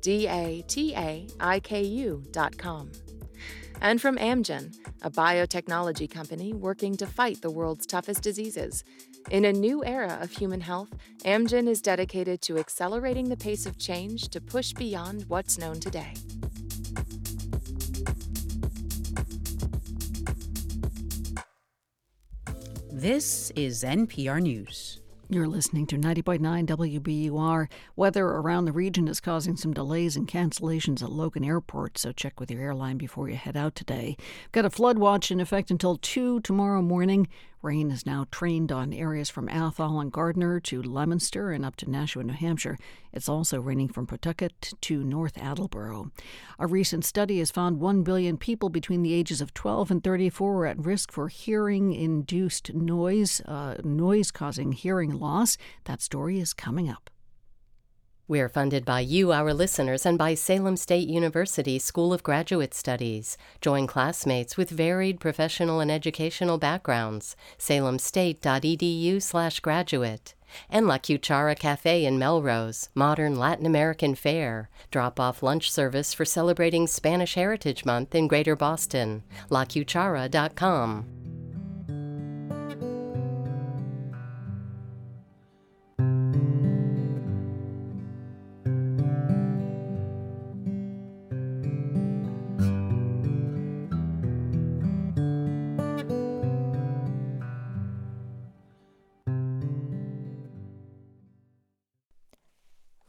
D-A-T-A-I-K-U 0.00 0.62
dot 2.30 2.58
com. 2.58 2.90
And 3.80 4.00
from 4.00 4.16
Amgen, 4.16 4.74
a 5.02 5.10
biotechnology 5.10 6.10
company 6.10 6.52
working 6.52 6.96
to 6.96 7.06
fight 7.06 7.40
the 7.40 7.50
world's 7.50 7.86
toughest 7.86 8.22
diseases. 8.22 8.82
In 9.30 9.44
a 9.44 9.52
new 9.52 9.84
era 9.84 10.18
of 10.20 10.30
human 10.32 10.60
health, 10.60 10.88
Amgen 11.24 11.68
is 11.68 11.80
dedicated 11.80 12.40
to 12.42 12.58
accelerating 12.58 13.28
the 13.28 13.36
pace 13.36 13.66
of 13.66 13.78
change 13.78 14.28
to 14.30 14.40
push 14.40 14.72
beyond 14.72 15.26
what's 15.28 15.58
known 15.58 15.78
today. 15.78 16.14
This 22.90 23.52
is 23.52 23.84
NPR 23.84 24.42
News. 24.42 25.00
You're 25.30 25.46
listening 25.46 25.86
to 25.88 25.98
90.9 25.98 26.64
WBUR. 26.64 27.68
Weather 27.96 28.24
around 28.24 28.64
the 28.64 28.72
region 28.72 29.08
is 29.08 29.20
causing 29.20 29.58
some 29.58 29.74
delays 29.74 30.16
and 30.16 30.26
cancellations 30.26 31.02
at 31.02 31.12
Logan 31.12 31.44
Airport, 31.44 31.98
so 31.98 32.12
check 32.12 32.40
with 32.40 32.50
your 32.50 32.62
airline 32.62 32.96
before 32.96 33.28
you 33.28 33.36
head 33.36 33.54
out 33.54 33.74
today. 33.74 34.16
Got 34.52 34.64
a 34.64 34.70
flood 34.70 34.96
watch 34.96 35.30
in 35.30 35.38
effect 35.38 35.70
until 35.70 35.98
2 35.98 36.40
tomorrow 36.40 36.80
morning. 36.80 37.28
Rain 37.60 37.90
is 37.90 38.06
now 38.06 38.24
trained 38.30 38.70
on 38.70 38.92
areas 38.92 39.30
from 39.30 39.48
Athol 39.48 40.00
and 40.00 40.12
Gardner 40.12 40.60
to 40.60 40.80
Leominster 40.80 41.50
and 41.50 41.64
up 41.64 41.74
to 41.76 41.90
Nashua, 41.90 42.22
New 42.22 42.32
Hampshire. 42.32 42.78
It's 43.12 43.28
also 43.28 43.60
raining 43.60 43.88
from 43.88 44.06
Pawtucket 44.06 44.74
to 44.80 45.02
North 45.02 45.36
Attleboro. 45.36 46.12
A 46.60 46.66
recent 46.68 47.04
study 47.04 47.40
has 47.40 47.50
found 47.50 47.80
1 47.80 48.04
billion 48.04 48.36
people 48.36 48.68
between 48.68 49.02
the 49.02 49.12
ages 49.12 49.40
of 49.40 49.54
12 49.54 49.90
and 49.90 50.04
34 50.04 50.62
are 50.62 50.66
at 50.66 50.78
risk 50.78 51.10
for 51.10 51.28
hearing 51.28 51.92
induced 51.92 52.72
noise, 52.74 53.40
uh, 53.46 53.76
noise 53.82 54.30
causing 54.30 54.72
hearing 54.72 55.18
loss. 55.18 55.58
That 55.84 56.00
story 56.00 56.38
is 56.38 56.54
coming 56.54 56.88
up. 56.88 57.10
We're 58.30 58.50
funded 58.50 58.84
by 58.84 59.00
you, 59.00 59.32
our 59.32 59.54
listeners, 59.54 60.04
and 60.04 60.18
by 60.18 60.34
Salem 60.34 60.76
State 60.76 61.08
University 61.08 61.78
School 61.78 62.12
of 62.12 62.22
Graduate 62.22 62.74
Studies. 62.74 63.38
Join 63.62 63.86
classmates 63.86 64.54
with 64.54 64.68
varied 64.68 65.18
professional 65.18 65.80
and 65.80 65.90
educational 65.90 66.58
backgrounds. 66.58 67.36
salemstate.edu/graduate. 67.58 70.34
And 70.70 70.86
La 70.86 70.98
Cuchara 70.98 71.58
Cafe 71.58 72.04
in 72.04 72.18
Melrose, 72.18 72.90
modern 72.94 73.38
Latin 73.38 73.64
American 73.64 74.14
fare. 74.14 74.68
Drop 74.90 75.18
off 75.18 75.42
lunch 75.42 75.72
service 75.72 76.12
for 76.12 76.26
celebrating 76.26 76.86
Spanish 76.86 77.32
Heritage 77.34 77.86
Month 77.86 78.14
in 78.14 78.28
Greater 78.28 78.56
Boston. 78.56 79.22
LaCuchara.com. 79.50 81.17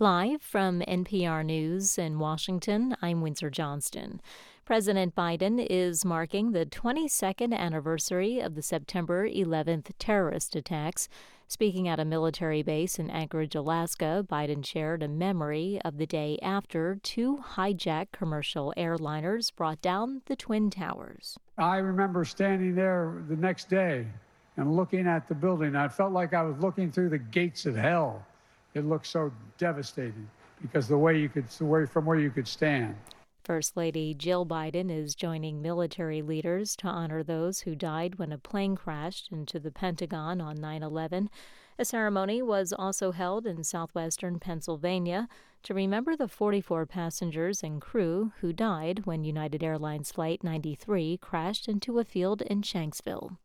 Live 0.01 0.41
from 0.41 0.79
NPR 0.79 1.43
News 1.45 1.97
in 1.97 2.19
Washington, 2.19 2.95
I'm 3.01 3.19
Windsor 3.19 3.49
Johnston. 3.49 4.21
President 4.63 5.13
Biden 5.13 5.67
is 5.69 6.05
marking 6.05 6.53
the 6.53 6.65
22nd 6.65 7.53
anniversary 7.53 8.39
of 8.39 8.55
the 8.55 8.61
September 8.61 9.27
11th 9.27 9.91
terrorist 9.99 10.55
attacks. 10.55 11.09
Speaking 11.49 11.89
at 11.89 11.99
a 11.99 12.05
military 12.05 12.63
base 12.63 12.97
in 12.97 13.09
Anchorage, 13.09 13.55
Alaska, 13.55 14.25
Biden 14.25 14.65
shared 14.65 15.03
a 15.03 15.09
memory 15.09 15.81
of 15.83 15.97
the 15.97 16.07
day 16.07 16.39
after 16.41 16.97
two 17.03 17.43
hijacked 17.55 18.13
commercial 18.13 18.73
airliners 18.77 19.53
brought 19.53 19.81
down 19.81 20.21
the 20.27 20.37
Twin 20.37 20.69
Towers. 20.69 21.37
I 21.57 21.79
remember 21.79 22.23
standing 22.23 22.73
there 22.73 23.21
the 23.27 23.35
next 23.35 23.67
day 23.67 24.07
and 24.55 24.77
looking 24.77 25.07
at 25.07 25.27
the 25.27 25.35
building. 25.35 25.75
I 25.75 25.89
felt 25.89 26.13
like 26.13 26.33
I 26.33 26.43
was 26.43 26.57
looking 26.59 26.89
through 26.89 27.09
the 27.09 27.17
gates 27.17 27.65
of 27.65 27.75
hell 27.75 28.25
it 28.73 28.85
looked 28.85 29.07
so 29.07 29.31
devastating 29.57 30.29
because 30.61 30.87
the 30.87 30.97
way 30.97 31.17
you 31.17 31.29
could, 31.29 31.47
the 31.49 31.65
way 31.65 31.85
from 31.85 32.05
where 32.05 32.19
you 32.19 32.29
could 32.29 32.47
stand. 32.47 32.95
First 33.43 33.75
Lady 33.75 34.13
Jill 34.13 34.45
Biden 34.45 34.91
is 34.91 35.15
joining 35.15 35.61
military 35.61 36.21
leaders 36.21 36.75
to 36.77 36.87
honor 36.87 37.23
those 37.23 37.61
who 37.61 37.73
died 37.73 38.19
when 38.19 38.31
a 38.31 38.37
plane 38.37 38.75
crashed 38.75 39.31
into 39.31 39.59
the 39.59 39.71
Pentagon 39.71 40.39
on 40.39 40.57
9 40.57 40.83
11. 40.83 41.29
A 41.79 41.85
ceremony 41.85 42.41
was 42.41 42.73
also 42.73 43.11
held 43.11 43.47
in 43.47 43.63
southwestern 43.63 44.37
Pennsylvania 44.37 45.27
to 45.63 45.73
remember 45.73 46.15
the 46.15 46.27
44 46.27 46.85
passengers 46.85 47.63
and 47.63 47.81
crew 47.81 48.33
who 48.41 48.53
died 48.53 49.05
when 49.05 49.23
United 49.23 49.63
Airlines 49.63 50.11
Flight 50.11 50.43
93 50.43 51.17
crashed 51.17 51.67
into 51.67 51.97
a 51.97 52.03
field 52.03 52.41
in 52.43 52.61
Shanksville. 52.61 53.37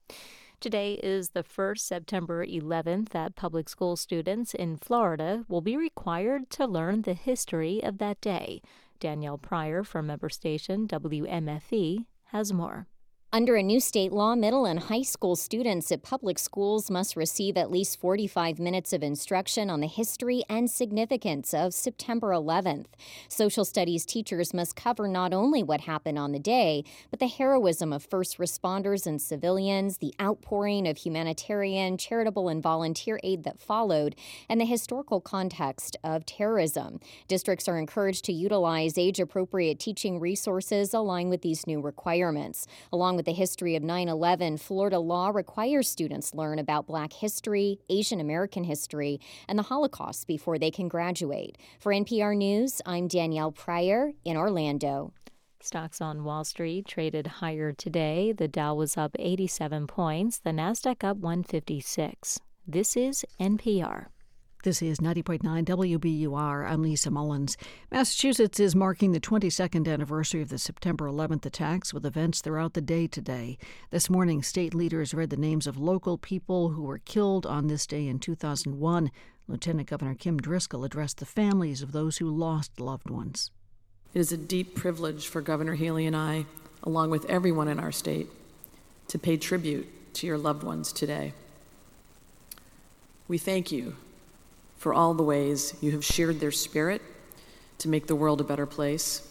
Today 0.65 0.95
is 0.95 1.29
the 1.29 1.43
first 1.43 1.87
September 1.87 2.47
11th 2.47 3.11
that 3.11 3.37
public 3.37 3.69
school 3.69 3.97
students 3.97 4.55
in 4.55 4.79
Florida 4.79 5.45
will 5.47 5.61
be 5.61 5.77
required 5.77 6.49
to 6.53 6.65
learn 6.65 7.03
the 7.03 7.13
history 7.13 7.83
of 7.85 7.99
that 7.99 8.19
day. 8.23 8.63
Danielle 8.99 9.37
Prieur 9.37 9.85
from 9.85 10.07
member 10.07 10.31
station 10.31 10.89
WMFE 10.89 12.07
has 12.29 12.55
more. 12.55 12.87
Under 13.35 13.57
a 13.57 13.65
new 13.65 13.81
state 13.81 14.13
law, 14.13 14.37
middle 14.37 14.65
and 14.65 14.79
high 14.79 15.03
school 15.03 15.35
students 15.35 15.91
at 15.91 16.05
public 16.05 16.39
schools 16.39 16.89
must 16.89 17.17
receive 17.17 17.57
at 17.57 17.69
least 17.69 17.99
45 17.99 18.61
minutes 18.61 18.93
of 18.93 19.03
instruction 19.03 19.69
on 19.69 19.81
the 19.81 19.89
history 19.89 20.45
and 20.49 20.71
significance 20.71 21.53
of 21.53 21.75
September 21.75 22.29
11th. 22.29 22.87
Social 23.29 23.65
studies 23.65 24.07
teachers 24.07 24.55
must 24.55 24.77
cover 24.77 25.09
not 25.09 25.33
only 25.33 25.65
what 25.65 25.81
happened 25.81 26.17
on 26.17 26.31
the 26.31 26.39
day, 26.39 26.85
but 27.11 27.19
the 27.19 27.27
heroism 27.27 27.93
of 27.93 28.05
first 28.05 28.39
responders 28.39 29.05
and 29.05 29.21
civilians, 29.21 29.99
the 29.99 30.15
outpouring 30.23 30.87
of 30.87 30.99
humanitarian, 30.99 31.99
charitable, 31.99 32.49
and 32.49 32.63
volunteer 32.63 33.19
aid 33.25 33.43
that 33.43 33.59
followed, 33.59 34.15
and 34.49 34.61
the 34.61 34.65
historical 34.65 35.21
context 35.21 35.97
of 36.05 36.25
terrorism. 36.25 37.01
Districts 37.27 37.67
are 37.67 37.81
encouraged 37.81 38.25
to 38.27 38.33
utilize 38.33 38.97
age 38.97 39.19
appropriate 39.19 39.81
teaching 39.81 40.21
resources 40.21 40.95
aligned 40.95 41.31
with 41.31 41.43
these 41.43 41.67
new 41.67 41.81
requirements. 41.81 42.69
Along 42.93 43.17
with 43.17 43.24
with 43.25 43.35
the 43.35 43.41
history 43.41 43.75
of 43.75 43.83
9 43.83 44.07
11, 44.07 44.59
Florida 44.59 44.99
law 44.99 45.31
requires 45.31 45.89
students 45.89 46.35
learn 46.35 46.59
about 46.59 46.87
Black 46.87 47.11
history, 47.11 47.79
Asian 47.89 48.21
American 48.21 48.65
history, 48.65 49.19
and 49.49 49.59
the 49.59 49.63
Holocaust 49.63 50.27
before 50.27 50.59
they 50.59 50.71
can 50.71 50.89
graduate. 50.89 51.57
For 51.81 51.91
NPR 51.91 52.37
News, 52.37 52.83
I'm 52.85 53.09
Danielle 53.09 53.51
Prieur 53.51 54.13
in 54.27 54.37
Orlando. 54.37 55.15
Stocks 55.61 56.03
on 56.03 56.25
Wall 56.25 56.45
Street 56.45 56.87
traded 56.87 57.27
higher 57.27 57.73
today. 57.73 58.33
The 58.33 58.47
Dow 58.47 58.75
was 58.75 58.99
up 58.99 59.17
87 59.19 59.87
points, 59.87 60.39
the 60.39 60.51
Nasdaq 60.51 61.03
up 61.03 61.17
156. 61.17 62.41
This 62.67 62.95
is 62.95 63.25
NPR. 63.41 64.09
This 64.65 64.81
is 64.81 64.97
90.9 64.97 65.43
WBUR. 65.43 66.67
I'm 66.67 66.81
Lisa 66.81 67.11
Mullins. 67.11 67.59
Massachusetts 67.91 68.59
is 68.59 68.75
marking 68.75 69.13
the 69.13 69.21
22nd 69.21 69.87
anniversary 69.87 70.41
of 70.41 70.49
the 70.49 70.57
September 70.57 71.05
11th 71.05 71.45
attacks 71.45 71.93
with 71.93 72.07
events 72.07 72.41
throughout 72.41 72.73
the 72.73 72.81
day 72.81 73.07
today. 73.07 73.59
This 73.91 74.09
morning, 74.09 74.43
state 74.43 74.73
leaders 74.73 75.13
read 75.13 75.29
the 75.29 75.37
names 75.37 75.67
of 75.67 75.77
local 75.77 76.17
people 76.17 76.71
who 76.71 76.83
were 76.83 76.97
killed 76.97 77.45
on 77.45 77.67
this 77.67 77.87
day 77.87 78.09
in 78.09 78.19
2001. 78.19 79.11
Lieutenant 79.49 79.91
Governor 79.91 80.15
Kim 80.15 80.39
Driscoll 80.39 80.83
addressed 80.83 81.19
the 81.19 81.27
families 81.27 81.83
of 81.83 81.93
those 81.93 82.17
who 82.17 82.35
lost 82.35 82.81
loved 82.81 83.11
ones. 83.11 83.51
It 84.15 84.21
is 84.21 84.33
a 84.33 84.39
deep 84.39 84.75
privilege 84.75 85.29
for 85.29 85.43
Governor 85.43 85.75
Healey 85.75 86.07
and 86.07 86.17
I, 86.17 86.47
along 86.83 87.11
with 87.11 87.27
everyone 87.27 87.69
in 87.69 87.79
our 87.79 87.93
state, 87.93 88.29
to 89.09 89.19
pay 89.19 89.37
tribute 89.37 90.15
to 90.15 90.27
your 90.27 90.39
loved 90.39 90.63
ones 90.63 90.91
today. 90.91 91.35
We 93.29 93.37
thank 93.37 93.71
you 93.71 93.97
for 94.85 94.93
all 94.93 95.15
the 95.15 95.23
ways 95.23 95.75
you 95.81 95.93
have 95.93 96.05
shared 96.05 96.41
their 96.41 96.51
spirit 96.51 97.01
to 97.79 97.89
make 97.89 98.07
the 98.07 98.15
world 98.15 98.39
a 98.39 98.45
better 98.45 98.67
place. 98.67 99.27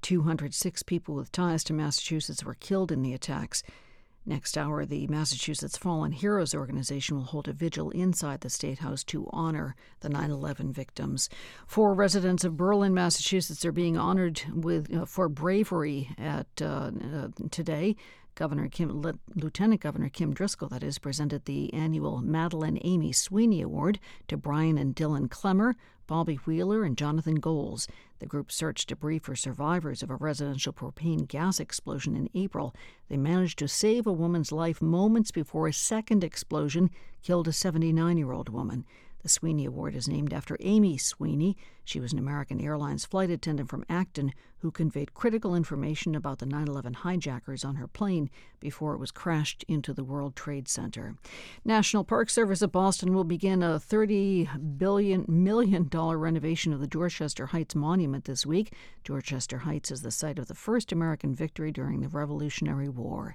206 0.00 0.82
people 0.84 1.14
with 1.14 1.30
ties 1.30 1.62
to 1.62 1.74
Massachusetts 1.74 2.42
were 2.42 2.54
killed 2.54 2.90
in 2.90 3.02
the 3.02 3.12
attacks. 3.12 3.62
Next 4.24 4.56
hour, 4.56 4.86
the 4.86 5.06
Massachusetts 5.08 5.76
Fallen 5.76 6.12
Heroes 6.12 6.54
organization 6.54 7.18
will 7.18 7.24
hold 7.24 7.46
a 7.46 7.52
vigil 7.52 7.90
inside 7.90 8.40
the 8.40 8.48
State 8.48 8.78
House 8.78 9.04
to 9.04 9.28
honor 9.34 9.76
the 10.00 10.08
9 10.08 10.30
11 10.30 10.72
victims. 10.72 11.28
Four 11.66 11.94
residents 11.94 12.42
of 12.42 12.56
Berlin, 12.56 12.94
Massachusetts, 12.94 13.66
are 13.66 13.72
being 13.72 13.98
honored 13.98 14.40
with, 14.50 14.90
uh, 14.96 15.04
for 15.04 15.28
bravery 15.28 16.08
at 16.16 16.46
uh, 16.62 16.90
uh, 17.14 17.28
today. 17.50 17.96
Governor 18.36 18.68
Kim, 18.68 19.02
Lieutenant 19.34 19.80
Governor 19.80 20.10
Kim 20.10 20.34
Driscoll, 20.34 20.68
that 20.68 20.82
is, 20.82 20.98
presented 20.98 21.46
the 21.46 21.72
annual 21.72 22.20
Madeline 22.20 22.78
Amy 22.84 23.10
Sweeney 23.10 23.62
Award 23.62 23.98
to 24.28 24.36
Brian 24.36 24.76
and 24.76 24.94
Dylan 24.94 25.30
Clemmer, 25.30 25.74
Bobby 26.06 26.34
Wheeler, 26.36 26.84
and 26.84 26.98
Jonathan 26.98 27.36
Goles. 27.36 27.88
The 28.18 28.26
group 28.26 28.52
searched 28.52 28.90
debris 28.90 29.20
for 29.20 29.34
survivors 29.34 30.02
of 30.02 30.10
a 30.10 30.16
residential 30.16 30.74
propane 30.74 31.26
gas 31.26 31.58
explosion 31.58 32.14
in 32.14 32.28
April. 32.34 32.74
They 33.08 33.16
managed 33.16 33.58
to 33.60 33.68
save 33.68 34.06
a 34.06 34.12
woman's 34.12 34.52
life 34.52 34.82
moments 34.82 35.30
before 35.30 35.66
a 35.66 35.72
second 35.72 36.22
explosion 36.22 36.90
killed 37.22 37.48
a 37.48 37.52
79 37.52 38.18
year 38.18 38.32
old 38.32 38.50
woman. 38.50 38.84
The 39.26 39.30
Sweeney 39.30 39.64
Award 39.64 39.96
is 39.96 40.06
named 40.06 40.32
after 40.32 40.56
Amy 40.60 40.96
Sweeney. 40.98 41.56
She 41.84 41.98
was 41.98 42.12
an 42.12 42.18
American 42.20 42.60
Airlines 42.60 43.04
flight 43.04 43.28
attendant 43.28 43.68
from 43.68 43.84
Acton 43.88 44.32
who 44.58 44.70
conveyed 44.70 45.14
critical 45.14 45.52
information 45.56 46.14
about 46.14 46.38
the 46.38 46.46
9 46.46 46.68
11 46.68 46.94
hijackers 46.94 47.64
on 47.64 47.74
her 47.74 47.88
plane 47.88 48.30
before 48.60 48.94
it 48.94 49.00
was 49.00 49.10
crashed 49.10 49.64
into 49.66 49.92
the 49.92 50.04
World 50.04 50.36
Trade 50.36 50.68
Center. 50.68 51.16
National 51.64 52.04
Park 52.04 52.30
Service 52.30 52.62
of 52.62 52.70
Boston 52.70 53.14
will 53.14 53.24
begin 53.24 53.64
a 53.64 53.80
$30 53.80 54.78
billion, 54.78 55.24
million 55.26 55.88
renovation 55.90 56.72
of 56.72 56.78
the 56.78 56.86
Dorchester 56.86 57.46
Heights 57.46 57.74
Monument 57.74 58.26
this 58.26 58.46
week. 58.46 58.74
Dorchester 59.02 59.58
Heights 59.58 59.90
is 59.90 60.02
the 60.02 60.12
site 60.12 60.38
of 60.38 60.46
the 60.46 60.54
first 60.54 60.92
American 60.92 61.34
victory 61.34 61.72
during 61.72 62.00
the 62.00 62.08
Revolutionary 62.08 62.88
War. 62.88 63.34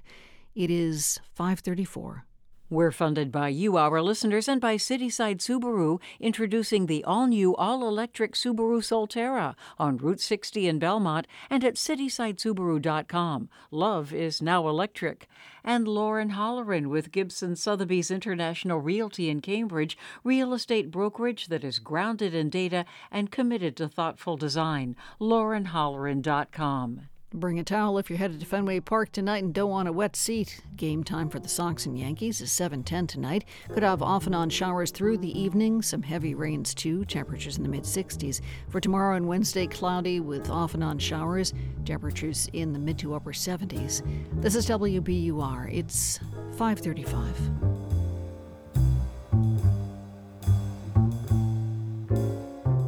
It 0.54 0.70
is 0.70 1.20
534. 1.34 2.24
We're 2.72 2.90
funded 2.90 3.30
by 3.30 3.48
you, 3.48 3.76
our 3.76 4.00
listeners, 4.00 4.48
and 4.48 4.58
by 4.58 4.76
Cityside 4.76 5.40
Subaru, 5.40 6.00
introducing 6.18 6.86
the 6.86 7.04
all 7.04 7.26
new, 7.26 7.54
all 7.56 7.86
electric 7.86 8.32
Subaru 8.32 8.80
Solterra 8.80 9.54
on 9.78 9.98
Route 9.98 10.22
60 10.22 10.66
in 10.66 10.78
Belmont 10.78 11.26
and 11.50 11.64
at 11.64 11.74
citysidesubaru.com. 11.74 13.50
Love 13.70 14.14
is 14.14 14.40
now 14.40 14.66
electric. 14.66 15.28
And 15.62 15.86
Lauren 15.86 16.30
Holleran 16.30 16.86
with 16.86 17.12
Gibson 17.12 17.56
Sotheby's 17.56 18.10
International 18.10 18.78
Realty 18.78 19.28
in 19.28 19.42
Cambridge, 19.42 19.98
real 20.24 20.54
estate 20.54 20.90
brokerage 20.90 21.48
that 21.48 21.64
is 21.64 21.78
grounded 21.78 22.32
in 22.32 22.48
data 22.48 22.86
and 23.10 23.30
committed 23.30 23.76
to 23.76 23.86
thoughtful 23.86 24.38
design. 24.38 24.96
LaurenHolleran.com. 25.20 27.02
Bring 27.34 27.58
a 27.58 27.64
towel 27.64 27.96
if 27.96 28.10
you're 28.10 28.18
headed 28.18 28.40
to 28.40 28.46
Fenway 28.46 28.80
Park 28.80 29.10
tonight 29.10 29.42
and 29.42 29.54
don't 29.54 29.70
want 29.70 29.88
a 29.88 29.92
wet 29.92 30.16
seat. 30.16 30.60
Game 30.76 31.02
time 31.02 31.30
for 31.30 31.38
the 31.38 31.48
Sox 31.48 31.86
and 31.86 31.98
Yankees 31.98 32.42
is 32.42 32.52
7:10 32.52 33.06
tonight. 33.06 33.46
Could 33.70 33.82
have 33.82 34.02
off 34.02 34.26
and 34.26 34.34
on 34.34 34.50
showers 34.50 34.90
through 34.90 35.16
the 35.16 35.40
evening, 35.40 35.80
some 35.80 36.02
heavy 36.02 36.34
rains 36.34 36.74
too. 36.74 37.06
Temperatures 37.06 37.56
in 37.56 37.62
the 37.62 37.70
mid 37.70 37.86
60s. 37.86 38.42
For 38.68 38.80
tomorrow 38.80 39.16
and 39.16 39.26
Wednesday, 39.26 39.66
cloudy 39.66 40.20
with 40.20 40.50
off 40.50 40.74
and 40.74 40.84
on 40.84 40.98
showers. 40.98 41.54
Temperatures 41.86 42.50
in 42.52 42.74
the 42.74 42.78
mid 42.78 42.98
to 42.98 43.14
upper 43.14 43.32
70s. 43.32 44.02
This 44.42 44.54
is 44.54 44.66
WBUR. 44.66 45.70
It's 45.72 46.18
535. 46.58 47.34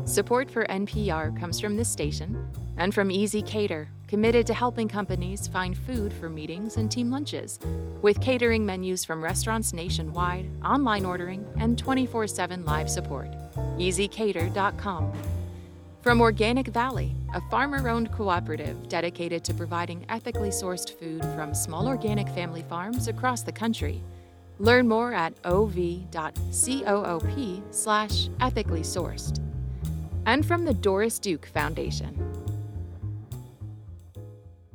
Support 0.07 0.51
for 0.51 0.66
NPR 0.66 1.33
comes 1.41 1.59
from 1.59 1.79
this 1.79 1.89
station 1.89 2.47
and 2.77 2.95
from 2.95 3.09
ezCater, 3.09 3.89
committed 4.09 4.47
to 4.47 4.55
helping 4.55 4.89
companies 4.89 5.47
find 5.49 5.77
food 5.77 6.13
for 6.13 6.29
meetings 6.29 6.77
and 6.77 6.91
team 6.91 7.11
lunches, 7.11 7.59
with 8.03 8.21
catering 8.21 8.65
menus 8.65 9.05
from 9.05 9.23
restaurants 9.23 9.73
nationwide, 9.73 10.49
online 10.65 11.05
ordering, 11.05 11.47
and 11.59 11.79
24 11.79 12.27
7 12.27 12.65
live 12.65 12.91
support. 12.91 13.29
ezCater.com. 13.79 15.13
From 16.03 16.21
Organic 16.21 16.67
Valley, 16.69 17.17
a 17.33 17.41
farmer 17.51 17.89
owned 17.89 18.13
cooperative 18.13 18.89
dedicated 18.89 19.43
to 19.45 19.55
providing 19.55 20.05
ethically 20.11 20.51
sourced 20.51 20.99
food 20.99 21.23
from 21.35 21.55
small 21.55 21.89
organic 21.89 22.29
family 22.29 22.63
farms 22.69 23.09
across 23.09 23.43
the 23.43 23.53
country. 23.53 24.03
Learn 24.59 24.87
more 24.87 25.15
at 25.15 25.33
ov.coop 25.45 26.05
slash 27.71 28.29
ethically 28.41 28.83
sourced. 28.83 29.41
And 30.27 30.45
from 30.45 30.67
the 30.67 30.75
Doris 30.75 31.19
Duke 31.19 31.47
Foundation. 31.47 32.34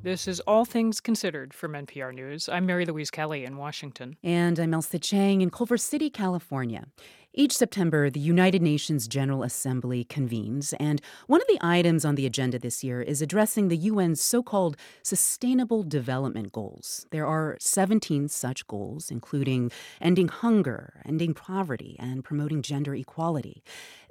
This 0.01 0.29
is 0.29 0.39
All 0.41 0.63
Things 0.63 1.01
Considered 1.01 1.53
from 1.53 1.73
NPR 1.73 2.13
News. 2.13 2.47
I'm 2.47 2.65
Mary 2.65 2.85
Louise 2.85 3.11
Kelly 3.11 3.43
in 3.43 3.57
Washington. 3.57 4.15
And 4.23 4.57
I'm 4.57 4.71
Ailsa 4.71 4.97
Chang 4.97 5.41
in 5.41 5.49
Culver 5.49 5.77
City, 5.77 6.09
California. 6.09 6.85
Each 7.33 7.55
September, 7.55 8.09
the 8.09 8.19
United 8.19 8.61
Nations 8.61 9.09
General 9.09 9.43
Assembly 9.43 10.05
convenes, 10.05 10.73
and 10.79 11.01
one 11.27 11.41
of 11.41 11.47
the 11.47 11.59
items 11.61 12.03
on 12.05 12.15
the 12.15 12.25
agenda 12.25 12.57
this 12.57 12.83
year 12.83 13.01
is 13.01 13.21
addressing 13.21 13.67
the 13.67 13.89
UN's 13.89 14.21
so 14.21 14.41
called 14.41 14.77
Sustainable 15.03 15.83
Development 15.83 16.51
Goals. 16.51 17.05
There 17.11 17.27
are 17.27 17.57
17 17.59 18.29
such 18.29 18.65
goals, 18.67 19.11
including 19.11 19.69
ending 20.01 20.29
hunger, 20.29 21.01
ending 21.05 21.33
poverty, 21.33 21.97
and 21.99 22.23
promoting 22.23 22.61
gender 22.61 22.95
equality. 22.95 23.63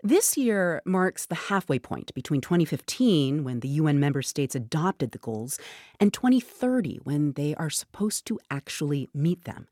This 0.03 0.37
year 0.37 0.81
marks 0.85 1.27
the 1.27 1.35
halfway 1.35 1.81
point 1.81 2.15
between 2.15 2.41
2015, 2.41 3.43
when 3.43 3.61
the 3.61 3.69
UN 3.69 3.99
member 3.99 4.23
states 4.23 4.55
adopted 4.55 5.11
the 5.11 5.19
goals, 5.19 5.59
and 5.99 6.13
2030, 6.13 7.01
when 7.03 7.33
they 7.33 7.55
are 7.57 7.69
supposed 7.69 8.25
to 8.27 8.39
actually 8.49 9.09
meet 9.13 9.43
them. 9.45 9.67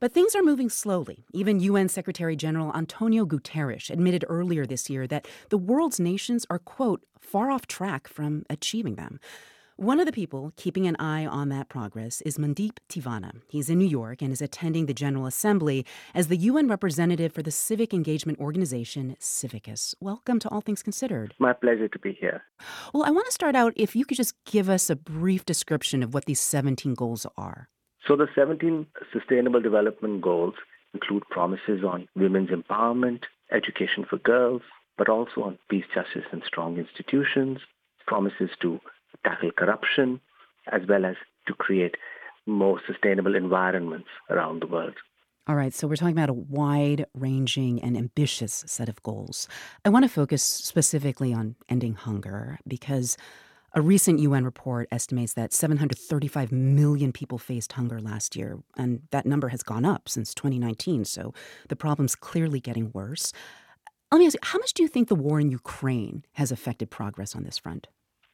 But 0.00 0.12
things 0.12 0.34
are 0.34 0.42
moving 0.42 0.70
slowly. 0.70 1.24
Even 1.32 1.60
UN 1.60 1.88
Secretary 1.88 2.34
General 2.34 2.74
Antonio 2.74 3.24
Guterres 3.24 3.90
admitted 3.90 4.24
earlier 4.28 4.66
this 4.66 4.90
year 4.90 5.06
that 5.06 5.28
the 5.50 5.58
world's 5.58 6.00
nations 6.00 6.46
are, 6.50 6.58
quote, 6.58 7.04
far 7.20 7.50
off 7.50 7.66
track 7.66 8.08
from 8.08 8.44
achieving 8.50 8.96
them. 8.96 9.20
One 9.80 9.98
of 9.98 10.04
the 10.04 10.12
people 10.12 10.52
keeping 10.56 10.86
an 10.86 10.96
eye 10.98 11.24
on 11.24 11.48
that 11.48 11.70
progress 11.70 12.20
is 12.20 12.36
Mandeep 12.36 12.76
Tiwana. 12.90 13.40
He's 13.48 13.70
in 13.70 13.78
New 13.78 13.88
York 13.88 14.20
and 14.20 14.30
is 14.30 14.42
attending 14.42 14.84
the 14.84 14.92
General 14.92 15.24
Assembly 15.24 15.86
as 16.14 16.26
the 16.26 16.36
UN 16.36 16.68
representative 16.68 17.32
for 17.32 17.42
the 17.42 17.50
civic 17.50 17.94
engagement 17.94 18.38
organization 18.40 19.16
Civicus. 19.18 19.94
Welcome 19.98 20.38
to 20.40 20.50
All 20.50 20.60
Things 20.60 20.82
Considered. 20.82 21.32
My 21.38 21.54
pleasure 21.54 21.88
to 21.88 21.98
be 21.98 22.12
here. 22.12 22.42
Well, 22.92 23.04
I 23.04 23.10
want 23.10 23.24
to 23.28 23.32
start 23.32 23.56
out 23.56 23.72
if 23.74 23.96
you 23.96 24.04
could 24.04 24.18
just 24.18 24.34
give 24.44 24.68
us 24.68 24.90
a 24.90 24.96
brief 24.96 25.46
description 25.46 26.02
of 26.02 26.12
what 26.12 26.26
these 26.26 26.40
17 26.40 26.92
goals 26.92 27.26
are. 27.38 27.70
So 28.06 28.16
the 28.16 28.28
17 28.34 28.86
Sustainable 29.14 29.62
Development 29.62 30.20
Goals 30.20 30.56
include 30.92 31.22
promises 31.30 31.82
on 31.88 32.06
women's 32.14 32.50
empowerment, 32.50 33.22
education 33.50 34.04
for 34.04 34.18
girls, 34.18 34.60
but 34.98 35.08
also 35.08 35.40
on 35.40 35.58
peace, 35.70 35.86
justice, 35.94 36.28
and 36.32 36.42
strong 36.46 36.76
institutions, 36.76 37.60
promises 38.06 38.50
to 38.60 38.78
tackle 39.24 39.50
corruption, 39.52 40.20
as 40.72 40.82
well 40.88 41.04
as 41.04 41.16
to 41.46 41.54
create 41.54 41.94
more 42.46 42.80
sustainable 42.86 43.34
environments 43.34 44.08
around 44.30 44.62
the 44.62 44.66
world. 44.66 44.94
All 45.46 45.56
right, 45.56 45.74
so 45.74 45.88
we're 45.88 45.96
talking 45.96 46.16
about 46.16 46.30
a 46.30 46.34
wide 46.34 47.06
ranging 47.14 47.82
and 47.82 47.96
ambitious 47.96 48.62
set 48.66 48.88
of 48.88 49.02
goals. 49.02 49.48
I 49.84 49.88
want 49.88 50.04
to 50.04 50.08
focus 50.08 50.42
specifically 50.42 51.32
on 51.32 51.56
ending 51.68 51.94
hunger 51.94 52.58
because 52.68 53.16
a 53.72 53.80
recent 53.80 54.18
UN 54.20 54.44
report 54.44 54.88
estimates 54.90 55.32
that 55.34 55.52
735 55.52 56.52
million 56.52 57.12
people 57.12 57.38
faced 57.38 57.72
hunger 57.72 58.00
last 58.00 58.36
year, 58.36 58.58
and 58.76 59.02
that 59.12 59.26
number 59.26 59.48
has 59.48 59.62
gone 59.62 59.84
up 59.84 60.08
since 60.08 60.34
2019, 60.34 61.04
so 61.04 61.32
the 61.68 61.76
problem's 61.76 62.14
clearly 62.14 62.60
getting 62.60 62.90
worse. 62.92 63.32
Let 64.12 64.18
me 64.18 64.26
ask 64.26 64.34
you, 64.34 64.40
how 64.42 64.58
much 64.58 64.74
do 64.74 64.82
you 64.82 64.88
think 64.88 65.08
the 65.08 65.14
war 65.14 65.40
in 65.40 65.50
Ukraine 65.50 66.24
has 66.32 66.50
affected 66.50 66.90
progress 66.90 67.36
on 67.36 67.44
this 67.44 67.58
front? 67.58 67.86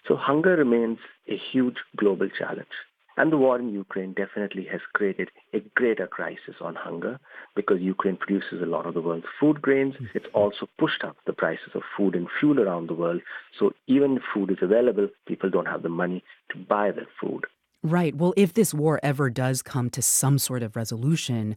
So, 0.06 0.16
hunger 0.16 0.56
remains 0.56 0.98
a 1.28 1.36
huge 1.52 1.76
global 1.96 2.28
challenge. 2.28 2.76
And 3.18 3.32
the 3.32 3.38
war 3.38 3.58
in 3.58 3.72
Ukraine 3.72 4.12
definitely 4.12 4.66
has 4.70 4.80
created 4.92 5.30
a 5.54 5.60
greater 5.74 6.06
crisis 6.06 6.56
on 6.60 6.74
hunger 6.74 7.18
because 7.54 7.80
Ukraine 7.80 8.18
produces 8.18 8.60
a 8.62 8.66
lot 8.66 8.84
of 8.84 8.92
the 8.92 9.00
world's 9.00 9.24
food 9.40 9.62
grains. 9.62 9.94
Mm-hmm. 9.94 10.18
It's 10.18 10.26
also 10.34 10.68
pushed 10.78 11.02
up 11.02 11.16
the 11.26 11.32
prices 11.32 11.70
of 11.74 11.82
food 11.96 12.14
and 12.14 12.28
fuel 12.38 12.60
around 12.60 12.88
the 12.88 12.94
world. 12.94 13.22
So 13.58 13.72
even 13.86 14.18
if 14.18 14.22
food 14.34 14.50
is 14.50 14.58
available, 14.60 15.08
people 15.26 15.48
don't 15.48 15.66
have 15.66 15.82
the 15.82 15.88
money 15.88 16.22
to 16.52 16.58
buy 16.58 16.90
that 16.90 17.06
food. 17.18 17.46
Right. 17.82 18.14
Well, 18.14 18.34
if 18.36 18.52
this 18.52 18.74
war 18.74 19.00
ever 19.02 19.30
does 19.30 19.62
come 19.62 19.88
to 19.90 20.02
some 20.02 20.38
sort 20.38 20.62
of 20.62 20.76
resolution, 20.76 21.56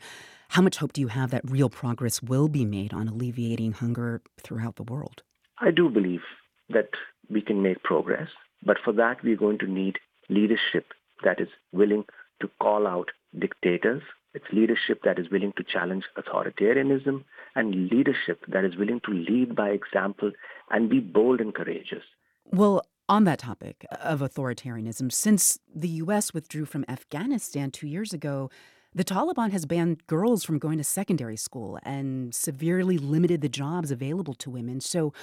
how 0.49 0.61
much 0.61 0.77
hope 0.77 0.93
do 0.93 1.01
you 1.01 1.07
have 1.09 1.31
that 1.31 1.49
real 1.49 1.69
progress 1.69 2.21
will 2.23 2.47
be 2.47 2.65
made 2.65 2.93
on 2.93 3.07
alleviating 3.07 3.73
hunger 3.73 4.21
throughout 4.39 4.77
the 4.77 4.83
world? 4.83 5.23
I 5.59 5.71
do 5.71 5.89
believe 5.89 6.21
that 6.69 6.89
we 7.29 7.41
can 7.41 7.61
make 7.61 7.83
progress, 7.83 8.29
but 8.63 8.77
for 8.83 8.93
that, 8.93 9.23
we're 9.23 9.37
going 9.37 9.59
to 9.59 9.67
need 9.67 9.97
leadership 10.29 10.93
that 11.23 11.39
is 11.39 11.49
willing 11.71 12.05
to 12.41 12.49
call 12.61 12.87
out 12.87 13.09
dictators. 13.37 14.01
It's 14.33 14.45
leadership 14.51 15.01
that 15.03 15.17
is 15.19 15.29
willing 15.31 15.53
to 15.57 15.63
challenge 15.63 16.05
authoritarianism 16.17 17.23
and 17.55 17.89
leadership 17.89 18.43
that 18.47 18.63
is 18.63 18.75
willing 18.77 19.01
to 19.05 19.11
lead 19.11 19.55
by 19.55 19.69
example 19.69 20.31
and 20.69 20.89
be 20.89 20.99
bold 20.99 21.41
and 21.41 21.53
courageous. 21.53 22.03
Well, 22.45 22.83
on 23.07 23.23
that 23.23 23.39
topic 23.39 23.85
of 23.91 24.19
authoritarianism, 24.19 25.11
since 25.11 25.59
the 25.73 25.87
U.S. 25.89 26.33
withdrew 26.33 26.65
from 26.65 26.85
Afghanistan 26.87 27.71
two 27.71 27.87
years 27.87 28.13
ago, 28.13 28.51
the 28.93 29.03
Taliban 29.03 29.51
has 29.51 29.65
banned 29.65 30.05
girls 30.07 30.43
from 30.43 30.59
going 30.59 30.77
to 30.77 30.83
secondary 30.83 31.37
school 31.37 31.79
and 31.83 32.33
severely 32.33 32.97
limited 32.97 33.41
the 33.41 33.49
jobs 33.49 33.91
available 33.91 34.33
to 34.35 34.49
women. 34.49 34.79
So, 34.79 35.13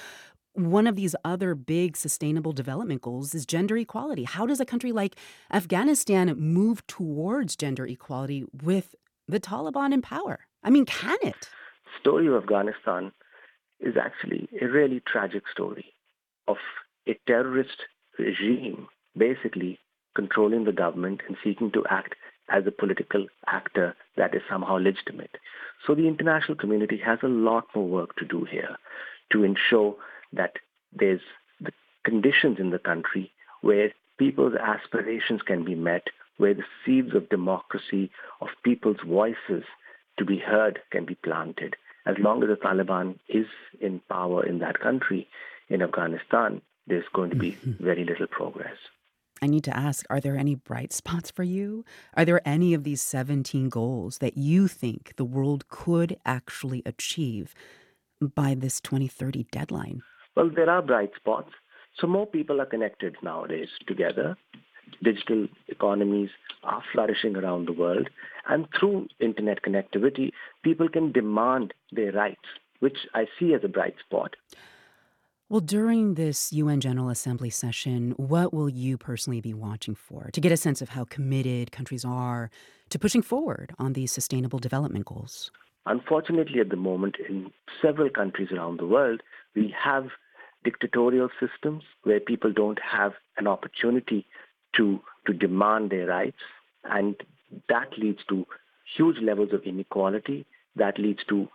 one 0.57 0.87
of 0.87 0.95
these 0.95 1.15
other 1.23 1.53
big 1.53 1.95
sustainable 1.95 2.51
development 2.51 3.01
goals 3.01 3.35
is 3.35 3.45
gender 3.45 3.77
equality. 3.77 4.23
How 4.23 4.45
does 4.47 4.59
a 4.59 4.65
country 4.65 4.91
like 4.91 5.15
Afghanistan 5.53 6.35
move 6.37 6.85
towards 6.87 7.55
gender 7.55 7.85
equality 7.85 8.43
with 8.63 8.95
the 9.27 9.39
Taliban 9.39 9.93
in 9.93 10.01
power? 10.01 10.39
I 10.63 10.71
mean, 10.71 10.85
can 10.85 11.17
it? 11.21 11.49
The 11.85 11.99
story 11.99 12.27
of 12.27 12.35
Afghanistan 12.35 13.11
is 13.79 13.95
actually 13.97 14.49
a 14.59 14.65
really 14.65 15.01
tragic 15.05 15.43
story 15.51 15.93
of 16.47 16.57
a 17.07 17.17
terrorist 17.27 17.83
regime 18.17 18.87
basically 19.15 19.79
controlling 20.15 20.63
the 20.63 20.71
government 20.71 21.21
and 21.27 21.37
seeking 21.43 21.71
to 21.71 21.85
act 21.89 22.15
as 22.49 22.63
a 22.65 22.71
political 22.71 23.27
actor 23.45 23.95
that 24.15 24.33
is 24.33 24.41
somehow 24.49 24.77
legitimate. 24.77 25.35
So 25.85 25.93
the 25.93 26.07
international 26.07 26.57
community 26.57 26.99
has 27.05 27.19
a 27.21 27.27
lot 27.27 27.67
more 27.75 27.87
work 27.87 28.15
to 28.15 28.25
do 28.25 28.45
here 28.49 28.77
to 29.31 29.43
ensure 29.43 29.95
that 30.33 30.53
there's 30.93 31.21
the 31.59 31.71
conditions 32.03 32.59
in 32.59 32.69
the 32.71 32.79
country 32.79 33.31
where 33.61 33.91
people's 34.17 34.55
aspirations 34.55 35.41
can 35.41 35.63
be 35.63 35.75
met, 35.75 36.07
where 36.37 36.53
the 36.53 36.63
seeds 36.85 37.15
of 37.15 37.29
democracy, 37.29 38.11
of 38.41 38.47
people's 38.63 39.01
voices 39.05 39.63
to 40.17 40.25
be 40.25 40.37
heard 40.37 40.79
can 40.91 41.05
be 41.05 41.15
planted. 41.15 41.75
As 42.05 42.15
long 42.19 42.41
as 42.43 42.49
the 42.49 42.55
Taliban 42.55 43.19
is 43.27 43.47
in 43.79 43.99
power 44.09 44.45
in 44.45 44.59
that 44.59 44.79
country, 44.79 45.27
in 45.69 45.81
Afghanistan, 45.81 46.61
there's 46.87 47.05
going 47.13 47.29
to 47.31 47.35
be 47.35 47.51
mm-hmm. 47.51 47.83
very 47.83 48.05
little 48.05 48.27
progress. 48.27 48.77
I 49.41 49.47
need 49.47 49.63
to 49.65 49.77
ask 49.77 50.05
are 50.09 50.19
there 50.19 50.37
any 50.37 50.55
bright 50.55 50.93
spots 50.93 51.29
for 51.29 51.43
you? 51.43 51.85
Are 52.15 52.25
there 52.25 52.41
any 52.47 52.73
of 52.73 52.83
these 52.83 53.01
17 53.01 53.69
goals 53.69 54.17
that 54.19 54.37
you 54.37 54.67
think 54.67 55.13
the 55.15 55.25
world 55.25 55.67
could 55.67 56.17
actually 56.25 56.81
achieve 56.85 57.53
by 58.21 58.55
this 58.55 58.81
2030 58.81 59.45
deadline? 59.51 60.01
Well, 60.37 60.51
there 60.55 60.69
are 60.69 60.83
bright 60.83 61.09
spots. 61.15 61.49
So 61.99 62.05
more 62.05 62.27
people 62.27 62.61
are 62.61 62.67
connected 62.67 63.15
nowadays 63.23 63.69
together. 63.87 64.37
Digital 65.01 65.47
economies 65.67 66.29
are 66.63 66.83
flourishing 66.93 67.35
around 67.35 67.67
the 67.67 67.73
world. 67.73 68.07
And 68.47 68.67
through 68.79 69.07
internet 69.19 69.63
connectivity, 69.63 70.29
people 70.63 70.89
can 70.89 71.11
demand 71.11 71.73
their 71.91 72.11
rights, 72.11 72.45
which 72.81 72.99
I 73.15 73.25
see 73.39 73.55
as 73.55 73.61
a 73.63 73.67
bright 73.67 73.95
spot. 74.05 74.35
Well, 75.49 75.59
during 75.59 76.13
this 76.13 76.53
UN 76.53 76.81
General 76.81 77.09
Assembly 77.09 77.49
session, 77.49 78.13
what 78.17 78.53
will 78.53 78.69
you 78.69 78.95
personally 78.95 79.41
be 79.41 79.55
watching 79.55 79.95
for 79.95 80.29
to 80.33 80.39
get 80.39 80.51
a 80.51 80.57
sense 80.57 80.83
of 80.83 80.89
how 80.89 81.05
committed 81.05 81.71
countries 81.71 82.05
are 82.05 82.51
to 82.89 82.99
pushing 82.99 83.23
forward 83.23 83.73
on 83.79 83.93
these 83.93 84.11
sustainable 84.11 84.59
development 84.59 85.05
goals? 85.05 85.49
Unfortunately, 85.87 86.59
at 86.59 86.69
the 86.69 86.75
moment, 86.75 87.15
in 87.27 87.49
several 87.81 88.11
countries 88.11 88.49
around 88.51 88.77
the 88.79 88.85
world, 88.85 89.23
we 89.55 89.73
have 89.83 90.09
dictatorial 90.63 91.29
systems 91.39 91.83
where 92.03 92.19
people 92.19 92.51
don't 92.51 92.79
have 92.79 93.13
an 93.37 93.47
opportunity 93.47 94.25
to, 94.75 94.99
to 95.25 95.33
demand 95.33 95.89
their 95.91 96.07
rights. 96.07 96.37
And 96.83 97.15
that 97.69 97.97
leads 97.97 98.19
to 98.29 98.45
huge 98.95 99.17
levels 99.21 99.53
of 99.53 99.63
inequality. 99.63 100.45
That 100.75 100.97
leads 100.99 101.23
to 101.29 101.47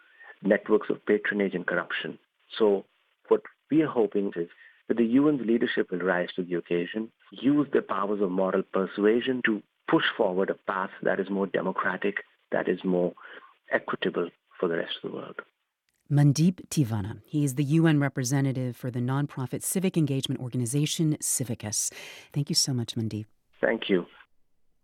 networks 0.42 0.90
of 0.90 1.04
patronage 1.06 1.54
and 1.54 1.66
corruption. 1.66 2.18
So, 2.58 2.84
what 3.28 3.42
we 3.70 3.82
are 3.82 3.88
hoping 3.88 4.32
is 4.36 4.48
that 4.88 4.96
the 4.96 5.16
UN's 5.16 5.46
leadership 5.46 5.90
will 5.90 6.00
rise 6.00 6.28
to 6.36 6.42
the 6.42 6.54
occasion, 6.54 7.10
use 7.30 7.66
their 7.72 7.82
powers 7.82 8.20
of 8.20 8.30
moral 8.30 8.62
persuasion 8.62 9.40
to 9.46 9.62
push 9.88 10.04
forward 10.16 10.50
a 10.50 10.54
path 10.70 10.90
that 11.02 11.20
is 11.20 11.30
more 11.30 11.46
democratic, 11.46 12.16
that 12.50 12.68
is 12.68 12.78
more 12.84 13.12
equitable 13.70 14.28
for 14.58 14.68
the 14.68 14.76
rest 14.76 14.94
of 15.02 15.10
the 15.10 15.16
world. 15.16 15.36
Mandeep 16.10 16.68
Tiwana. 16.68 17.20
He 17.24 17.44
is 17.44 17.54
the 17.54 17.64
UN 17.64 18.00
representative 18.00 18.76
for 18.76 18.90
the 18.90 19.00
nonprofit 19.00 19.62
civic 19.62 19.96
engagement 19.96 20.40
organization 20.40 21.16
Civicus. 21.22 21.92
Thank 22.32 22.48
you 22.48 22.54
so 22.54 22.72
much, 22.72 22.94
Mandeep. 22.94 23.26
Thank 23.60 23.88
you. 23.88 24.06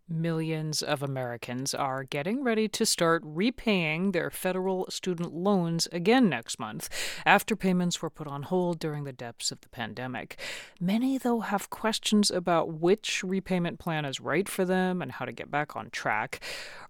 Millions 0.09 0.83
of 0.83 1.03
Americans 1.03 1.75
are 1.75 2.03
getting 2.03 2.43
ready 2.43 2.67
to 2.69 2.87
start 2.87 3.23
repaying 3.25 4.13
their 4.13 4.31
federal 4.31 4.87
student 4.89 5.35
loans 5.35 5.87
again 5.93 6.31
next 6.31 6.59
month 6.59 6.89
after 7.27 7.55
payments 7.55 8.01
were 8.01 8.09
put 8.09 8.27
on 8.27 8.45
hold 8.45 8.79
during 8.79 9.05
the 9.05 9.13
depths 9.13 9.53
of 9.53 9.61
the 9.61 9.69
pandemic. 9.69 10.41
Many, 10.81 11.19
though, 11.19 11.41
have 11.41 11.69
questions 11.69 12.31
about 12.31 12.73
which 12.81 13.23
repayment 13.23 13.79
plan 13.79 14.07
is 14.07 14.19
right 14.19 14.49
for 14.49 14.65
them 14.65 15.03
and 15.03 15.13
how 15.13 15.27
to 15.27 15.33
get 15.33 15.51
back 15.51 15.77
on 15.77 15.91
track. 15.91 16.41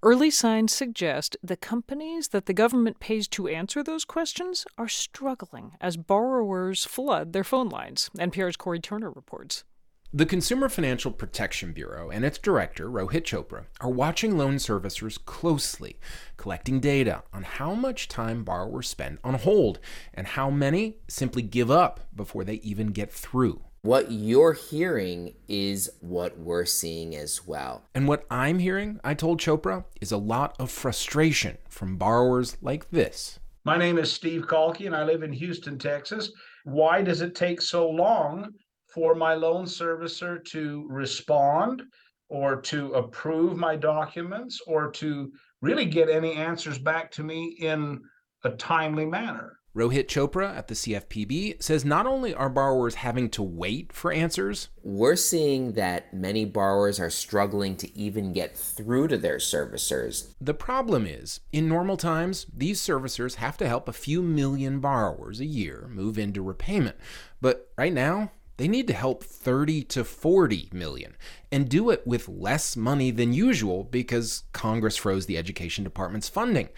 Early 0.00 0.30
signs 0.30 0.72
suggest 0.72 1.36
the 1.42 1.56
companies 1.56 2.28
that 2.28 2.46
the 2.46 2.54
government 2.54 3.00
pays 3.00 3.26
to 3.28 3.48
answer 3.48 3.82
those 3.82 4.04
questions 4.04 4.64
are 4.78 4.88
struggling 4.88 5.72
as 5.80 5.96
borrowers 5.96 6.84
flood 6.84 7.32
their 7.32 7.44
phone 7.44 7.68
lines. 7.68 8.10
NPR's 8.16 8.56
Cory 8.56 8.78
Turner 8.78 9.10
reports. 9.10 9.64
The 10.14 10.24
Consumer 10.24 10.70
Financial 10.70 11.12
Protection 11.12 11.72
Bureau 11.72 12.08
and 12.08 12.24
its 12.24 12.38
director, 12.38 12.88
Rohit 12.88 13.24
Chopra, 13.24 13.66
are 13.78 13.90
watching 13.90 14.38
loan 14.38 14.54
servicers 14.54 15.22
closely, 15.22 16.00
collecting 16.38 16.80
data 16.80 17.24
on 17.30 17.42
how 17.42 17.74
much 17.74 18.08
time 18.08 18.42
borrowers 18.42 18.88
spend 18.88 19.18
on 19.22 19.34
hold 19.34 19.80
and 20.14 20.28
how 20.28 20.48
many 20.48 20.96
simply 21.08 21.42
give 21.42 21.70
up 21.70 22.08
before 22.16 22.42
they 22.42 22.54
even 22.54 22.86
get 22.86 23.12
through. 23.12 23.60
What 23.82 24.10
you're 24.10 24.54
hearing 24.54 25.34
is 25.46 25.90
what 26.00 26.38
we're 26.38 26.64
seeing 26.64 27.14
as 27.14 27.46
well. 27.46 27.84
And 27.94 28.08
what 28.08 28.24
I'm 28.30 28.60
hearing, 28.60 29.00
I 29.04 29.12
told 29.12 29.40
Chopra, 29.40 29.84
is 30.00 30.10
a 30.10 30.16
lot 30.16 30.56
of 30.58 30.70
frustration 30.70 31.58
from 31.68 31.98
borrowers 31.98 32.56
like 32.62 32.88
this. 32.90 33.40
My 33.66 33.76
name 33.76 33.98
is 33.98 34.10
Steve 34.10 34.48
Kalki 34.48 34.86
and 34.86 34.96
I 34.96 35.04
live 35.04 35.22
in 35.22 35.34
Houston, 35.34 35.78
Texas. 35.78 36.32
Why 36.64 37.02
does 37.02 37.20
it 37.20 37.34
take 37.34 37.60
so 37.60 37.90
long 37.90 38.54
for 38.98 39.14
my 39.14 39.32
loan 39.32 39.64
servicer 39.64 40.44
to 40.44 40.84
respond 40.90 41.84
or 42.28 42.60
to 42.60 42.92
approve 42.94 43.56
my 43.56 43.76
documents 43.76 44.60
or 44.66 44.90
to 44.90 45.30
really 45.62 45.84
get 45.84 46.10
any 46.10 46.32
answers 46.32 46.80
back 46.80 47.08
to 47.12 47.22
me 47.22 47.56
in 47.60 48.00
a 48.42 48.50
timely 48.50 49.06
manner. 49.06 49.56
Rohit 49.72 50.08
Chopra 50.08 50.52
at 50.56 50.66
the 50.66 50.74
CFPB 50.74 51.62
says 51.62 51.84
not 51.84 52.08
only 52.08 52.34
are 52.34 52.48
borrowers 52.48 52.96
having 52.96 53.30
to 53.30 53.42
wait 53.44 53.92
for 53.92 54.10
answers, 54.10 54.70
we're 54.82 55.14
seeing 55.14 55.74
that 55.74 56.12
many 56.12 56.44
borrowers 56.44 56.98
are 56.98 57.10
struggling 57.10 57.76
to 57.76 57.96
even 57.96 58.32
get 58.32 58.56
through 58.56 59.06
to 59.06 59.16
their 59.16 59.36
servicers. 59.36 60.34
The 60.40 60.54
problem 60.54 61.06
is, 61.06 61.38
in 61.52 61.68
normal 61.68 61.96
times, 61.96 62.46
these 62.52 62.80
servicers 62.80 63.36
have 63.36 63.56
to 63.58 63.68
help 63.68 63.86
a 63.86 63.92
few 63.92 64.22
million 64.22 64.80
borrowers 64.80 65.38
a 65.38 65.46
year 65.46 65.88
move 65.88 66.18
into 66.18 66.42
repayment. 66.42 66.96
But 67.40 67.70
right 67.78 67.92
now, 67.92 68.32
they 68.58 68.68
need 68.68 68.86
to 68.88 68.92
help 68.92 69.24
30 69.24 69.84
to 69.84 70.04
40 70.04 70.68
million 70.72 71.16
and 71.50 71.68
do 71.68 71.90
it 71.90 72.06
with 72.06 72.28
less 72.28 72.76
money 72.76 73.10
than 73.10 73.32
usual 73.32 73.84
because 73.84 74.44
Congress 74.52 74.96
froze 74.96 75.26
the 75.26 75.38
education 75.38 75.84
department's 75.84 76.28
funding. 76.28 76.68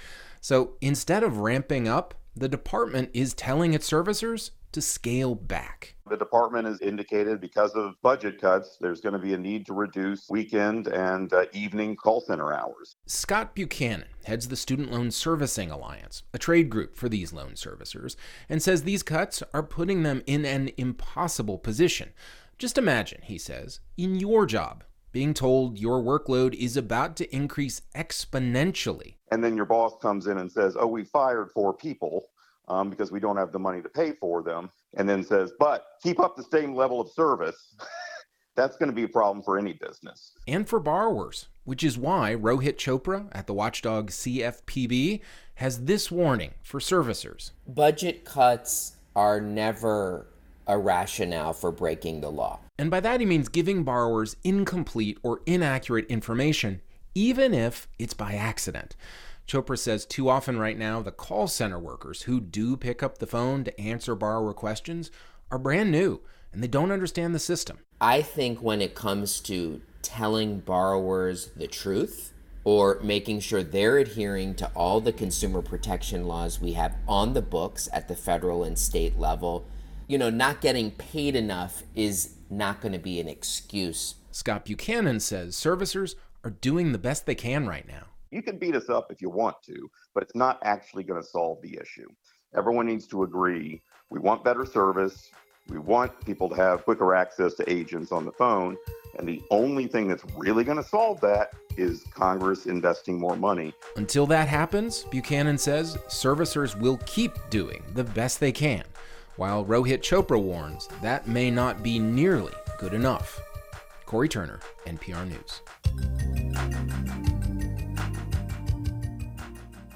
So 0.41 0.75
instead 0.81 1.23
of 1.23 1.39
ramping 1.39 1.89
up, 1.89 2.15
the 2.37 2.49
department 2.49 3.11
is 3.13 3.35
telling 3.35 3.75
its 3.75 3.91
servicers 3.91 4.51
to 4.73 4.81
scale 4.81 5.35
back. 5.35 5.95
The 6.09 6.17
department 6.17 6.67
has 6.67 6.81
indicated 6.81 7.41
because 7.41 7.73
of 7.73 7.95
budget 8.03 8.41
cuts, 8.41 8.77
there's 8.81 9.01
going 9.01 9.13
to 9.13 9.19
be 9.19 9.35
a 9.35 9.39
need 9.39 9.67
to 9.67 9.75
reduce 9.75 10.29
weekend 10.29 10.89
and 10.89 11.33
uh, 11.33 11.45
evening 11.53 11.97
call 11.97 12.21
center 12.21 12.53
hours. 12.53 12.97
Scott 13.07 13.55
Buchanan 13.55 14.09
heads 14.25 14.49
the 14.49 14.57
Student 14.57 14.91
Loan 14.91 15.11
Servicing 15.11 15.71
Alliance, 15.71 16.23
a 16.35 16.39
trade 16.39 16.71
group 16.71 16.97
for 16.97 17.09
these 17.09 17.33
loan 17.33 17.53
servicers, 17.53 18.17
and 18.49 18.63
says 18.63 18.83
these 18.83 19.03
cuts 19.03 19.43
are 19.55 19.63
putting 19.63 20.03
them 20.03 20.23
in 20.27 20.45
an 20.45 20.71
impossible 20.77 21.59
position. 21.59 22.11
Just 22.59 22.77
imagine, 22.77 23.23
he 23.23 23.39
says, 23.39 23.81
in 23.97 24.17
your 24.17 24.47
job, 24.47 24.85
being 25.13 25.35
told 25.35 25.79
your 25.79 26.01
workload 26.03 26.55
is 26.55 26.77
about 26.77 27.17
to 27.17 27.35
increase 27.35 27.83
exponentially. 27.97 29.15
And 29.33 29.43
then 29.43 29.57
your 29.57 29.67
boss 29.67 29.95
comes 30.01 30.27
in 30.27 30.39
and 30.39 30.51
says, 30.51 30.77
Oh, 30.79 30.87
we 30.87 31.05
fired 31.05 31.51
four 31.51 31.73
people 31.73 32.27
um, 32.71 32.89
because 32.89 33.11
we 33.11 33.21
don't 33.21 33.37
have 33.37 33.53
the 33.53 33.59
money 33.59 33.83
to 33.83 33.89
pay 33.89 34.13
for 34.13 34.43
them. 34.43 34.71
And 34.97 35.09
then 35.09 35.25
says, 35.25 35.53
But 35.59 35.85
keep 36.03 36.21
up 36.21 36.37
the 36.37 36.45
same 36.45 36.75
level 36.75 37.01
of 37.01 37.11
service. 37.11 37.75
That's 38.57 38.77
going 38.77 38.89
to 38.89 38.95
be 38.95 39.05
a 39.05 39.09
problem 39.09 39.43
for 39.43 39.59
any 39.59 39.75
business. 39.75 40.33
And 40.47 40.69
for 40.69 40.81
borrowers, 40.81 41.49
which 41.65 41.85
is 41.85 41.97
why 41.97 42.35
Rohit 42.35 42.77
Chopra 42.77 43.29
at 43.33 43.47
the 43.47 43.55
watchdog 43.55 44.11
CFPB 44.11 45.21
has 45.55 45.85
this 45.85 46.11
warning 46.11 46.55
for 46.63 46.81
servicers. 46.81 47.53
Budget 47.67 48.25
cuts 48.25 48.97
are 49.15 49.41
never 49.41 50.27
a 50.67 50.77
rationale 50.79 51.53
for 51.53 51.73
breaking 51.73 52.21
the 52.21 52.31
law. 52.31 52.61
And 52.79 52.91
by 52.91 53.01
that 53.01 53.21
he 53.21 53.27
means 53.27 53.49
giving 53.49 53.83
borrowers 53.83 54.37
incomplete 54.45 55.19
or 55.23 55.41
inaccurate 55.47 56.07
information, 56.07 56.81
even 57.15 57.55
if 57.55 57.89
it's 57.99 58.15
by 58.15 58.35
accident. 58.35 58.95
Chopra 59.51 59.77
says 59.77 60.07
too 60.07 60.29
often 60.29 60.61
right 60.61 60.79
now, 60.79 61.03
the 61.03 61.11
call 61.11 61.49
center 61.49 61.79
workers 61.79 62.23
who 62.23 62.41
do 62.41 62.77
pick 62.77 63.03
up 63.03 63.19
the 63.19 63.27
phone 63.27 63.65
to 63.65 63.81
answer 63.81 64.15
borrower 64.15 64.55
questions 64.55 65.11
are 65.51 65.59
brand 65.59 65.91
new 65.91 66.21
and 66.53 66.63
they 66.63 66.69
don't 66.69 66.93
understand 66.93 67.35
the 67.35 67.41
system. 67.41 67.81
I 68.01 68.23
think 68.23 68.63
when 68.63 68.81
it 68.81 68.95
comes 68.95 69.41
to 69.41 69.81
telling 70.03 70.61
borrowers 70.61 71.49
the 71.57 71.67
truth 71.67 72.33
or 72.63 73.01
making 73.03 73.41
sure 73.41 73.65
they're 73.65 73.99
adhering 73.99 74.55
to 74.55 74.71
all 74.77 75.01
the 75.01 75.13
consumer 75.13 75.63
protection 75.63 76.29
laws 76.29 76.61
we 76.61 76.75
have 76.75 76.95
on 77.09 77.33
the 77.33 77.43
books 77.43 77.89
at 77.93 78.07
the 78.07 78.15
federal 78.15 78.63
and 78.63 78.79
state 78.79 79.19
level, 79.19 79.67
you 80.07 80.17
know, 80.17 80.31
not 80.31 80.61
getting 80.61 80.93
paid 80.93 81.35
enough 81.35 81.83
is 81.97 82.37
not 82.51 82.81
going 82.81 82.93
to 82.93 83.01
be 83.01 83.19
an 83.19 83.29
excuse. 83.29 84.15
Scott 84.31 84.65
Buchanan 84.65 85.19
says 85.19 85.57
servicers 85.57 86.15
are 86.45 86.51
doing 86.51 86.93
the 86.93 86.99
best 86.99 87.27
they 87.27 87.35
can 87.35 87.67
right 87.67 87.89
now. 87.89 88.10
You 88.31 88.43
can 88.43 88.59
beat 88.59 88.77
us 88.77 88.89
up 88.89 89.11
if 89.11 89.21
you 89.21 89.29
want 89.29 89.57
to, 89.65 89.91
but 90.15 90.23
it's 90.23 90.37
not 90.37 90.61
actually 90.63 91.03
going 91.03 91.21
to 91.21 91.27
solve 91.27 91.61
the 91.63 91.77
issue. 91.81 92.09
Everyone 92.57 92.87
needs 92.87 93.09
to 93.09 93.25
agree 93.25 93.83
we 94.11 94.19
want 94.19 94.43
better 94.43 94.67
service. 94.67 95.31
We 95.69 95.79
want 95.79 96.25
people 96.25 96.49
to 96.49 96.57
have 96.57 96.85
quicker 96.85 97.15
access 97.15 97.55
to 97.55 97.73
agents 97.73 98.11
on 98.11 98.25
the 98.25 98.33
phone. 98.33 98.77
And 99.19 99.29
the 99.29 99.41
only 99.51 99.87
thing 99.87 100.09
that's 100.09 100.25
really 100.37 100.65
going 100.65 100.77
to 100.77 100.83
solve 100.83 101.21
that 101.21 101.53
is 101.77 102.05
Congress 102.13 102.67
investing 102.67 103.21
more 103.21 103.37
money. 103.37 103.73
Until 103.97 104.27
that 104.27 104.49
happens, 104.49 105.05
Buchanan 105.05 105.59
says 105.59 105.97
servicers 106.09 106.79
will 106.79 106.99
keep 107.07 107.33
doing 107.51 107.85
the 107.95 108.05
best 108.05 108.41
they 108.41 108.53
can 108.53 108.83
while 109.37 109.65
Rohit 109.65 110.01
Chopra 110.01 110.41
warns 110.41 110.89
that 111.03 111.29
may 111.29 111.51
not 111.51 111.85
be 111.85 112.01
nearly 112.01 112.53
good 112.79 112.93
enough. 112.93 113.41
Cory 114.07 114.29
Turner, 114.29 114.59
NPR 114.87 115.29
News. 115.29 117.40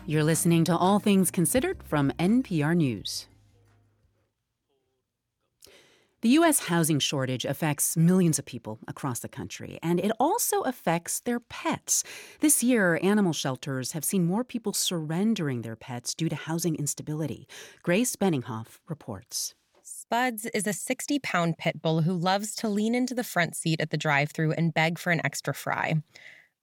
You're 0.06 0.22
listening 0.22 0.64
to 0.64 0.76
All 0.76 0.98
Things 0.98 1.30
Considered 1.30 1.82
from 1.82 2.10
NPR 2.18 2.76
News. 2.76 3.26
The 6.20 6.28
U.S. 6.28 6.66
housing 6.66 6.98
shortage 6.98 7.46
affects 7.46 7.96
millions 7.96 8.38
of 8.38 8.44
people 8.44 8.78
across 8.86 9.20
the 9.20 9.30
country, 9.30 9.78
and 9.82 9.98
it 9.98 10.12
also 10.20 10.60
affects 10.60 11.20
their 11.20 11.40
pets. 11.40 12.04
This 12.40 12.62
year, 12.62 13.00
animal 13.02 13.32
shelters 13.32 13.92
have 13.92 14.04
seen 14.04 14.26
more 14.26 14.44
people 14.44 14.74
surrendering 14.74 15.62
their 15.62 15.76
pets 15.76 16.14
due 16.14 16.28
to 16.28 16.36
housing 16.36 16.76
instability. 16.76 17.48
Grace 17.82 18.14
Benninghoff 18.14 18.80
reports. 18.86 19.54
Spuds 19.82 20.44
is 20.52 20.66
a 20.66 20.74
60 20.74 21.18
pound 21.20 21.56
pit 21.56 21.80
bull 21.80 22.02
who 22.02 22.12
loves 22.12 22.54
to 22.56 22.68
lean 22.68 22.94
into 22.94 23.14
the 23.14 23.24
front 23.24 23.56
seat 23.56 23.80
at 23.80 23.88
the 23.88 23.96
drive 23.96 24.32
through 24.32 24.52
and 24.52 24.74
beg 24.74 24.98
for 24.98 25.12
an 25.12 25.22
extra 25.24 25.54
fry. 25.54 26.02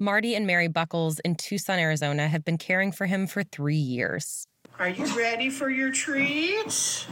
Marty 0.02 0.34
and 0.34 0.48
Mary 0.48 0.68
Buckles 0.68 1.20
in 1.20 1.36
Tucson, 1.36 1.78
Arizona 1.78 2.28
have 2.28 2.44
been 2.44 2.58
caring 2.58 2.92
for 2.92 3.06
him 3.06 3.28
for 3.28 3.44
three 3.44 3.76
years. 3.76 4.48
Are 4.80 4.90
you 4.90 5.06
ready 5.16 5.52
for 5.52 5.70
your 5.70 5.92
treat? 5.92 6.72
Spuds 6.72 7.06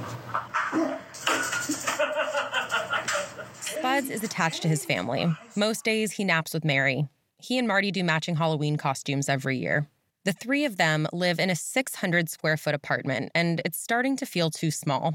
is 4.10 4.24
attached 4.24 4.64
to 4.64 4.68
his 4.68 4.86
family. 4.86 5.32
Most 5.56 5.86
days 5.86 6.14
he 6.14 6.24
naps 6.24 6.52
with 6.52 6.66
Mary. 6.66 7.08
He 7.38 7.60
and 7.60 7.68
Marty 7.68 7.92
do 7.92 8.04
matching 8.04 8.38
Halloween 8.38 8.76
costumes 8.76 9.30
every 9.30 9.60
year. 9.60 9.88
The 10.24 10.34
three 10.34 10.66
of 10.66 10.78
them 10.78 11.08
live 11.14 11.40
in 11.40 11.52
a 11.52 11.56
600 11.56 12.28
square 12.28 12.58
foot 12.58 12.74
apartment, 12.74 13.32
and 13.36 13.62
it's 13.66 13.78
starting 13.78 14.18
to 14.18 14.26
feel 14.26 14.50
too 14.50 14.72
small. 14.72 15.14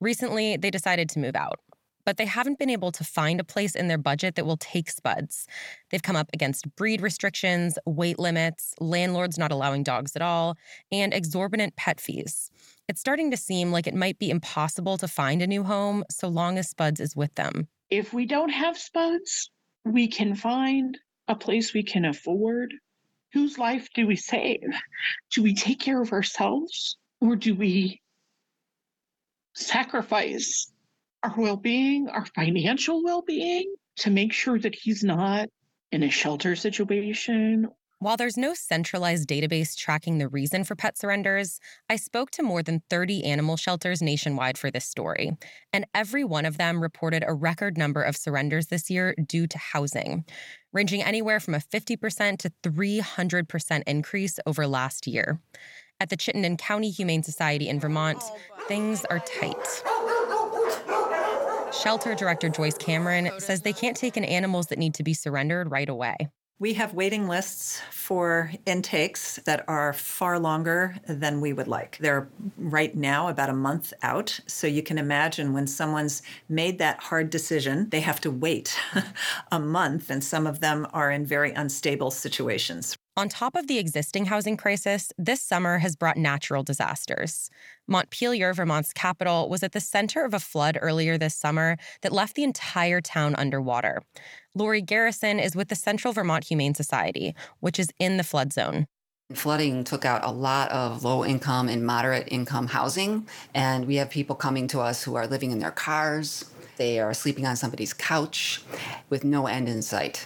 Recently, 0.00 0.56
they 0.56 0.70
decided 0.70 1.10
to 1.10 1.18
move 1.18 1.36
out 1.36 1.60
but 2.04 2.16
they 2.16 2.24
haven't 2.24 2.58
been 2.58 2.70
able 2.70 2.92
to 2.92 3.04
find 3.04 3.40
a 3.40 3.44
place 3.44 3.74
in 3.74 3.88
their 3.88 3.98
budget 3.98 4.34
that 4.34 4.46
will 4.46 4.56
take 4.56 4.90
spuds. 4.90 5.46
They've 5.90 6.02
come 6.02 6.16
up 6.16 6.30
against 6.32 6.74
breed 6.76 7.00
restrictions, 7.00 7.78
weight 7.86 8.18
limits, 8.18 8.74
landlords 8.80 9.38
not 9.38 9.52
allowing 9.52 9.82
dogs 9.82 10.16
at 10.16 10.22
all, 10.22 10.56
and 10.90 11.12
exorbitant 11.12 11.76
pet 11.76 12.00
fees. 12.00 12.50
It's 12.88 13.00
starting 13.00 13.30
to 13.30 13.36
seem 13.36 13.70
like 13.70 13.86
it 13.86 13.94
might 13.94 14.18
be 14.18 14.30
impossible 14.30 14.98
to 14.98 15.08
find 15.08 15.42
a 15.42 15.46
new 15.46 15.62
home 15.62 16.04
so 16.10 16.28
long 16.28 16.58
as 16.58 16.68
Spuds 16.68 17.00
is 17.00 17.14
with 17.14 17.34
them. 17.34 17.68
If 17.90 18.12
we 18.12 18.26
don't 18.26 18.50
have 18.50 18.76
Spuds, 18.76 19.50
we 19.84 20.08
can 20.08 20.34
find 20.34 20.98
a 21.28 21.34
place 21.34 21.72
we 21.72 21.82
can 21.82 22.04
afford. 22.04 22.74
Whose 23.32 23.58
life 23.58 23.88
do 23.94 24.06
we 24.06 24.16
save? 24.16 24.60
Do 25.32 25.42
we 25.42 25.54
take 25.54 25.80
care 25.80 26.02
of 26.02 26.12
ourselves 26.12 26.96
or 27.20 27.36
do 27.36 27.54
we 27.54 28.00
sacrifice 29.54 30.72
our 31.22 31.34
well 31.36 31.56
being, 31.56 32.08
our 32.08 32.26
financial 32.26 33.02
well 33.02 33.22
being, 33.22 33.74
to 33.98 34.10
make 34.10 34.32
sure 34.32 34.58
that 34.58 34.74
he's 34.74 35.04
not 35.04 35.48
in 35.92 36.02
a 36.02 36.10
shelter 36.10 36.56
situation. 36.56 37.68
While 37.98 38.16
there's 38.16 38.38
no 38.38 38.54
centralized 38.54 39.28
database 39.28 39.76
tracking 39.76 40.16
the 40.16 40.28
reason 40.28 40.64
for 40.64 40.74
pet 40.74 40.96
surrenders, 40.96 41.60
I 41.90 41.96
spoke 41.96 42.30
to 42.30 42.42
more 42.42 42.62
than 42.62 42.80
30 42.88 43.24
animal 43.24 43.58
shelters 43.58 44.00
nationwide 44.00 44.56
for 44.56 44.70
this 44.70 44.86
story, 44.86 45.32
and 45.74 45.84
every 45.94 46.24
one 46.24 46.46
of 46.46 46.56
them 46.56 46.80
reported 46.80 47.22
a 47.26 47.34
record 47.34 47.76
number 47.76 48.02
of 48.02 48.16
surrenders 48.16 48.68
this 48.68 48.88
year 48.88 49.14
due 49.26 49.46
to 49.48 49.58
housing, 49.58 50.24
ranging 50.72 51.02
anywhere 51.02 51.40
from 51.40 51.52
a 51.52 51.58
50% 51.58 52.38
to 52.38 52.50
300% 52.62 53.82
increase 53.86 54.38
over 54.46 54.66
last 54.66 55.06
year. 55.06 55.38
At 56.00 56.08
the 56.08 56.16
Chittenden 56.16 56.56
County 56.56 56.88
Humane 56.88 57.22
Society 57.22 57.68
in 57.68 57.78
Vermont, 57.78 58.22
oh, 58.22 58.38
things 58.66 59.04
are 59.04 59.18
tight. 59.18 59.82
Shelter 61.72 62.14
director 62.14 62.48
Joyce 62.48 62.76
Cameron 62.76 63.30
says 63.38 63.62
they 63.62 63.72
can't 63.72 63.96
take 63.96 64.16
in 64.16 64.24
animals 64.24 64.66
that 64.68 64.78
need 64.78 64.94
to 64.94 65.02
be 65.02 65.14
surrendered 65.14 65.70
right 65.70 65.88
away. 65.88 66.16
We 66.58 66.74
have 66.74 66.92
waiting 66.92 67.26
lists 67.26 67.80
for 67.90 68.52
intakes 68.66 69.36
that 69.46 69.64
are 69.66 69.94
far 69.94 70.38
longer 70.38 70.96
than 71.08 71.40
we 71.40 71.54
would 71.54 71.68
like. 71.68 71.96
They're 71.98 72.28
right 72.58 72.94
now 72.94 73.28
about 73.28 73.48
a 73.48 73.54
month 73.54 73.94
out. 74.02 74.38
So 74.46 74.66
you 74.66 74.82
can 74.82 74.98
imagine 74.98 75.54
when 75.54 75.66
someone's 75.66 76.20
made 76.50 76.78
that 76.78 77.00
hard 77.00 77.30
decision, 77.30 77.88
they 77.88 78.00
have 78.00 78.20
to 78.22 78.30
wait 78.30 78.78
a 79.50 79.58
month, 79.58 80.10
and 80.10 80.22
some 80.22 80.46
of 80.46 80.60
them 80.60 80.86
are 80.92 81.10
in 81.10 81.24
very 81.24 81.52
unstable 81.52 82.10
situations. 82.10 82.94
On 83.20 83.28
top 83.28 83.54
of 83.54 83.66
the 83.66 83.76
existing 83.76 84.24
housing 84.24 84.56
crisis, 84.56 85.12
this 85.18 85.42
summer 85.42 85.76
has 85.76 85.94
brought 85.94 86.16
natural 86.16 86.62
disasters. 86.62 87.50
Montpelier, 87.86 88.54
Vermont's 88.54 88.94
capital, 88.94 89.50
was 89.50 89.62
at 89.62 89.72
the 89.72 89.78
center 89.78 90.24
of 90.24 90.32
a 90.32 90.40
flood 90.40 90.78
earlier 90.80 91.18
this 91.18 91.34
summer 91.34 91.76
that 92.00 92.14
left 92.14 92.34
the 92.34 92.44
entire 92.44 93.02
town 93.02 93.34
underwater. 93.34 94.00
Lori 94.54 94.80
Garrison 94.80 95.38
is 95.38 95.54
with 95.54 95.68
the 95.68 95.74
Central 95.74 96.14
Vermont 96.14 96.44
Humane 96.44 96.72
Society, 96.72 97.34
which 97.58 97.78
is 97.78 97.90
in 97.98 98.16
the 98.16 98.24
flood 98.24 98.54
zone. 98.54 98.86
Flooding 99.34 99.84
took 99.84 100.06
out 100.06 100.24
a 100.24 100.32
lot 100.32 100.70
of 100.70 101.04
low 101.04 101.22
income 101.22 101.68
and 101.68 101.84
moderate 101.84 102.26
income 102.28 102.68
housing. 102.68 103.28
And 103.54 103.86
we 103.86 103.96
have 103.96 104.08
people 104.08 104.34
coming 104.34 104.66
to 104.68 104.80
us 104.80 105.02
who 105.04 105.14
are 105.16 105.26
living 105.26 105.50
in 105.50 105.58
their 105.58 105.70
cars. 105.70 106.50
They 106.78 106.98
are 106.98 107.12
sleeping 107.12 107.44
on 107.44 107.56
somebody's 107.56 107.92
couch 107.92 108.62
with 109.10 109.24
no 109.24 109.46
end 109.46 109.68
in 109.68 109.82
sight. 109.82 110.24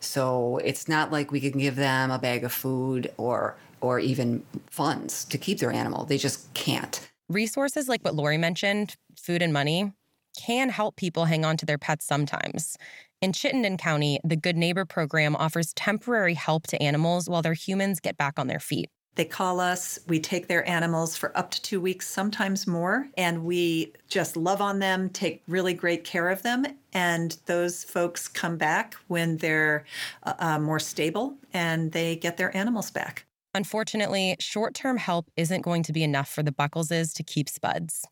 So 0.00 0.58
it's 0.64 0.88
not 0.88 1.12
like 1.12 1.30
we 1.30 1.40
can 1.40 1.58
give 1.58 1.76
them 1.76 2.10
a 2.10 2.18
bag 2.18 2.44
of 2.44 2.52
food 2.52 3.12
or 3.16 3.56
or 3.80 3.98
even 3.98 4.44
funds 4.70 5.24
to 5.24 5.36
keep 5.36 5.58
their 5.58 5.72
animal. 5.72 6.04
They 6.04 6.18
just 6.18 6.52
can't. 6.54 7.00
Resources 7.28 7.88
like 7.88 8.02
what 8.02 8.14
Lori 8.14 8.38
mentioned, 8.38 8.96
food 9.16 9.42
and 9.42 9.52
money, 9.52 9.92
can 10.38 10.68
help 10.68 10.96
people 10.96 11.24
hang 11.24 11.44
on 11.44 11.56
to 11.58 11.66
their 11.66 11.78
pets 11.78 12.06
sometimes. 12.06 12.76
In 13.20 13.32
Chittenden 13.32 13.76
County, 13.76 14.18
the 14.24 14.36
Good 14.36 14.56
Neighbor 14.56 14.84
program 14.84 15.36
offers 15.36 15.72
temporary 15.74 16.34
help 16.34 16.66
to 16.68 16.82
animals 16.82 17.28
while 17.28 17.42
their 17.42 17.54
humans 17.54 18.00
get 18.00 18.16
back 18.16 18.38
on 18.38 18.46
their 18.46 18.60
feet. 18.60 18.90
They 19.14 19.24
call 19.26 19.60
us, 19.60 19.98
we 20.06 20.20
take 20.20 20.48
their 20.48 20.66
animals 20.68 21.16
for 21.16 21.36
up 21.36 21.50
to 21.50 21.62
two 21.62 21.80
weeks, 21.80 22.08
sometimes 22.08 22.66
more, 22.66 23.08
and 23.18 23.44
we 23.44 23.92
just 24.08 24.36
love 24.36 24.62
on 24.62 24.78
them, 24.78 25.10
take 25.10 25.42
really 25.46 25.74
great 25.74 26.04
care 26.04 26.30
of 26.30 26.42
them. 26.42 26.64
And 26.94 27.36
those 27.46 27.84
folks 27.84 28.26
come 28.26 28.56
back 28.56 28.94
when 29.08 29.36
they're 29.36 29.84
uh, 30.22 30.34
uh 30.38 30.58
more 30.58 30.80
stable 30.80 31.36
and 31.52 31.92
they 31.92 32.16
get 32.16 32.36
their 32.36 32.54
animals 32.56 32.90
back. 32.90 33.26
Unfortunately, 33.54 34.36
short 34.38 34.74
term 34.74 34.96
help 34.96 35.30
isn't 35.36 35.60
going 35.60 35.82
to 35.82 35.92
be 35.92 36.02
enough 36.02 36.28
for 36.28 36.42
the 36.42 36.52
Buckleses 36.52 37.12
to 37.14 37.22
keep 37.22 37.48
Spuds. 37.50 38.06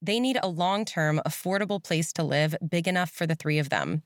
They 0.00 0.20
need 0.20 0.38
a 0.42 0.48
long 0.48 0.84
term, 0.84 1.20
affordable 1.26 1.82
place 1.82 2.12
to 2.12 2.22
live 2.22 2.54
big 2.68 2.86
enough 2.86 3.10
for 3.10 3.26
the 3.26 3.34
three 3.34 3.58
of 3.58 3.70
them. 3.70 4.02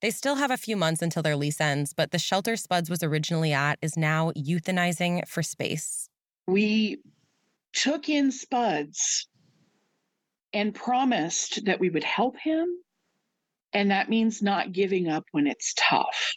They 0.00 0.10
still 0.10 0.36
have 0.36 0.52
a 0.52 0.56
few 0.56 0.76
months 0.76 1.02
until 1.02 1.22
their 1.22 1.36
lease 1.36 1.60
ends, 1.60 1.92
but 1.92 2.12
the 2.12 2.18
shelter 2.18 2.56
Spuds 2.56 2.88
was 2.88 3.02
originally 3.02 3.52
at 3.52 3.78
is 3.82 3.96
now 3.96 4.30
euthanizing 4.32 5.26
for 5.26 5.42
space. 5.42 6.08
We 6.46 6.98
took 7.72 8.08
in 8.08 8.30
Spuds 8.30 9.28
and 10.52 10.74
promised 10.74 11.64
that 11.64 11.80
we 11.80 11.90
would 11.90 12.04
help 12.04 12.38
him. 12.38 12.68
And 13.72 13.90
that 13.90 14.08
means 14.08 14.40
not 14.40 14.72
giving 14.72 15.08
up 15.08 15.24
when 15.32 15.46
it's 15.46 15.74
tough. 15.76 16.32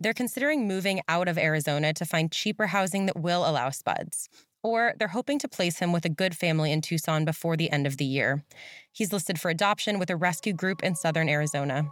They're 0.00 0.12
considering 0.12 0.66
moving 0.66 1.00
out 1.06 1.28
of 1.28 1.38
Arizona 1.38 1.92
to 1.92 2.04
find 2.04 2.32
cheaper 2.32 2.66
housing 2.66 3.06
that 3.06 3.20
will 3.20 3.48
allow 3.48 3.70
Spuds. 3.70 4.28
Or 4.64 4.94
they're 4.98 5.08
hoping 5.08 5.38
to 5.40 5.48
place 5.48 5.78
him 5.78 5.92
with 5.92 6.04
a 6.04 6.08
good 6.08 6.36
family 6.36 6.72
in 6.72 6.80
Tucson 6.80 7.24
before 7.24 7.56
the 7.56 7.70
end 7.70 7.86
of 7.86 7.98
the 7.98 8.04
year. 8.04 8.44
He's 8.90 9.12
listed 9.12 9.38
for 9.38 9.50
adoption 9.50 9.98
with 9.98 10.10
a 10.10 10.16
rescue 10.16 10.54
group 10.54 10.82
in 10.82 10.94
southern 10.94 11.28
Arizona. 11.28 11.88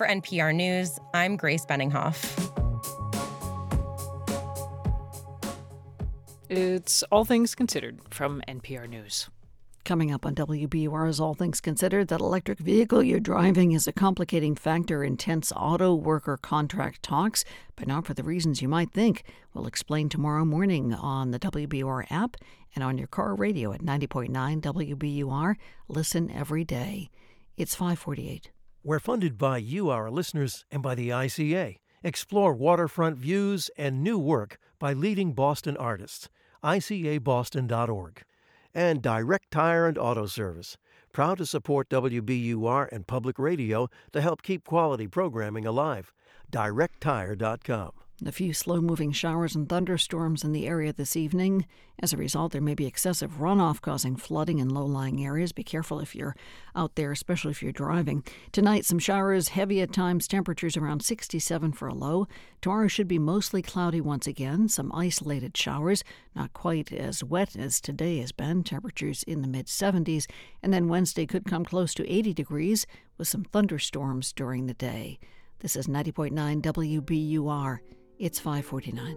For 0.00 0.06
NPR 0.06 0.54
News, 0.54 0.98
I'm 1.12 1.36
Grace 1.36 1.66
Benninghoff. 1.66 2.16
It's 6.48 7.02
All 7.12 7.26
Things 7.26 7.54
Considered 7.54 8.00
from 8.08 8.40
NPR 8.48 8.88
News. 8.88 9.28
Coming 9.84 10.10
up 10.10 10.24
on 10.24 10.34
WBUR 10.34 11.06
is 11.06 11.20
All 11.20 11.34
Things 11.34 11.60
Considered, 11.60 12.08
that 12.08 12.20
electric 12.20 12.60
vehicle 12.60 13.02
you're 13.02 13.20
driving 13.20 13.72
is 13.72 13.86
a 13.86 13.92
complicating 13.92 14.54
factor 14.54 15.04
in 15.04 15.18
tense 15.18 15.52
auto 15.54 15.94
worker 15.94 16.38
contract 16.38 17.02
talks, 17.02 17.44
but 17.76 17.86
not 17.86 18.06
for 18.06 18.14
the 18.14 18.22
reasons 18.22 18.62
you 18.62 18.68
might 18.68 18.92
think. 18.92 19.22
We'll 19.52 19.66
explain 19.66 20.08
tomorrow 20.08 20.46
morning 20.46 20.94
on 20.94 21.30
the 21.30 21.38
WBUR 21.38 22.10
app 22.10 22.38
and 22.74 22.82
on 22.82 22.96
your 22.96 23.06
car 23.06 23.34
radio 23.34 23.74
at 23.74 23.82
90.9 23.82 24.62
WBUR. 24.62 25.56
Listen 25.88 26.30
every 26.30 26.64
day. 26.64 27.10
It's 27.58 27.74
548. 27.74 28.50
We're 28.82 28.98
funded 28.98 29.36
by 29.36 29.58
you, 29.58 29.90
our 29.90 30.10
listeners, 30.10 30.64
and 30.70 30.82
by 30.82 30.94
the 30.94 31.10
ICA. 31.10 31.76
Explore 32.02 32.54
waterfront 32.54 33.18
views 33.18 33.70
and 33.76 34.02
new 34.02 34.18
work 34.18 34.58
by 34.78 34.94
leading 34.94 35.34
Boston 35.34 35.76
artists. 35.76 36.30
ICABoston.org. 36.64 38.22
And 38.74 39.02
Direct 39.02 39.50
Tire 39.50 39.86
and 39.86 39.98
Auto 39.98 40.24
Service. 40.24 40.78
Proud 41.12 41.36
to 41.38 41.46
support 41.46 41.90
WBUR 41.90 42.88
and 42.90 43.06
public 43.06 43.38
radio 43.38 43.90
to 44.12 44.22
help 44.22 44.40
keep 44.40 44.64
quality 44.64 45.06
programming 45.06 45.66
alive. 45.66 46.14
DirectTire.com. 46.50 47.92
A 48.26 48.32
few 48.32 48.52
slow 48.52 48.82
moving 48.82 49.12
showers 49.12 49.56
and 49.56 49.66
thunderstorms 49.66 50.44
in 50.44 50.52
the 50.52 50.66
area 50.66 50.92
this 50.92 51.16
evening. 51.16 51.64
As 52.02 52.12
a 52.12 52.18
result, 52.18 52.52
there 52.52 52.60
may 52.60 52.74
be 52.74 52.84
excessive 52.84 53.38
runoff 53.38 53.80
causing 53.80 54.14
flooding 54.14 54.58
in 54.58 54.68
low 54.68 54.84
lying 54.84 55.24
areas. 55.24 55.52
Be 55.52 55.64
careful 55.64 56.00
if 56.00 56.14
you're 56.14 56.36
out 56.76 56.96
there, 56.96 57.12
especially 57.12 57.52
if 57.52 57.62
you're 57.62 57.72
driving. 57.72 58.22
Tonight, 58.52 58.84
some 58.84 58.98
showers, 58.98 59.48
heavy 59.48 59.80
at 59.80 59.94
times, 59.94 60.28
temperatures 60.28 60.76
around 60.76 61.02
67 61.02 61.72
for 61.72 61.88
a 61.88 61.94
low. 61.94 62.28
Tomorrow 62.60 62.88
should 62.88 63.08
be 63.08 63.18
mostly 63.18 63.62
cloudy 63.62 64.02
once 64.02 64.26
again, 64.26 64.68
some 64.68 64.92
isolated 64.92 65.56
showers, 65.56 66.04
not 66.36 66.52
quite 66.52 66.92
as 66.92 67.24
wet 67.24 67.56
as 67.56 67.80
today 67.80 68.18
has 68.18 68.32
been, 68.32 68.62
temperatures 68.62 69.22
in 69.22 69.40
the 69.40 69.48
mid 69.48 69.66
70s. 69.66 70.26
And 70.62 70.74
then 70.74 70.88
Wednesday 70.88 71.24
could 71.24 71.46
come 71.46 71.64
close 71.64 71.94
to 71.94 72.06
80 72.06 72.34
degrees 72.34 72.86
with 73.16 73.28
some 73.28 73.44
thunderstorms 73.44 74.34
during 74.34 74.66
the 74.66 74.74
day. 74.74 75.18
This 75.60 75.74
is 75.74 75.86
90.9 75.86 76.60
WBUR. 76.60 77.78
It's 78.20 78.38
549. 78.38 79.16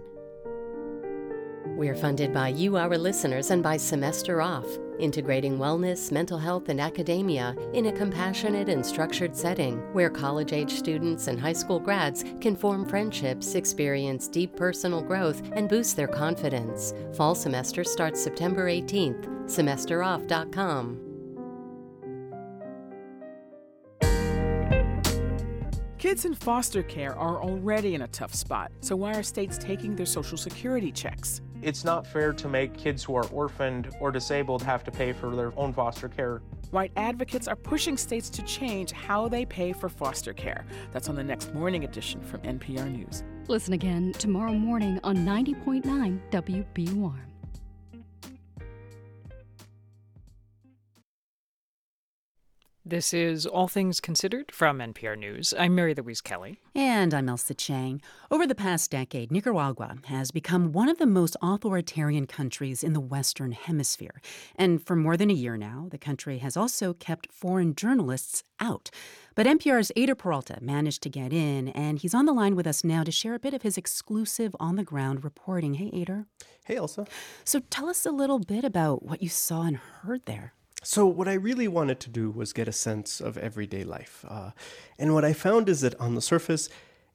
We're 1.76 1.94
funded 1.94 2.32
by 2.32 2.48
you, 2.48 2.78
our 2.78 2.96
listeners, 2.96 3.50
and 3.50 3.62
by 3.62 3.76
Semester 3.76 4.40
Off, 4.40 4.66
integrating 4.98 5.58
wellness, 5.58 6.10
mental 6.10 6.38
health, 6.38 6.70
and 6.70 6.80
academia 6.80 7.54
in 7.74 7.86
a 7.86 7.92
compassionate 7.92 8.70
and 8.70 8.84
structured 8.84 9.36
setting 9.36 9.76
where 9.92 10.08
college 10.08 10.54
age 10.54 10.72
students 10.72 11.26
and 11.26 11.38
high 11.38 11.52
school 11.52 11.78
grads 11.78 12.24
can 12.40 12.56
form 12.56 12.86
friendships, 12.86 13.54
experience 13.56 14.26
deep 14.26 14.56
personal 14.56 15.02
growth, 15.02 15.42
and 15.52 15.68
boost 15.68 15.96
their 15.96 16.08
confidence. 16.08 16.94
Fall 17.12 17.34
semester 17.34 17.84
starts 17.84 18.22
September 18.22 18.70
18th. 18.70 19.26
SemesterOff.com. 19.50 21.03
Kids 26.04 26.26
in 26.26 26.34
foster 26.34 26.82
care 26.82 27.18
are 27.18 27.42
already 27.42 27.94
in 27.94 28.02
a 28.02 28.08
tough 28.08 28.34
spot, 28.34 28.70
so 28.80 28.94
why 28.94 29.14
are 29.14 29.22
states 29.22 29.56
taking 29.56 29.96
their 29.96 30.04
Social 30.04 30.36
Security 30.36 30.92
checks? 30.92 31.40
It's 31.62 31.82
not 31.82 32.06
fair 32.06 32.34
to 32.34 32.46
make 32.46 32.76
kids 32.76 33.02
who 33.02 33.14
are 33.14 33.24
orphaned 33.28 33.88
or 34.00 34.12
disabled 34.12 34.62
have 34.64 34.84
to 34.84 34.90
pay 34.90 35.14
for 35.14 35.34
their 35.34 35.58
own 35.58 35.72
foster 35.72 36.10
care. 36.10 36.42
White 36.72 36.92
advocates 36.96 37.48
are 37.48 37.56
pushing 37.56 37.96
states 37.96 38.28
to 38.28 38.42
change 38.42 38.92
how 38.92 39.28
they 39.28 39.46
pay 39.46 39.72
for 39.72 39.88
foster 39.88 40.34
care. 40.34 40.66
That's 40.92 41.08
on 41.08 41.14
the 41.14 41.24
next 41.24 41.54
morning 41.54 41.84
edition 41.84 42.20
from 42.22 42.42
NPR 42.42 42.92
News. 42.92 43.24
Listen 43.48 43.72
again 43.72 44.12
tomorrow 44.12 44.52
morning 44.52 45.00
on 45.04 45.16
90.9 45.16 46.20
WBUR. 46.30 47.14
This 52.86 53.14
is 53.14 53.46
All 53.46 53.66
Things 53.66 53.98
Considered 53.98 54.52
from 54.52 54.78
NPR 54.78 55.18
News. 55.18 55.54
I'm 55.58 55.74
Mary 55.74 55.94
Louise 55.94 56.20
Kelly. 56.20 56.60
And 56.74 57.14
I'm 57.14 57.30
Ailsa 57.30 57.56
Chang. 57.56 58.02
Over 58.30 58.46
the 58.46 58.54
past 58.54 58.90
decade, 58.90 59.32
Nicaragua 59.32 59.96
has 60.04 60.30
become 60.30 60.70
one 60.70 60.90
of 60.90 60.98
the 60.98 61.06
most 61.06 61.34
authoritarian 61.40 62.26
countries 62.26 62.84
in 62.84 62.92
the 62.92 63.00
Western 63.00 63.52
Hemisphere. 63.52 64.20
And 64.56 64.86
for 64.86 64.96
more 64.96 65.16
than 65.16 65.30
a 65.30 65.32
year 65.32 65.56
now, 65.56 65.88
the 65.90 65.96
country 65.96 66.38
has 66.40 66.58
also 66.58 66.92
kept 66.92 67.32
foreign 67.32 67.74
journalists 67.74 68.42
out. 68.60 68.90
But 69.34 69.46
NPR's 69.46 69.90
Eyder 69.96 70.16
Peralta 70.18 70.58
managed 70.60 71.02
to 71.04 71.08
get 71.08 71.32
in, 71.32 71.68
and 71.68 72.00
he's 72.00 72.12
on 72.12 72.26
the 72.26 72.34
line 72.34 72.54
with 72.54 72.66
us 72.66 72.84
now 72.84 73.02
to 73.02 73.10
share 73.10 73.34
a 73.34 73.40
bit 73.40 73.54
of 73.54 73.62
his 73.62 73.78
exclusive 73.78 74.54
on 74.60 74.76
the 74.76 74.84
ground 74.84 75.24
reporting. 75.24 75.74
Hey, 75.74 75.90
Eyder. 75.90 76.26
Hey, 76.66 76.74
Ailsa. 76.76 77.08
So 77.44 77.60
tell 77.70 77.88
us 77.88 78.04
a 78.04 78.10
little 78.10 78.40
bit 78.40 78.62
about 78.62 79.02
what 79.02 79.22
you 79.22 79.30
saw 79.30 79.62
and 79.62 79.78
heard 79.78 80.26
there. 80.26 80.52
So, 80.84 81.06
what 81.06 81.28
I 81.28 81.34
really 81.34 81.68
wanted 81.68 81.98
to 82.00 82.10
do 82.10 82.30
was 82.30 82.52
get 82.52 82.68
a 82.68 82.72
sense 82.72 83.20
of 83.20 83.36
everyday 83.38 83.84
life. 83.84 84.24
Uh, 84.28 84.50
and 84.98 85.14
what 85.14 85.24
I 85.24 85.32
found 85.32 85.68
is 85.68 85.80
that 85.80 85.98
on 86.00 86.14
the 86.14 86.20
surface, 86.20 86.68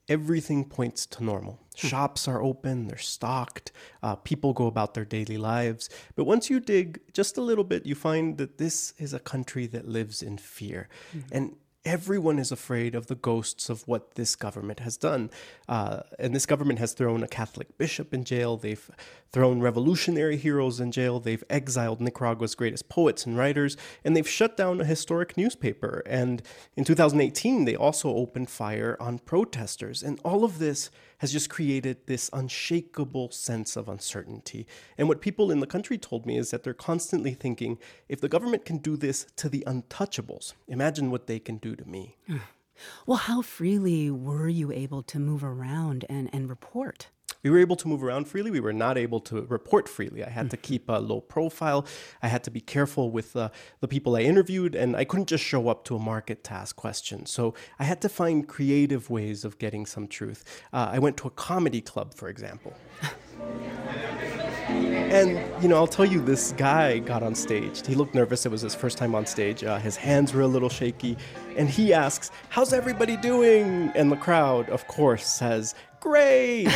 everything 0.09 0.65
points 0.65 1.05
to 1.05 1.23
normal. 1.23 1.59
Shops 1.75 2.27
are 2.27 2.41
open, 2.41 2.87
they're 2.87 2.97
stocked, 2.97 3.71
uh, 4.03 4.15
people 4.15 4.53
go 4.53 4.65
about 4.65 4.95
their 4.95 5.05
daily 5.05 5.37
lives. 5.37 5.89
But 6.15 6.25
once 6.25 6.49
you 6.49 6.59
dig 6.59 6.99
just 7.13 7.37
a 7.37 7.41
little 7.41 7.63
bit, 7.63 7.85
you 7.85 7.95
find 7.95 8.37
that 8.37 8.57
this 8.57 8.93
is 8.97 9.13
a 9.13 9.19
country 9.19 9.67
that 9.67 9.87
lives 9.87 10.21
in 10.21 10.37
fear. 10.37 10.89
Mm-hmm. 11.15 11.27
And 11.31 11.55
everyone 11.85 12.39
is 12.39 12.51
afraid 12.51 12.95
of 12.95 13.07
the 13.07 13.15
ghosts 13.15 13.69
of 13.69 13.87
what 13.87 14.15
this 14.15 14.35
government 14.35 14.81
has 14.81 14.97
done. 14.97 15.29
Uh, 15.69 16.01
and 16.17 16.35
this 16.35 16.45
government 16.45 16.79
has 16.79 16.93
thrown 16.93 17.23
a 17.23 17.27
Catholic 17.27 17.77
bishop 17.77 18.13
in 18.13 18.23
jail. 18.25 18.57
They've 18.57 18.91
thrown 19.31 19.60
revolutionary 19.60 20.38
heroes 20.38 20.80
in 20.80 20.91
jail. 20.91 21.19
They've 21.19 21.43
exiled 21.49 22.01
Nicaragua's 22.01 22.56
greatest 22.56 22.89
poets 22.89 23.26
and 23.26 23.38
writers. 23.38 23.77
And 24.03 24.15
they've 24.15 24.27
shut 24.27 24.57
down 24.57 24.81
a 24.81 24.85
historic 24.85 25.38
newspaper. 25.38 26.03
And 26.06 26.41
in 26.76 26.84
2018, 26.84 27.65
they 27.65 27.76
also 27.76 28.10
opened 28.10 28.49
fire 28.49 28.97
on 28.99 29.19
protesters. 29.19 30.03
And 30.03 30.19
all 30.23 30.43
of 30.43 30.60
this 30.60 30.89
has 31.19 31.31
just 31.31 31.49
created 31.49 31.97
this 32.06 32.30
unshakable 32.34 33.31
sense 33.31 33.76
of 33.76 33.89
uncertainty. 33.89 34.65
And 34.97 35.07
what 35.07 35.22
people 35.22 35.51
in 35.51 35.60
the 35.60 35.68
country 35.68 35.97
told 35.97 36.26
me 36.26 36.38
is 36.38 36.51
that 36.51 36.64
they're 36.64 36.73
constantly 36.73 37.34
thinking 37.34 37.77
if 38.07 38.22
the 38.22 38.30
government 38.30 38.65
can 38.65 38.77
do 38.77 38.95
this 38.95 39.27
to 39.35 39.49
the 39.49 39.64
untouchables, 39.68 40.53
imagine 40.68 41.11
what 41.11 41.27
they 41.27 41.39
can 41.39 41.57
do 41.57 41.76
to 41.76 41.85
me. 41.85 42.18
Well, 43.06 43.18
how 43.18 43.41
freely 43.41 44.10
were 44.10 44.47
you 44.47 44.72
able 44.72 45.03
to 45.03 45.19
move 45.19 45.43
around 45.43 46.06
and, 46.07 46.30
and 46.31 46.49
report? 46.49 47.10
We 47.44 47.49
were 47.49 47.60
able 47.60 47.76
to 47.78 47.88
move 47.88 48.03
around 48.03 48.28
freely. 48.28 48.52
We 48.52 48.60
were 48.60 48.74
not 48.74 48.98
able 48.98 49.20
to 49.22 49.41
report 49.44 49.88
freely. 49.88 50.24
I 50.24 50.30
had 50.30 50.49
to 50.52 50.57
keep 50.57 50.90
a 50.90 50.99
low 50.99 51.22
profile. 51.22 51.86
I 52.22 52.28
had 52.28 52.44
to 52.45 52.52
be 52.52 52.61
careful 52.61 53.11
with 53.11 53.36
uh, 53.36 53.49
the 53.80 53.88
people 53.88 54.16
I 54.16 54.22
interviewed, 54.22 54.76
and 54.76 54.95
I 54.95 55.06
couldn't 55.06 55.28
just 55.28 55.44
show 55.44 55.70
up 55.70 55.84
to 55.86 55.95
a 55.95 55.99
market 55.99 56.44
to 56.45 56.53
ask 56.53 56.76
questions. 56.76 57.32
So 57.32 57.53
I 57.80 57.84
had 57.84 58.02
to 58.02 58.10
find 58.10 58.48
creative 58.48 59.10
ways 59.10 59.45
of 59.45 59.57
getting 59.57 59.86
some 59.86 60.07
truth. 60.07 60.44
Uh, 60.74 60.90
I 60.91 60.99
went 60.99 61.18
to 61.18 61.28
a 61.28 61.32
comedy 61.32 61.82
club, 61.82 62.14
for 62.14 62.30
example. 62.30 62.74
And, 64.70 65.40
you 65.64 65.68
know, 65.68 65.76
I'll 65.76 65.88
tell 65.88 66.06
you, 66.06 66.22
this 66.22 66.52
guy 66.52 66.99
got 66.99 67.24
on 67.24 67.34
stage. 67.34 67.86
He 67.86 67.95
looked 67.95 68.14
nervous. 68.14 68.45
It 68.45 68.49
was 68.49 68.61
his 68.61 68.76
first 68.76 68.99
time 68.99 69.16
on 69.16 69.26
stage. 69.26 69.64
Uh, 69.64 69.80
his 69.80 69.95
hands 69.95 70.36
were 70.36 70.41
a 70.41 70.48
little 70.48 70.70
shaky. 70.70 71.18
And 71.57 71.68
he 71.68 71.95
asks, 71.95 72.30
How's 72.49 72.74
everybody 72.74 73.18
doing? 73.18 73.91
And 73.95 74.11
the 74.11 74.16
crowd, 74.18 74.70
of 74.70 74.88
course, 74.88 75.28
says, 75.28 75.74
Great! 75.99 76.67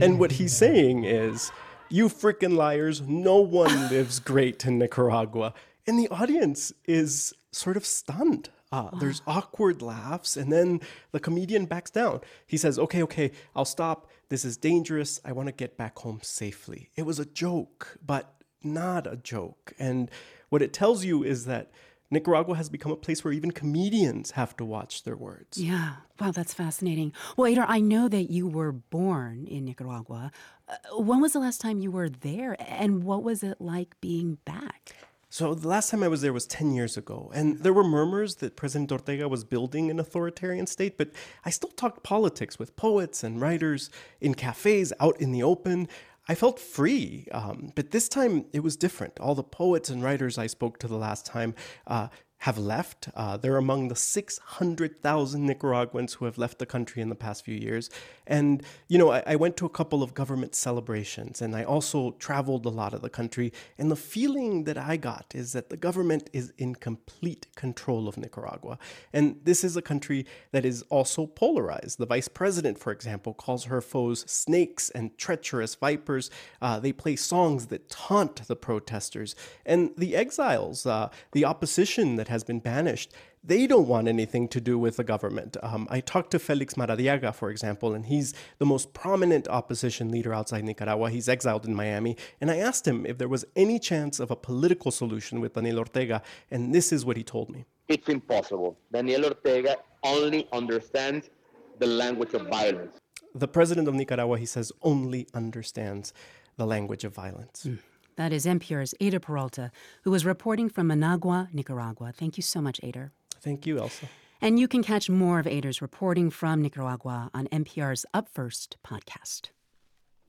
and 0.00 0.18
what 0.18 0.32
he's 0.32 0.56
saying 0.56 1.04
is, 1.04 1.50
You 1.88 2.08
freaking 2.08 2.56
liars, 2.56 3.00
no 3.00 3.36
one 3.40 3.88
lives 3.88 4.20
great 4.20 4.64
in 4.64 4.78
Nicaragua. 4.78 5.54
And 5.86 5.98
the 5.98 6.08
audience 6.08 6.72
is 6.86 7.34
sort 7.50 7.76
of 7.76 7.84
stunned. 7.84 8.50
Uh, 8.72 8.90
there's 9.00 9.22
awkward 9.26 9.82
laughs, 9.82 10.36
and 10.36 10.52
then 10.52 10.80
the 11.10 11.18
comedian 11.18 11.66
backs 11.66 11.90
down. 11.90 12.20
He 12.46 12.56
says, 12.56 12.78
Okay, 12.78 13.02
okay, 13.02 13.32
I'll 13.56 13.64
stop. 13.64 14.08
This 14.28 14.44
is 14.44 14.56
dangerous. 14.56 15.20
I 15.24 15.32
want 15.32 15.48
to 15.48 15.52
get 15.52 15.76
back 15.76 15.98
home 15.98 16.20
safely. 16.22 16.90
It 16.94 17.02
was 17.02 17.18
a 17.18 17.24
joke, 17.24 17.98
but 18.06 18.34
not 18.62 19.08
a 19.08 19.16
joke. 19.16 19.72
And 19.78 20.08
what 20.50 20.62
it 20.62 20.72
tells 20.72 21.04
you 21.04 21.24
is 21.24 21.46
that 21.46 21.72
Nicaragua 22.10 22.56
has 22.56 22.68
become 22.68 22.90
a 22.90 22.96
place 22.96 23.22
where 23.22 23.32
even 23.32 23.52
comedians 23.52 24.32
have 24.32 24.56
to 24.56 24.64
watch 24.64 25.04
their 25.04 25.16
words. 25.16 25.58
Yeah, 25.58 25.96
wow, 26.20 26.32
that's 26.32 26.52
fascinating. 26.52 27.12
Well, 27.36 27.50
Eyder, 27.50 27.64
I 27.68 27.80
know 27.80 28.08
that 28.08 28.30
you 28.30 28.48
were 28.48 28.72
born 28.72 29.46
in 29.46 29.64
Nicaragua. 29.64 30.32
Uh, 30.68 31.02
when 31.02 31.20
was 31.20 31.34
the 31.34 31.38
last 31.38 31.60
time 31.60 31.78
you 31.78 31.90
were 31.90 32.08
there, 32.08 32.56
and 32.58 33.04
what 33.04 33.22
was 33.22 33.42
it 33.42 33.60
like 33.60 33.94
being 34.00 34.38
back? 34.44 34.94
So 35.32 35.54
the 35.54 35.68
last 35.68 35.90
time 35.90 36.02
I 36.02 36.08
was 36.08 36.22
there 36.22 36.32
was 36.32 36.44
10 36.48 36.72
years 36.72 36.96
ago, 36.96 37.30
and 37.32 37.60
there 37.60 37.72
were 37.72 37.84
murmurs 37.84 38.36
that 38.36 38.56
President 38.56 38.90
Ortega 38.90 39.28
was 39.28 39.44
building 39.44 39.88
an 39.88 40.00
authoritarian 40.00 40.66
state, 40.66 40.98
but 40.98 41.12
I 41.44 41.50
still 41.50 41.70
talked 41.70 42.02
politics 42.02 42.58
with 42.58 42.74
poets 42.74 43.22
and 43.22 43.40
writers 43.40 43.90
in 44.20 44.34
cafes 44.34 44.92
out 44.98 45.20
in 45.20 45.30
the 45.30 45.44
open. 45.44 45.86
I 46.30 46.36
felt 46.36 46.60
free, 46.60 47.26
um, 47.32 47.72
but 47.74 47.90
this 47.90 48.08
time 48.08 48.44
it 48.52 48.60
was 48.60 48.76
different. 48.76 49.18
All 49.18 49.34
the 49.34 49.42
poets 49.42 49.90
and 49.90 50.00
writers 50.00 50.38
I 50.38 50.46
spoke 50.46 50.78
to 50.78 50.86
the 50.86 50.96
last 50.96 51.26
time 51.26 51.56
uh, 51.88 52.06
have 52.40 52.56
left. 52.56 53.10
Uh, 53.14 53.36
they're 53.36 53.58
among 53.58 53.88
the 53.88 53.94
600,000 53.94 55.44
Nicaraguans 55.44 56.14
who 56.14 56.24
have 56.24 56.38
left 56.38 56.58
the 56.58 56.64
country 56.64 57.02
in 57.02 57.10
the 57.10 57.14
past 57.14 57.44
few 57.44 57.54
years. 57.54 57.90
And, 58.26 58.62
you 58.88 58.96
know, 58.96 59.10
I, 59.10 59.22
I, 59.26 59.36
went 59.36 59.58
to 59.58 59.66
a 59.66 59.68
couple 59.68 60.02
of 60.02 60.14
government 60.14 60.54
celebrations 60.54 61.42
and 61.42 61.54
I 61.54 61.64
also 61.64 62.12
traveled 62.12 62.64
a 62.64 62.70
lot 62.70 62.94
of 62.94 63.02
the 63.02 63.10
country. 63.10 63.52
And 63.76 63.90
the 63.90 63.96
feeling 63.96 64.64
that 64.64 64.78
I 64.78 64.96
got 64.96 65.32
is 65.34 65.52
that 65.52 65.68
the 65.68 65.76
government 65.76 66.30
is 66.32 66.54
in 66.56 66.76
complete 66.76 67.46
control 67.56 68.08
of 68.08 68.16
Nicaragua. 68.16 68.78
And 69.12 69.40
this 69.44 69.62
is 69.62 69.76
a 69.76 69.82
country 69.82 70.24
that 70.52 70.64
is 70.64 70.80
also 70.88 71.26
polarized. 71.26 71.98
The 71.98 72.06
vice 72.06 72.28
president, 72.28 72.78
for 72.78 72.90
example, 72.90 73.34
calls 73.34 73.64
her 73.64 73.82
foes 73.82 74.24
snakes 74.30 74.88
and 74.90 75.16
treacherous 75.18 75.74
vipers. 75.74 76.30
Uh, 76.62 76.80
they 76.80 76.92
play 76.92 77.16
songs 77.16 77.66
that 77.66 77.90
taunt 77.90 78.48
the 78.48 78.56
protesters. 78.56 79.34
And 79.66 79.90
the 79.98 80.16
exiles, 80.16 80.86
uh, 80.86 81.10
the 81.32 81.44
opposition 81.44 82.16
that 82.16 82.29
has 82.30 82.42
been 82.42 82.60
banished, 82.60 83.12
they 83.44 83.66
don't 83.66 83.86
want 83.86 84.08
anything 84.08 84.48
to 84.48 84.60
do 84.60 84.78
with 84.78 84.96
the 84.96 85.04
government. 85.04 85.56
Um, 85.62 85.86
I 85.90 86.00
talked 86.00 86.30
to 86.32 86.38
Felix 86.38 86.74
Maradiaga, 86.74 87.34
for 87.34 87.50
example, 87.50 87.94
and 87.94 88.06
he's 88.06 88.34
the 88.58 88.66
most 88.66 88.92
prominent 88.94 89.48
opposition 89.48 90.10
leader 90.10 90.32
outside 90.32 90.64
Nicaragua. 90.64 91.10
He's 91.10 91.28
exiled 91.28 91.66
in 91.66 91.74
Miami. 91.74 92.16
And 92.40 92.50
I 92.50 92.56
asked 92.56 92.86
him 92.86 93.04
if 93.06 93.18
there 93.18 93.28
was 93.28 93.44
any 93.54 93.78
chance 93.78 94.20
of 94.20 94.30
a 94.30 94.36
political 94.36 94.90
solution 94.90 95.40
with 95.40 95.52
Daniel 95.54 95.78
Ortega, 95.78 96.22
and 96.50 96.74
this 96.74 96.92
is 96.92 97.04
what 97.04 97.16
he 97.16 97.22
told 97.22 97.50
me. 97.50 97.64
It's 97.88 98.08
impossible. 98.08 98.78
Daniel 98.92 99.24
Ortega 99.24 99.76
only 100.02 100.48
understands 100.52 101.30
the 101.78 101.86
language 101.86 102.34
of 102.34 102.46
violence. 102.48 102.96
The 103.34 103.48
president 103.48 103.88
of 103.88 103.94
Nicaragua, 103.94 104.38
he 104.38 104.46
says, 104.46 104.72
only 104.82 105.26
understands 105.34 106.12
the 106.56 106.66
language 106.66 107.04
of 107.04 107.14
violence. 107.14 107.64
Mm. 107.66 107.78
That 108.20 108.34
is 108.34 108.44
NPR's 108.44 108.94
Eyder 109.00 109.18
Peralta, 109.18 109.72
who 110.02 110.12
is 110.12 110.26
reporting 110.26 110.68
from 110.68 110.88
Managua, 110.88 111.48
Nicaragua. 111.54 112.12
Thank 112.14 112.36
you 112.36 112.42
so 112.42 112.60
much, 112.60 112.78
Eyder. 112.82 113.12
Thank 113.40 113.66
you, 113.66 113.76
Ailsa. 113.76 114.08
And 114.42 114.60
you 114.60 114.68
can 114.68 114.82
catch 114.82 115.08
more 115.08 115.38
of 115.38 115.46
Eyder's 115.46 115.80
reporting 115.80 116.28
from 116.28 116.60
Nicaragua 116.60 117.30
on 117.32 117.46
NPR's 117.46 118.04
Up 118.12 118.28
First 118.28 118.76
podcast. 118.86 119.48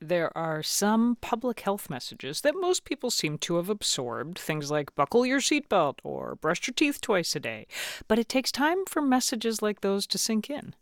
There 0.00 0.34
are 0.34 0.62
some 0.62 1.18
public 1.20 1.60
health 1.60 1.90
messages 1.90 2.40
that 2.40 2.54
most 2.58 2.86
people 2.86 3.10
seem 3.10 3.36
to 3.40 3.56
have 3.56 3.68
absorbed, 3.68 4.38
things 4.38 4.70
like 4.70 4.94
buckle 4.94 5.26
your 5.26 5.40
seatbelt 5.40 5.98
or 6.02 6.36
brush 6.36 6.66
your 6.66 6.72
teeth 6.72 6.98
twice 7.02 7.36
a 7.36 7.40
day. 7.40 7.66
But 8.08 8.18
it 8.18 8.30
takes 8.30 8.50
time 8.50 8.86
for 8.88 9.02
messages 9.02 9.60
like 9.60 9.82
those 9.82 10.06
to 10.06 10.16
sink 10.16 10.48
in. 10.48 10.74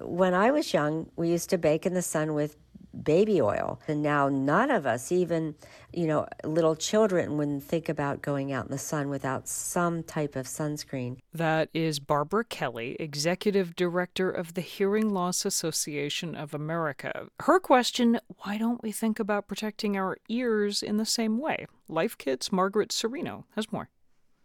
When 0.00 0.34
I 0.34 0.50
was 0.50 0.74
young, 0.74 1.10
we 1.16 1.30
used 1.30 1.48
to 1.48 1.56
bake 1.56 1.86
in 1.86 1.94
the 1.94 2.02
sun 2.02 2.34
with 2.34 2.56
baby 3.02 3.40
oil. 3.40 3.80
And 3.88 4.02
now 4.02 4.28
none 4.28 4.70
of 4.70 4.86
us, 4.86 5.12
even, 5.12 5.54
you 5.92 6.06
know, 6.06 6.26
little 6.44 6.76
children, 6.76 7.36
wouldn't 7.36 7.62
think 7.62 7.88
about 7.88 8.22
going 8.22 8.52
out 8.52 8.66
in 8.66 8.70
the 8.70 8.78
sun 8.78 9.08
without 9.08 9.48
some 9.48 10.02
type 10.02 10.36
of 10.36 10.46
sunscreen. 10.46 11.18
That 11.32 11.68
is 11.72 12.00
Barbara 12.00 12.44
Kelly, 12.44 12.96
Executive 12.98 13.76
Director 13.76 14.30
of 14.30 14.54
the 14.54 14.60
Hearing 14.60 15.10
Loss 15.10 15.44
Association 15.44 16.34
of 16.34 16.54
America. 16.54 17.28
Her 17.40 17.60
question 17.60 18.20
why 18.38 18.58
don't 18.58 18.82
we 18.82 18.92
think 18.92 19.18
about 19.18 19.48
protecting 19.48 19.96
our 19.96 20.16
ears 20.28 20.82
in 20.82 20.96
the 20.96 21.06
same 21.06 21.38
way? 21.38 21.66
Life 21.88 22.16
Kit's 22.18 22.52
Margaret 22.52 22.90
Cirino 22.90 23.44
has 23.54 23.72
more. 23.72 23.88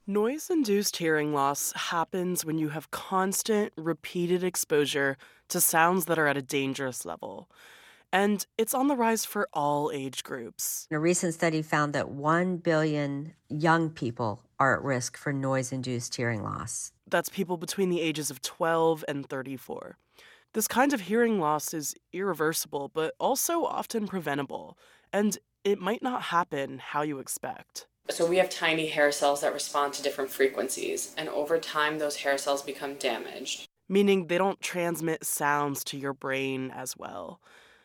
Noise 0.05 0.49
induced 0.49 0.97
hearing 0.97 1.33
loss 1.33 1.71
happens 1.73 2.43
when 2.43 2.57
you 2.57 2.69
have 2.69 2.91
constant, 2.91 3.71
repeated 3.77 4.43
exposure 4.43 5.17
to 5.47 5.61
sounds 5.61 6.05
that 6.05 6.19
are 6.19 6.27
at 6.27 6.35
a 6.35 6.41
dangerous 6.41 7.05
level 7.05 7.49
and 8.13 8.45
it's 8.59 8.75
on 8.75 8.87
the 8.87 8.95
rise 8.95 9.25
for 9.25 9.49
all 9.53 9.91
age 9.91 10.23
groups. 10.23 10.87
A 10.91 10.99
recent 10.99 11.33
study 11.33 11.63
found 11.63 11.93
that 11.93 12.11
1 12.11 12.57
billion 12.57 13.33
young 13.49 13.89
people 13.89 14.43
are 14.59 14.77
at 14.77 14.83
risk 14.83 15.17
for 15.17 15.33
noise 15.33 15.71
induced 15.71 16.15
hearing 16.15 16.43
loss. 16.43 16.93
That's 17.09 17.27
people 17.27 17.57
between 17.57 17.89
the 17.89 17.99
ages 17.99 18.29
of 18.29 18.41
12 18.43 19.03
and 19.07 19.27
34. 19.27 19.97
This 20.53 20.67
kind 20.67 20.93
of 20.93 21.01
hearing 21.01 21.39
loss 21.39 21.73
is 21.73 21.95
irreversible, 22.13 22.91
but 22.93 23.15
also 23.19 23.65
often 23.65 24.07
preventable, 24.07 24.77
and 25.11 25.35
it 25.63 25.79
might 25.79 26.03
not 26.03 26.21
happen 26.23 26.77
how 26.77 27.01
you 27.01 27.17
expect. 27.17 27.87
So, 28.09 28.27
we 28.27 28.37
have 28.37 28.49
tiny 28.49 28.87
hair 28.87 29.11
cells 29.11 29.41
that 29.41 29.53
respond 29.53 29.93
to 29.93 30.03
different 30.03 30.29
frequencies, 30.29 31.15
and 31.17 31.29
over 31.29 31.57
time, 31.57 31.97
those 31.97 32.17
hair 32.17 32.37
cells 32.37 32.61
become 32.61 32.95
damaged. 32.95 33.65
Meaning 33.89 34.27
they 34.27 34.37
don't 34.37 34.61
transmit 34.61 35.23
sounds 35.23 35.83
to 35.85 35.97
your 35.97 36.13
brain 36.13 36.69
as 36.69 36.95
well. 36.97 37.39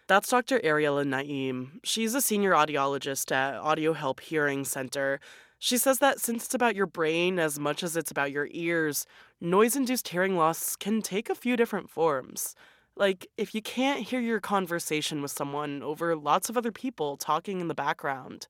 That's 0.08 0.30
Dr. 0.30 0.58
Ariela 0.60 1.04
Naim. 1.04 1.82
She's 1.84 2.14
a 2.14 2.22
senior 2.22 2.52
audiologist 2.52 3.30
at 3.30 3.56
Audio 3.56 3.92
Help 3.92 4.20
Hearing 4.20 4.64
Center. 4.64 5.20
She 5.58 5.76
says 5.76 5.98
that 5.98 6.18
since 6.18 6.46
it's 6.46 6.54
about 6.54 6.74
your 6.74 6.86
brain 6.86 7.38
as 7.38 7.58
much 7.60 7.82
as 7.82 7.94
it's 7.94 8.10
about 8.10 8.32
your 8.32 8.48
ears, 8.52 9.04
noise 9.38 9.76
induced 9.76 10.08
hearing 10.08 10.34
loss 10.34 10.76
can 10.76 11.02
take 11.02 11.28
a 11.28 11.34
few 11.34 11.58
different 11.58 11.90
forms. 11.90 12.54
Like, 12.96 13.26
if 13.36 13.54
you 13.54 13.60
can't 13.60 14.00
hear 14.00 14.18
your 14.18 14.40
conversation 14.40 15.20
with 15.20 15.30
someone 15.30 15.82
over 15.82 16.16
lots 16.16 16.48
of 16.48 16.56
other 16.56 16.72
people 16.72 17.18
talking 17.18 17.60
in 17.60 17.68
the 17.68 17.74
background, 17.74 18.48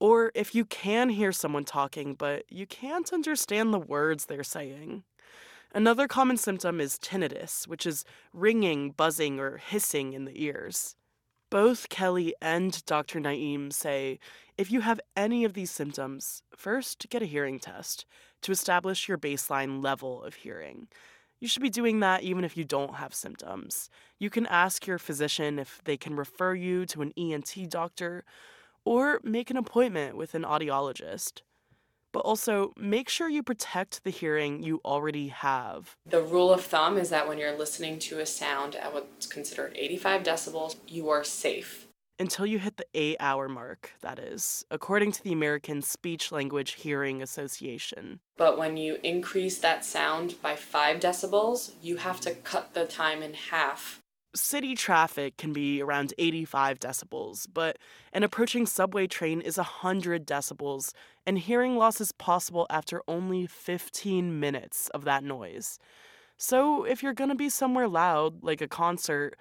or 0.00 0.32
if 0.34 0.54
you 0.54 0.66
can 0.66 1.08
hear 1.08 1.32
someone 1.32 1.64
talking 1.64 2.14
but 2.14 2.44
you 2.50 2.66
can't 2.66 3.10
understand 3.10 3.72
the 3.72 3.78
words 3.78 4.26
they're 4.26 4.44
saying. 4.44 5.04
Another 5.76 6.06
common 6.06 6.36
symptom 6.36 6.80
is 6.80 7.00
tinnitus, 7.00 7.66
which 7.66 7.84
is 7.84 8.04
ringing, 8.32 8.92
buzzing, 8.92 9.40
or 9.40 9.56
hissing 9.56 10.12
in 10.12 10.24
the 10.24 10.44
ears. 10.44 10.94
Both 11.50 11.88
Kelly 11.88 12.32
and 12.40 12.84
Dr. 12.86 13.18
Naim 13.18 13.72
say 13.72 14.20
if 14.56 14.70
you 14.70 14.82
have 14.82 15.00
any 15.16 15.44
of 15.44 15.54
these 15.54 15.72
symptoms, 15.72 16.44
first 16.56 17.06
get 17.10 17.22
a 17.22 17.26
hearing 17.26 17.58
test 17.58 18.06
to 18.42 18.52
establish 18.52 19.08
your 19.08 19.18
baseline 19.18 19.82
level 19.82 20.22
of 20.22 20.36
hearing. 20.36 20.86
You 21.40 21.48
should 21.48 21.62
be 21.62 21.70
doing 21.70 21.98
that 22.00 22.22
even 22.22 22.44
if 22.44 22.56
you 22.56 22.62
don't 22.62 22.94
have 22.94 23.12
symptoms. 23.12 23.90
You 24.20 24.30
can 24.30 24.46
ask 24.46 24.86
your 24.86 24.98
physician 24.98 25.58
if 25.58 25.80
they 25.82 25.96
can 25.96 26.14
refer 26.14 26.54
you 26.54 26.86
to 26.86 27.02
an 27.02 27.12
ENT 27.16 27.68
doctor 27.68 28.24
or 28.84 29.18
make 29.24 29.50
an 29.50 29.56
appointment 29.56 30.16
with 30.16 30.36
an 30.36 30.44
audiologist 30.44 31.42
but 32.14 32.20
also 32.20 32.72
make 32.76 33.08
sure 33.08 33.28
you 33.28 33.42
protect 33.42 34.04
the 34.04 34.10
hearing 34.10 34.62
you 34.62 34.80
already 34.84 35.28
have. 35.28 35.96
The 36.06 36.22
rule 36.22 36.52
of 36.52 36.64
thumb 36.64 36.96
is 36.96 37.10
that 37.10 37.26
when 37.26 37.38
you're 37.38 37.58
listening 37.58 37.98
to 37.98 38.20
a 38.20 38.26
sound 38.26 38.76
at 38.76 38.94
what's 38.94 39.26
considered 39.26 39.72
85 39.74 40.22
decibels, 40.22 40.76
you 40.86 41.10
are 41.10 41.24
safe. 41.24 41.88
Until 42.20 42.46
you 42.46 42.60
hit 42.60 42.76
the 42.76 42.86
eight 42.94 43.16
hour 43.18 43.48
mark, 43.48 43.90
that 44.00 44.20
is, 44.20 44.64
according 44.70 45.10
to 45.10 45.24
the 45.24 45.32
American 45.32 45.82
Speech 45.82 46.30
Language 46.30 46.74
Hearing 46.74 47.20
Association. 47.20 48.20
But 48.36 48.56
when 48.56 48.76
you 48.76 48.98
increase 49.02 49.58
that 49.58 49.84
sound 49.84 50.36
by 50.40 50.54
5 50.54 51.00
decibels, 51.00 51.72
you 51.82 51.96
have 51.96 52.20
to 52.20 52.30
cut 52.32 52.74
the 52.74 52.86
time 52.86 53.24
in 53.24 53.34
half 53.34 54.00
city 54.34 54.74
traffic 54.74 55.36
can 55.36 55.52
be 55.52 55.80
around 55.80 56.12
85 56.18 56.78
decibels, 56.78 57.46
but 57.52 57.78
an 58.12 58.22
approaching 58.22 58.66
subway 58.66 59.06
train 59.06 59.40
is 59.40 59.56
100 59.56 60.26
decibels, 60.26 60.92
and 61.26 61.38
hearing 61.38 61.76
loss 61.76 62.00
is 62.00 62.12
possible 62.12 62.66
after 62.70 63.02
only 63.08 63.46
15 63.46 64.38
minutes 64.38 64.88
of 64.90 65.04
that 65.04 65.24
noise. 65.24 65.78
So, 66.36 66.84
if 66.84 67.02
you're 67.02 67.14
gonna 67.14 67.34
be 67.34 67.48
somewhere 67.48 67.88
loud, 67.88 68.42
like 68.42 68.60
a 68.60 68.68
concert, 68.68 69.36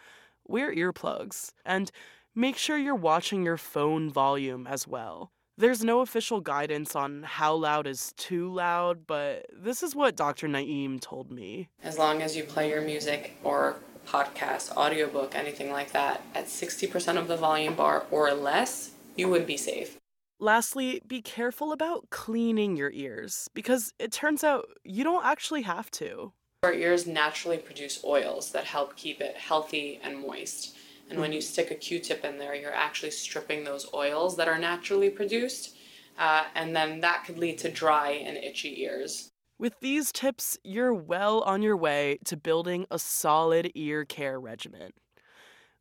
wear 0.48 0.74
earplugs, 0.74 1.52
and 1.66 1.92
make 2.36 2.58
sure 2.58 2.78
you're 2.78 2.96
watching 2.96 3.44
your 3.44 3.58
phone 3.58 4.10
volume 4.10 4.68
as 4.68 4.88
well. 4.88 5.32
There's 5.56 5.84
no 5.84 6.02
official 6.02 6.42
guidance 6.42 6.96
on 6.96 7.24
how 7.24 7.54
loud 7.54 7.86
is 7.86 8.14
too 8.18 8.52
loud, 8.52 9.06
but 9.06 9.46
this 9.54 9.84
is 9.84 9.96
what 9.96 10.16
Dr. 10.16 10.48
Naim 10.48 11.00
told 11.00 11.32
me. 11.32 11.70
As 11.84 12.00
long 12.00 12.24
as 12.24 12.36
you 12.36 12.44
play 12.44 12.70
your 12.70 12.82
music 12.82 13.38
or 13.44 13.76
podcast, 14.08 14.76
audiobook, 14.76 15.36
anything 15.36 15.72
like 15.72 15.92
that, 15.92 16.24
at 16.34 16.46
60% 16.48 17.18
of 17.18 17.28
the 17.28 17.38
volume 17.38 17.76
bar 17.76 18.06
or 18.10 18.34
less, 18.34 18.92
you 19.16 19.30
would 19.30 19.46
be 19.46 19.58
safe. 19.58 20.00
Lastly, 20.44 21.02
be 21.08 21.22
careful 21.22 21.72
about 21.72 22.10
cleaning 22.10 22.76
your 22.76 22.92
ears 22.92 23.50
because 23.54 23.94
it 23.98 24.12
turns 24.12 24.44
out 24.44 24.66
you 24.84 25.02
don't 25.02 25.24
actually 25.24 25.62
have 25.62 25.90
to. 25.92 26.34
Our 26.64 26.74
ears 26.74 27.08
naturally 27.08 27.58
produce 27.58 28.04
oils 28.04 28.52
that 28.52 28.66
help 28.66 28.98
keep 28.98 29.22
it 29.22 29.38
healthy 29.38 30.02
and 30.04 30.20
moist. 30.20 30.76
And 31.10 31.22
when 31.22 31.32
you 31.32 31.40
mm-hmm. 31.40 31.46
stick 31.46 31.72
a 31.72 31.76
Q 31.76 32.00
tip 32.00 32.26
in 32.26 32.40
there, 32.40 32.56
you're 32.56 32.74
actually 32.74 33.12
stripping 33.12 33.64
those 33.64 33.88
oils 33.94 34.36
that 34.36 34.50
are 34.50 34.58
naturally 34.60 35.10
produced. 35.10 35.78
Uh, 36.20 36.44
and 36.56 36.76
then 36.76 37.00
that 37.00 37.24
could 37.24 37.38
lead 37.38 37.58
to 37.60 37.72
dry 37.72 38.10
and 38.10 38.36
itchy 38.36 38.82
ears. 38.82 39.30
With 39.58 39.80
these 39.80 40.12
tips, 40.12 40.58
you're 40.62 40.94
well 40.94 41.40
on 41.44 41.62
your 41.62 41.78
way 41.78 42.18
to 42.26 42.36
building 42.36 42.86
a 42.92 43.00
solid 43.00 43.72
ear 43.76 44.04
care 44.04 44.42
regimen. 44.42 44.92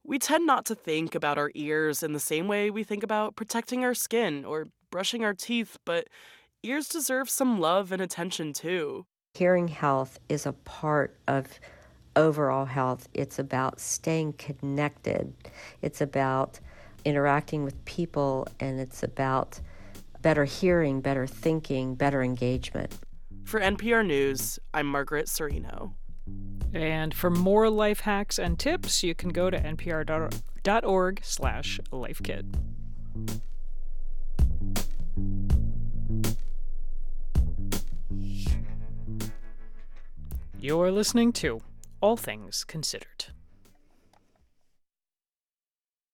We 0.04 0.18
tend 0.18 0.46
not 0.46 0.64
to 0.66 0.74
think 0.74 1.14
about 1.14 1.38
our 1.38 1.52
ears 1.54 2.02
in 2.02 2.12
the 2.12 2.20
same 2.20 2.48
way 2.48 2.70
we 2.70 2.82
think 2.82 3.04
about 3.04 3.36
protecting 3.36 3.84
our 3.84 3.94
skin 3.94 4.44
or 4.44 4.68
brushing 4.90 5.24
our 5.24 5.32
teeth, 5.32 5.76
but 5.84 6.08
ears 6.64 6.88
deserve 6.88 7.30
some 7.30 7.60
love 7.60 7.92
and 7.92 8.02
attention 8.02 8.52
too. 8.52 9.06
Hearing 9.34 9.68
health 9.68 10.18
is 10.28 10.44
a 10.44 10.52
part 10.52 11.16
of 11.28 11.60
overall 12.16 12.64
health. 12.64 13.08
It's 13.14 13.38
about 13.38 13.80
staying 13.80 14.34
connected, 14.34 15.32
it's 15.82 16.00
about 16.00 16.58
interacting 17.04 17.62
with 17.62 17.84
people, 17.84 18.48
and 18.58 18.80
it's 18.80 19.02
about 19.04 19.60
better 20.20 20.44
hearing, 20.44 21.00
better 21.00 21.26
thinking, 21.26 21.94
better 21.94 22.22
engagement. 22.22 22.92
For 23.44 23.60
NPR 23.60 24.06
News, 24.06 24.58
I'm 24.74 24.86
Margaret 24.86 25.26
Cirino. 25.26 25.94
And 26.74 27.12
for 27.12 27.30
more 27.30 27.68
life 27.68 28.00
hacks 28.00 28.38
and 28.38 28.58
tips, 28.58 29.02
you 29.02 29.14
can 29.14 29.30
go 29.30 29.50
to 29.50 29.58
npr.org 29.60 31.20
slash 31.22 31.80
lifekit. 31.92 32.44
You're 40.58 40.92
listening 40.92 41.32
to 41.34 41.60
All 42.00 42.16
Things 42.16 42.62
Considered. 42.62 43.26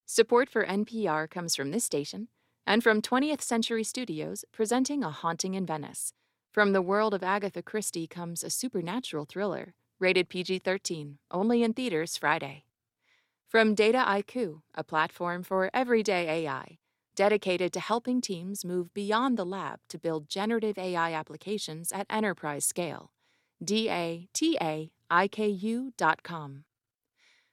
Support 0.07 0.49
for 0.49 0.65
NPR 0.65 1.28
comes 1.28 1.55
from 1.55 1.70
this 1.70 1.85
station 1.85 2.28
and 2.66 2.82
from 2.82 3.03
20th 3.03 3.43
Century 3.43 3.85
Studios 3.85 4.45
presenting 4.53 5.05
A 5.05 5.11
Haunting 5.11 5.55
in 5.55 5.66
Venice. 5.66 6.12
From 6.51 6.73
the 6.73 6.82
world 6.82 7.15
of 7.15 7.23
Agatha 7.23 7.62
Christie 7.62 8.07
comes 8.07 8.43
a 8.43 8.51
supernatural 8.51 9.27
thriller, 9.27 9.74
rated 9.98 10.28
PG 10.28 10.60
13, 10.60 11.18
only 11.30 11.62
in 11.62 11.72
theaters 11.72 12.16
Friday. 12.16 12.64
From 13.48 13.74
Dataiku, 13.74 14.60
a 14.74 14.84
platform 14.84 15.42
for 15.42 15.70
everyday 15.72 16.44
AI, 16.44 16.78
dedicated 17.16 17.72
to 17.72 17.80
helping 17.80 18.20
teams 18.20 18.64
move 18.64 18.92
beyond 18.94 19.36
the 19.36 19.46
lab 19.46 19.80
to 19.88 19.98
build 19.98 20.28
generative 20.28 20.78
AI 20.78 21.12
applications 21.12 21.90
at 21.90 22.06
enterprise 22.10 22.64
scale. 22.64 23.12
D-A-T-A-I-K-U.com. 23.62 24.24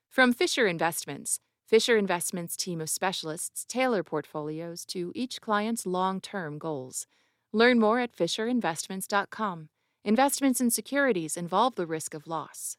From 0.10 0.34
Fisher 0.34 0.68
Investments, 0.68 1.40
Fisher 1.66 1.98
Investments' 1.98 2.56
team 2.56 2.80
of 2.80 2.90
specialists 2.90 3.66
tailor 3.68 4.04
portfolios 4.04 4.86
to 4.86 5.12
each 5.16 5.42
client's 5.42 5.86
long-term 5.86 6.60
goals. 6.60 7.08
Learn 7.52 7.80
more 7.80 8.00
at 8.00 8.16
fisherinvestments.com. 8.16 9.70
Investments 10.06 10.62
in 10.62 10.70
securities 10.70 11.36
involve 11.36 11.74
the 11.74 11.88
risk 11.88 12.14
of 12.14 12.28
loss. 12.28 12.78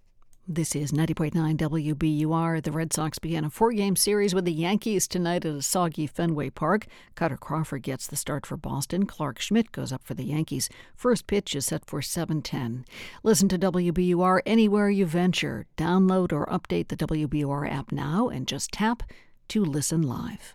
This 0.47 0.77
is 0.77 0.93
90.9 0.93 1.57
WBUR. 1.57 2.63
The 2.63 2.71
Red 2.71 2.93
Sox 2.93 3.19
begin 3.19 3.45
a 3.45 3.51
four 3.51 3.73
game 3.73 3.97
series 3.97 4.35
with 4.35 4.45
the 4.45 4.53
Yankees 4.53 5.09
tonight 5.09 5.47
at 5.47 5.57
a 5.57 5.63
soggy 5.63 6.07
Fenway 6.07 6.51
Park. 6.51 6.87
Kutter 7.17 7.41
Crawford 7.41 7.83
gets 7.83 8.07
the 8.07 8.15
start 8.15 8.47
for 8.47 8.57
Boston. 8.57 9.07
Clarke 9.07 9.41
Schmidt 9.41 9.73
goes 9.73 9.91
up 9.91 10.05
for 10.05 10.15
the 10.15 10.23
Yankees. 10.23 10.69
First 10.95 11.27
pitch 11.27 11.57
is 11.57 11.67
set 11.67 11.85
for 11.87 12.01
7:10. 12.03 12.85
Listen 13.25 13.49
to 13.49 13.59
WBUR 13.59 14.43
anywhere 14.47 14.91
you 14.91 15.07
venture. 15.07 15.67
Download 15.77 16.31
or 16.31 16.47
update 16.47 16.87
the 16.89 16.97
WBUR 16.97 17.67
app 17.67 17.91
now 17.91 18.29
and 18.29 18.47
just 18.47 18.71
tap 18.71 19.03
to 19.49 19.65
listen 19.65 20.03
live. 20.03 20.55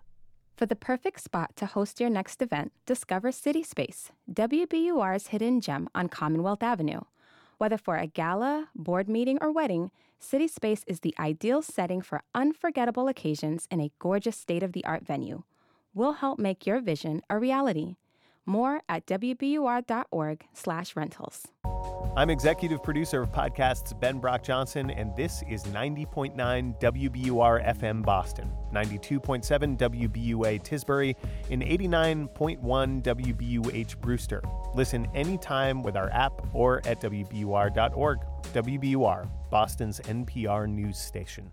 For 0.55 0.65
the 0.65 0.75
perfect 0.75 1.21
spot 1.21 1.55
to 1.55 1.65
host 1.65 1.99
your 1.99 2.09
next 2.09 2.41
event, 2.41 2.73
discover 2.85 3.31
City 3.31 3.63
Space, 3.63 4.11
WBUR's 4.31 5.27
hidden 5.27 5.61
gem 5.61 5.87
on 5.95 6.09
Commonwealth 6.09 6.61
Avenue. 6.61 7.01
Whether 7.57 7.77
for 7.77 7.95
a 7.95 8.07
gala, 8.07 8.69
board 8.75 9.07
meeting, 9.07 9.37
or 9.41 9.51
wedding, 9.51 9.91
City 10.19 10.47
Space 10.47 10.83
is 10.85 10.99
the 10.99 11.15
ideal 11.17 11.61
setting 11.61 12.01
for 12.01 12.23
unforgettable 12.35 13.07
occasions 13.07 13.67
in 13.71 13.79
a 13.79 13.91
gorgeous 13.99 14.35
state 14.35 14.63
of 14.63 14.73
the 14.73 14.83
art 14.83 15.05
venue. 15.05 15.43
We'll 15.93 16.13
help 16.13 16.39
make 16.39 16.67
your 16.67 16.81
vision 16.81 17.21
a 17.29 17.39
reality. 17.39 17.95
More 18.49 18.81
at 18.89 19.05
wbur.org/rentals. 19.05 21.45
I'm 22.17 22.31
executive 22.31 22.81
producer 22.81 23.21
of 23.21 23.31
podcasts 23.31 23.97
Ben 23.99 24.17
Brock 24.17 24.41
Johnson, 24.41 24.89
and 24.89 25.15
this 25.15 25.43
is 25.47 25.65
90.9 25.65 26.73
WBUR 26.79 27.63
FM 27.63 28.01
Boston, 28.01 28.51
92.7 28.73 29.77
WBUA 29.77 30.59
Tisbury, 30.63 31.15
and 31.51 31.61
89.1 31.61 33.03
WBUH 33.03 34.01
Brewster. 34.01 34.41
Listen 34.73 35.07
anytime 35.13 35.83
with 35.83 35.95
our 35.95 36.09
app 36.09 36.41
or 36.55 36.81
at 36.87 36.99
WBUR.org. 37.01 38.19
WBUR, 38.53 39.29
Boston's 39.51 39.99
NPR 39.99 40.67
news 40.67 40.97
station. 40.97 41.51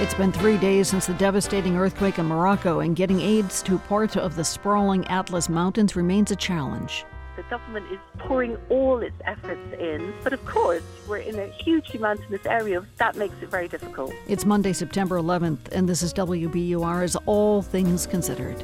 It's 0.00 0.14
been 0.14 0.32
three 0.32 0.56
days 0.56 0.88
since 0.88 1.06
the 1.06 1.14
devastating 1.14 1.76
earthquake 1.76 2.18
in 2.18 2.26
Morocco, 2.26 2.80
and 2.80 2.94
getting 2.94 3.20
aids 3.20 3.62
to 3.62 3.78
parts 3.78 4.16
of 4.16 4.36
the 4.36 4.44
sprawling 4.44 5.04
Atlas 5.08 5.48
Mountains 5.48 5.96
remains 5.96 6.30
a 6.30 6.36
challenge. 6.36 7.04
The 7.34 7.42
government 7.44 7.86
is 7.92 7.98
pouring 8.18 8.56
all 8.68 8.98
its 8.98 9.14
efforts 9.24 9.60
in, 9.78 10.12
but 10.24 10.32
of 10.32 10.44
course, 10.44 10.82
we're 11.06 11.18
in 11.18 11.38
a 11.38 11.46
hugely 11.46 11.98
mountainous 11.98 12.44
area. 12.46 12.84
That 12.96 13.16
makes 13.16 13.34
it 13.40 13.48
very 13.48 13.68
difficult. 13.68 14.12
It's 14.26 14.44
Monday, 14.44 14.72
September 14.72 15.18
11th, 15.18 15.70
and 15.72 15.88
this 15.88 16.02
is 16.02 16.12
WBUR's 16.14 17.16
All 17.26 17.62
Things 17.62 18.06
Considered. 18.06 18.58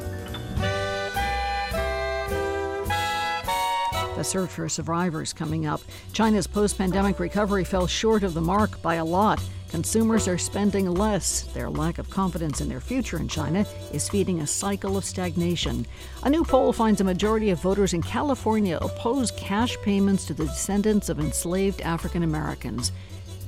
The 4.17 4.23
search 4.23 4.51
for 4.51 4.69
survivors 4.69 5.33
coming 5.33 5.67
up. 5.67 5.81
China's 6.13 6.47
post 6.47 6.79
pandemic 6.79 7.19
recovery 7.19 7.65
fell 7.65 7.87
short 7.87 8.23
of 8.23 8.35
the 8.35 8.41
mark 8.41 8.81
by 8.83 8.95
a 8.97 9.05
lot. 9.05 9.43
Consumers 9.75 10.29
are 10.29 10.39
spending 10.39 10.89
less. 10.95 11.43
Their 11.53 11.69
lack 11.69 11.99
of 11.99 12.09
confidence 12.09 12.61
in 12.61 12.69
their 12.69 12.81
future 12.81 13.19
in 13.19 13.27
China 13.27 13.67
is 13.93 14.09
feeding 14.09 14.39
a 14.39 14.47
cycle 14.47 14.97
of 14.97 15.05
stagnation. 15.05 15.85
A 16.23 16.31
new 16.31 16.45
poll 16.45 16.73
finds 16.73 17.01
a 17.01 17.05
majority 17.05 17.51
of 17.51 17.61
voters 17.61 17.93
in 17.93 18.01
California 18.01 18.79
oppose 18.81 19.33
cash 19.33 19.77
payments 19.79 20.27
to 20.27 20.33
the 20.33 20.45
descendants 20.45 21.09
of 21.09 21.19
enslaved 21.19 21.81
African 21.81 22.23
Americans. 22.23 22.93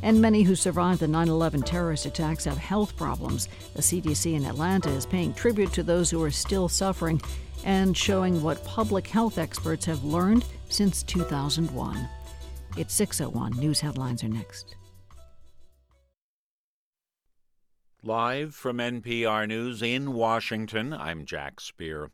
And 0.03 0.21
many 0.21 0.43
who 0.43 0.57
survived 0.57 0.99
the 0.99 1.07
9 1.07 1.29
11 1.29 1.63
terrorist 1.63 2.07
attacks 2.07 2.45
have 2.45 2.59
health 2.59 2.97
problems. 2.97 3.49
The 3.75 3.83
CDC 3.83 4.35
in 4.35 4.47
Atlanta 4.47 4.91
is 4.91 5.07
paying 5.07 5.33
tribute 5.33 5.73
to 5.75 5.85
those 5.85 6.11
who 6.11 6.21
are 6.25 6.33
still 6.33 6.69
suffering 6.69 7.23
and 7.63 7.97
showing 7.97 8.43
what 8.43 8.65
public 8.65 9.07
health 9.07 9.39
experts 9.39 9.85
have 9.85 10.03
learned 10.03 10.45
since 10.71 11.05
2001. 11.05 12.09
It's 12.77 12.95
601. 12.95 13.53
News 13.61 13.79
headlines 13.79 14.25
are 14.25 14.29
next. 14.29 14.76
Live 18.07 18.55
from 18.55 18.77
NPR 18.77 19.49
News 19.49 19.83
in 19.83 20.13
Washington, 20.13 20.93
I'm 20.93 21.25
Jack 21.25 21.59
Speer. 21.59 22.13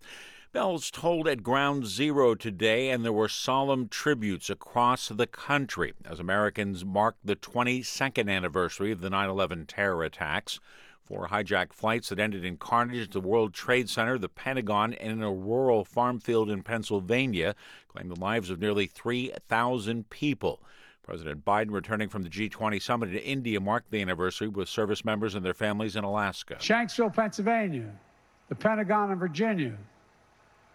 Bells 0.51 0.91
tolled 0.91 1.29
at 1.29 1.43
Ground 1.43 1.85
Zero 1.85 2.35
today, 2.35 2.89
and 2.89 3.05
there 3.05 3.13
were 3.13 3.29
solemn 3.29 3.89
tributes 3.89 4.49
across 4.49 5.09
the 5.09 5.27
country 5.27 5.93
as 6.07 6.19
Americans 6.19 6.83
marked 6.83 7.27
the 7.27 7.37
22nd 7.37 8.31
anniversary 8.31 8.91
of 8.91 9.03
the 9.03 9.11
9 9.11 9.29
11 9.29 9.67
terror 9.67 10.03
attacks. 10.03 10.61
Four 11.05 11.29
hijacked 11.29 11.75
flights 11.75 12.09
that 12.09 12.19
ended 12.19 12.43
in 12.43 12.57
carnage 12.57 13.09
at 13.09 13.11
the 13.11 13.21
World 13.21 13.53
Trade 13.53 13.91
Center, 13.91 14.17
the 14.17 14.31
Pentagon, 14.31 14.95
and 14.95 15.13
in 15.13 15.23
a 15.23 15.31
rural 15.31 15.85
farm 15.85 16.21
field 16.21 16.49
in 16.49 16.63
Pennsylvania 16.63 17.55
claimed 17.89 18.11
the 18.11 18.19
lives 18.19 18.49
of 18.49 18.63
nearly 18.63 18.87
3,000 18.87 20.09
people. 20.09 20.63
President 21.13 21.45
Biden, 21.45 21.73
returning 21.73 22.09
from 22.09 22.23
the 22.23 22.31
G20 22.31 22.81
summit 22.81 23.11
in 23.11 23.19
India, 23.19 23.61
marked 23.61 23.91
the 23.91 24.01
anniversary 24.01 24.49
with 24.49 24.67
service 24.67 25.05
members 25.05 25.35
and 25.35 25.45
their 25.45 25.53
families 25.53 25.95
in 25.95 26.05
Alaska. 26.05 26.55
Shanksville, 26.55 27.15
Pennsylvania, 27.15 27.93
the 28.49 28.55
Pentagon 28.55 29.13
in 29.13 29.19
Virginia. 29.19 29.77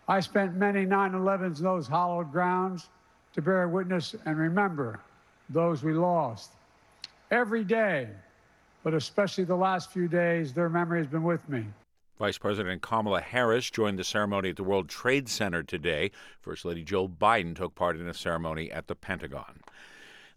I 0.08 0.20
spent 0.20 0.54
many 0.54 0.86
9 0.86 1.14
11s 1.14 1.58
in 1.58 1.64
those 1.64 1.88
hallowed 1.88 2.32
grounds 2.32 2.90
to 3.34 3.42
bear 3.42 3.68
witness 3.68 4.14
and 4.28 4.38
remember 4.38 5.00
those 5.50 5.84
we 5.84 5.94
lost. 5.94 6.52
Every 7.32 7.64
day, 7.64 8.08
but 8.84 8.94
especially 8.94 9.44
the 9.44 9.56
last 9.56 9.90
few 9.90 10.08
days, 10.08 10.54
their 10.54 10.70
memory 10.70 11.00
has 11.00 11.08
been 11.08 11.24
with 11.24 11.50
me. 11.50 11.66
Vice 12.20 12.38
President 12.38 12.84
Kamala 12.84 13.22
Harris 13.22 13.72
joined 13.72 13.98
the 13.98 14.04
ceremony 14.04 14.50
at 14.50 14.56
the 14.56 14.64
World 14.64 14.88
Trade 14.88 15.30
Center 15.30 15.64
today. 15.64 16.12
First 16.42 16.64
Lady 16.64 16.84
Jill 16.84 17.10
Biden 17.10 17.56
took 17.56 17.74
part 17.74 18.00
in 18.00 18.08
a 18.08 18.14
ceremony 18.14 18.72
at 18.72 18.86
the 18.86 18.96
Pentagon. 18.96 19.62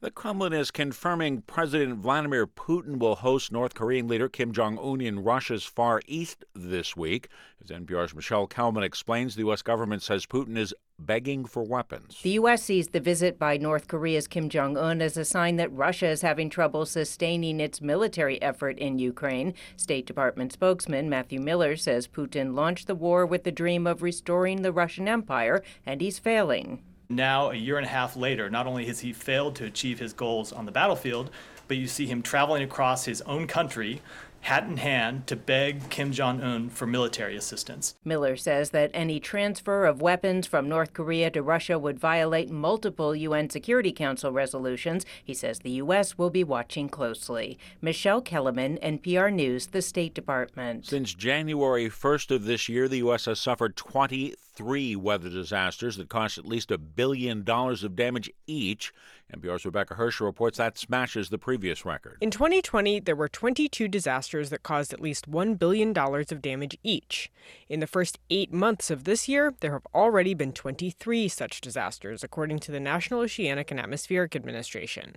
The 0.03 0.11
Kremlin 0.11 0.55
is 0.55 0.71
confirming 0.71 1.43
President 1.43 1.99
Vladimir 1.99 2.47
Putin 2.47 2.99
will 2.99 3.17
host 3.17 3.53
North 3.53 3.75
Korean 3.75 4.09
leader 4.09 4.31
Kim 4.31 4.51
Jong 4.51 4.79
un 4.79 5.03
in 5.03 5.23
Russia's 5.23 5.65
Far 5.65 6.01
East 6.07 6.43
this 6.55 6.97
week. 6.97 7.29
As 7.63 7.69
NPR's 7.69 8.15
Michelle 8.15 8.49
Kelemen 8.49 8.83
explains, 8.83 9.35
the 9.35 9.43
U.S. 9.43 9.61
government 9.61 10.03
says 10.03 10.25
Putin 10.25 10.57
is 10.57 10.73
begging 10.99 11.45
for 11.45 11.63
weapons. 11.63 12.19
The 12.23 12.31
U.S. 12.31 12.63
sees 12.63 12.89
the 12.89 13.01
visit 13.01 13.39
by 13.39 13.59
North 13.59 13.89
Korea's 13.89 14.27
Kim 14.27 14.49
Jong 14.49 14.79
un 14.79 15.03
as 15.03 15.19
a 15.19 15.25
sign 15.27 15.57
that 15.57 15.71
Russia 15.71 16.09
is 16.09 16.23
having 16.23 16.49
trouble 16.49 16.87
sustaining 16.87 17.61
its 17.61 17.83
military 17.83 18.41
effort 18.41 18.79
in 18.79 18.99
Ukraine. 18.99 19.53
State 19.77 20.07
Department 20.07 20.51
spokesman 20.51 21.11
Matthew 21.11 21.41
Miller 21.41 21.77
says 21.77 22.09
Putin 22.09 22.55
launched 22.55 22.87
the 22.87 22.95
war 22.95 23.27
with 23.27 23.45
the 23.45 23.53
dream 23.53 23.87
of 23.87 24.01
restoring 24.01 24.63
the 24.63 24.73
Russian 24.73 25.09
Empire, 25.09 25.63
and 25.85 26.01
he's 26.01 26.19
failing. 26.19 26.85
Now, 27.13 27.51
a 27.51 27.57
year 27.57 27.77
and 27.77 27.85
a 27.85 27.91
half 27.91 28.15
later, 28.15 28.49
not 28.49 28.69
only 28.69 28.87
has 28.87 29.01
he 29.01 29.13
failed 29.13 29.57
to 29.57 29.65
achieve 29.65 29.99
his 29.99 30.13
goals 30.13 30.53
on 30.53 30.65
the 30.65 30.71
battlefield, 30.71 31.33
but 31.67 31.77
you 31.77 31.89
see 31.89 32.07
him 32.07 32.23
traveling 32.23 32.63
across 32.63 33.05
his 33.05 33.21
own 33.23 33.49
country 33.49 34.01
hat 34.43 34.65
in 34.65 34.79
hand, 34.79 35.27
to 35.27 35.37
beg 35.37 35.91
Kim 35.91 36.13
Jong 36.13 36.41
un 36.41 36.69
for 36.69 36.87
military 36.87 37.37
assistance. 37.37 37.95
Miller 38.05 38.37
says 38.37 38.71
that 38.71 38.91
any 38.95 39.21
transfer 39.21 39.85
of 39.85 40.01
weapons 40.01 40.47
from 40.47 40.69
North 40.69 40.93
Korea 40.93 41.31
to 41.31 41.43
Russia 41.43 41.79
would 41.79 41.99
violate 41.99 42.51
multiple 42.51 43.15
UN 43.15 43.51
Security 43.51 43.93
Council 43.93 44.33
resolutions. 44.33 45.05
He 45.23 45.35
says 45.35 45.61
the 45.61 45.71
U.S. 45.71 46.17
will 46.17 46.31
be 46.31 46.45
watching 46.45 46.89
closely. 46.89 47.59
Michelle 47.81 48.23
Kelemen, 48.23 48.81
NPR 48.83 49.33
News, 49.33 49.69
the 49.69 49.83
State 49.83 50.15
Department. 50.15 50.87
Since 50.87 51.15
January 51.15 51.89
1st 51.89 52.35
of 52.35 52.45
this 52.45 52.69
year, 52.69 52.89
the 52.89 52.99
U.S. 52.99 53.27
has 53.27 53.41
suffered 53.41 53.77
23 53.77 54.97
weather 54.97 55.29
disasters 55.29 55.97
that 55.97 56.09
cost 56.09 56.39
at 56.39 56.47
least 56.47 56.71
a 56.71 56.79
billion 56.79 57.45
dollars 57.45 57.85
of 57.85 57.97
damage 57.97 58.31
each. 58.47 58.93
NPR's 59.37 59.65
Rebecca 59.65 59.95
Hersher 59.95 60.25
reports 60.25 60.59
that 60.59 60.79
smashes 60.79 61.29
the 61.29 61.39
previous 61.39 61.85
record. 61.85 62.19
In 62.21 62.31
2020, 62.31 63.01
there 63.01 63.17
were 63.17 63.29
22 63.29 63.89
disasters 63.89 64.51
that 64.51 64.63
caused 64.63 64.93
at 64.93 65.01
least 65.01 65.31
$1 65.31 65.59
billion 65.59 65.97
of 65.97 66.43
damage 66.43 66.77
each. 66.83 67.31
In 67.69 67.81
the 67.81 67.87
first 67.87 68.19
eight 68.31 68.53
months 68.53 68.91
of 68.91 69.05
this 69.05 69.29
year, 69.29 69.55
there 69.61 69.73
have 69.73 69.87
already 69.95 70.35
been 70.35 70.53
23 70.53 71.29
such 71.29 71.61
disasters, 71.61 72.25
according 72.25 72.59
to 72.61 72.73
the 72.73 72.81
National 72.81 73.21
Oceanic 73.21 73.71
and 73.71 73.81
Atmospheric 73.81 74.35
Administration. 74.35 75.17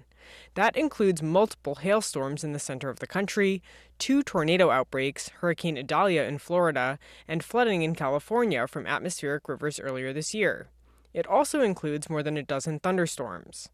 That 0.56 0.77
includes 0.77 1.22
multiple 1.22 1.76
hailstorms 1.76 2.44
in 2.44 2.53
the 2.53 2.60
center 2.60 2.90
of 2.90 2.99
the 2.99 3.07
country, 3.07 3.61
two 3.99 4.23
tornado 4.23 4.69
outbreaks, 4.69 5.30
Hurricane 5.40 5.77
Idalia 5.77 6.23
in 6.23 6.38
Florida, 6.38 6.99
and 7.27 7.44
flooding 7.44 7.81
in 7.81 7.95
California 7.95 8.68
from 8.68 8.88
atmospheric 8.88 9.49
rivers 9.49 9.80
earlier 9.80 10.14
this 10.14 10.34
year. 10.34 10.68
It 11.14 11.27
also 11.27 11.61
includes 11.61 12.10
more 12.10 12.23
than 12.23 12.38
a 12.38 12.44
dozen 12.44 12.80
thunderstorms. 12.80 13.69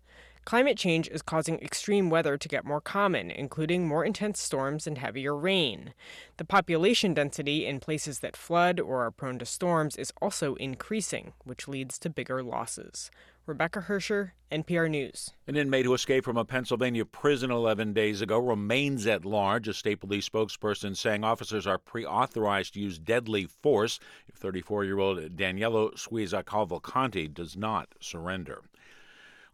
Climate 0.46 0.78
change 0.78 1.08
is 1.10 1.22
causing 1.22 1.60
extreme 1.60 2.10
weather 2.10 2.38
to 2.38 2.48
get 2.48 2.66
more 2.66 2.82
common, 2.82 3.30
including 3.30 3.88
more 3.88 4.04
intense 4.04 4.42
storms 4.42 4.88
and 4.88 4.98
heavier 4.98 5.36
rain. 5.36 5.94
The 6.38 6.46
population 6.46 7.14
density 7.14 7.66
in 7.68 7.80
places 7.80 8.20
that 8.20 8.36
flood 8.36 8.80
or 8.80 9.06
are 9.06 9.12
prone 9.12 9.38
to 9.40 9.46
storms 9.46 9.96
is 9.96 10.12
also 10.22 10.56
increasing, 10.56 11.34
which 11.44 11.68
leads 11.68 12.00
to 12.00 12.10
bigger 12.10 12.42
losses. 12.42 13.12
Rebecca 13.46 13.86
Hersher, 13.88 14.32
NPR 14.52 14.90
News. 14.90 15.32
An 15.48 15.56
inmate 15.56 15.86
who 15.86 15.94
escaped 15.96 16.24
from 16.24 16.38
a 16.38 16.46
Pennsylvania 16.46 17.04
prison 17.04 17.50
11 17.50 17.94
days 17.94 18.22
ago 18.22 18.38
remains 18.38 19.08
at 19.08 19.26
large. 19.26 19.68
A 19.68 19.74
state 19.74 20.00
police 20.00 20.30
spokesperson 20.30 20.96
saying 20.96 21.24
officers 21.24 21.66
are 21.66 21.80
pre 21.80 22.06
authorized 22.06 22.76
to 22.76 22.80
use 22.80 23.00
deadly 23.00 23.46
force 23.46 24.00
if 24.28 24.36
34 24.36 24.86
year 24.86 25.00
old 25.00 25.18
Danelo 25.36 25.98
Souza 25.98 26.44
Cavalcante 26.44 27.34
does 27.34 27.58
not 27.58 27.90
surrender. 28.00 28.62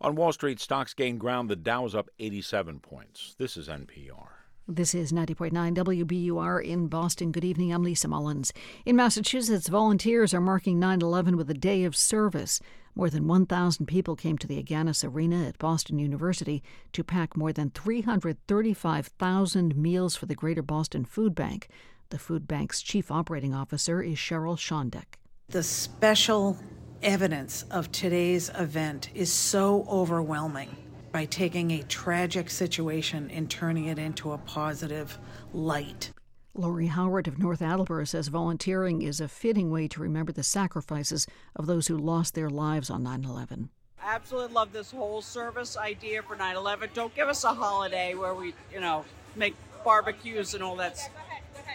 On 0.02 0.16
Wall 0.16 0.34
Street, 0.34 0.60
stocks 0.60 0.94
gained 0.94 1.22
ground. 1.22 1.50
The 1.50 1.56
Dow 1.56 1.86
is 1.86 1.96
up 1.96 2.10
87 2.20 2.80
points. 2.80 3.36
This 3.38 3.56
is 3.56 3.70
NPR. 3.70 4.28
This 4.68 4.94
is 4.94 5.14
90.9 5.14 5.76
WBUR 5.76 6.66
in 6.66 6.88
Boston. 6.88 7.32
Good 7.32 7.46
evening. 7.46 7.72
I'm 7.72 7.84
Lisa 7.84 8.10
Mullins. 8.10 8.52
In 8.86 8.98
Massachusetts, 8.98 9.70
volunteers 9.70 10.34
are 10.34 10.42
marking 10.42 10.80
9 10.80 11.02
11 11.02 11.38
with 11.38 11.50
a 11.50 11.54
day 11.54 11.86
of 11.86 11.96
service. 11.96 12.60
More 12.94 13.10
than 13.10 13.28
1,000 13.28 13.86
people 13.86 14.18
came 14.18 14.38
to 14.40 14.48
the 14.48 14.62
Agganis 14.62 15.08
Arena 15.08 15.46
at 15.46 15.60
Boston 15.60 15.98
University 15.98 16.62
to 16.92 17.04
pack 17.04 17.38
more 17.38 17.54
than 17.54 17.70
335,000 17.70 19.78
meals 19.78 20.16
for 20.16 20.26
the 20.26 20.36
Greater 20.36 20.64
Boston 20.64 21.06
Food 21.06 21.36
Bank. 21.36 21.70
The 22.10 22.20
food 22.20 22.48
bank's 22.48 22.82
chief 22.82 23.12
operating 23.12 23.54
officer 23.54 24.02
is 24.02 24.18
Cheryl 24.18 24.58
Schondeck. 24.58 25.20
The 25.50 25.64
special 25.64 26.58
evidence 27.02 27.66
of 27.72 27.92
today's 27.92 28.50
event 28.58 29.10
is 29.14 29.32
so 29.32 29.86
overwhelming 29.90 30.76
by 31.12 31.26
taking 31.26 31.72
a 31.72 31.84
tragic 31.84 32.50
situation 32.50 33.30
and 33.32 33.50
turning 33.50 33.86
it 33.86 33.98
into 33.98 34.32
a 34.32 34.38
positive 34.38 35.18
light. 35.54 36.12
Lori 36.54 36.88
Howard 36.88 37.28
of 37.28 37.38
North 37.38 37.62
Attleboro 37.62 38.06
says 38.06 38.30
volunteering 38.30 39.02
is 39.02 39.20
a 39.20 39.28
fitting 39.28 39.72
way 39.72 39.88
to 39.90 40.00
remember 40.00 40.32
the 40.32 40.44
sacrifices 40.44 41.28
of 41.56 41.68
those 41.68 41.88
who 41.88 41.98
lost 41.98 42.34
their 42.34 42.50
lives 42.50 42.90
on 42.90 43.04
9 43.04 43.26
11. 43.26 43.70
Absolutely 44.02 44.54
love 44.54 44.72
this 44.72 44.92
whole 44.92 45.22
service 45.22 45.78
idea 45.78 46.22
for 46.22 46.36
9 46.36 46.56
11. 46.56 46.90
Don't 46.94 47.14
give 47.16 47.28
us 47.28 47.44
a 47.44 47.54
holiday 47.54 48.14
where 48.16 48.34
we, 48.34 48.54
you 48.74 48.80
know, 48.80 49.04
make 49.36 49.56
barbecues 49.84 50.54
and 50.54 50.64
all 50.64 50.76
that 50.78 50.98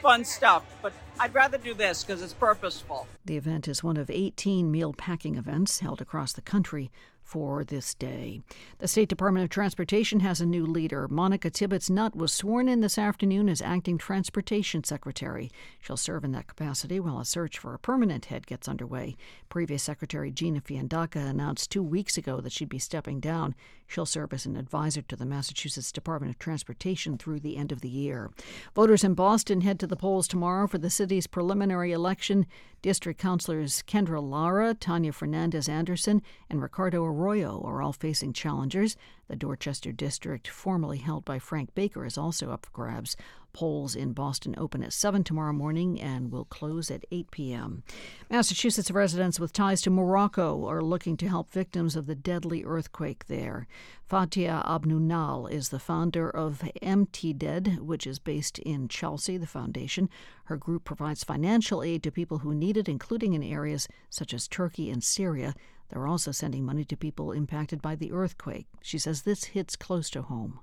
fun 0.01 0.25
stuff, 0.25 0.65
but 0.83 0.93
I'd 1.19 1.35
rather 1.35 1.59
do 1.59 1.75
this 1.75 2.03
because 2.03 2.23
it's 2.23 2.33
purposeful. 2.33 3.07
The 3.25 3.37
event 3.37 3.69
is 3.69 3.85
one 3.85 3.97
of 3.97 4.11
18 4.11 4.71
meal 4.71 4.93
packing 4.93 5.37
events 5.37 5.81
held 5.81 6.01
across 6.01 6.33
the 6.33 6.41
country 6.43 6.91
for 7.23 7.63
this 7.63 7.95
day. 7.95 8.41
The 8.79 8.89
State 8.89 9.09
Department 9.09 9.45
of 9.45 9.51
Transportation 9.51 10.19
has 10.19 10.41
a 10.41 10.47
new 10.47 10.67
leader. 10.67 11.07
Monica 11.07 11.49
Tibbits 11.49 11.89
Nutt 11.89 12.17
was 12.17 12.33
sworn 12.33 12.69
in 12.69 12.81
this 12.81 12.99
afternoon 12.99 13.49
as 13.49 13.63
acting 13.63 13.99
transportation 13.99 14.83
secretary. 14.83 15.49
She'll 15.81 15.97
serve 15.97 16.25
in 16.25 16.33
that 16.33 16.49
capacity 16.49 16.99
while 16.99 17.21
a 17.21 17.25
search 17.25 17.57
for 17.57 17.73
a 17.73 17.79
permanent 17.79 18.25
head 18.25 18.49
gets 18.49 18.67
underway. 18.67 19.17
Previous 19.49 19.85
Secretary 19.85 20.33
Gina 20.33 20.61
Fiandaca 20.61 21.21
announced 21.21 21.71
two 21.71 21.85
weeks 21.85 22.19
ago 22.19 22.41
that 22.41 22.51
she'd 22.51 22.69
be 22.69 22.81
stepping 22.81 23.21
down. 23.21 23.55
She'll 23.91 24.07
serve 24.07 24.33
as 24.33 24.47
an 24.47 24.55
advisor 24.55 25.03
to 25.03 25.17
the 25.17 25.27
Massachusetts 25.27 25.91
Department 25.91 26.31
of 26.31 26.39
Transportation 26.39 27.19
through 27.19 27.41
the 27.41 27.57
end 27.57 27.73
of 27.73 27.81
the 27.81 27.89
year. 27.89 28.31
Voters 28.73 29.03
in 29.03 29.15
Boston 29.15 29.63
head 29.63 29.81
to 29.81 29.87
the 29.89 29.97
polls 29.97 30.29
tomorrow 30.29 30.69
for 30.69 30.79
the 30.79 30.91
city's 30.91 31.27
preliminary 31.27 31.91
election. 31.91 32.47
District 32.83 33.21
councilors 33.21 33.83
Kendra 33.89 34.23
Lara, 34.23 34.75
Tania 34.75 35.11
Fernandes 35.11 35.69
Anderson, 35.69 36.23
and 36.49 36.63
Ricardo 36.63 37.05
Arroyo 37.05 37.61
are 37.65 37.83
all 37.83 37.93
facing 37.93 38.33
challengers. 38.33 38.97
The 39.27 39.35
Dorchester 39.35 39.91
district, 39.91 40.47
formerly 40.47 40.99
held 40.99 41.25
by 41.25 41.41
Frank 41.41 41.75
Baker, 41.75 42.05
is 42.05 42.17
also 42.17 42.53
up 42.53 42.67
for 42.67 42.73
grabs. 42.73 43.17
Polls 43.53 43.95
in 43.97 44.13
Boston 44.13 44.55
open 44.59 44.83
at 44.83 44.93
7 44.93 45.25
tomorrow 45.25 45.53
morning 45.53 46.01
and 46.01 46.31
will 46.31 46.45
close 46.45 46.91
at 46.91 47.05
8 47.11 47.31
p.m. 47.31 47.83
Massachusetts 48.31 48.91
residents 48.91 49.41
with 49.41 49.53
ties 49.53 49.83
to 49.83 49.91
Morocco 49.91 50.67
are 50.67 50.83
looking 50.83 51.17
to 51.19 51.29
help 51.29 51.51
victims 51.51 51.97
of 51.97 52.07
the 52.07 52.15
deadly 52.15 52.65
earthquake 52.65 53.27
there. 53.27 53.67
Fatia 54.09 54.63
Abnunal 54.67 55.51
is 55.51 55.69
the 55.69 55.79
founder 55.79 56.29
of 56.29 56.63
Emtided, 56.83 57.79
which 57.81 58.07
is 58.07 58.19
based 58.19 58.59
in 58.61 58.89
Chelsea, 58.89 59.37
the 59.37 59.47
foundation. 59.47 60.09
Her 60.45 60.57
group 60.57 60.85
provides 60.85 61.25
financial 61.25 61.83
aid 61.83 62.03
to 62.03 62.11
people 62.11 62.39
who 62.39 62.55
need 62.55 62.77
it, 62.77 62.89
including 62.89 63.35
in 63.35 63.43
areas 63.43 63.89
such 64.09 64.35
as 64.35 64.49
Turkey 64.49 64.91
and 64.91 65.03
Syria. 65.03 65.55
They're 65.89 66.07
also 66.07 66.33
sending 66.33 66.65
money 66.65 66.85
to 66.85 66.97
people 66.97 67.33
impacted 67.33 67.83
by 67.83 67.97
the 67.97 68.13
earthquake. 68.13 68.67
She 68.81 68.99
says 68.99 69.23
this 69.23 69.45
hits 69.45 69.77
close 69.77 70.09
to 70.11 70.23
home. 70.23 70.61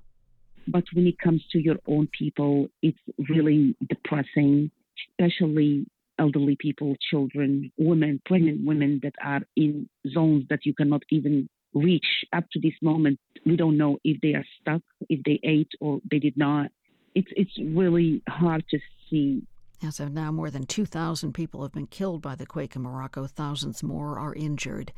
But 0.70 0.84
when 0.92 1.06
it 1.06 1.18
comes 1.18 1.42
to 1.52 1.58
your 1.58 1.76
own 1.86 2.08
people, 2.18 2.68
it's 2.82 2.98
really 3.28 3.74
depressing, 3.88 4.70
especially 5.10 5.86
elderly 6.18 6.56
people, 6.60 6.94
children, 7.10 7.72
women, 7.78 8.20
pregnant 8.26 8.66
women 8.66 9.00
that 9.02 9.14
are 9.24 9.40
in 9.56 9.88
zones 10.12 10.44
that 10.50 10.60
you 10.66 10.74
cannot 10.74 11.02
even 11.10 11.48
reach. 11.74 12.04
Up 12.32 12.44
to 12.52 12.60
this 12.60 12.74
moment, 12.82 13.18
we 13.46 13.56
don't 13.56 13.78
know 13.78 13.98
if 14.04 14.20
they 14.20 14.34
are 14.34 14.44
stuck, 14.60 14.82
if 15.08 15.22
they 15.24 15.40
ate 15.42 15.70
or 15.80 16.00
they 16.10 16.18
did 16.18 16.36
not. 16.36 16.70
It's 17.14 17.28
it's 17.36 17.56
really 17.58 18.22
hard 18.28 18.64
to 18.70 18.78
see. 19.08 19.42
As 19.82 20.00
of 20.00 20.12
now, 20.12 20.32
more 20.32 20.50
than 20.50 20.66
2,000 20.66 21.32
people 21.32 21.62
have 21.62 21.72
been 21.72 21.86
killed 21.86 22.20
by 22.20 22.34
the 22.34 22.46
quake 22.46 22.74
in 22.74 22.82
Morocco. 22.82 23.26
Thousands 23.26 23.82
more 23.82 24.18
are 24.18 24.34
injured. 24.34 24.92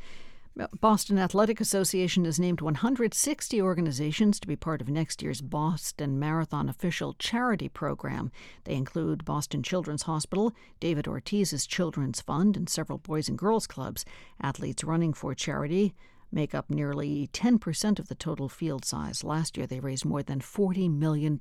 Boston 0.81 1.17
Athletic 1.17 1.61
Association 1.61 2.25
has 2.25 2.37
named 2.37 2.59
160 2.59 3.61
organizations 3.61 4.37
to 4.39 4.47
be 4.47 4.57
part 4.57 4.81
of 4.81 4.89
next 4.89 5.21
year's 5.21 5.41
Boston 5.41 6.19
Marathon 6.19 6.67
official 6.67 7.13
charity 7.13 7.69
program. 7.69 8.31
They 8.65 8.73
include 8.73 9.23
Boston 9.23 9.63
Children's 9.63 10.03
Hospital, 10.03 10.53
David 10.81 11.07
Ortiz's 11.07 11.65
Children's 11.65 12.19
Fund, 12.19 12.57
and 12.57 12.67
several 12.67 12.97
boys 12.97 13.29
and 13.29 13.37
girls 13.37 13.65
clubs. 13.65 14.03
Athletes 14.41 14.83
running 14.83 15.13
for 15.13 15.33
charity 15.33 15.93
make 16.33 16.53
up 16.53 16.69
nearly 16.69 17.29
10% 17.31 17.97
of 17.97 18.09
the 18.09 18.15
total 18.15 18.49
field 18.49 18.83
size. 18.83 19.23
Last 19.23 19.55
year, 19.55 19.67
they 19.67 19.79
raised 19.79 20.05
more 20.05 20.23
than 20.23 20.41
$40 20.41 20.91
million. 20.91 21.37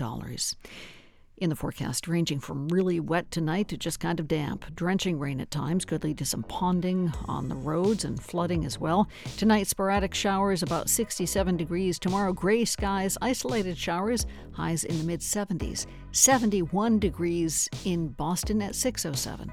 In 1.41 1.49
the 1.49 1.57
forecast, 1.57 2.07
ranging 2.07 2.39
from 2.39 2.69
really 2.69 3.01
wet 3.01 3.31
tonight 3.31 3.69
to 3.69 3.79
just 3.79 3.99
kind 3.99 4.21
of 4.21 4.29
damp. 4.29 4.67
Drenching 4.75 5.19
rain 5.19 5.41
at 5.41 5.51
times 5.51 5.87
could 5.87 6.05
lead 6.05 6.19
to 6.19 6.27
some 6.27 6.43
ponding 6.43 7.15
on 7.27 7.49
the 7.49 7.55
roads 7.55 8.05
and 8.05 8.23
flooding 8.23 8.67
as 8.67 8.79
well. 8.79 9.09
Tonight, 9.39 9.67
sporadic 9.67 10.13
showers 10.13 10.63
about 10.63 10.91
67 10.91 11.57
degrees. 11.57 11.99
Tomorrow, 11.99 12.35
gray 12.35 12.67
skies, 12.67 13.17
isolated 13.23 13.79
showers, 13.79 14.27
highs 14.53 14.85
in 14.85 14.99
the 14.99 15.05
mid 15.05 15.21
70s. 15.21 15.87
71 16.13 16.99
degrees 16.99 17.71
in 17.87 18.09
Boston 18.09 18.61
at 18.61 18.75
607. 18.75 19.51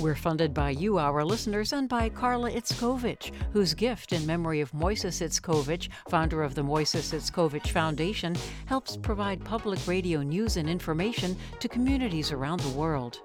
We're 0.00 0.14
funded 0.16 0.52
by 0.52 0.70
you, 0.70 0.98
our 0.98 1.24
listeners, 1.24 1.72
and 1.72 1.88
by 1.88 2.08
Carla 2.08 2.50
Itzkovich, 2.50 3.32
whose 3.52 3.74
gift 3.74 4.12
in 4.12 4.26
memory 4.26 4.60
of 4.60 4.72
Moises 4.72 5.20
Itzkovich, 5.20 5.88
founder 6.08 6.42
of 6.42 6.54
the 6.54 6.62
Moises 6.62 7.14
Itzkovich 7.14 7.68
Foundation, 7.68 8.34
helps 8.66 8.96
provide 8.96 9.44
public 9.44 9.78
radio 9.86 10.22
news 10.22 10.56
and 10.56 10.68
information 10.68 11.36
to 11.60 11.68
communities 11.68 12.32
around 12.32 12.60
the 12.60 12.76
world. 12.76 13.20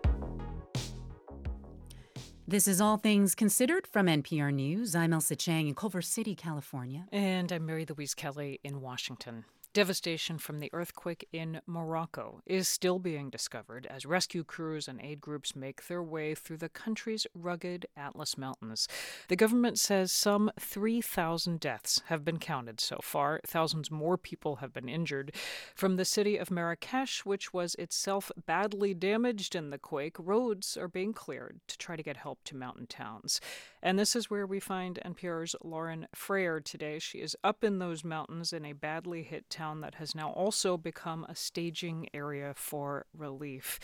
This 2.47 2.67
is 2.67 2.79
All 2.79 2.97
Things 2.97 3.35
Considered 3.35 3.87
from 3.87 4.05
NPR 4.05 4.53
News. 4.53 4.95
I'm 4.95 5.11
Ailsa 5.11 5.37
Chang 5.37 5.67
in 5.67 5.75
Culver 5.75 6.01
City, 6.01 6.35
California. 6.35 7.05
And 7.11 7.51
I'm 7.51 7.65
Mary 7.65 7.85
Louise 7.89 8.13
Kelly 8.13 8.59
in 8.63 8.81
Washington. 8.81 9.45
Devastation 9.77 10.39
from 10.39 10.59
the 10.59 10.71
earthquake 10.73 11.27
in 11.31 11.61
Morocco 11.67 12.41
is 12.47 12.67
still 12.67 12.97
being 12.97 13.29
discovered 13.29 13.85
as 13.85 14.07
rescue 14.07 14.43
crews 14.43 14.87
and 14.87 14.99
aid 14.99 15.21
groups 15.21 15.55
make 15.55 15.85
their 15.85 16.01
way 16.01 16.33
through 16.33 16.57
the 16.57 16.67
country's 16.67 17.27
rugged 17.35 17.85
Atlas 17.95 18.39
Mountains. 18.39 18.87
The 19.27 19.35
government 19.35 19.77
says 19.77 20.11
some 20.11 20.49
3,000 20.59 21.59
deaths 21.59 22.01
have 22.07 22.25
been 22.25 22.39
counted 22.39 22.81
so 22.81 22.97
far. 23.03 23.39
Thousands 23.45 23.91
more 23.91 24.17
people 24.17 24.55
have 24.55 24.73
been 24.73 24.89
injured. 24.89 25.35
From 25.75 25.95
the 25.95 26.05
city 26.05 26.37
of 26.37 26.49
Marrakesh, 26.49 27.23
which 27.23 27.53
was 27.53 27.75
itself 27.75 28.31
badly 28.47 28.95
damaged 28.95 29.53
in 29.53 29.69
the 29.69 29.77
quake, 29.77 30.15
roads 30.17 30.75
are 30.75 30.87
being 30.87 31.13
cleared 31.13 31.59
to 31.67 31.77
try 31.77 31.95
to 31.95 32.01
get 32.01 32.17
help 32.17 32.43
to 32.45 32.55
mountain 32.55 32.87
towns. 32.87 33.39
And 33.81 33.97
this 33.97 34.15
is 34.15 34.29
where 34.29 34.45
we 34.45 34.59
find 34.59 34.99
NPR's 35.05 35.55
Lauren 35.63 36.07
Frayer 36.15 36.63
today. 36.63 36.99
She 36.99 37.19
is 37.19 37.35
up 37.43 37.63
in 37.63 37.79
those 37.79 38.03
mountains 38.03 38.51
in 38.51 38.65
a 38.65 38.73
badly 38.73 39.23
hit 39.23 39.49
town 39.49 39.81
that 39.81 39.95
has 39.95 40.15
now 40.15 40.31
also 40.31 40.77
become 40.77 41.25
a 41.29 41.35
staging 41.35 42.07
area 42.13 42.53
for 42.55 43.05
relief. 43.15 43.79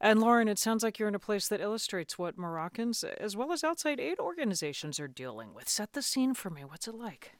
And 0.00 0.20
Lauren, 0.20 0.46
it 0.46 0.58
sounds 0.58 0.84
like 0.84 0.98
you're 0.98 1.08
in 1.08 1.14
a 1.16 1.20
place 1.20 1.48
that 1.48 1.60
illustrates 1.60 2.18
what 2.18 2.38
Moroccans, 2.38 3.02
as 3.02 3.36
well 3.36 3.50
as 3.52 3.64
outside 3.64 3.98
aid 3.98 4.20
organizations, 4.20 5.00
are 5.00 5.08
dealing 5.08 5.52
with. 5.52 5.68
Set 5.68 5.92
the 5.92 6.02
scene 6.02 6.34
for 6.34 6.50
me. 6.50 6.64
What's 6.64 6.86
it 6.86 6.94
like? 6.94 7.32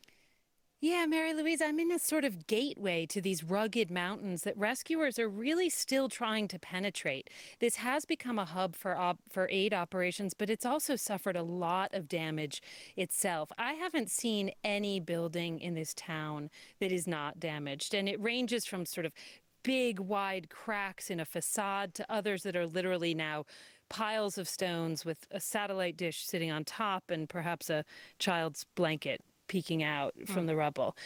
Yeah, 0.80 1.06
Mary 1.06 1.34
Louise, 1.34 1.60
I'm 1.60 1.80
in 1.80 1.90
a 1.90 1.98
sort 1.98 2.24
of 2.24 2.46
gateway 2.46 3.04
to 3.06 3.20
these 3.20 3.42
rugged 3.42 3.90
mountains 3.90 4.42
that 4.42 4.56
rescuers 4.56 5.18
are 5.18 5.28
really 5.28 5.68
still 5.68 6.08
trying 6.08 6.46
to 6.46 6.58
penetrate. 6.60 7.30
This 7.58 7.76
has 7.76 8.04
become 8.04 8.38
a 8.38 8.44
hub 8.44 8.76
for 8.76 8.96
op- 8.96 9.18
for 9.28 9.48
aid 9.50 9.74
operations, 9.74 10.34
but 10.34 10.48
it's 10.48 10.64
also 10.64 10.94
suffered 10.94 11.34
a 11.34 11.42
lot 11.42 11.92
of 11.94 12.06
damage 12.06 12.62
itself. 12.96 13.50
I 13.58 13.72
haven't 13.72 14.08
seen 14.08 14.52
any 14.62 15.00
building 15.00 15.58
in 15.58 15.74
this 15.74 15.94
town 15.94 16.48
that 16.78 16.92
is 16.92 17.08
not 17.08 17.40
damaged, 17.40 17.92
and 17.92 18.08
it 18.08 18.22
ranges 18.22 18.64
from 18.64 18.86
sort 18.86 19.04
of 19.04 19.12
big 19.64 19.98
wide 19.98 20.48
cracks 20.48 21.10
in 21.10 21.18
a 21.18 21.24
facade 21.24 21.92
to 21.94 22.06
others 22.08 22.44
that 22.44 22.54
are 22.54 22.68
literally 22.68 23.14
now 23.14 23.46
piles 23.88 24.38
of 24.38 24.48
stones 24.48 25.04
with 25.04 25.26
a 25.32 25.40
satellite 25.40 25.96
dish 25.96 26.24
sitting 26.24 26.52
on 26.52 26.62
top 26.64 27.10
and 27.10 27.28
perhaps 27.28 27.68
a 27.68 27.84
child's 28.20 28.64
blanket 28.76 29.20
peeking 29.48 29.82
out 29.82 30.14
from 30.26 30.44
mm. 30.44 30.48
the 30.48 30.56
rubble. 30.56 30.96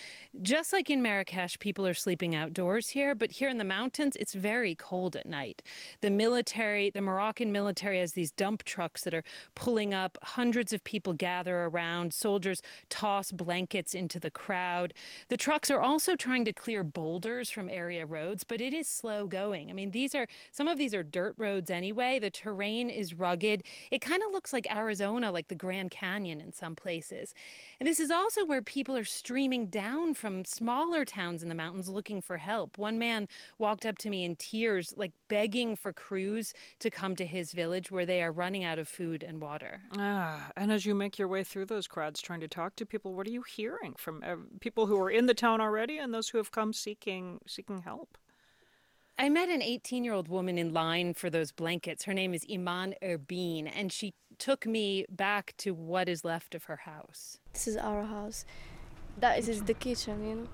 Just 0.42 0.72
like 0.72 0.90
in 0.90 1.02
Marrakesh, 1.02 1.58
people 1.58 1.86
are 1.86 1.94
sleeping 1.94 2.34
outdoors 2.34 2.90
here, 2.90 3.14
but 3.14 3.32
here 3.32 3.48
in 3.48 3.58
the 3.58 3.64
mountains, 3.64 4.16
it's 4.16 4.34
very 4.34 4.74
cold 4.74 5.16
at 5.16 5.26
night. 5.26 5.62
The 6.00 6.10
military, 6.10 6.90
the 6.90 7.00
Moroccan 7.00 7.52
military 7.52 7.98
has 8.00 8.12
these 8.12 8.32
dump 8.32 8.64
trucks 8.64 9.02
that 9.04 9.14
are 9.14 9.24
pulling 9.54 9.94
up. 9.94 10.18
Hundreds 10.22 10.72
of 10.72 10.82
people 10.84 11.12
gather 11.12 11.64
around. 11.64 12.12
Soldiers 12.12 12.62
toss 12.88 13.30
blankets 13.30 13.94
into 13.94 14.18
the 14.18 14.30
crowd. 14.30 14.94
The 15.28 15.36
trucks 15.36 15.70
are 15.70 15.80
also 15.80 16.16
trying 16.16 16.44
to 16.46 16.52
clear 16.52 16.82
boulders 16.82 17.50
from 17.50 17.68
area 17.68 18.06
roads, 18.06 18.44
but 18.44 18.60
it 18.60 18.72
is 18.72 18.88
slow 18.88 19.26
going. 19.26 19.70
I 19.70 19.72
mean, 19.72 19.90
these 19.90 20.14
are 20.14 20.26
some 20.50 20.68
of 20.68 20.78
these 20.78 20.94
are 20.94 21.02
dirt 21.02 21.34
roads 21.38 21.70
anyway. 21.70 22.18
The 22.18 22.30
terrain 22.30 22.90
is 22.90 23.14
rugged. 23.14 23.62
It 23.90 24.00
kind 24.00 24.22
of 24.22 24.32
looks 24.32 24.52
like 24.52 24.66
Arizona, 24.74 25.30
like 25.30 25.48
the 25.48 25.54
Grand 25.54 25.90
Canyon 25.90 26.40
in 26.40 26.52
some 26.52 26.74
places. 26.74 27.34
And 27.78 27.86
this 27.86 28.00
is 28.00 28.10
also 28.10 28.31
also 28.32 28.46
where 28.46 28.62
people 28.62 28.96
are 28.96 29.04
streaming 29.04 29.66
down 29.66 30.14
from 30.14 30.42
smaller 30.44 31.04
towns 31.04 31.42
in 31.42 31.50
the 31.50 31.54
mountains 31.54 31.90
looking 31.90 32.22
for 32.22 32.38
help. 32.38 32.78
One 32.78 32.98
man 32.98 33.28
walked 33.58 33.84
up 33.84 33.98
to 33.98 34.08
me 34.10 34.24
in 34.24 34.36
tears, 34.36 34.94
like 34.96 35.12
begging 35.28 35.76
for 35.76 35.92
crews 35.92 36.54
to 36.78 36.88
come 36.88 37.14
to 37.16 37.26
his 37.26 37.52
village 37.52 37.90
where 37.90 38.06
they 38.06 38.22
are 38.22 38.32
running 38.32 38.64
out 38.64 38.78
of 38.78 38.88
food 38.88 39.22
and 39.22 39.42
water. 39.42 39.82
Ah, 39.98 40.50
and 40.56 40.72
as 40.72 40.86
you 40.86 40.94
make 40.94 41.18
your 41.18 41.28
way 41.28 41.44
through 41.44 41.66
those 41.66 41.86
crowds 41.86 42.22
trying 42.22 42.40
to 42.40 42.48
talk 42.48 42.74
to 42.76 42.86
people, 42.86 43.12
what 43.12 43.26
are 43.26 43.30
you 43.30 43.42
hearing 43.42 43.94
from 43.98 44.22
uh, 44.26 44.36
people 44.60 44.86
who 44.86 44.98
are 44.98 45.10
in 45.10 45.26
the 45.26 45.34
town 45.34 45.60
already 45.60 45.98
and 45.98 46.14
those 46.14 46.30
who 46.30 46.38
have 46.38 46.50
come 46.50 46.72
seeking 46.72 47.38
seeking 47.46 47.82
help? 47.82 48.16
I 49.18 49.28
met 49.28 49.50
an 49.50 49.60
18 49.60 50.04
year 50.04 50.14
old 50.14 50.28
woman 50.28 50.56
in 50.56 50.72
line 50.72 51.12
for 51.12 51.28
those 51.28 51.52
blankets. 51.52 52.04
Her 52.04 52.14
name 52.14 52.32
is 52.32 52.46
Iman 52.50 52.94
Erbeen, 53.02 53.70
and 53.72 53.92
she 53.92 54.14
took 54.42 54.66
me 54.66 55.06
back 55.08 55.54
to 55.56 55.70
what 55.72 56.08
is 56.08 56.24
left 56.24 56.52
of 56.56 56.64
her 56.64 56.80
house. 56.92 57.38
This 57.52 57.68
is 57.68 57.76
our 57.76 58.02
house. 58.02 58.44
That 59.20 59.38
is, 59.38 59.48
is 59.48 59.62
the 59.62 59.74
kitchen, 59.74 60.28
you 60.28 60.34
know. 60.34 60.48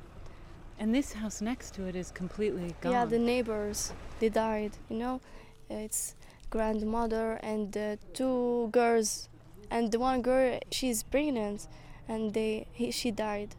And 0.78 0.94
this 0.94 1.14
house 1.14 1.40
next 1.40 1.72
to 1.76 1.86
it 1.86 1.96
is 1.96 2.10
completely 2.10 2.74
gone. 2.82 2.92
Yeah, 2.92 3.06
the 3.06 3.18
neighbors, 3.18 3.94
they 4.20 4.28
died, 4.28 4.72
you 4.90 4.98
know. 4.98 5.22
It's 5.70 6.14
grandmother 6.50 7.40
and 7.42 7.74
uh, 7.78 7.96
two 8.12 8.68
girls, 8.72 9.30
and 9.70 9.90
the 9.90 9.98
one 9.98 10.20
girl, 10.20 10.58
she's 10.70 11.02
pregnant, 11.02 11.66
and 12.06 12.34
they 12.34 12.66
he, 12.72 12.90
she 12.90 13.10
died. 13.10 13.56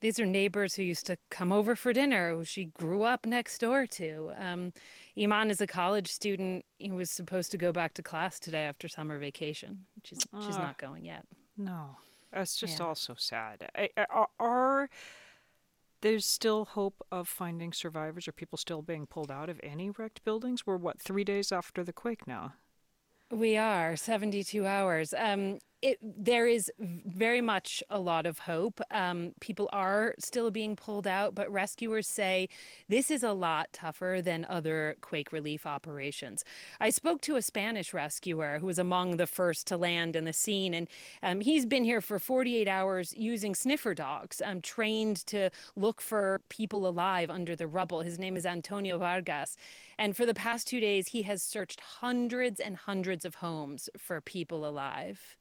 These 0.00 0.20
are 0.20 0.26
neighbors 0.26 0.74
who 0.74 0.82
used 0.82 1.06
to 1.06 1.16
come 1.30 1.52
over 1.52 1.74
for 1.74 1.92
dinner, 1.92 2.34
who 2.34 2.44
she 2.44 2.66
grew 2.66 3.02
up 3.02 3.24
next 3.24 3.58
door 3.58 3.86
to. 3.86 4.32
Um, 4.38 4.72
Iman 5.18 5.50
is 5.50 5.60
a 5.60 5.66
college 5.66 6.08
student. 6.12 6.64
He 6.78 6.90
was 6.92 7.10
supposed 7.10 7.50
to 7.52 7.58
go 7.58 7.72
back 7.72 7.94
to 7.94 8.02
class 8.02 8.38
today 8.38 8.64
after 8.64 8.88
summer 8.88 9.18
vacation. 9.18 9.86
She's 10.04 10.18
she's 10.44 10.56
Ah. 10.56 10.62
not 10.62 10.78
going 10.78 11.04
yet. 11.06 11.24
No, 11.56 11.96
that's 12.30 12.56
just 12.56 12.78
Yeah. 12.78 12.84
all 12.86 12.94
so 12.94 13.14
sad. 13.16 13.70
I- 13.74 13.88
I- 13.96 14.06
Are, 14.10 14.28
are 14.38 14.90
there's 16.02 16.26
still 16.26 16.66
hope 16.66 17.02
of 17.10 17.26
finding 17.26 17.72
survivors? 17.72 18.28
Are 18.28 18.32
people 18.32 18.58
still 18.58 18.82
being 18.82 19.06
pulled 19.06 19.30
out 19.30 19.48
of 19.48 19.58
any 19.62 19.88
wrecked 19.90 20.22
buildings? 20.24 20.66
We're 20.66 20.76
what 20.76 21.00
three 21.00 21.24
days 21.24 21.50
after 21.50 21.82
the 21.82 21.94
quake 21.94 22.26
now. 22.26 22.52
We 23.30 23.56
are 23.56 23.96
72 23.96 24.66
hours. 24.66 25.14
Um, 25.14 25.58
it, 25.82 25.98
there 26.02 26.46
is 26.46 26.70
very 26.78 27.40
much 27.40 27.82
a 27.90 28.00
lot 28.00 28.26
of 28.26 28.40
hope. 28.40 28.80
Um, 28.90 29.32
people 29.40 29.68
are 29.72 30.14
still 30.18 30.50
being 30.50 30.74
pulled 30.74 31.06
out, 31.06 31.34
but 31.34 31.50
rescuers 31.52 32.08
say 32.08 32.48
this 32.88 33.10
is 33.10 33.22
a 33.22 33.32
lot 33.32 33.68
tougher 33.72 34.20
than 34.22 34.46
other 34.48 34.96
quake 35.00 35.32
relief 35.32 35.66
operations. 35.66 36.44
I 36.80 36.90
spoke 36.90 37.20
to 37.22 37.36
a 37.36 37.42
Spanish 37.42 37.92
rescuer 37.92 38.58
who 38.58 38.66
was 38.66 38.78
among 38.78 39.16
the 39.16 39.26
first 39.26 39.66
to 39.68 39.76
land 39.76 40.16
in 40.16 40.24
the 40.24 40.32
scene, 40.32 40.74
and 40.74 40.88
um, 41.22 41.40
he's 41.40 41.66
been 41.66 41.84
here 41.84 42.00
for 42.00 42.18
48 42.18 42.66
hours 42.68 43.14
using 43.16 43.54
sniffer 43.54 43.94
dogs, 43.94 44.40
um, 44.44 44.60
trained 44.60 45.26
to 45.26 45.50
look 45.76 46.00
for 46.00 46.40
people 46.48 46.86
alive 46.86 47.30
under 47.30 47.54
the 47.54 47.66
rubble. 47.66 48.00
His 48.00 48.18
name 48.18 48.36
is 48.36 48.46
Antonio 48.46 48.98
Vargas. 48.98 49.56
And 49.98 50.16
for 50.16 50.26
the 50.26 50.34
past 50.34 50.68
two 50.68 50.80
days, 50.80 51.08
he 51.08 51.22
has 51.22 51.42
searched 51.42 51.80
hundreds 51.80 52.60
and 52.60 52.76
hundreds 52.76 53.24
of 53.24 53.36
homes 53.36 53.88
for 53.98 54.20
people 54.20 54.66
alive. 54.66 55.36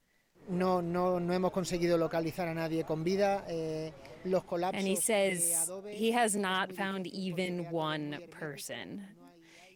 No, 0.48 0.82
no, 0.82 1.20
no 1.20 1.34
hemos 1.34 1.52
conseguido 1.52 1.98
localizar 1.98 2.48
a 2.48 2.54
nadie 2.54 2.84
con 2.84 3.04
vida. 3.04 3.46
Eh, 3.50 3.92
los 4.26 4.44
colapsos. 4.44 4.80
And 4.80 4.88
he 4.88 4.96
says 4.96 5.72
he 5.92 6.12
has 6.12 6.36
not 6.36 6.72
found 6.74 7.08
even 7.08 7.68
one 7.72 8.20
person. 8.32 9.04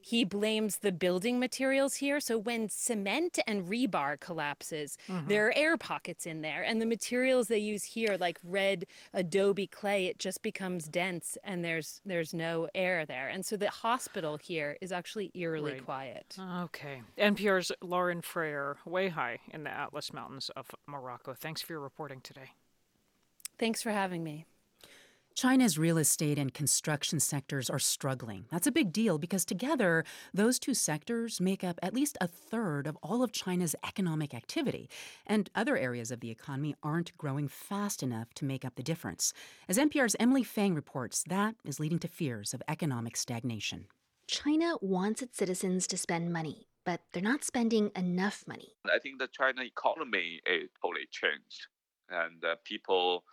He 0.02 0.24
blames 0.24 0.78
the 0.78 0.92
building 0.92 1.40
materials 1.40 1.96
here. 1.96 2.20
So 2.20 2.38
when 2.38 2.70
cement 2.70 3.40
and 3.46 3.66
rebar 3.68 4.20
collapses, 4.20 4.98
Mhm. 5.08 5.28
there 5.28 5.48
are 5.48 5.54
air 5.56 5.78
pockets 5.78 6.26
in 6.26 6.42
there. 6.42 6.64
And 6.64 6.82
the 6.82 6.86
materials 6.86 7.48
they 7.48 7.60
use 7.60 7.84
here, 7.84 8.18
like 8.20 8.40
red 8.44 8.86
adobe 9.14 9.68
clay, 9.68 10.06
it 10.08 10.20
just 10.20 10.42
becomes 10.42 10.88
dense 10.88 11.38
and 11.44 11.64
there's 11.64 12.02
there's 12.06 12.34
no 12.34 12.68
air 12.74 13.06
there. 13.06 13.28
And 13.28 13.46
so 13.46 13.58
the 13.58 13.70
hospital 13.70 14.38
here 14.38 14.78
is 14.82 14.92
actually 14.92 15.32
eerily 15.34 15.74
Right. 15.74 15.86
quiet. 15.86 16.38
Okay. 16.40 17.04
NPR's 17.18 17.72
Lauren 17.82 18.22
Frayer, 18.22 18.78
way 18.86 19.10
high 19.10 19.40
in 19.54 19.64
the 19.64 19.70
Atlas 19.70 20.12
Mountains 20.14 20.50
of 20.52 20.74
Morocco. 20.88 21.34
Thanks 21.34 21.62
for 21.62 21.74
your 21.74 21.82
reporting 21.82 22.22
today. 22.22 22.52
Thanks 23.58 23.82
for 23.84 23.92
having 23.92 24.24
me. 24.24 24.46
China's 25.36 25.78
real 25.78 25.98
estate 25.98 26.38
and 26.38 26.54
construction 26.54 27.20
sectors 27.20 27.70
are 27.70 27.80
struggling. 27.80 28.46
That's 28.52 28.68
a 28.68 28.72
big 28.72 28.92
deal 28.92 29.18
because 29.18 29.46
together, 29.46 30.04
those 30.34 30.60
two 30.60 30.74
sectors 30.74 31.40
make 31.40 31.64
up 31.64 31.80
at 31.82 31.94
least 31.94 32.18
a 32.20 32.28
third 32.28 32.88
of 32.88 32.98
all 33.02 33.24
of 33.24 33.32
China's 33.32 33.76
economic 33.88 34.34
activity. 34.34 34.90
And 35.26 35.50
other 35.56 35.78
areas 35.78 36.12
of 36.12 36.20
the 36.20 36.32
economy 36.32 36.76
aren't 36.84 37.18
growing 37.18 37.48
fast 37.48 38.04
enough 38.04 38.34
to 38.36 38.46
make 38.46 38.66
up 38.66 38.76
the 38.76 38.84
difference. 38.84 39.34
As 39.70 39.78
NPR's 39.78 40.16
Emily 40.20 40.44
Feng 40.44 40.76
reports, 40.76 41.24
that 41.28 41.56
is 41.64 41.80
leading 41.80 42.00
to 42.00 42.08
fears 42.08 42.54
of 42.54 42.62
economic 42.68 43.16
stagnation. 43.16 43.86
China 44.28 44.76
wants 44.82 45.22
its 45.22 45.38
citizens 45.38 45.88
to 45.88 45.98
spend 45.98 46.32
money, 46.32 46.68
but 46.86 47.02
they're 47.14 47.24
not 47.24 47.44
spending 47.44 47.92
enough 47.96 48.44
money. 48.48 48.74
I 48.86 49.00
think 49.00 49.20
the 49.20 49.28
China 49.28 49.64
economy 49.64 50.42
is 50.46 50.70
totally 50.82 51.08
changed, 51.10 51.68
and 52.10 52.44
uh, 52.44 52.56
people 52.64 53.24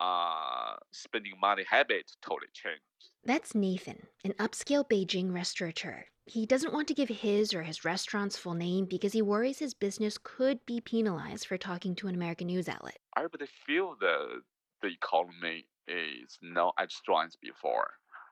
uh, 0.00 0.74
spending 0.92 1.32
money 1.40 1.64
habit 1.68 2.10
totally 2.22 2.48
changed. 2.52 2.80
That's 3.24 3.54
Nathan, 3.54 4.06
an 4.24 4.32
upscale 4.38 4.88
Beijing 4.88 5.32
restaurateur. 5.32 6.06
He 6.24 6.46
doesn't 6.46 6.72
want 6.72 6.88
to 6.88 6.94
give 6.94 7.08
his 7.08 7.52
or 7.52 7.62
his 7.62 7.84
restaurant's 7.84 8.36
full 8.36 8.54
name 8.54 8.86
because 8.86 9.12
he 9.12 9.20
worries 9.20 9.58
his 9.58 9.74
business 9.74 10.16
could 10.22 10.64
be 10.64 10.80
penalized 10.80 11.46
for 11.46 11.58
talking 11.58 11.94
to 11.96 12.08
an 12.08 12.14
American 12.14 12.46
news 12.46 12.68
outlet. 12.68 12.98
Everybody 13.16 13.46
feel 13.66 13.96
the 14.00 14.42
the 14.80 14.88
economy 14.88 15.66
is 15.86 16.38
not 16.40 16.74
as 16.78 16.94
strong 16.94 17.26
as 17.26 17.36
before. 17.36 17.90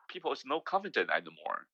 People 0.09 0.32
is 0.32 0.45
no 0.47 0.61
confident 0.61 1.11
anymore, 1.11 1.66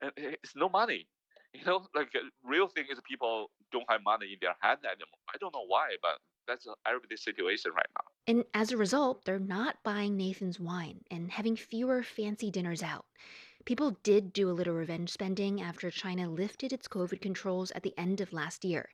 and 0.00 0.12
it's 0.16 0.56
no 0.56 0.68
money. 0.68 1.06
You 1.54 1.64
know, 1.64 1.86
like 1.94 2.12
real 2.44 2.68
thing 2.68 2.84
is 2.90 3.00
people 3.08 3.50
don't 3.72 3.90
have 3.90 4.02
money 4.04 4.26
in 4.32 4.38
their 4.40 4.54
hand 4.60 4.80
anymore. 4.84 5.24
I 5.34 5.38
don't 5.38 5.54
know 5.54 5.64
why, 5.66 5.96
but 6.02 6.18
that's 6.48 6.66
everybody's 6.86 7.22
situation 7.22 7.72
right 7.72 7.86
now. 7.96 8.04
And 8.26 8.44
as 8.54 8.72
a 8.72 8.76
result, 8.76 9.24
they're 9.24 9.38
not 9.38 9.76
buying 9.84 10.16
Nathan's 10.16 10.58
wine 10.58 11.00
and 11.10 11.30
having 11.30 11.56
fewer 11.56 12.02
fancy 12.02 12.50
dinners 12.50 12.82
out. 12.82 13.04
People 13.64 13.98
did 14.02 14.32
do 14.32 14.50
a 14.50 14.52
little 14.52 14.74
revenge 14.74 15.10
spending 15.10 15.60
after 15.60 15.90
China 15.90 16.28
lifted 16.28 16.72
its 16.72 16.88
COVID 16.88 17.20
controls 17.20 17.70
at 17.72 17.82
the 17.82 17.92
end 17.98 18.20
of 18.20 18.32
last 18.32 18.64
year. 18.64 18.88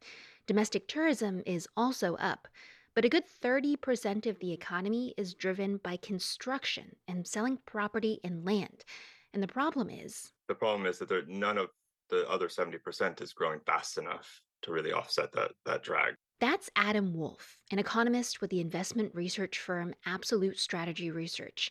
Domestic 0.47 0.89
tourism 0.89 1.43
is 1.47 1.69
also 1.77 2.17
up, 2.17 2.49
but 2.95 3.05
a 3.05 3.09
good 3.09 3.25
30% 3.43 4.27
of 4.27 4.39
the 4.41 4.53
economy 4.53 5.15
is 5.17 5.35
driven 5.35 5.79
by 5.79 5.97
construction 5.99 6.97
and 7.09 7.27
selling 7.27 7.59
property 7.67 8.21
and 8.25 8.45
land. 8.45 8.85
And 9.33 9.43
the 9.43 9.49
problem 9.49 9.91
is 9.91 10.33
the 10.49 10.55
problem 10.55 10.87
is 10.87 10.99
that 10.99 11.09
there, 11.09 11.23
none 11.27 11.59
of 11.59 11.69
the 12.11 12.29
other 12.29 12.49
70% 12.49 13.23
is 13.23 13.33
growing 13.33 13.61
fast 13.67 13.99
enough 13.99 14.41
to 14.63 14.73
really 14.73 14.93
offset 14.93 15.33
that 15.33 15.53
that 15.67 15.83
drag. 15.83 16.15
That's 16.45 16.69
Adam 16.77 17.15
Wolfe, 17.15 17.57
an 17.71 17.79
economist 17.79 18.43
with 18.43 18.51
the 18.51 18.61
investment 18.61 19.15
research 19.15 19.59
firm 19.59 19.95
Absolute 20.05 20.59
Strategy 20.59 21.11
Research. 21.11 21.71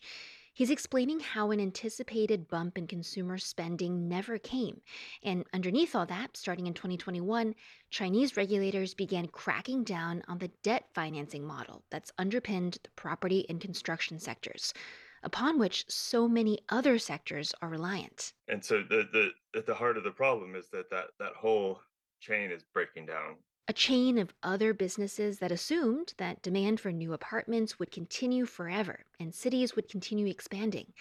He's 0.52 0.72
explaining 0.72 1.20
how 1.20 1.52
an 1.52 1.60
anticipated 1.60 2.48
bump 2.48 2.76
in 2.76 2.88
consumer 2.88 3.38
spending 3.38 4.08
never 4.08 4.36
came. 4.36 4.80
And 5.22 5.46
underneath 5.54 5.94
all 5.94 6.06
that, 6.06 6.36
starting 6.36 6.66
in 6.66 6.74
2021, 6.74 7.54
Chinese 7.90 8.36
regulators 8.36 8.94
began 8.94 9.28
cracking 9.28 9.84
down 9.84 10.24
on 10.26 10.38
the 10.38 10.50
debt 10.64 10.86
financing 10.92 11.46
model 11.46 11.84
that's 11.92 12.10
underpinned 12.18 12.78
the 12.82 12.90
property 12.96 13.46
and 13.48 13.60
construction 13.60 14.18
sectors, 14.18 14.74
upon 15.22 15.56
which 15.56 15.84
so 15.88 16.26
many 16.26 16.58
other 16.68 16.98
sectors 16.98 17.54
are 17.62 17.68
reliant. 17.68 18.32
And 18.48 18.64
so 18.64 18.82
the, 18.82 19.08
the 19.12 19.30
at 19.56 19.66
the 19.66 19.74
heart 19.74 19.96
of 19.96 20.02
the 20.02 20.10
problem 20.10 20.56
is 20.56 20.66
that 20.70 20.90
that, 20.90 21.10
that 21.20 21.34
whole 21.34 21.78
chain 22.18 22.50
is 22.50 22.64
breaking 22.74 23.06
down 23.06 23.36
a 23.66 23.72
chain 23.72 24.18
of 24.18 24.34
other 24.42 24.74
businesses 24.74 25.38
that 25.38 25.52
assumed 25.52 26.12
that 26.18 26.42
demand 26.42 26.80
for 26.80 26.92
new 26.92 27.12
apartments 27.12 27.78
would 27.78 27.90
continue 27.90 28.44
forever 28.44 29.04
and 29.18 29.34
cities 29.34 29.74
would 29.74 29.88
continue 29.88 30.26
expanding. 30.26 30.92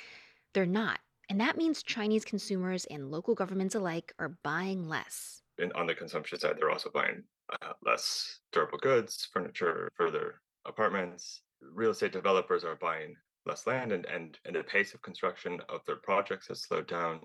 They're 0.53 0.65
not. 0.65 0.99
And 1.29 1.39
that 1.41 1.57
means 1.57 1.83
Chinese 1.83 2.25
consumers 2.25 2.85
and 2.85 3.11
local 3.11 3.35
governments 3.35 3.75
alike 3.75 4.13
are 4.19 4.37
buying 4.43 4.87
less. 4.87 5.41
And 5.57 5.73
on 5.73 5.87
the 5.87 5.95
consumption 5.95 6.39
side, 6.39 6.55
they're 6.57 6.71
also 6.71 6.89
buying 6.89 7.23
uh, 7.61 7.73
less 7.85 8.39
durable 8.51 8.77
goods, 8.79 9.27
furniture 9.31 9.89
for 9.95 10.11
their 10.11 10.41
apartments. 10.65 11.41
Real 11.61 11.91
estate 11.91 12.11
developers 12.11 12.63
are 12.63 12.75
buying 12.75 13.15
less 13.45 13.67
land, 13.67 13.91
and, 13.91 14.05
and, 14.05 14.37
and 14.45 14.55
the 14.55 14.63
pace 14.63 14.93
of 14.93 15.01
construction 15.01 15.59
of 15.69 15.81
their 15.85 15.97
projects 15.97 16.47
has 16.47 16.61
slowed 16.61 16.87
down. 16.87 17.19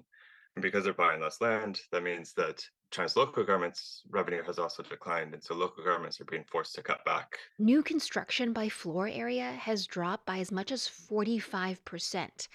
And 0.58 0.62
because 0.64 0.82
they're 0.82 0.92
buying 0.92 1.20
less 1.20 1.40
land, 1.40 1.82
that 1.92 2.02
means 2.02 2.32
that 2.32 2.64
China's 2.90 3.14
local 3.14 3.44
governments' 3.44 4.02
revenue 4.10 4.42
has 4.42 4.58
also 4.58 4.82
declined, 4.82 5.32
and 5.32 5.40
so 5.40 5.54
local 5.54 5.84
governments 5.84 6.20
are 6.20 6.24
being 6.24 6.42
forced 6.50 6.74
to 6.74 6.82
cut 6.82 7.04
back. 7.04 7.38
New 7.60 7.80
construction 7.80 8.52
by 8.52 8.68
floor 8.68 9.06
area 9.06 9.52
has 9.52 9.86
dropped 9.86 10.26
by 10.26 10.38
as 10.40 10.50
much 10.50 10.72
as 10.72 10.88
45%, 10.88 12.48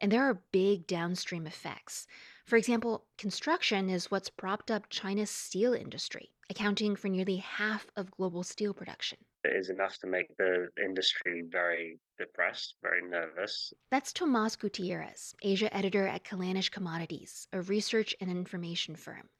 and 0.00 0.10
there 0.10 0.22
are 0.22 0.40
big 0.52 0.86
downstream 0.86 1.46
effects. 1.46 2.06
For 2.46 2.56
example, 2.56 3.04
construction 3.18 3.90
is 3.90 4.10
what's 4.10 4.30
propped 4.30 4.70
up 4.70 4.88
China's 4.88 5.28
steel 5.30 5.74
industry, 5.74 6.30
accounting 6.50 6.96
for 6.96 7.08
nearly 7.08 7.36
half 7.36 7.86
of 7.96 8.10
global 8.10 8.42
steel 8.42 8.74
production. 8.74 9.16
It 9.44 9.56
is 9.56 9.70
enough 9.70 9.96
to 10.00 10.06
make 10.06 10.36
the 10.36 10.68
industry 10.84 11.44
very 11.50 11.98
depressed, 12.18 12.74
very 12.82 13.02
nervous. 13.08 13.72
That's 13.90 14.12
Tomas 14.12 14.56
Gutierrez, 14.56 15.34
Asia 15.42 15.74
editor 15.74 16.06
at 16.06 16.24
Kallanish 16.24 16.70
Commodities, 16.70 17.48
a 17.52 17.62
research 17.62 18.14
and 18.20 18.30
information 18.30 18.96
firm. 18.96 19.30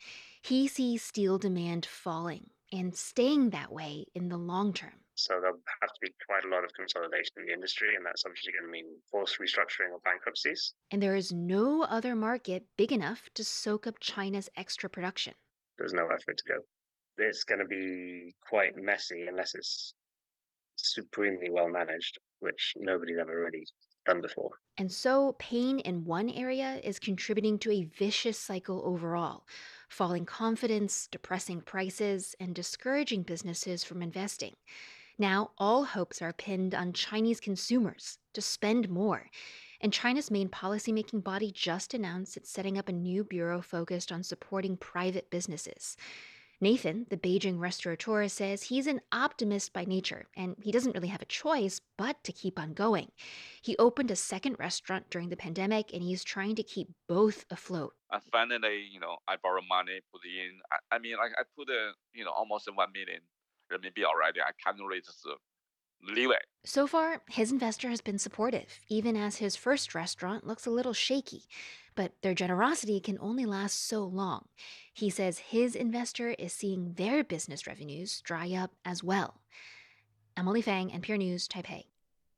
He 0.41 0.69
sees 0.69 1.03
steel 1.03 1.37
demand 1.37 1.85
falling 1.85 2.49
and 2.73 2.97
staying 2.97 3.51
that 3.51 3.71
way 3.71 4.07
in 4.15 4.29
the 4.29 4.39
long 4.39 4.73
term. 4.73 4.95
So 5.17 5.35
there'll 5.35 5.59
have 5.83 5.93
to 5.93 6.01
be 6.01 6.15
quite 6.27 6.45
a 6.45 6.49
lot 6.49 6.65
of 6.65 6.73
consolidation 6.73 7.35
in 7.37 7.47
the 7.47 7.53
industry, 7.53 7.95
and 7.95 8.07
that's 8.07 8.25
obviously 8.25 8.53
going 8.53 8.65
to 8.65 8.73
mean 8.73 8.87
forced 9.11 9.39
restructuring 9.39 9.93
or 9.93 9.99
bankruptcies. 10.03 10.73
And 10.91 11.03
there 11.03 11.17
is 11.17 11.31
no 11.31 11.83
other 11.83 12.15
market 12.17 12.65
big 12.79 12.91
enough 12.91 13.29
to 13.35 13.45
soak 13.45 13.87
up 13.87 14.01
China's 14.01 14.49
extra 14.57 14.89
production. 14.89 15.35
There's 15.77 15.93
nowhere 15.93 16.19
for 16.25 16.31
it 16.31 16.39
to 16.39 16.45
go. 16.49 16.55
It's 17.21 17.45
going 17.45 17.61
to 17.61 17.67
be 17.67 18.35
quite 18.49 18.77
messy 18.77 19.27
unless 19.29 19.55
it's 19.55 19.95
supremely 20.77 21.51
well 21.51 21.69
managed, 21.69 22.19
which 22.41 22.75
nobody's 22.77 23.19
ever 23.19 23.45
really 23.45 23.67
done 24.07 24.21
before. 24.21 24.51
And 24.79 24.91
so, 24.91 25.37
pain 25.39 25.81
in 25.81 26.05
one 26.05 26.31
area 26.31 26.81
is 26.83 26.99
contributing 26.99 27.59
to 27.61 27.71
a 27.71 27.85
vicious 27.85 28.39
cycle 28.39 28.83
overall 28.85 29.47
falling 29.89 30.25
confidence, 30.25 31.09
depressing 31.11 31.61
prices, 31.61 32.37
and 32.39 32.55
discouraging 32.55 33.25
businesses 33.25 33.83
from 33.83 34.03
investing. 34.03 34.55
Now, 35.19 35.51
all 35.59 35.85
hopes 35.85 36.23
are 36.23 36.33
pinned 36.33 36.75
on 36.75 36.93
Chinese 36.93 37.41
consumers 37.41 38.19
to 38.33 38.41
spend 38.41 38.89
more. 38.89 39.27
And 39.81 39.93
China's 39.93 40.31
main 40.31 40.49
policymaking 40.49 41.25
body 41.25 41.51
just 41.51 41.93
announced 41.93 42.37
it's 42.37 42.51
setting 42.51 42.79
up 42.79 42.89
a 42.89 42.93
new 42.93 43.25
bureau 43.25 43.61
focused 43.61 44.13
on 44.13 44.23
supporting 44.23 44.77
private 44.77 45.29
businesses. 45.29 45.97
Nathan, 46.63 47.07
the 47.09 47.17
Beijing 47.17 47.59
restaurateur, 47.59 48.29
says 48.29 48.65
he's 48.65 48.87
an 48.87 49.01
optimist 49.13 49.73
by 49.73 49.85
nature 49.85 50.27
and 50.37 50.57
he 50.61 50.71
doesn't 50.71 50.95
really 50.95 51.09
have 51.09 51.23
a 51.23 51.27
choice 51.27 51.81
but 51.97 52.23
to 52.25 52.33
keep 52.33 52.59
on 52.59 52.75
going. 52.75 53.09
He 53.63 53.77
opened 53.79 54.11
a 54.11 54.17
second 54.17 54.57
restaurant 54.59 55.09
during 55.09 55.31
the 55.31 55.37
pandemic 55.37 55.95
and 55.95 56.03
he's 56.03 56.23
trying 56.23 56.57
to 56.57 56.63
keep 56.63 56.89
both 57.09 57.47
afloat. 57.51 57.95
I 58.11 58.19
finally, 58.31 58.87
you 58.93 59.01
know, 59.01 59.17
I 59.27 59.37
borrow 59.43 59.63
money, 59.67 60.01
put 60.13 60.23
in. 60.25 60.61
I, 60.71 60.97
I 60.97 60.99
mean, 60.99 61.17
like 61.17 61.33
I 61.39 61.43
put, 61.57 61.71
a, 61.71 61.93
you 62.13 62.25
know, 62.25 62.33
almost 62.33 62.69
one 62.75 62.93
million 62.93 63.23
uh, 63.23 63.77
renminbi 63.77 64.05
already. 64.05 64.41
I 64.41 64.53
can't 64.63 64.77
really 64.79 65.01
it. 66.31 66.47
So 66.65 66.87
far, 66.87 67.23
his 67.29 67.53
investor 67.53 67.89
has 67.89 68.01
been 68.01 68.19
supportive, 68.19 68.81
even 68.89 69.17
as 69.17 69.37
his 69.37 69.57
first 69.57 69.95
restaurant 69.95 70.47
looks 70.47 70.67
a 70.67 70.71
little 70.71 70.93
shaky. 70.93 71.45
But 71.95 72.13
their 72.23 72.35
generosity 72.35 73.01
can 73.01 73.19
only 73.21 73.47
last 73.47 73.87
so 73.87 74.05
long. 74.05 74.47
He 74.93 75.11
says 75.11 75.39
his 75.39 75.75
investor 75.75 76.31
is 76.39 76.53
seeing 76.53 76.95
their 76.95 77.25
business 77.25 77.67
revenues 77.67 78.21
dry 78.21 78.53
up 78.53 78.73
as 78.85 79.03
well. 79.03 79.41
Emily 80.37 80.63
Feng, 80.63 80.91
NPR 80.91 81.19
News, 81.19 81.49
Taipei. 81.49 81.85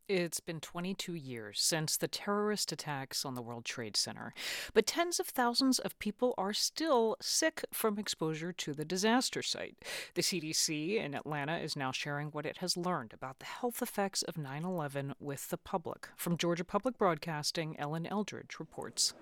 It's 0.08 0.40
been 0.40 0.58
22 0.58 1.14
years 1.14 1.60
since 1.60 1.96
the 1.96 2.08
terrorist 2.08 2.72
attacks 2.72 3.24
on 3.24 3.36
the 3.36 3.40
World 3.40 3.64
Trade 3.64 3.96
Center, 3.96 4.34
but 4.74 4.84
tens 4.84 5.20
of 5.20 5.28
thousands 5.28 5.78
of 5.78 5.96
people 6.00 6.34
are 6.36 6.52
still 6.52 7.16
sick 7.20 7.64
from 7.72 8.00
exposure 8.00 8.52
to 8.52 8.74
the 8.74 8.84
disaster 8.84 9.42
site. 9.42 9.76
The 10.14 10.22
CDC 10.22 10.96
in 10.96 11.14
Atlanta 11.14 11.56
is 11.58 11.76
now 11.76 11.92
sharing 11.92 12.28
what 12.28 12.46
it 12.46 12.56
has 12.58 12.76
learned 12.76 13.12
about 13.12 13.38
the 13.38 13.44
health 13.44 13.80
effects 13.80 14.22
of 14.22 14.36
9 14.36 14.64
11 14.64 15.14
with 15.20 15.48
the 15.50 15.56
public. 15.56 16.08
From 16.16 16.36
Georgia 16.36 16.64
Public 16.64 16.98
Broadcasting, 16.98 17.78
Ellen 17.78 18.06
Eldridge 18.06 18.58
reports. 18.58 19.14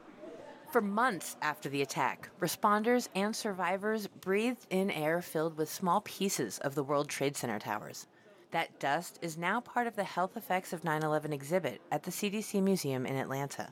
For 0.70 0.80
months 0.80 1.36
after 1.42 1.68
the 1.68 1.82
attack, 1.82 2.30
responders 2.40 3.08
and 3.14 3.36
survivors 3.36 4.06
breathed 4.06 4.66
in 4.70 4.90
air 4.90 5.20
filled 5.20 5.58
with 5.58 5.70
small 5.70 6.00
pieces 6.00 6.58
of 6.60 6.74
the 6.74 6.84
World 6.84 7.10
Trade 7.10 7.36
Center 7.36 7.58
towers. 7.58 8.06
That 8.50 8.80
dust 8.80 9.20
is 9.22 9.38
now 9.38 9.60
part 9.60 9.86
of 9.86 9.94
the 9.94 10.02
Health 10.02 10.36
Effects 10.36 10.72
of 10.72 10.82
9 10.82 11.04
11 11.04 11.32
exhibit 11.32 11.80
at 11.92 12.02
the 12.02 12.10
CDC 12.10 12.60
Museum 12.60 13.06
in 13.06 13.14
Atlanta. 13.14 13.68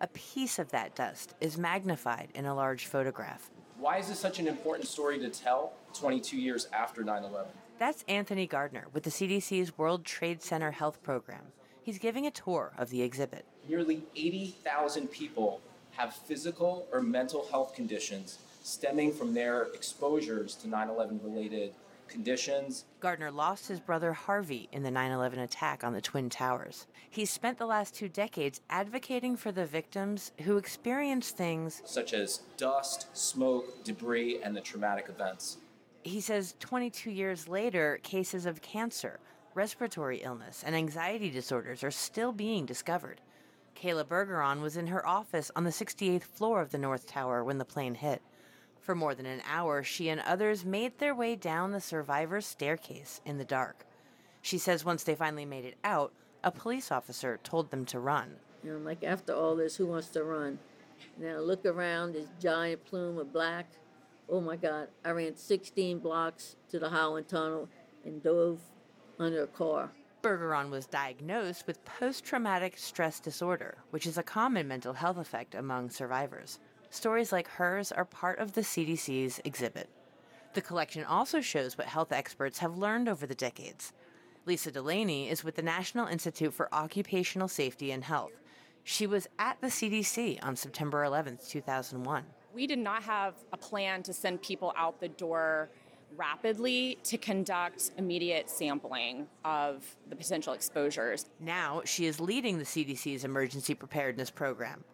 A 0.00 0.06
piece 0.06 0.60
of 0.60 0.70
that 0.70 0.94
dust 0.94 1.34
is 1.40 1.58
magnified 1.58 2.28
in 2.32 2.46
a 2.46 2.54
large 2.54 2.86
photograph. 2.86 3.50
Why 3.76 3.98
is 3.98 4.08
this 4.08 4.20
such 4.20 4.38
an 4.38 4.46
important 4.46 4.88
story 4.88 5.18
to 5.18 5.28
tell 5.28 5.72
22 5.94 6.36
years 6.36 6.68
after 6.72 7.02
9 7.02 7.24
11? 7.24 7.50
That's 7.80 8.04
Anthony 8.06 8.46
Gardner 8.46 8.86
with 8.92 9.02
the 9.02 9.10
CDC's 9.10 9.76
World 9.76 10.04
Trade 10.04 10.40
Center 10.42 10.70
Health 10.70 11.02
Program. 11.02 11.46
He's 11.82 11.98
giving 11.98 12.24
a 12.24 12.30
tour 12.30 12.72
of 12.78 12.90
the 12.90 13.02
exhibit. 13.02 13.44
Nearly 13.68 14.04
80,000 14.14 15.10
people 15.10 15.60
have 15.96 16.14
physical 16.14 16.86
or 16.92 17.02
mental 17.02 17.48
health 17.50 17.74
conditions 17.74 18.38
stemming 18.62 19.12
from 19.12 19.34
their 19.34 19.64
exposures 19.74 20.54
to 20.54 20.68
9 20.68 20.88
11 20.88 21.20
related 21.24 21.72
conditions. 22.14 22.84
Gardner 23.00 23.32
lost 23.32 23.66
his 23.66 23.80
brother 23.80 24.12
Harvey 24.12 24.68
in 24.70 24.84
the 24.84 24.90
9 24.90 25.10
11 25.10 25.40
attack 25.40 25.82
on 25.82 25.92
the 25.92 26.00
Twin 26.00 26.30
Towers. 26.30 26.86
He 27.10 27.24
spent 27.24 27.58
the 27.58 27.66
last 27.66 27.94
two 27.94 28.08
decades 28.08 28.60
advocating 28.70 29.36
for 29.36 29.50
the 29.50 29.66
victims 29.66 30.30
who 30.42 30.56
experienced 30.56 31.36
things 31.36 31.82
such 31.84 32.14
as 32.14 32.42
dust, 32.56 33.08
smoke, 33.14 33.82
debris, 33.82 34.40
and 34.42 34.56
the 34.56 34.60
traumatic 34.60 35.06
events. 35.08 35.58
He 36.04 36.20
says 36.20 36.54
22 36.60 37.10
years 37.10 37.48
later, 37.48 37.98
cases 38.04 38.46
of 38.46 38.62
cancer, 38.62 39.18
respiratory 39.54 40.18
illness, 40.18 40.62
and 40.64 40.76
anxiety 40.76 41.30
disorders 41.30 41.82
are 41.82 41.90
still 41.90 42.30
being 42.30 42.64
discovered. 42.64 43.20
Kayla 43.74 44.04
Bergeron 44.04 44.60
was 44.60 44.76
in 44.76 44.86
her 44.86 45.04
office 45.04 45.50
on 45.56 45.64
the 45.64 45.70
68th 45.70 46.22
floor 46.22 46.60
of 46.60 46.70
the 46.70 46.78
North 46.78 47.08
Tower 47.08 47.42
when 47.42 47.58
the 47.58 47.64
plane 47.64 47.96
hit. 47.96 48.22
For 48.84 48.94
more 48.94 49.14
than 49.14 49.24
an 49.24 49.40
hour, 49.48 49.82
she 49.82 50.10
and 50.10 50.20
others 50.20 50.62
made 50.62 50.98
their 50.98 51.14
way 51.14 51.36
down 51.36 51.72
the 51.72 51.80
survivor's 51.80 52.44
staircase 52.44 53.22
in 53.24 53.38
the 53.38 53.44
dark. 53.44 53.86
She 54.42 54.58
says 54.58 54.84
once 54.84 55.04
they 55.04 55.14
finally 55.14 55.46
made 55.46 55.64
it 55.64 55.78
out, 55.82 56.12
a 56.42 56.50
police 56.50 56.92
officer 56.92 57.40
told 57.42 57.70
them 57.70 57.86
to 57.86 57.98
run. 57.98 58.36
You 58.62 58.74
know, 58.74 58.78
like 58.80 59.02
after 59.02 59.32
all 59.32 59.56
this, 59.56 59.74
who 59.74 59.86
wants 59.86 60.08
to 60.08 60.22
run? 60.22 60.58
Now 61.18 61.38
look 61.38 61.64
around 61.64 62.12
this 62.12 62.28
giant 62.38 62.84
plume 62.84 63.16
of 63.16 63.32
black. 63.32 63.70
Oh 64.28 64.42
my 64.42 64.56
God, 64.56 64.88
I 65.02 65.12
ran 65.12 65.34
16 65.34 66.00
blocks 66.00 66.56
to 66.68 66.78
the 66.78 66.90
Holland 66.90 67.26
Tunnel 67.26 67.70
and 68.04 68.22
dove 68.22 68.60
under 69.18 69.44
a 69.44 69.46
car. 69.46 69.92
Bergeron 70.20 70.68
was 70.68 70.84
diagnosed 70.84 71.66
with 71.66 71.82
post 71.86 72.22
traumatic 72.22 72.76
stress 72.76 73.18
disorder, 73.18 73.78
which 73.92 74.06
is 74.06 74.18
a 74.18 74.22
common 74.22 74.68
mental 74.68 74.92
health 74.92 75.16
effect 75.16 75.54
among 75.54 75.88
survivors. 75.88 76.58
Stories 76.94 77.32
like 77.32 77.48
hers 77.48 77.90
are 77.90 78.04
part 78.04 78.38
of 78.38 78.52
the 78.52 78.60
CDC's 78.60 79.40
exhibit. 79.44 79.90
The 80.54 80.60
collection 80.60 81.02
also 81.02 81.40
shows 81.40 81.76
what 81.76 81.88
health 81.88 82.12
experts 82.12 82.60
have 82.60 82.78
learned 82.78 83.08
over 83.08 83.26
the 83.26 83.34
decades. 83.34 83.92
Lisa 84.46 84.70
Delaney 84.70 85.28
is 85.28 85.42
with 85.42 85.56
the 85.56 85.62
National 85.62 86.06
Institute 86.06 86.54
for 86.54 86.72
Occupational 86.72 87.48
Safety 87.48 87.90
and 87.90 88.04
Health. 88.04 88.30
She 88.84 89.08
was 89.08 89.26
at 89.40 89.60
the 89.60 89.66
CDC 89.66 90.38
on 90.44 90.54
September 90.54 91.02
11, 91.02 91.40
2001. 91.48 92.24
We 92.54 92.68
did 92.68 92.78
not 92.78 93.02
have 93.02 93.34
a 93.52 93.56
plan 93.56 94.04
to 94.04 94.12
send 94.12 94.40
people 94.40 94.72
out 94.76 95.00
the 95.00 95.08
door 95.08 95.70
rapidly 96.16 96.98
to 97.02 97.18
conduct 97.18 97.90
immediate 97.98 98.48
sampling 98.48 99.26
of 99.44 99.84
the 100.10 100.14
potential 100.14 100.52
exposures. 100.52 101.26
Now 101.40 101.82
she 101.84 102.06
is 102.06 102.20
leading 102.20 102.58
the 102.58 102.64
CDC's 102.64 103.24
emergency 103.24 103.74
preparedness 103.74 104.30
program. 104.30 104.84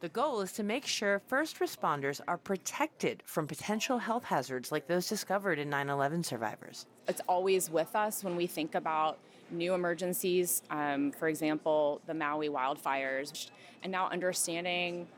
The 0.00 0.08
goal 0.08 0.42
is 0.42 0.52
to 0.52 0.62
make 0.62 0.86
sure 0.86 1.20
first 1.26 1.58
responders 1.58 2.20
are 2.28 2.38
protected 2.38 3.20
from 3.26 3.48
potential 3.48 3.98
health 3.98 4.22
hazards 4.22 4.70
like 4.70 4.86
those 4.86 5.08
discovered 5.08 5.58
in 5.58 5.68
9 5.68 5.88
11 5.88 6.22
survivors. 6.22 6.86
It's 7.08 7.20
always 7.28 7.68
with 7.68 7.96
us 7.96 8.22
when 8.22 8.36
we 8.36 8.46
think 8.46 8.76
about 8.76 9.18
new 9.50 9.74
emergencies, 9.74 10.62
um, 10.70 11.10
for 11.10 11.26
example, 11.26 12.00
the 12.06 12.14
Maui 12.14 12.48
wildfires, 12.48 13.50
and 13.82 13.90
now 13.90 14.08
understanding 14.08 15.08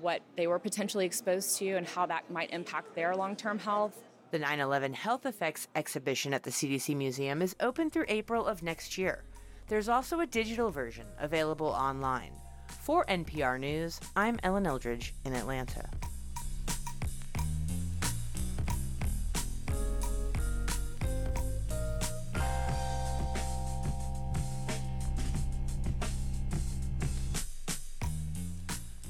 what 0.00 0.20
they 0.36 0.46
were 0.46 0.60
potentially 0.60 1.06
exposed 1.06 1.58
to 1.58 1.70
and 1.72 1.84
how 1.84 2.06
that 2.06 2.30
might 2.30 2.52
impact 2.52 2.94
their 2.94 3.16
long 3.16 3.34
term 3.34 3.58
health. 3.58 3.96
The 4.30 4.38
9 4.38 4.60
11 4.60 4.94
Health 4.94 5.26
Effects 5.26 5.66
exhibition 5.74 6.32
at 6.32 6.44
the 6.44 6.50
CDC 6.50 6.96
Museum 6.96 7.42
is 7.42 7.56
open 7.58 7.90
through 7.90 8.04
April 8.06 8.46
of 8.46 8.62
next 8.62 8.96
year. 8.96 9.24
There's 9.66 9.88
also 9.88 10.20
a 10.20 10.26
digital 10.26 10.70
version 10.70 11.06
available 11.18 11.66
online. 11.66 12.39
For 12.70 13.04
NPR 13.06 13.58
News, 13.58 14.00
I'm 14.16 14.38
Ellen 14.42 14.66
Eldridge 14.66 15.14
in 15.24 15.34
Atlanta. 15.34 15.88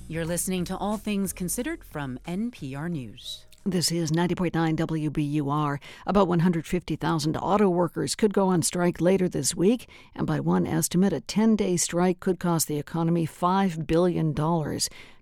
You're 0.09 0.25
listening 0.25 0.65
to 0.65 0.77
All 0.77 0.97
Things 0.97 1.33
Considered 1.33 1.85
from 1.85 2.19
NPR 2.27 2.91
News. 2.91 3.45
This 3.67 3.93
is 3.93 4.11
90.9 4.11 4.75
WBUR. 4.75 5.79
About 6.07 6.29
150,000 6.29 7.37
auto 7.37 7.69
workers 7.69 8.15
could 8.15 8.33
go 8.33 8.49
on 8.49 8.63
strike 8.63 9.03
later 9.03 9.29
this 9.29 9.55
week, 9.55 9.87
and 10.15 10.27
by 10.27 10.41
one 10.41 10.67
estimate, 10.67 11.13
a 11.13 11.21
10 11.21 11.57
day 11.57 11.77
strike 11.77 12.21
could 12.21 12.41
cost 12.41 12.69
the 12.69 12.79
economy 12.79 13.27
$5 13.27 13.87
billion. 13.87 14.35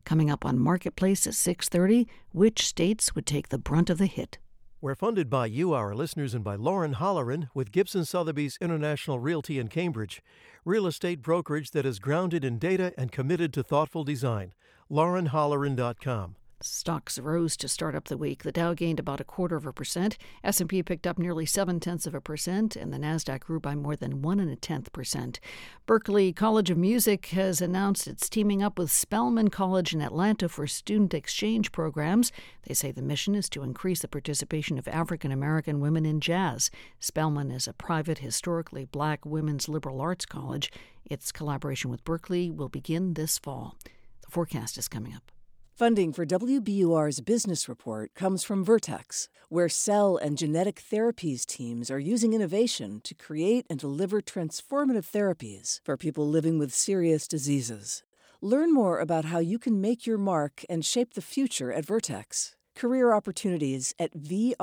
Coming 0.05 0.31
up 0.31 0.47
on 0.47 0.57
Marketplace 0.57 1.27
at 1.27 1.33
6:30, 1.33 2.07
which 2.31 2.65
states 2.65 3.13
would 3.17 3.27
take 3.27 3.49
the 3.49 3.59
brunt 3.59 3.91
of 3.91 3.99
the 3.99 4.07
hit? 4.07 4.39
We're 4.81 4.95
funded 4.95 5.29
by 5.29 5.47
you, 5.47 5.73
our 5.73 5.93
listeners, 5.93 6.33
and 6.33 6.45
by 6.45 6.55
Lauren 6.55 6.95
Holleran 6.95 7.49
with 7.55 7.73
Gibson 7.73 8.05
Sotheby's 8.05 8.57
International 8.61 9.19
Realty 9.19 9.59
in 9.59 9.67
Cambridge, 9.67 10.23
real 10.65 10.87
estate 10.87 11.23
brokerage 11.23 11.73
that 11.73 11.85
is 11.85 11.99
grounded 11.99 12.45
in 12.45 12.61
data 12.61 12.95
and 12.97 13.11
committed 13.11 13.53
to 13.55 13.65
thoughtful 13.65 14.05
design. 14.05 14.55
LaurenHolleran.com. 14.89 16.37
Stocks 16.61 17.21
rose 17.21 17.57
to 17.57 17.69
start 17.69 17.95
up 17.95 18.07
the 18.07 18.17
week. 18.17 18.43
The 18.43 18.51
Dow 18.51 18.75
gained 18.75 18.99
about 18.99 19.21
a 19.21 19.25
quarter 19.25 19.55
of 19.55 19.65
a 19.65 19.73
percent. 19.73 20.19
S&P 20.43 20.83
picked 20.83 21.07
up 21.07 21.17
nearly 21.17 21.47
seven 21.47 21.79
tenths 21.79 22.05
of 22.05 22.17
a 22.17 22.21
percent, 22.21 22.75
and 22.75 22.93
the 22.93 22.99
Nasdaq 22.99 23.43
grew 23.43 23.61
by 23.61 23.77
more 23.77 23.95
than 23.95 24.23
one 24.23 24.41
and 24.41 24.51
a 24.51 24.57
tenth 24.57 24.93
percent. 24.93 25.39
Berklee 25.87 26.35
College 26.35 26.71
of 26.71 26.77
Music 26.77 27.27
has 27.27 27.61
announced 27.61 28.09
it's 28.09 28.29
teaming 28.29 28.61
up 28.61 28.77
with 28.77 28.91
Spelman 28.91 29.51
College 29.51 29.95
in 29.95 30.01
Atlanta 30.01 30.49
for 30.49 30.67
student 30.67 31.15
exchange 31.15 31.71
programs. 31.71 32.33
They 32.65 32.75
say 32.75 32.91
the 32.91 33.03
mission 33.03 33.37
is 33.37 33.49
to 33.51 33.63
increase 33.63 34.01
the 34.01 34.09
participation 34.09 34.79
of 34.79 34.89
African 34.89 35.31
American 35.31 35.79
women 35.79 36.05
in 36.05 36.19
jazz. 36.21 36.73
Spelman 36.99 37.53
is 37.53 37.69
a 37.69 37.73
private, 37.73 38.19
historically 38.19 38.85
black 38.85 39.25
women's 39.25 39.69
liberal 39.69 40.01
arts 40.01 40.27
college. 40.27 40.73
Its 41.05 41.31
collaboration 41.31 41.89
with 41.89 42.05
Berkeley 42.05 42.51
will 42.51 42.69
begin 42.69 43.15
this 43.15 43.39
fall. 43.39 43.77
The 44.23 44.31
forecast 44.33 44.77
is 44.77 44.89
coming 44.89 45.15
up. 45.15 45.31
Funding 45.79 46.13
for 46.13 46.27
WBUR's 46.27 47.21
business 47.21 47.69
report 47.69 48.13
comes 48.17 48.43
from 48.43 48.65
Vertex, 48.65 49.29
where 49.49 49.69
cell 49.69 50.17
and 50.17 50.37
genetic 50.37 50.83
therapies 50.83 51.47
teams 51.47 51.89
are 51.89 52.01
using 52.01 52.33
innovation 52.33 53.01
to 53.05 53.15
create 53.15 53.65
and 53.71 53.79
deliver 53.79 54.21
transformative 54.21 55.09
therapies 55.09 55.79
for 55.85 55.97
people 55.97 56.27
living 56.27 56.59
with 56.59 56.75
serious 56.75 57.29
diseases. 57.29 58.03
Learn 58.43 58.75
more 58.75 58.99
about 58.99 59.27
how 59.27 59.39
you 59.39 59.61
can 59.61 59.81
make 59.81 60.05
your 60.05 60.19
mark 60.19 60.65
and 60.69 60.85
shape 60.85 61.15
the 61.15 61.23
future 61.23 61.73
at 61.73 61.87
Vertex. 61.87 62.57
Career 62.75 63.13
opportunities 63.13 63.95
at 64.01 64.13
VRTX.com. 64.19 64.57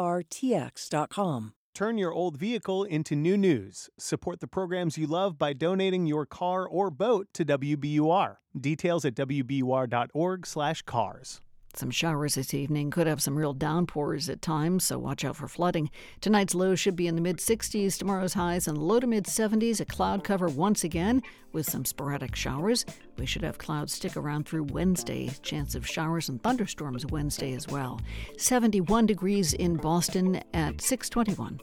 Turn 1.76 1.98
your 1.98 2.14
old 2.14 2.38
vehicle 2.38 2.86
into 2.86 3.18
new 3.18 3.36
news. 3.36 3.90
Support 3.98 4.40
the 4.40 4.48
programs 4.48 4.98
you 4.98 5.08
love 5.08 5.38
by 5.38 5.52
donating 5.52 6.06
your 6.06 6.26
car 6.26 6.66
or 6.66 6.90
boat 6.90 7.28
to 7.34 7.44
WBUR. 7.44 8.38
Details 8.58 9.04
at 9.04 9.16
wbur.org/cars. 9.16 11.42
Some 11.76 11.92
showers 11.92 12.36
this 12.36 12.54
evening 12.54 12.90
could 12.90 13.06
have 13.06 13.22
some 13.22 13.38
real 13.38 13.52
downpours 13.54 14.30
at 14.30 14.42
times, 14.42 14.86
so 14.86 14.98
watch 14.98 15.26
out 15.26 15.36
for 15.36 15.50
flooding. 15.50 15.90
Tonight's 16.22 16.56
lows 16.56 16.80
should 16.80 16.96
be 16.96 17.06
in 17.06 17.16
the 17.16 17.22
mid 17.22 17.38
60s, 17.38 17.98
tomorrow's 17.98 18.34
highs 18.34 18.66
in 18.66 18.76
low 18.76 19.02
to 19.02 19.08
mid 19.08 19.26
70s. 19.26 19.82
A 19.82 19.86
cloud 19.86 20.24
cover 20.24 20.48
once 20.48 20.86
again 20.86 21.22
with 21.52 21.70
some 21.70 21.84
sporadic 21.84 22.34
showers. 22.34 22.86
We 23.18 23.26
should 23.26 23.44
have 23.44 23.58
clouds 23.58 23.94
stick 23.94 24.16
around 24.16 24.48
through 24.48 24.64
Wednesday. 24.64 25.30
Chance 25.42 25.76
of 25.76 25.86
showers 25.86 26.30
and 26.30 26.42
thunderstorms 26.42 27.06
Wednesday 27.08 27.54
as 27.54 27.68
well. 27.68 28.00
71 28.38 29.06
degrees 29.06 29.54
in 29.54 29.76
Boston 29.76 30.42
at 30.54 30.80
621. 30.80 31.60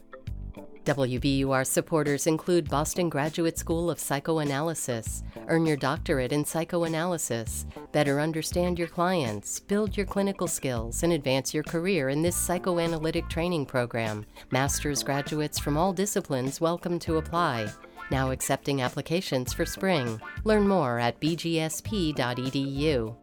WBUR 0.85 1.65
supporters 1.65 2.27
include 2.27 2.69
Boston 2.69 3.07
Graduate 3.07 3.57
School 3.57 3.89
of 3.89 3.99
Psychoanalysis. 3.99 5.23
Earn 5.47 5.65
your 5.65 5.77
doctorate 5.77 6.33
in 6.33 6.43
psychoanalysis. 6.43 7.65
Better 7.93 8.19
understand 8.19 8.77
your 8.77 8.89
clients, 8.89 9.61
build 9.61 9.95
your 9.95 10.05
clinical 10.05 10.47
skills, 10.47 11.03
and 11.03 11.13
advance 11.13 11.53
your 11.53 11.63
career 11.63 12.09
in 12.09 12.21
this 12.21 12.35
psychoanalytic 12.35 13.29
training 13.29 13.65
program. 13.65 14.25
Master's 14.51 15.03
graduates 15.03 15.57
from 15.57 15.77
all 15.77 15.93
disciplines 15.93 16.59
welcome 16.59 16.99
to 16.99 17.15
apply. 17.15 17.69
Now 18.11 18.31
accepting 18.31 18.81
applications 18.81 19.53
for 19.53 19.65
spring. 19.65 20.19
Learn 20.43 20.67
more 20.67 20.99
at 20.99 21.21
bgsp.edu. 21.21 23.15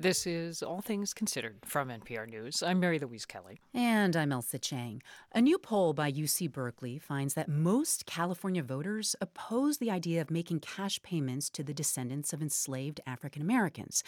This 0.00 0.28
is 0.28 0.62
All 0.62 0.80
Things 0.80 1.12
Considered 1.12 1.56
from 1.64 1.88
NPR 1.88 2.30
News. 2.30 2.62
I'm 2.62 2.78
Mary 2.78 3.00
Louise 3.00 3.26
Kelly. 3.26 3.58
And 3.74 4.14
I'm 4.14 4.30
Ailsa 4.30 4.60
Chang. 4.60 5.02
A 5.32 5.40
new 5.40 5.58
poll 5.58 5.92
by 5.92 6.12
UC 6.12 6.52
Berkeley 6.52 7.00
finds 7.00 7.34
that 7.34 7.48
most 7.48 8.06
California 8.06 8.62
voters 8.62 9.16
oppose 9.20 9.78
the 9.78 9.90
idea 9.90 10.20
of 10.20 10.30
making 10.30 10.60
cash 10.60 11.02
payments 11.02 11.50
to 11.50 11.64
the 11.64 11.74
descendants 11.74 12.32
of 12.32 12.40
enslaved 12.40 13.00
African 13.08 13.42
Americans. 13.42 14.04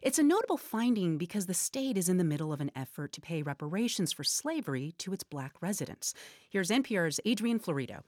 It's 0.00 0.20
a 0.20 0.22
notable 0.22 0.58
finding 0.58 1.18
because 1.18 1.46
the 1.46 1.54
state 1.54 1.96
is 1.96 2.08
in 2.08 2.18
the 2.18 2.24
middle 2.24 2.52
of 2.52 2.60
an 2.60 2.70
effort 2.76 3.12
to 3.14 3.20
pay 3.20 3.42
reparations 3.42 4.12
for 4.12 4.22
slavery 4.22 4.94
to 4.98 5.12
its 5.12 5.24
black 5.24 5.60
residents. 5.60 6.14
Here's 6.50 6.70
NPR's 6.70 7.18
Adrian 7.24 7.58
Florido. 7.58 8.02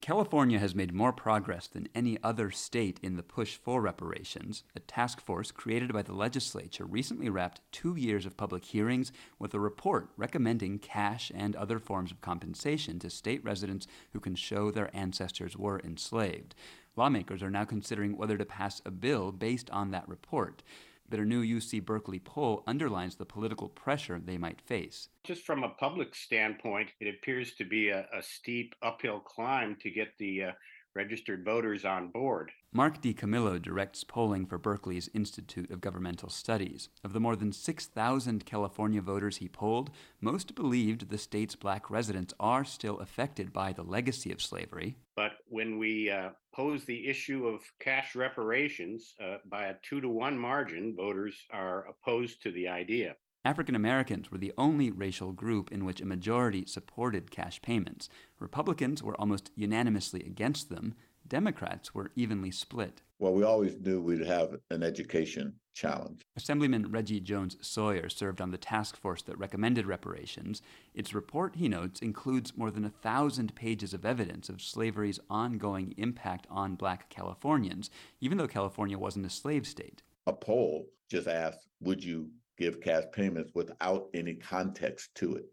California 0.00 0.60
has 0.60 0.76
made 0.76 0.94
more 0.94 1.12
progress 1.12 1.66
than 1.66 1.88
any 1.92 2.16
other 2.22 2.50
state 2.52 3.00
in 3.02 3.16
the 3.16 3.22
push 3.22 3.56
for 3.56 3.82
reparations. 3.82 4.62
A 4.76 4.80
task 4.80 5.20
force 5.20 5.50
created 5.50 5.92
by 5.92 6.02
the 6.02 6.14
legislature 6.14 6.84
recently 6.84 7.28
wrapped 7.28 7.60
two 7.72 7.96
years 7.96 8.24
of 8.24 8.36
public 8.36 8.64
hearings 8.64 9.12
with 9.38 9.52
a 9.54 9.60
report 9.60 10.08
recommending 10.16 10.78
cash 10.78 11.32
and 11.34 11.56
other 11.56 11.80
forms 11.80 12.12
of 12.12 12.20
compensation 12.20 12.98
to 13.00 13.10
state 13.10 13.44
residents 13.44 13.88
who 14.12 14.20
can 14.20 14.36
show 14.36 14.70
their 14.70 14.96
ancestors 14.96 15.56
were 15.56 15.80
enslaved. 15.80 16.54
Lawmakers 16.96 17.42
are 17.42 17.50
now 17.50 17.64
considering 17.64 18.16
whether 18.16 18.38
to 18.38 18.44
pass 18.44 18.80
a 18.86 18.90
bill 18.92 19.32
based 19.32 19.68
on 19.70 19.90
that 19.90 20.08
report 20.08 20.62
a 21.10 21.24
new 21.24 21.42
UC 21.42 21.84
Berkeley 21.84 22.18
poll 22.18 22.62
underlines 22.66 23.16
the 23.16 23.24
political 23.24 23.68
pressure 23.68 24.20
they 24.22 24.38
might 24.38 24.60
face. 24.60 25.08
Just 25.24 25.44
from 25.44 25.64
a 25.64 25.70
public 25.70 26.14
standpoint, 26.14 26.90
it 27.00 27.14
appears 27.14 27.54
to 27.54 27.64
be 27.64 27.88
a, 27.88 28.06
a 28.12 28.22
steep 28.22 28.74
uphill 28.82 29.20
climb 29.20 29.76
to 29.80 29.90
get 29.90 30.08
the 30.18 30.44
uh, 30.44 30.52
registered 30.98 31.44
voters 31.44 31.84
on 31.84 32.08
board. 32.08 32.50
Mark 32.72 33.00
DiCamillo 33.00 33.62
directs 33.62 34.02
polling 34.02 34.44
for 34.44 34.58
Berkeley's 34.58 35.08
Institute 35.14 35.70
of 35.70 35.80
Governmental 35.80 36.28
Studies. 36.28 36.88
Of 37.04 37.12
the 37.12 37.20
more 37.20 37.36
than 37.36 37.52
6,000 37.52 38.44
California 38.44 39.00
voters 39.00 39.36
he 39.36 39.46
polled, 39.46 39.92
most 40.20 40.56
believed 40.56 41.08
the 41.08 41.16
state's 41.16 41.54
black 41.54 41.88
residents 41.88 42.34
are 42.40 42.64
still 42.64 42.98
affected 42.98 43.52
by 43.52 43.72
the 43.72 43.84
legacy 43.84 44.32
of 44.32 44.42
slavery. 44.42 44.96
But 45.14 45.34
when 45.46 45.78
we 45.78 46.10
uh, 46.10 46.30
pose 46.52 46.84
the 46.84 47.06
issue 47.06 47.46
of 47.46 47.60
cash 47.78 48.16
reparations 48.16 49.14
uh, 49.24 49.36
by 49.48 49.66
a 49.66 49.76
two 49.88 50.00
to 50.00 50.08
one 50.08 50.36
margin, 50.36 50.96
voters 50.96 51.36
are 51.52 51.86
opposed 51.86 52.42
to 52.42 52.50
the 52.50 52.66
idea. 52.66 53.14
African 53.44 53.74
Americans 53.74 54.30
were 54.30 54.38
the 54.38 54.52
only 54.58 54.90
racial 54.90 55.32
group 55.32 55.70
in 55.70 55.84
which 55.84 56.00
a 56.00 56.06
majority 56.06 56.64
supported 56.66 57.30
cash 57.30 57.62
payments. 57.62 58.08
Republicans 58.40 59.02
were 59.02 59.18
almost 59.18 59.50
unanimously 59.54 60.20
against 60.20 60.68
them. 60.68 60.94
Democrats 61.26 61.94
were 61.94 62.10
evenly 62.16 62.50
split. 62.50 63.02
Well, 63.18 63.32
we 63.32 63.44
always 63.44 63.76
knew 63.78 64.00
we'd 64.00 64.26
have 64.26 64.56
an 64.70 64.82
education 64.82 65.54
challenge. 65.72 66.26
Assemblyman 66.36 66.90
Reggie 66.90 67.20
Jones 67.20 67.56
Sawyer 67.60 68.08
served 68.08 68.40
on 68.40 68.50
the 68.50 68.58
task 68.58 68.96
force 68.96 69.22
that 69.22 69.38
recommended 69.38 69.86
reparations. 69.86 70.60
Its 70.94 71.14
report, 71.14 71.56
he 71.56 71.68
notes, 71.68 72.00
includes 72.00 72.56
more 72.56 72.70
than 72.70 72.84
a 72.84 72.90
thousand 72.90 73.54
pages 73.54 73.94
of 73.94 74.04
evidence 74.04 74.48
of 74.48 74.60
slavery's 74.60 75.20
ongoing 75.30 75.94
impact 75.96 76.46
on 76.50 76.74
black 76.74 77.08
Californians, 77.08 77.90
even 78.20 78.38
though 78.38 78.48
California 78.48 78.98
wasn't 78.98 79.26
a 79.26 79.30
slave 79.30 79.66
state. 79.66 80.02
A 80.26 80.32
poll 80.32 80.88
just 81.08 81.28
asked, 81.28 81.66
would 81.80 82.02
you 82.02 82.30
give 82.58 82.80
cash 82.80 83.04
payments 83.12 83.52
without 83.54 84.08
any 84.14 84.34
context 84.34 85.14
to 85.16 85.36
it? 85.36 85.46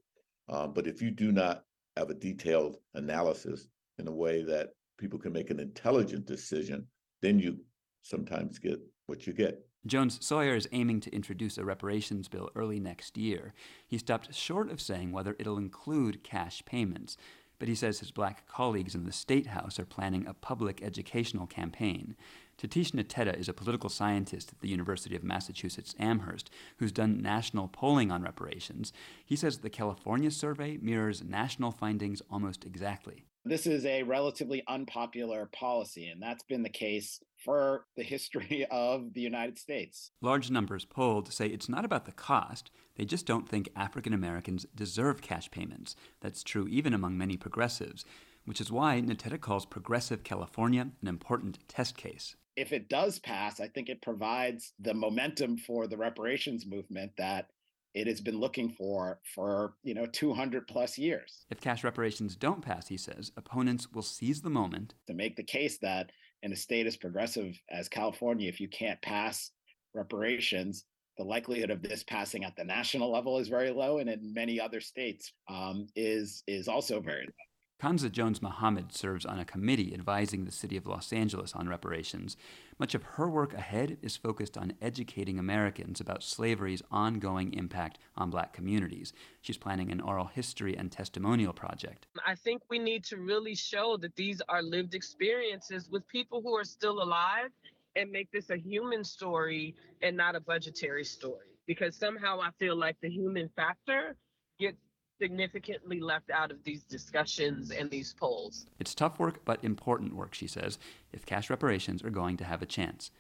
Um, 0.49 0.73
but 0.73 0.87
if 0.87 1.01
you 1.01 1.11
do 1.11 1.31
not 1.31 1.63
have 1.97 2.09
a 2.09 2.13
detailed 2.13 2.77
analysis 2.93 3.67
in 3.99 4.07
a 4.07 4.11
way 4.11 4.43
that 4.43 4.69
people 4.97 5.19
can 5.19 5.33
make 5.33 5.49
an 5.49 5.59
intelligent 5.59 6.25
decision, 6.25 6.85
then 7.21 7.39
you 7.39 7.57
sometimes 8.01 8.59
get 8.59 8.79
what 9.07 9.25
you 9.25 9.33
get. 9.33 9.65
Jones 9.85 10.17
Sawyer 10.25 10.55
is 10.55 10.67
aiming 10.71 10.99
to 11.01 11.15
introduce 11.15 11.57
a 11.57 11.65
reparations 11.65 12.27
bill 12.27 12.49
early 12.55 12.79
next 12.79 13.17
year. 13.17 13.53
He 13.87 13.99
stopped 13.99 14.33
short 14.33 14.71
of 14.71 14.81
saying 14.81 15.11
whether 15.11 15.35
it'll 15.37 15.59
include 15.59 16.23
cash 16.23 16.63
payments, 16.65 17.17
but 17.59 17.67
he 17.67 17.75
says 17.75 17.99
his 17.99 18.11
black 18.11 18.47
colleagues 18.47 18.95
in 18.95 19.05
the 19.05 19.11
State 19.11 19.47
House 19.47 19.79
are 19.79 19.85
planning 19.85 20.25
a 20.25 20.33
public 20.33 20.81
educational 20.81 21.45
campaign. 21.45 22.15
Tatishe 22.57 22.91
Nteta 22.91 23.37
is 23.37 23.49
a 23.49 23.53
political 23.53 23.89
scientist 23.89 24.51
at 24.53 24.59
the 24.61 24.69
University 24.69 25.15
of 25.15 25.23
Massachusetts 25.23 25.93
Amherst 25.99 26.49
who's 26.77 26.91
done 26.91 27.21
national 27.21 27.67
polling 27.67 28.11
on 28.11 28.23
reparations. 28.23 28.93
He 29.25 29.35
says 29.35 29.57
the 29.57 29.69
California 29.69 30.31
survey 30.31 30.77
mirrors 30.81 31.23
national 31.23 31.71
findings 31.71 32.21
almost 32.29 32.65
exactly. 32.65 33.25
This 33.47 33.67
is 33.67 33.85
a 33.85 34.01
relatively 34.01 34.63
unpopular 34.67 35.47
policy, 35.53 36.07
and 36.07 36.19
that's 36.19 36.43
been 36.43 36.63
the 36.63 36.69
case 36.69 37.21
for 37.37 37.85
the 37.95 38.03
history 38.03 38.65
of 38.71 39.13
the 39.13 39.21
United 39.21 39.59
States. 39.59 40.11
Large 40.21 40.49
numbers 40.49 40.85
polled 40.85 41.31
say 41.31 41.47
it's 41.47 41.69
not 41.69 41.85
about 41.85 42.05
the 42.05 42.11
cost, 42.11 42.71
they 42.95 43.05
just 43.05 43.25
don't 43.25 43.47
think 43.47 43.69
African 43.75 44.13
Americans 44.13 44.65
deserve 44.73 45.21
cash 45.21 45.51
payments. 45.51 45.95
That's 46.21 46.41
true 46.41 46.67
even 46.67 46.93
among 46.93 47.17
many 47.17 47.37
progressives, 47.37 48.05
which 48.45 48.61
is 48.61 48.71
why 48.71 49.01
Nteta 49.01 49.39
calls 49.39 49.65
Progressive 49.65 50.23
California 50.23 50.89
an 51.01 51.07
important 51.07 51.59
test 51.67 51.97
case. 51.97 52.35
If 52.55 52.71
it 52.71 52.89
does 52.89 53.19
pass, 53.19 53.59
I 53.59 53.67
think 53.67 53.89
it 53.89 54.01
provides 54.01 54.73
the 54.79 54.93
momentum 54.93 55.57
for 55.57 55.87
the 55.87 55.97
reparations 55.97 56.65
movement 56.65 57.11
that 57.17 57.47
it 57.93 58.07
has 58.07 58.19
been 58.19 58.39
looking 58.39 58.69
for 58.69 59.19
for 59.33 59.75
you 59.83 59.93
know 59.93 60.05
200 60.05 60.67
plus 60.67 60.97
years. 60.97 61.45
If 61.49 61.61
cash 61.61 61.83
reparations 61.83 62.35
don't 62.35 62.61
pass, 62.61 62.87
he 62.87 62.97
says, 62.97 63.31
opponents 63.37 63.91
will 63.91 64.01
seize 64.01 64.41
the 64.41 64.49
moment 64.49 64.93
to 65.07 65.13
make 65.13 65.35
the 65.35 65.43
case 65.43 65.77
that 65.79 66.11
in 66.43 66.51
a 66.51 66.55
state 66.55 66.85
as 66.85 66.97
progressive 66.97 67.59
as 67.71 67.89
California, 67.89 68.49
if 68.49 68.59
you 68.59 68.67
can't 68.67 69.01
pass 69.01 69.51
reparations, 69.93 70.83
the 71.17 71.23
likelihood 71.23 71.71
of 71.71 71.81
this 71.81 72.03
passing 72.03 72.43
at 72.43 72.55
the 72.57 72.63
national 72.63 73.11
level 73.11 73.39
is 73.39 73.47
very 73.47 73.71
low, 73.71 73.99
and 73.99 74.09
in 74.09 74.33
many 74.33 74.59
other 74.59 74.81
states 74.81 75.31
um, 75.49 75.87
is 75.95 76.43
is 76.47 76.67
also 76.67 76.99
very 76.99 77.25
low. 77.25 77.44
Kanza 77.81 78.09
Jones 78.09 78.41
Muhammad 78.41 78.93
serves 78.93 79.25
on 79.25 79.37
a 79.37 79.45
committee 79.45 79.93
advising 79.93 80.45
the 80.45 80.51
city 80.51 80.77
of 80.77 80.87
Los 80.87 81.11
Angeles 81.11 81.53
on 81.53 81.67
reparations. 81.67 82.37
Much 82.79 82.95
of 82.95 83.03
her 83.03 83.29
work 83.29 83.53
ahead 83.53 83.97
is 84.01 84.15
focused 84.15 84.57
on 84.57 84.73
educating 84.81 85.37
Americans 85.37 85.99
about 85.99 86.23
slavery's 86.23 86.81
ongoing 86.89 87.53
impact 87.53 87.99
on 88.15 88.29
black 88.29 88.53
communities. 88.53 89.11
She's 89.41 89.57
planning 89.57 89.91
an 89.91 89.99
oral 89.99 90.25
history 90.25 90.75
and 90.75 90.89
testimonial 90.89 91.51
project. 91.51 92.07
I 92.25 92.35
think 92.35 92.61
we 92.69 92.79
need 92.79 93.03
to 93.05 93.17
really 93.17 93.55
show 93.55 93.97
that 93.97 94.15
these 94.15 94.41
are 94.47 94.63
lived 94.63 94.95
experiences 94.95 95.89
with 95.91 96.07
people 96.07 96.41
who 96.41 96.55
are 96.55 96.63
still 96.63 97.03
alive 97.03 97.49
and 97.97 98.09
make 98.09 98.31
this 98.31 98.49
a 98.51 98.57
human 98.57 99.03
story 99.03 99.75
and 100.01 100.15
not 100.15 100.35
a 100.35 100.39
budgetary 100.39 101.03
story. 101.03 101.47
Because 101.67 101.97
somehow 101.97 102.39
I 102.39 102.51
feel 102.57 102.77
like 102.77 102.95
the 103.01 103.09
human 103.09 103.49
factor 103.55 104.15
gets 104.59 104.77
significantly 105.21 105.99
left 105.99 106.29
out 106.29 106.51
of 106.51 106.63
these 106.63 106.83
discussions 106.83 107.71
and 107.71 107.89
these 107.89 108.13
polls. 108.13 108.65
It's 108.79 108.95
tough 108.95 109.19
work, 109.19 109.43
but 109.45 109.63
important 109.63 110.15
work, 110.15 110.33
she 110.33 110.47
says, 110.47 110.77
if 111.13 111.25
cash 111.25 111.49
reparations 111.49 112.03
are 112.03 112.09
going 112.09 112.37
to 112.37 112.43
have 112.43 112.61
a 112.61 112.65
chance. 112.65 113.11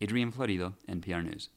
Adrian 0.00 0.32
Florido, 0.32 0.74
NPR 0.88 1.24
News. 1.24 1.48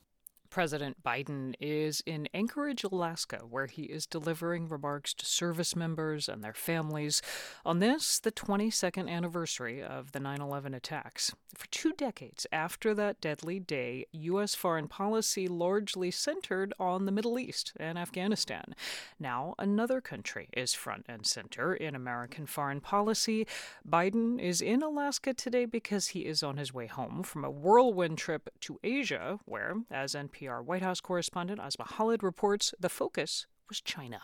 President 0.55 1.03
Biden 1.03 1.53
is 1.59 2.01
in 2.05 2.29
Anchorage, 2.33 2.85
Alaska, 2.85 3.39
where 3.39 3.65
he 3.65 3.83
is 3.83 4.05
delivering 4.05 4.69
remarks 4.69 5.13
to 5.15 5.25
service 5.25 5.75
members 5.75 6.29
and 6.29 6.41
their 6.41 6.53
families 6.53 7.21
on 7.65 7.79
this, 7.79 8.19
the 8.19 8.31
22nd 8.31 9.09
anniversary 9.09 9.83
of 9.83 10.13
the 10.13 10.19
9 10.21 10.39
11 10.39 10.73
attacks. 10.73 11.33
For 11.53 11.67
two 11.67 11.91
decades 11.91 12.47
after 12.53 12.93
that 12.93 13.19
deadly 13.19 13.59
day, 13.59 14.05
U.S. 14.13 14.55
foreign 14.55 14.87
policy 14.87 15.49
largely 15.49 16.09
centered 16.09 16.73
on 16.79 17.05
the 17.05 17.11
Middle 17.11 17.37
East 17.37 17.73
and 17.75 17.97
Afghanistan. 17.97 18.75
Now, 19.19 19.55
another 19.59 19.99
country 19.99 20.47
is 20.55 20.73
front 20.73 21.05
and 21.09 21.25
center 21.25 21.73
in 21.73 21.95
American 21.95 22.45
foreign 22.45 22.79
policy. 22.79 23.45
Biden 23.85 24.39
is 24.39 24.61
in 24.61 24.81
Alaska 24.81 25.33
today 25.33 25.65
because 25.65 26.09
he 26.09 26.21
is 26.21 26.43
on 26.43 26.55
his 26.55 26.73
way 26.73 26.87
home 26.87 27.23
from 27.23 27.43
a 27.43 27.51
whirlwind 27.51 28.17
trip 28.17 28.49
to 28.61 28.79
Asia, 28.85 29.39
where, 29.43 29.75
as 29.91 30.13
NPR 30.13 30.44
NPR 30.45 30.63
White 30.63 30.81
House 30.81 31.01
correspondent 31.01 31.59
Asma 31.59 31.85
Khalid 31.85 32.23
reports 32.23 32.73
the 32.79 32.89
focus 32.89 33.47
was 33.67 33.81
China. 33.81 34.21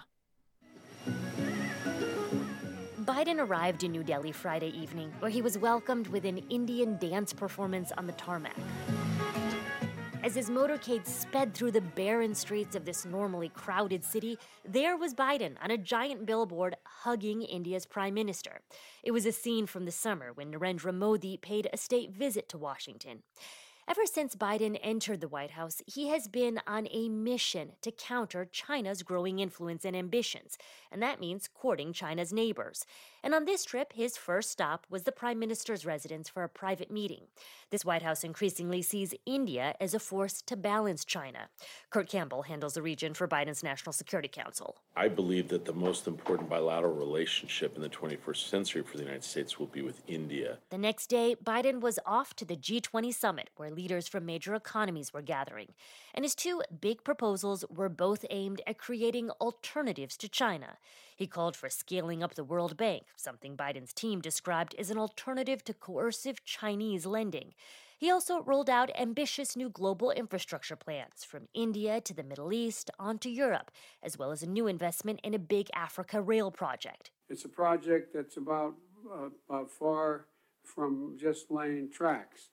Biden 3.01 3.39
arrived 3.39 3.83
in 3.83 3.91
New 3.91 4.03
Delhi 4.03 4.31
Friday 4.31 4.69
evening, 4.69 5.11
where 5.19 5.31
he 5.31 5.41
was 5.41 5.57
welcomed 5.57 6.07
with 6.07 6.25
an 6.25 6.37
Indian 6.49 6.97
dance 6.97 7.33
performance 7.33 7.91
on 7.97 8.05
the 8.05 8.13
tarmac. 8.13 8.55
As 10.23 10.35
his 10.35 10.51
motorcade 10.51 11.07
sped 11.07 11.55
through 11.55 11.71
the 11.71 11.81
barren 11.81 12.35
streets 12.35 12.75
of 12.75 12.85
this 12.85 13.05
normally 13.05 13.49
crowded 13.49 14.03
city, 14.03 14.37
there 14.63 14.95
was 14.95 15.15
Biden 15.15 15.55
on 15.63 15.71
a 15.71 15.77
giant 15.77 16.27
billboard 16.27 16.75
hugging 16.83 17.41
India's 17.41 17.87
prime 17.87 18.13
minister. 18.13 18.61
It 19.01 19.11
was 19.11 19.25
a 19.25 19.31
scene 19.31 19.65
from 19.65 19.85
the 19.85 19.91
summer 19.91 20.31
when 20.31 20.53
Narendra 20.53 20.93
Modi 20.93 21.37
paid 21.37 21.67
a 21.73 21.77
state 21.77 22.11
visit 22.11 22.47
to 22.49 22.59
Washington. 22.59 23.23
Ever 23.91 24.05
since 24.05 24.37
Biden 24.37 24.79
entered 24.81 25.19
the 25.19 25.27
White 25.27 25.51
House, 25.51 25.81
he 25.85 26.07
has 26.07 26.29
been 26.29 26.61
on 26.65 26.87
a 26.91 27.09
mission 27.09 27.73
to 27.81 27.91
counter 27.91 28.45
China's 28.45 29.03
growing 29.03 29.39
influence 29.39 29.83
and 29.83 29.97
ambitions, 29.97 30.57
and 30.89 31.03
that 31.03 31.19
means 31.19 31.49
courting 31.53 31.91
China's 31.91 32.31
neighbors. 32.31 32.85
And 33.21 33.35
on 33.35 33.43
this 33.43 33.65
trip, 33.65 33.91
his 33.91 34.15
first 34.15 34.49
stop 34.49 34.87
was 34.89 35.03
the 35.03 35.11
Prime 35.11 35.39
Minister's 35.39 35.85
residence 35.85 36.29
for 36.29 36.43
a 36.43 36.49
private 36.49 36.89
meeting. 36.89 37.23
This 37.69 37.83
White 37.83 38.01
House 38.01 38.23
increasingly 38.23 38.81
sees 38.81 39.13
India 39.25 39.75
as 39.81 39.93
a 39.93 39.99
force 39.99 40.41
to 40.43 40.55
balance 40.55 41.03
China. 41.03 41.49
Kurt 41.89 42.07
Campbell 42.07 42.43
handles 42.43 42.75
the 42.75 42.81
region 42.81 43.13
for 43.13 43.27
Biden's 43.27 43.61
National 43.61 43.91
Security 43.91 44.29
Council. 44.29 44.77
I 44.95 45.09
believe 45.09 45.49
that 45.49 45.65
the 45.65 45.73
most 45.73 46.07
important 46.07 46.49
bilateral 46.49 46.93
relationship 46.93 47.75
in 47.75 47.81
the 47.81 47.89
21st 47.89 48.49
century 48.49 48.83
for 48.83 48.95
the 48.95 49.03
United 49.03 49.25
States 49.25 49.59
will 49.59 49.67
be 49.67 49.81
with 49.81 50.01
India. 50.07 50.59
The 50.69 50.77
next 50.77 51.07
day, 51.07 51.35
Biden 51.43 51.81
was 51.81 51.99
off 52.05 52.33
to 52.37 52.45
the 52.45 52.55
G20 52.55 53.13
summit, 53.13 53.49
where 53.57 53.69
leaders 53.81 54.07
from 54.07 54.25
major 54.25 54.53
economies 54.53 55.11
were 55.11 55.23
gathering. 55.23 55.73
And 56.13 56.23
his 56.23 56.35
two 56.35 56.61
big 56.79 57.03
proposals 57.03 57.65
were 57.69 57.89
both 57.89 58.23
aimed 58.29 58.61
at 58.67 58.77
creating 58.77 59.31
alternatives 59.41 60.15
to 60.17 60.29
China. 60.29 60.77
He 61.15 61.25
called 61.25 61.55
for 61.55 61.69
scaling 61.69 62.21
up 62.21 62.35
the 62.35 62.43
World 62.43 62.77
Bank, 62.77 63.03
something 63.15 63.57
Biden's 63.57 63.93
team 63.93 64.21
described 64.21 64.75
as 64.77 64.91
an 64.91 64.97
alternative 64.97 65.63
to 65.63 65.73
coercive 65.73 66.45
Chinese 66.45 67.07
lending. 67.07 67.53
He 67.97 68.11
also 68.11 68.41
rolled 68.41 68.69
out 68.69 68.89
ambitious 68.95 69.55
new 69.55 69.69
global 69.69 70.11
infrastructure 70.11 70.75
plans 70.75 71.23
from 71.23 71.47
India 71.53 72.01
to 72.01 72.13
the 72.13 72.23
Middle 72.23 72.53
East 72.53 72.89
onto 72.99 73.29
Europe, 73.29 73.71
as 74.03 74.17
well 74.17 74.31
as 74.31 74.43
a 74.43 74.49
new 74.49 74.67
investment 74.67 75.19
in 75.23 75.33
a 75.33 75.39
big 75.39 75.69
Africa 75.75 76.21
rail 76.21 76.51
project. 76.51 77.11
It's 77.29 77.45
a 77.45 77.49
project 77.49 78.13
that's 78.13 78.37
about, 78.37 78.73
uh, 79.11 79.29
about 79.49 79.71
far 79.71 80.25
from 80.63 81.17
just 81.19 81.51
laying 81.51 81.91
tracks. 81.91 82.49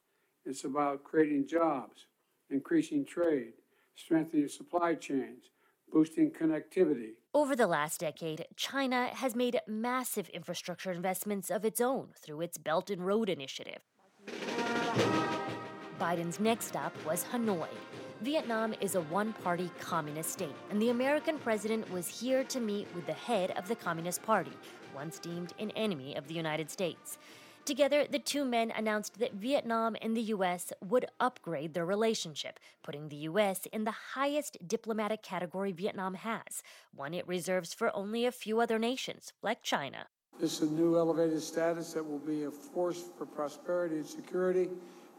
It's 0.48 0.64
about 0.64 1.04
creating 1.04 1.46
jobs, 1.46 2.06
increasing 2.48 3.04
trade, 3.04 3.52
strengthening 3.94 4.48
supply 4.48 4.94
chains, 4.94 5.50
boosting 5.92 6.30
connectivity. 6.30 7.10
Over 7.34 7.54
the 7.54 7.66
last 7.66 8.00
decade, 8.00 8.46
China 8.56 9.08
has 9.08 9.36
made 9.36 9.60
massive 9.68 10.30
infrastructure 10.30 10.90
investments 10.90 11.50
of 11.50 11.66
its 11.66 11.82
own 11.82 12.08
through 12.16 12.40
its 12.40 12.56
Belt 12.56 12.88
and 12.88 13.04
Road 13.04 13.28
Initiative. 13.28 13.82
Biden's 16.00 16.40
next 16.40 16.68
stop 16.68 16.94
was 17.04 17.24
Hanoi. 17.24 17.68
Vietnam 18.22 18.74
is 18.80 18.94
a 18.94 19.02
one 19.02 19.34
party 19.34 19.70
communist 19.78 20.30
state, 20.30 20.56
and 20.70 20.80
the 20.80 20.88
American 20.88 21.38
president 21.38 21.90
was 21.92 22.08
here 22.08 22.42
to 22.44 22.58
meet 22.58 22.88
with 22.94 23.04
the 23.04 23.12
head 23.12 23.50
of 23.50 23.68
the 23.68 23.76
Communist 23.76 24.22
Party, 24.22 24.52
once 24.94 25.18
deemed 25.18 25.52
an 25.58 25.70
enemy 25.72 26.16
of 26.16 26.26
the 26.26 26.34
United 26.34 26.70
States. 26.70 27.18
Together, 27.68 28.06
the 28.10 28.18
two 28.18 28.46
men 28.46 28.72
announced 28.74 29.18
that 29.18 29.34
Vietnam 29.34 29.94
and 30.00 30.16
the 30.16 30.22
U.S. 30.32 30.72
would 30.82 31.04
upgrade 31.20 31.74
their 31.74 31.84
relationship, 31.84 32.58
putting 32.82 33.10
the 33.10 33.28
U.S. 33.28 33.66
in 33.70 33.84
the 33.84 33.94
highest 34.14 34.56
diplomatic 34.66 35.20
category 35.22 35.70
Vietnam 35.72 36.14
has, 36.14 36.62
one 36.94 37.12
it 37.12 37.28
reserves 37.28 37.74
for 37.74 37.94
only 37.94 38.24
a 38.24 38.32
few 38.32 38.58
other 38.58 38.78
nations, 38.78 39.34
like 39.42 39.62
China. 39.62 40.06
This 40.40 40.62
is 40.62 40.70
a 40.70 40.72
new 40.72 40.96
elevated 40.96 41.42
status 41.42 41.92
that 41.92 42.02
will 42.02 42.20
be 42.20 42.44
a 42.44 42.50
force 42.50 43.04
for 43.18 43.26
prosperity 43.26 43.96
and 43.96 44.06
security 44.06 44.70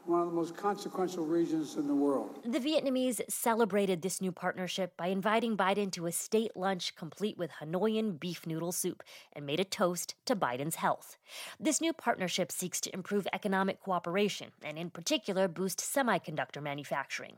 one 0.09 0.21
of 0.21 0.27
the 0.27 0.33
most 0.33 0.57
consequential 0.57 1.23
regions 1.23 1.75
in 1.75 1.87
the 1.87 1.93
world. 1.93 2.39
The 2.43 2.59
Vietnamese 2.59 3.21
celebrated 3.29 4.01
this 4.01 4.19
new 4.19 4.31
partnership 4.31 4.97
by 4.97 5.07
inviting 5.07 5.55
Biden 5.55 5.91
to 5.91 6.07
a 6.07 6.11
state 6.11 6.57
lunch 6.57 6.95
complete 6.95 7.37
with 7.37 7.51
Hanoian 7.61 8.19
beef 8.19 8.47
noodle 8.47 8.71
soup 8.71 9.03
and 9.33 9.45
made 9.45 9.59
a 9.59 9.63
toast 9.63 10.15
to 10.25 10.35
Biden's 10.35 10.75
health. 10.75 11.17
This 11.59 11.79
new 11.79 11.93
partnership 11.93 12.51
seeks 12.51 12.81
to 12.81 12.93
improve 12.93 13.27
economic 13.31 13.81
cooperation 13.81 14.49
and, 14.63 14.79
in 14.79 14.89
particular, 14.89 15.47
boost 15.47 15.79
semiconductor 15.79 16.61
manufacturing. 16.61 17.35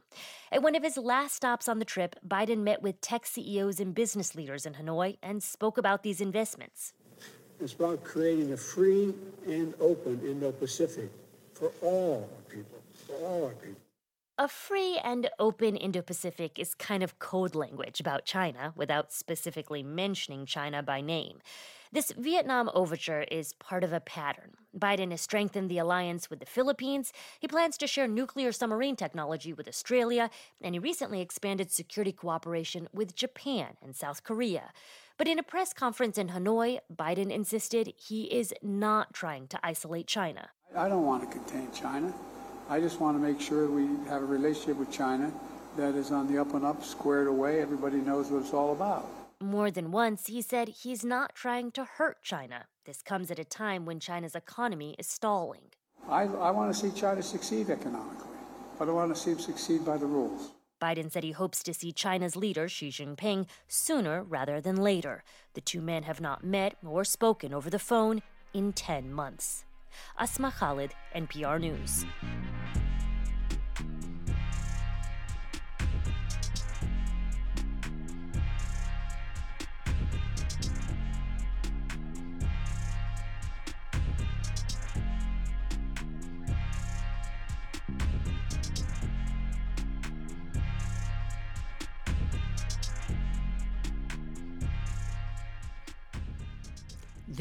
At 0.51 0.63
one 0.63 0.75
of 0.75 0.83
his 0.83 0.97
last 0.97 1.35
stops 1.35 1.67
on 1.67 1.79
the 1.79 1.85
trip, 1.85 2.15
Biden 2.25 2.59
met 2.59 2.81
with 2.81 3.01
tech 3.01 3.25
CEOs 3.25 3.81
and 3.81 3.93
business 3.93 4.33
leaders 4.33 4.65
in 4.65 4.75
Hanoi 4.75 5.17
and 5.21 5.43
spoke 5.43 5.77
about 5.77 6.03
these 6.03 6.21
investments. 6.21 6.93
It's 7.59 7.73
about 7.73 8.03
creating 8.03 8.53
a 8.53 8.57
free 8.57 9.13
and 9.45 9.73
open 9.79 10.21
Indo 10.25 10.51
Pacific 10.51 11.11
for 11.61 11.71
all 11.83 12.27
people, 12.49 12.79
for 13.05 13.15
all 13.17 13.45
our 13.45 13.51
people. 13.51 13.81
A 14.39 14.47
free 14.47 14.99
and 15.03 15.29
open 15.37 15.75
Indo 15.75 16.01
Pacific 16.01 16.57
is 16.57 16.73
kind 16.73 17.03
of 17.03 17.19
code 17.19 17.53
language 17.53 17.99
about 17.99 18.25
China 18.25 18.73
without 18.75 19.13
specifically 19.13 19.83
mentioning 19.83 20.47
China 20.47 20.81
by 20.81 21.01
name. 21.01 21.37
This 21.91 22.11
Vietnam 22.17 22.71
overture 22.73 23.25
is 23.29 23.53
part 23.53 23.83
of 23.83 23.93
a 23.93 23.99
pattern. 23.99 24.53
Biden 24.75 25.11
has 25.11 25.21
strengthened 25.21 25.69
the 25.69 25.77
alliance 25.77 26.29
with 26.29 26.39
the 26.39 26.45
Philippines. 26.47 27.13
He 27.39 27.47
plans 27.47 27.77
to 27.77 27.85
share 27.85 28.07
nuclear 28.07 28.51
submarine 28.51 28.95
technology 28.95 29.53
with 29.53 29.67
Australia, 29.67 30.31
and 30.61 30.73
he 30.73 30.79
recently 30.79 31.21
expanded 31.21 31.69
security 31.69 32.13
cooperation 32.13 32.87
with 32.91 33.13
Japan 33.13 33.75
and 33.83 33.95
South 33.95 34.23
Korea. 34.23 34.71
But 35.17 35.27
in 35.27 35.37
a 35.37 35.43
press 35.43 35.73
conference 35.73 36.17
in 36.17 36.29
Hanoi, 36.29 36.79
Biden 36.91 37.29
insisted 37.29 37.93
he 37.95 38.23
is 38.23 38.55
not 38.63 39.13
trying 39.13 39.47
to 39.49 39.59
isolate 39.63 40.07
China. 40.07 40.49
I 40.75 40.87
don't 40.87 41.05
want 41.05 41.21
to 41.23 41.27
contain 41.27 41.69
China. 41.73 42.13
I 42.69 42.79
just 42.79 43.01
want 43.01 43.17
to 43.17 43.21
make 43.21 43.41
sure 43.41 43.67
we 43.67 43.87
have 44.07 44.21
a 44.21 44.25
relationship 44.25 44.77
with 44.77 44.89
China 44.89 45.31
that 45.75 45.95
is 45.95 46.11
on 46.11 46.31
the 46.31 46.39
up 46.39 46.53
and 46.53 46.65
up, 46.65 46.83
squared 46.83 47.27
away. 47.27 47.61
Everybody 47.61 47.97
knows 47.97 48.31
what 48.31 48.43
it's 48.43 48.53
all 48.53 48.71
about. 48.71 49.09
More 49.41 49.69
than 49.69 49.91
once, 49.91 50.27
he 50.27 50.41
said 50.41 50.69
he's 50.69 51.03
not 51.03 51.35
trying 51.35 51.71
to 51.71 51.83
hurt 51.83 52.23
China. 52.23 52.65
This 52.85 53.01
comes 53.01 53.29
at 53.31 53.39
a 53.39 53.43
time 53.43 53.85
when 53.85 53.99
China's 53.99 54.35
economy 54.35 54.95
is 54.97 55.07
stalling. 55.07 55.71
I, 56.07 56.23
I 56.23 56.51
want 56.51 56.73
to 56.73 56.79
see 56.79 56.97
China 56.97 57.21
succeed 57.21 57.69
economically, 57.69 58.37
but 58.79 58.87
I 58.87 58.91
want 58.91 59.13
to 59.13 59.19
see 59.19 59.31
them 59.31 59.39
succeed 59.39 59.83
by 59.83 59.97
the 59.97 60.05
rules. 60.05 60.51
Biden 60.81 61.11
said 61.11 61.23
he 61.23 61.31
hopes 61.31 61.61
to 61.63 61.73
see 61.73 61.91
China's 61.91 62.35
leader, 62.35 62.67
Xi 62.67 62.89
Jinping, 62.89 63.45
sooner 63.67 64.23
rather 64.23 64.61
than 64.61 64.77
later. 64.77 65.23
The 65.53 65.61
two 65.61 65.81
men 65.81 66.03
have 66.03 66.21
not 66.21 66.43
met 66.43 66.75
or 66.83 67.03
spoken 67.03 67.53
over 67.53 67.69
the 67.69 67.77
phone 67.77 68.21
in 68.53 68.73
10 68.73 69.11
months. 69.11 69.65
Asma 70.17 70.51
Khalid, 70.51 70.93
NPR 71.15 71.59
News. 71.59 72.05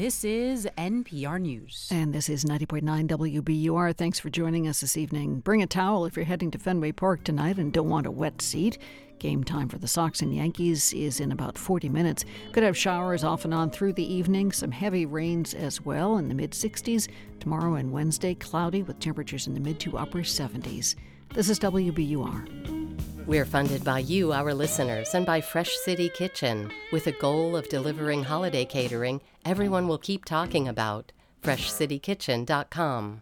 This 0.01 0.23
is 0.23 0.67
NPR 0.79 1.39
News. 1.39 1.87
And 1.91 2.11
this 2.11 2.27
is 2.27 2.43
90.9 2.43 3.07
WBUR. 3.07 3.95
Thanks 3.95 4.19
for 4.19 4.31
joining 4.31 4.67
us 4.67 4.81
this 4.81 4.97
evening. 4.97 5.41
Bring 5.41 5.61
a 5.61 5.67
towel 5.67 6.05
if 6.05 6.15
you're 6.15 6.25
heading 6.25 6.49
to 6.49 6.57
Fenway 6.57 6.93
Park 6.93 7.23
tonight 7.23 7.59
and 7.59 7.71
don't 7.71 7.87
want 7.87 8.07
a 8.07 8.11
wet 8.11 8.41
seat. 8.41 8.79
Game 9.19 9.43
time 9.43 9.69
for 9.69 9.77
the 9.77 9.87
Sox 9.87 10.23
and 10.23 10.33
Yankees 10.33 10.91
is 10.93 11.19
in 11.19 11.31
about 11.31 11.55
40 11.55 11.87
minutes. 11.89 12.25
Could 12.51 12.63
have 12.63 12.75
showers 12.75 13.23
off 13.23 13.45
and 13.45 13.53
on 13.53 13.69
through 13.69 13.93
the 13.93 14.11
evening, 14.11 14.51
some 14.51 14.71
heavy 14.71 15.05
rains 15.05 15.53
as 15.53 15.85
well 15.85 16.17
in 16.17 16.29
the 16.29 16.33
mid 16.33 16.53
60s. 16.53 17.07
Tomorrow 17.39 17.75
and 17.75 17.91
Wednesday, 17.91 18.33
cloudy 18.33 18.81
with 18.81 18.97
temperatures 18.97 19.45
in 19.45 19.53
the 19.53 19.59
mid 19.59 19.79
to 19.81 19.99
upper 19.99 20.21
70s. 20.21 20.95
This 21.35 21.47
is 21.47 21.59
WBUR. 21.59 23.27
We're 23.27 23.45
funded 23.45 23.83
by 23.83 23.99
you, 23.99 24.33
our 24.33 24.51
listeners, 24.55 25.13
and 25.13 25.27
by 25.27 25.41
Fresh 25.41 25.77
City 25.77 26.09
Kitchen, 26.09 26.71
with 26.91 27.05
a 27.05 27.11
goal 27.11 27.55
of 27.55 27.69
delivering 27.69 28.23
holiday 28.23 28.65
catering 28.65 29.21
everyone 29.45 29.87
will 29.87 29.97
keep 29.97 30.25
talking 30.25 30.67
about. 30.67 31.11
FreshCityKitchen.com. 31.43 33.21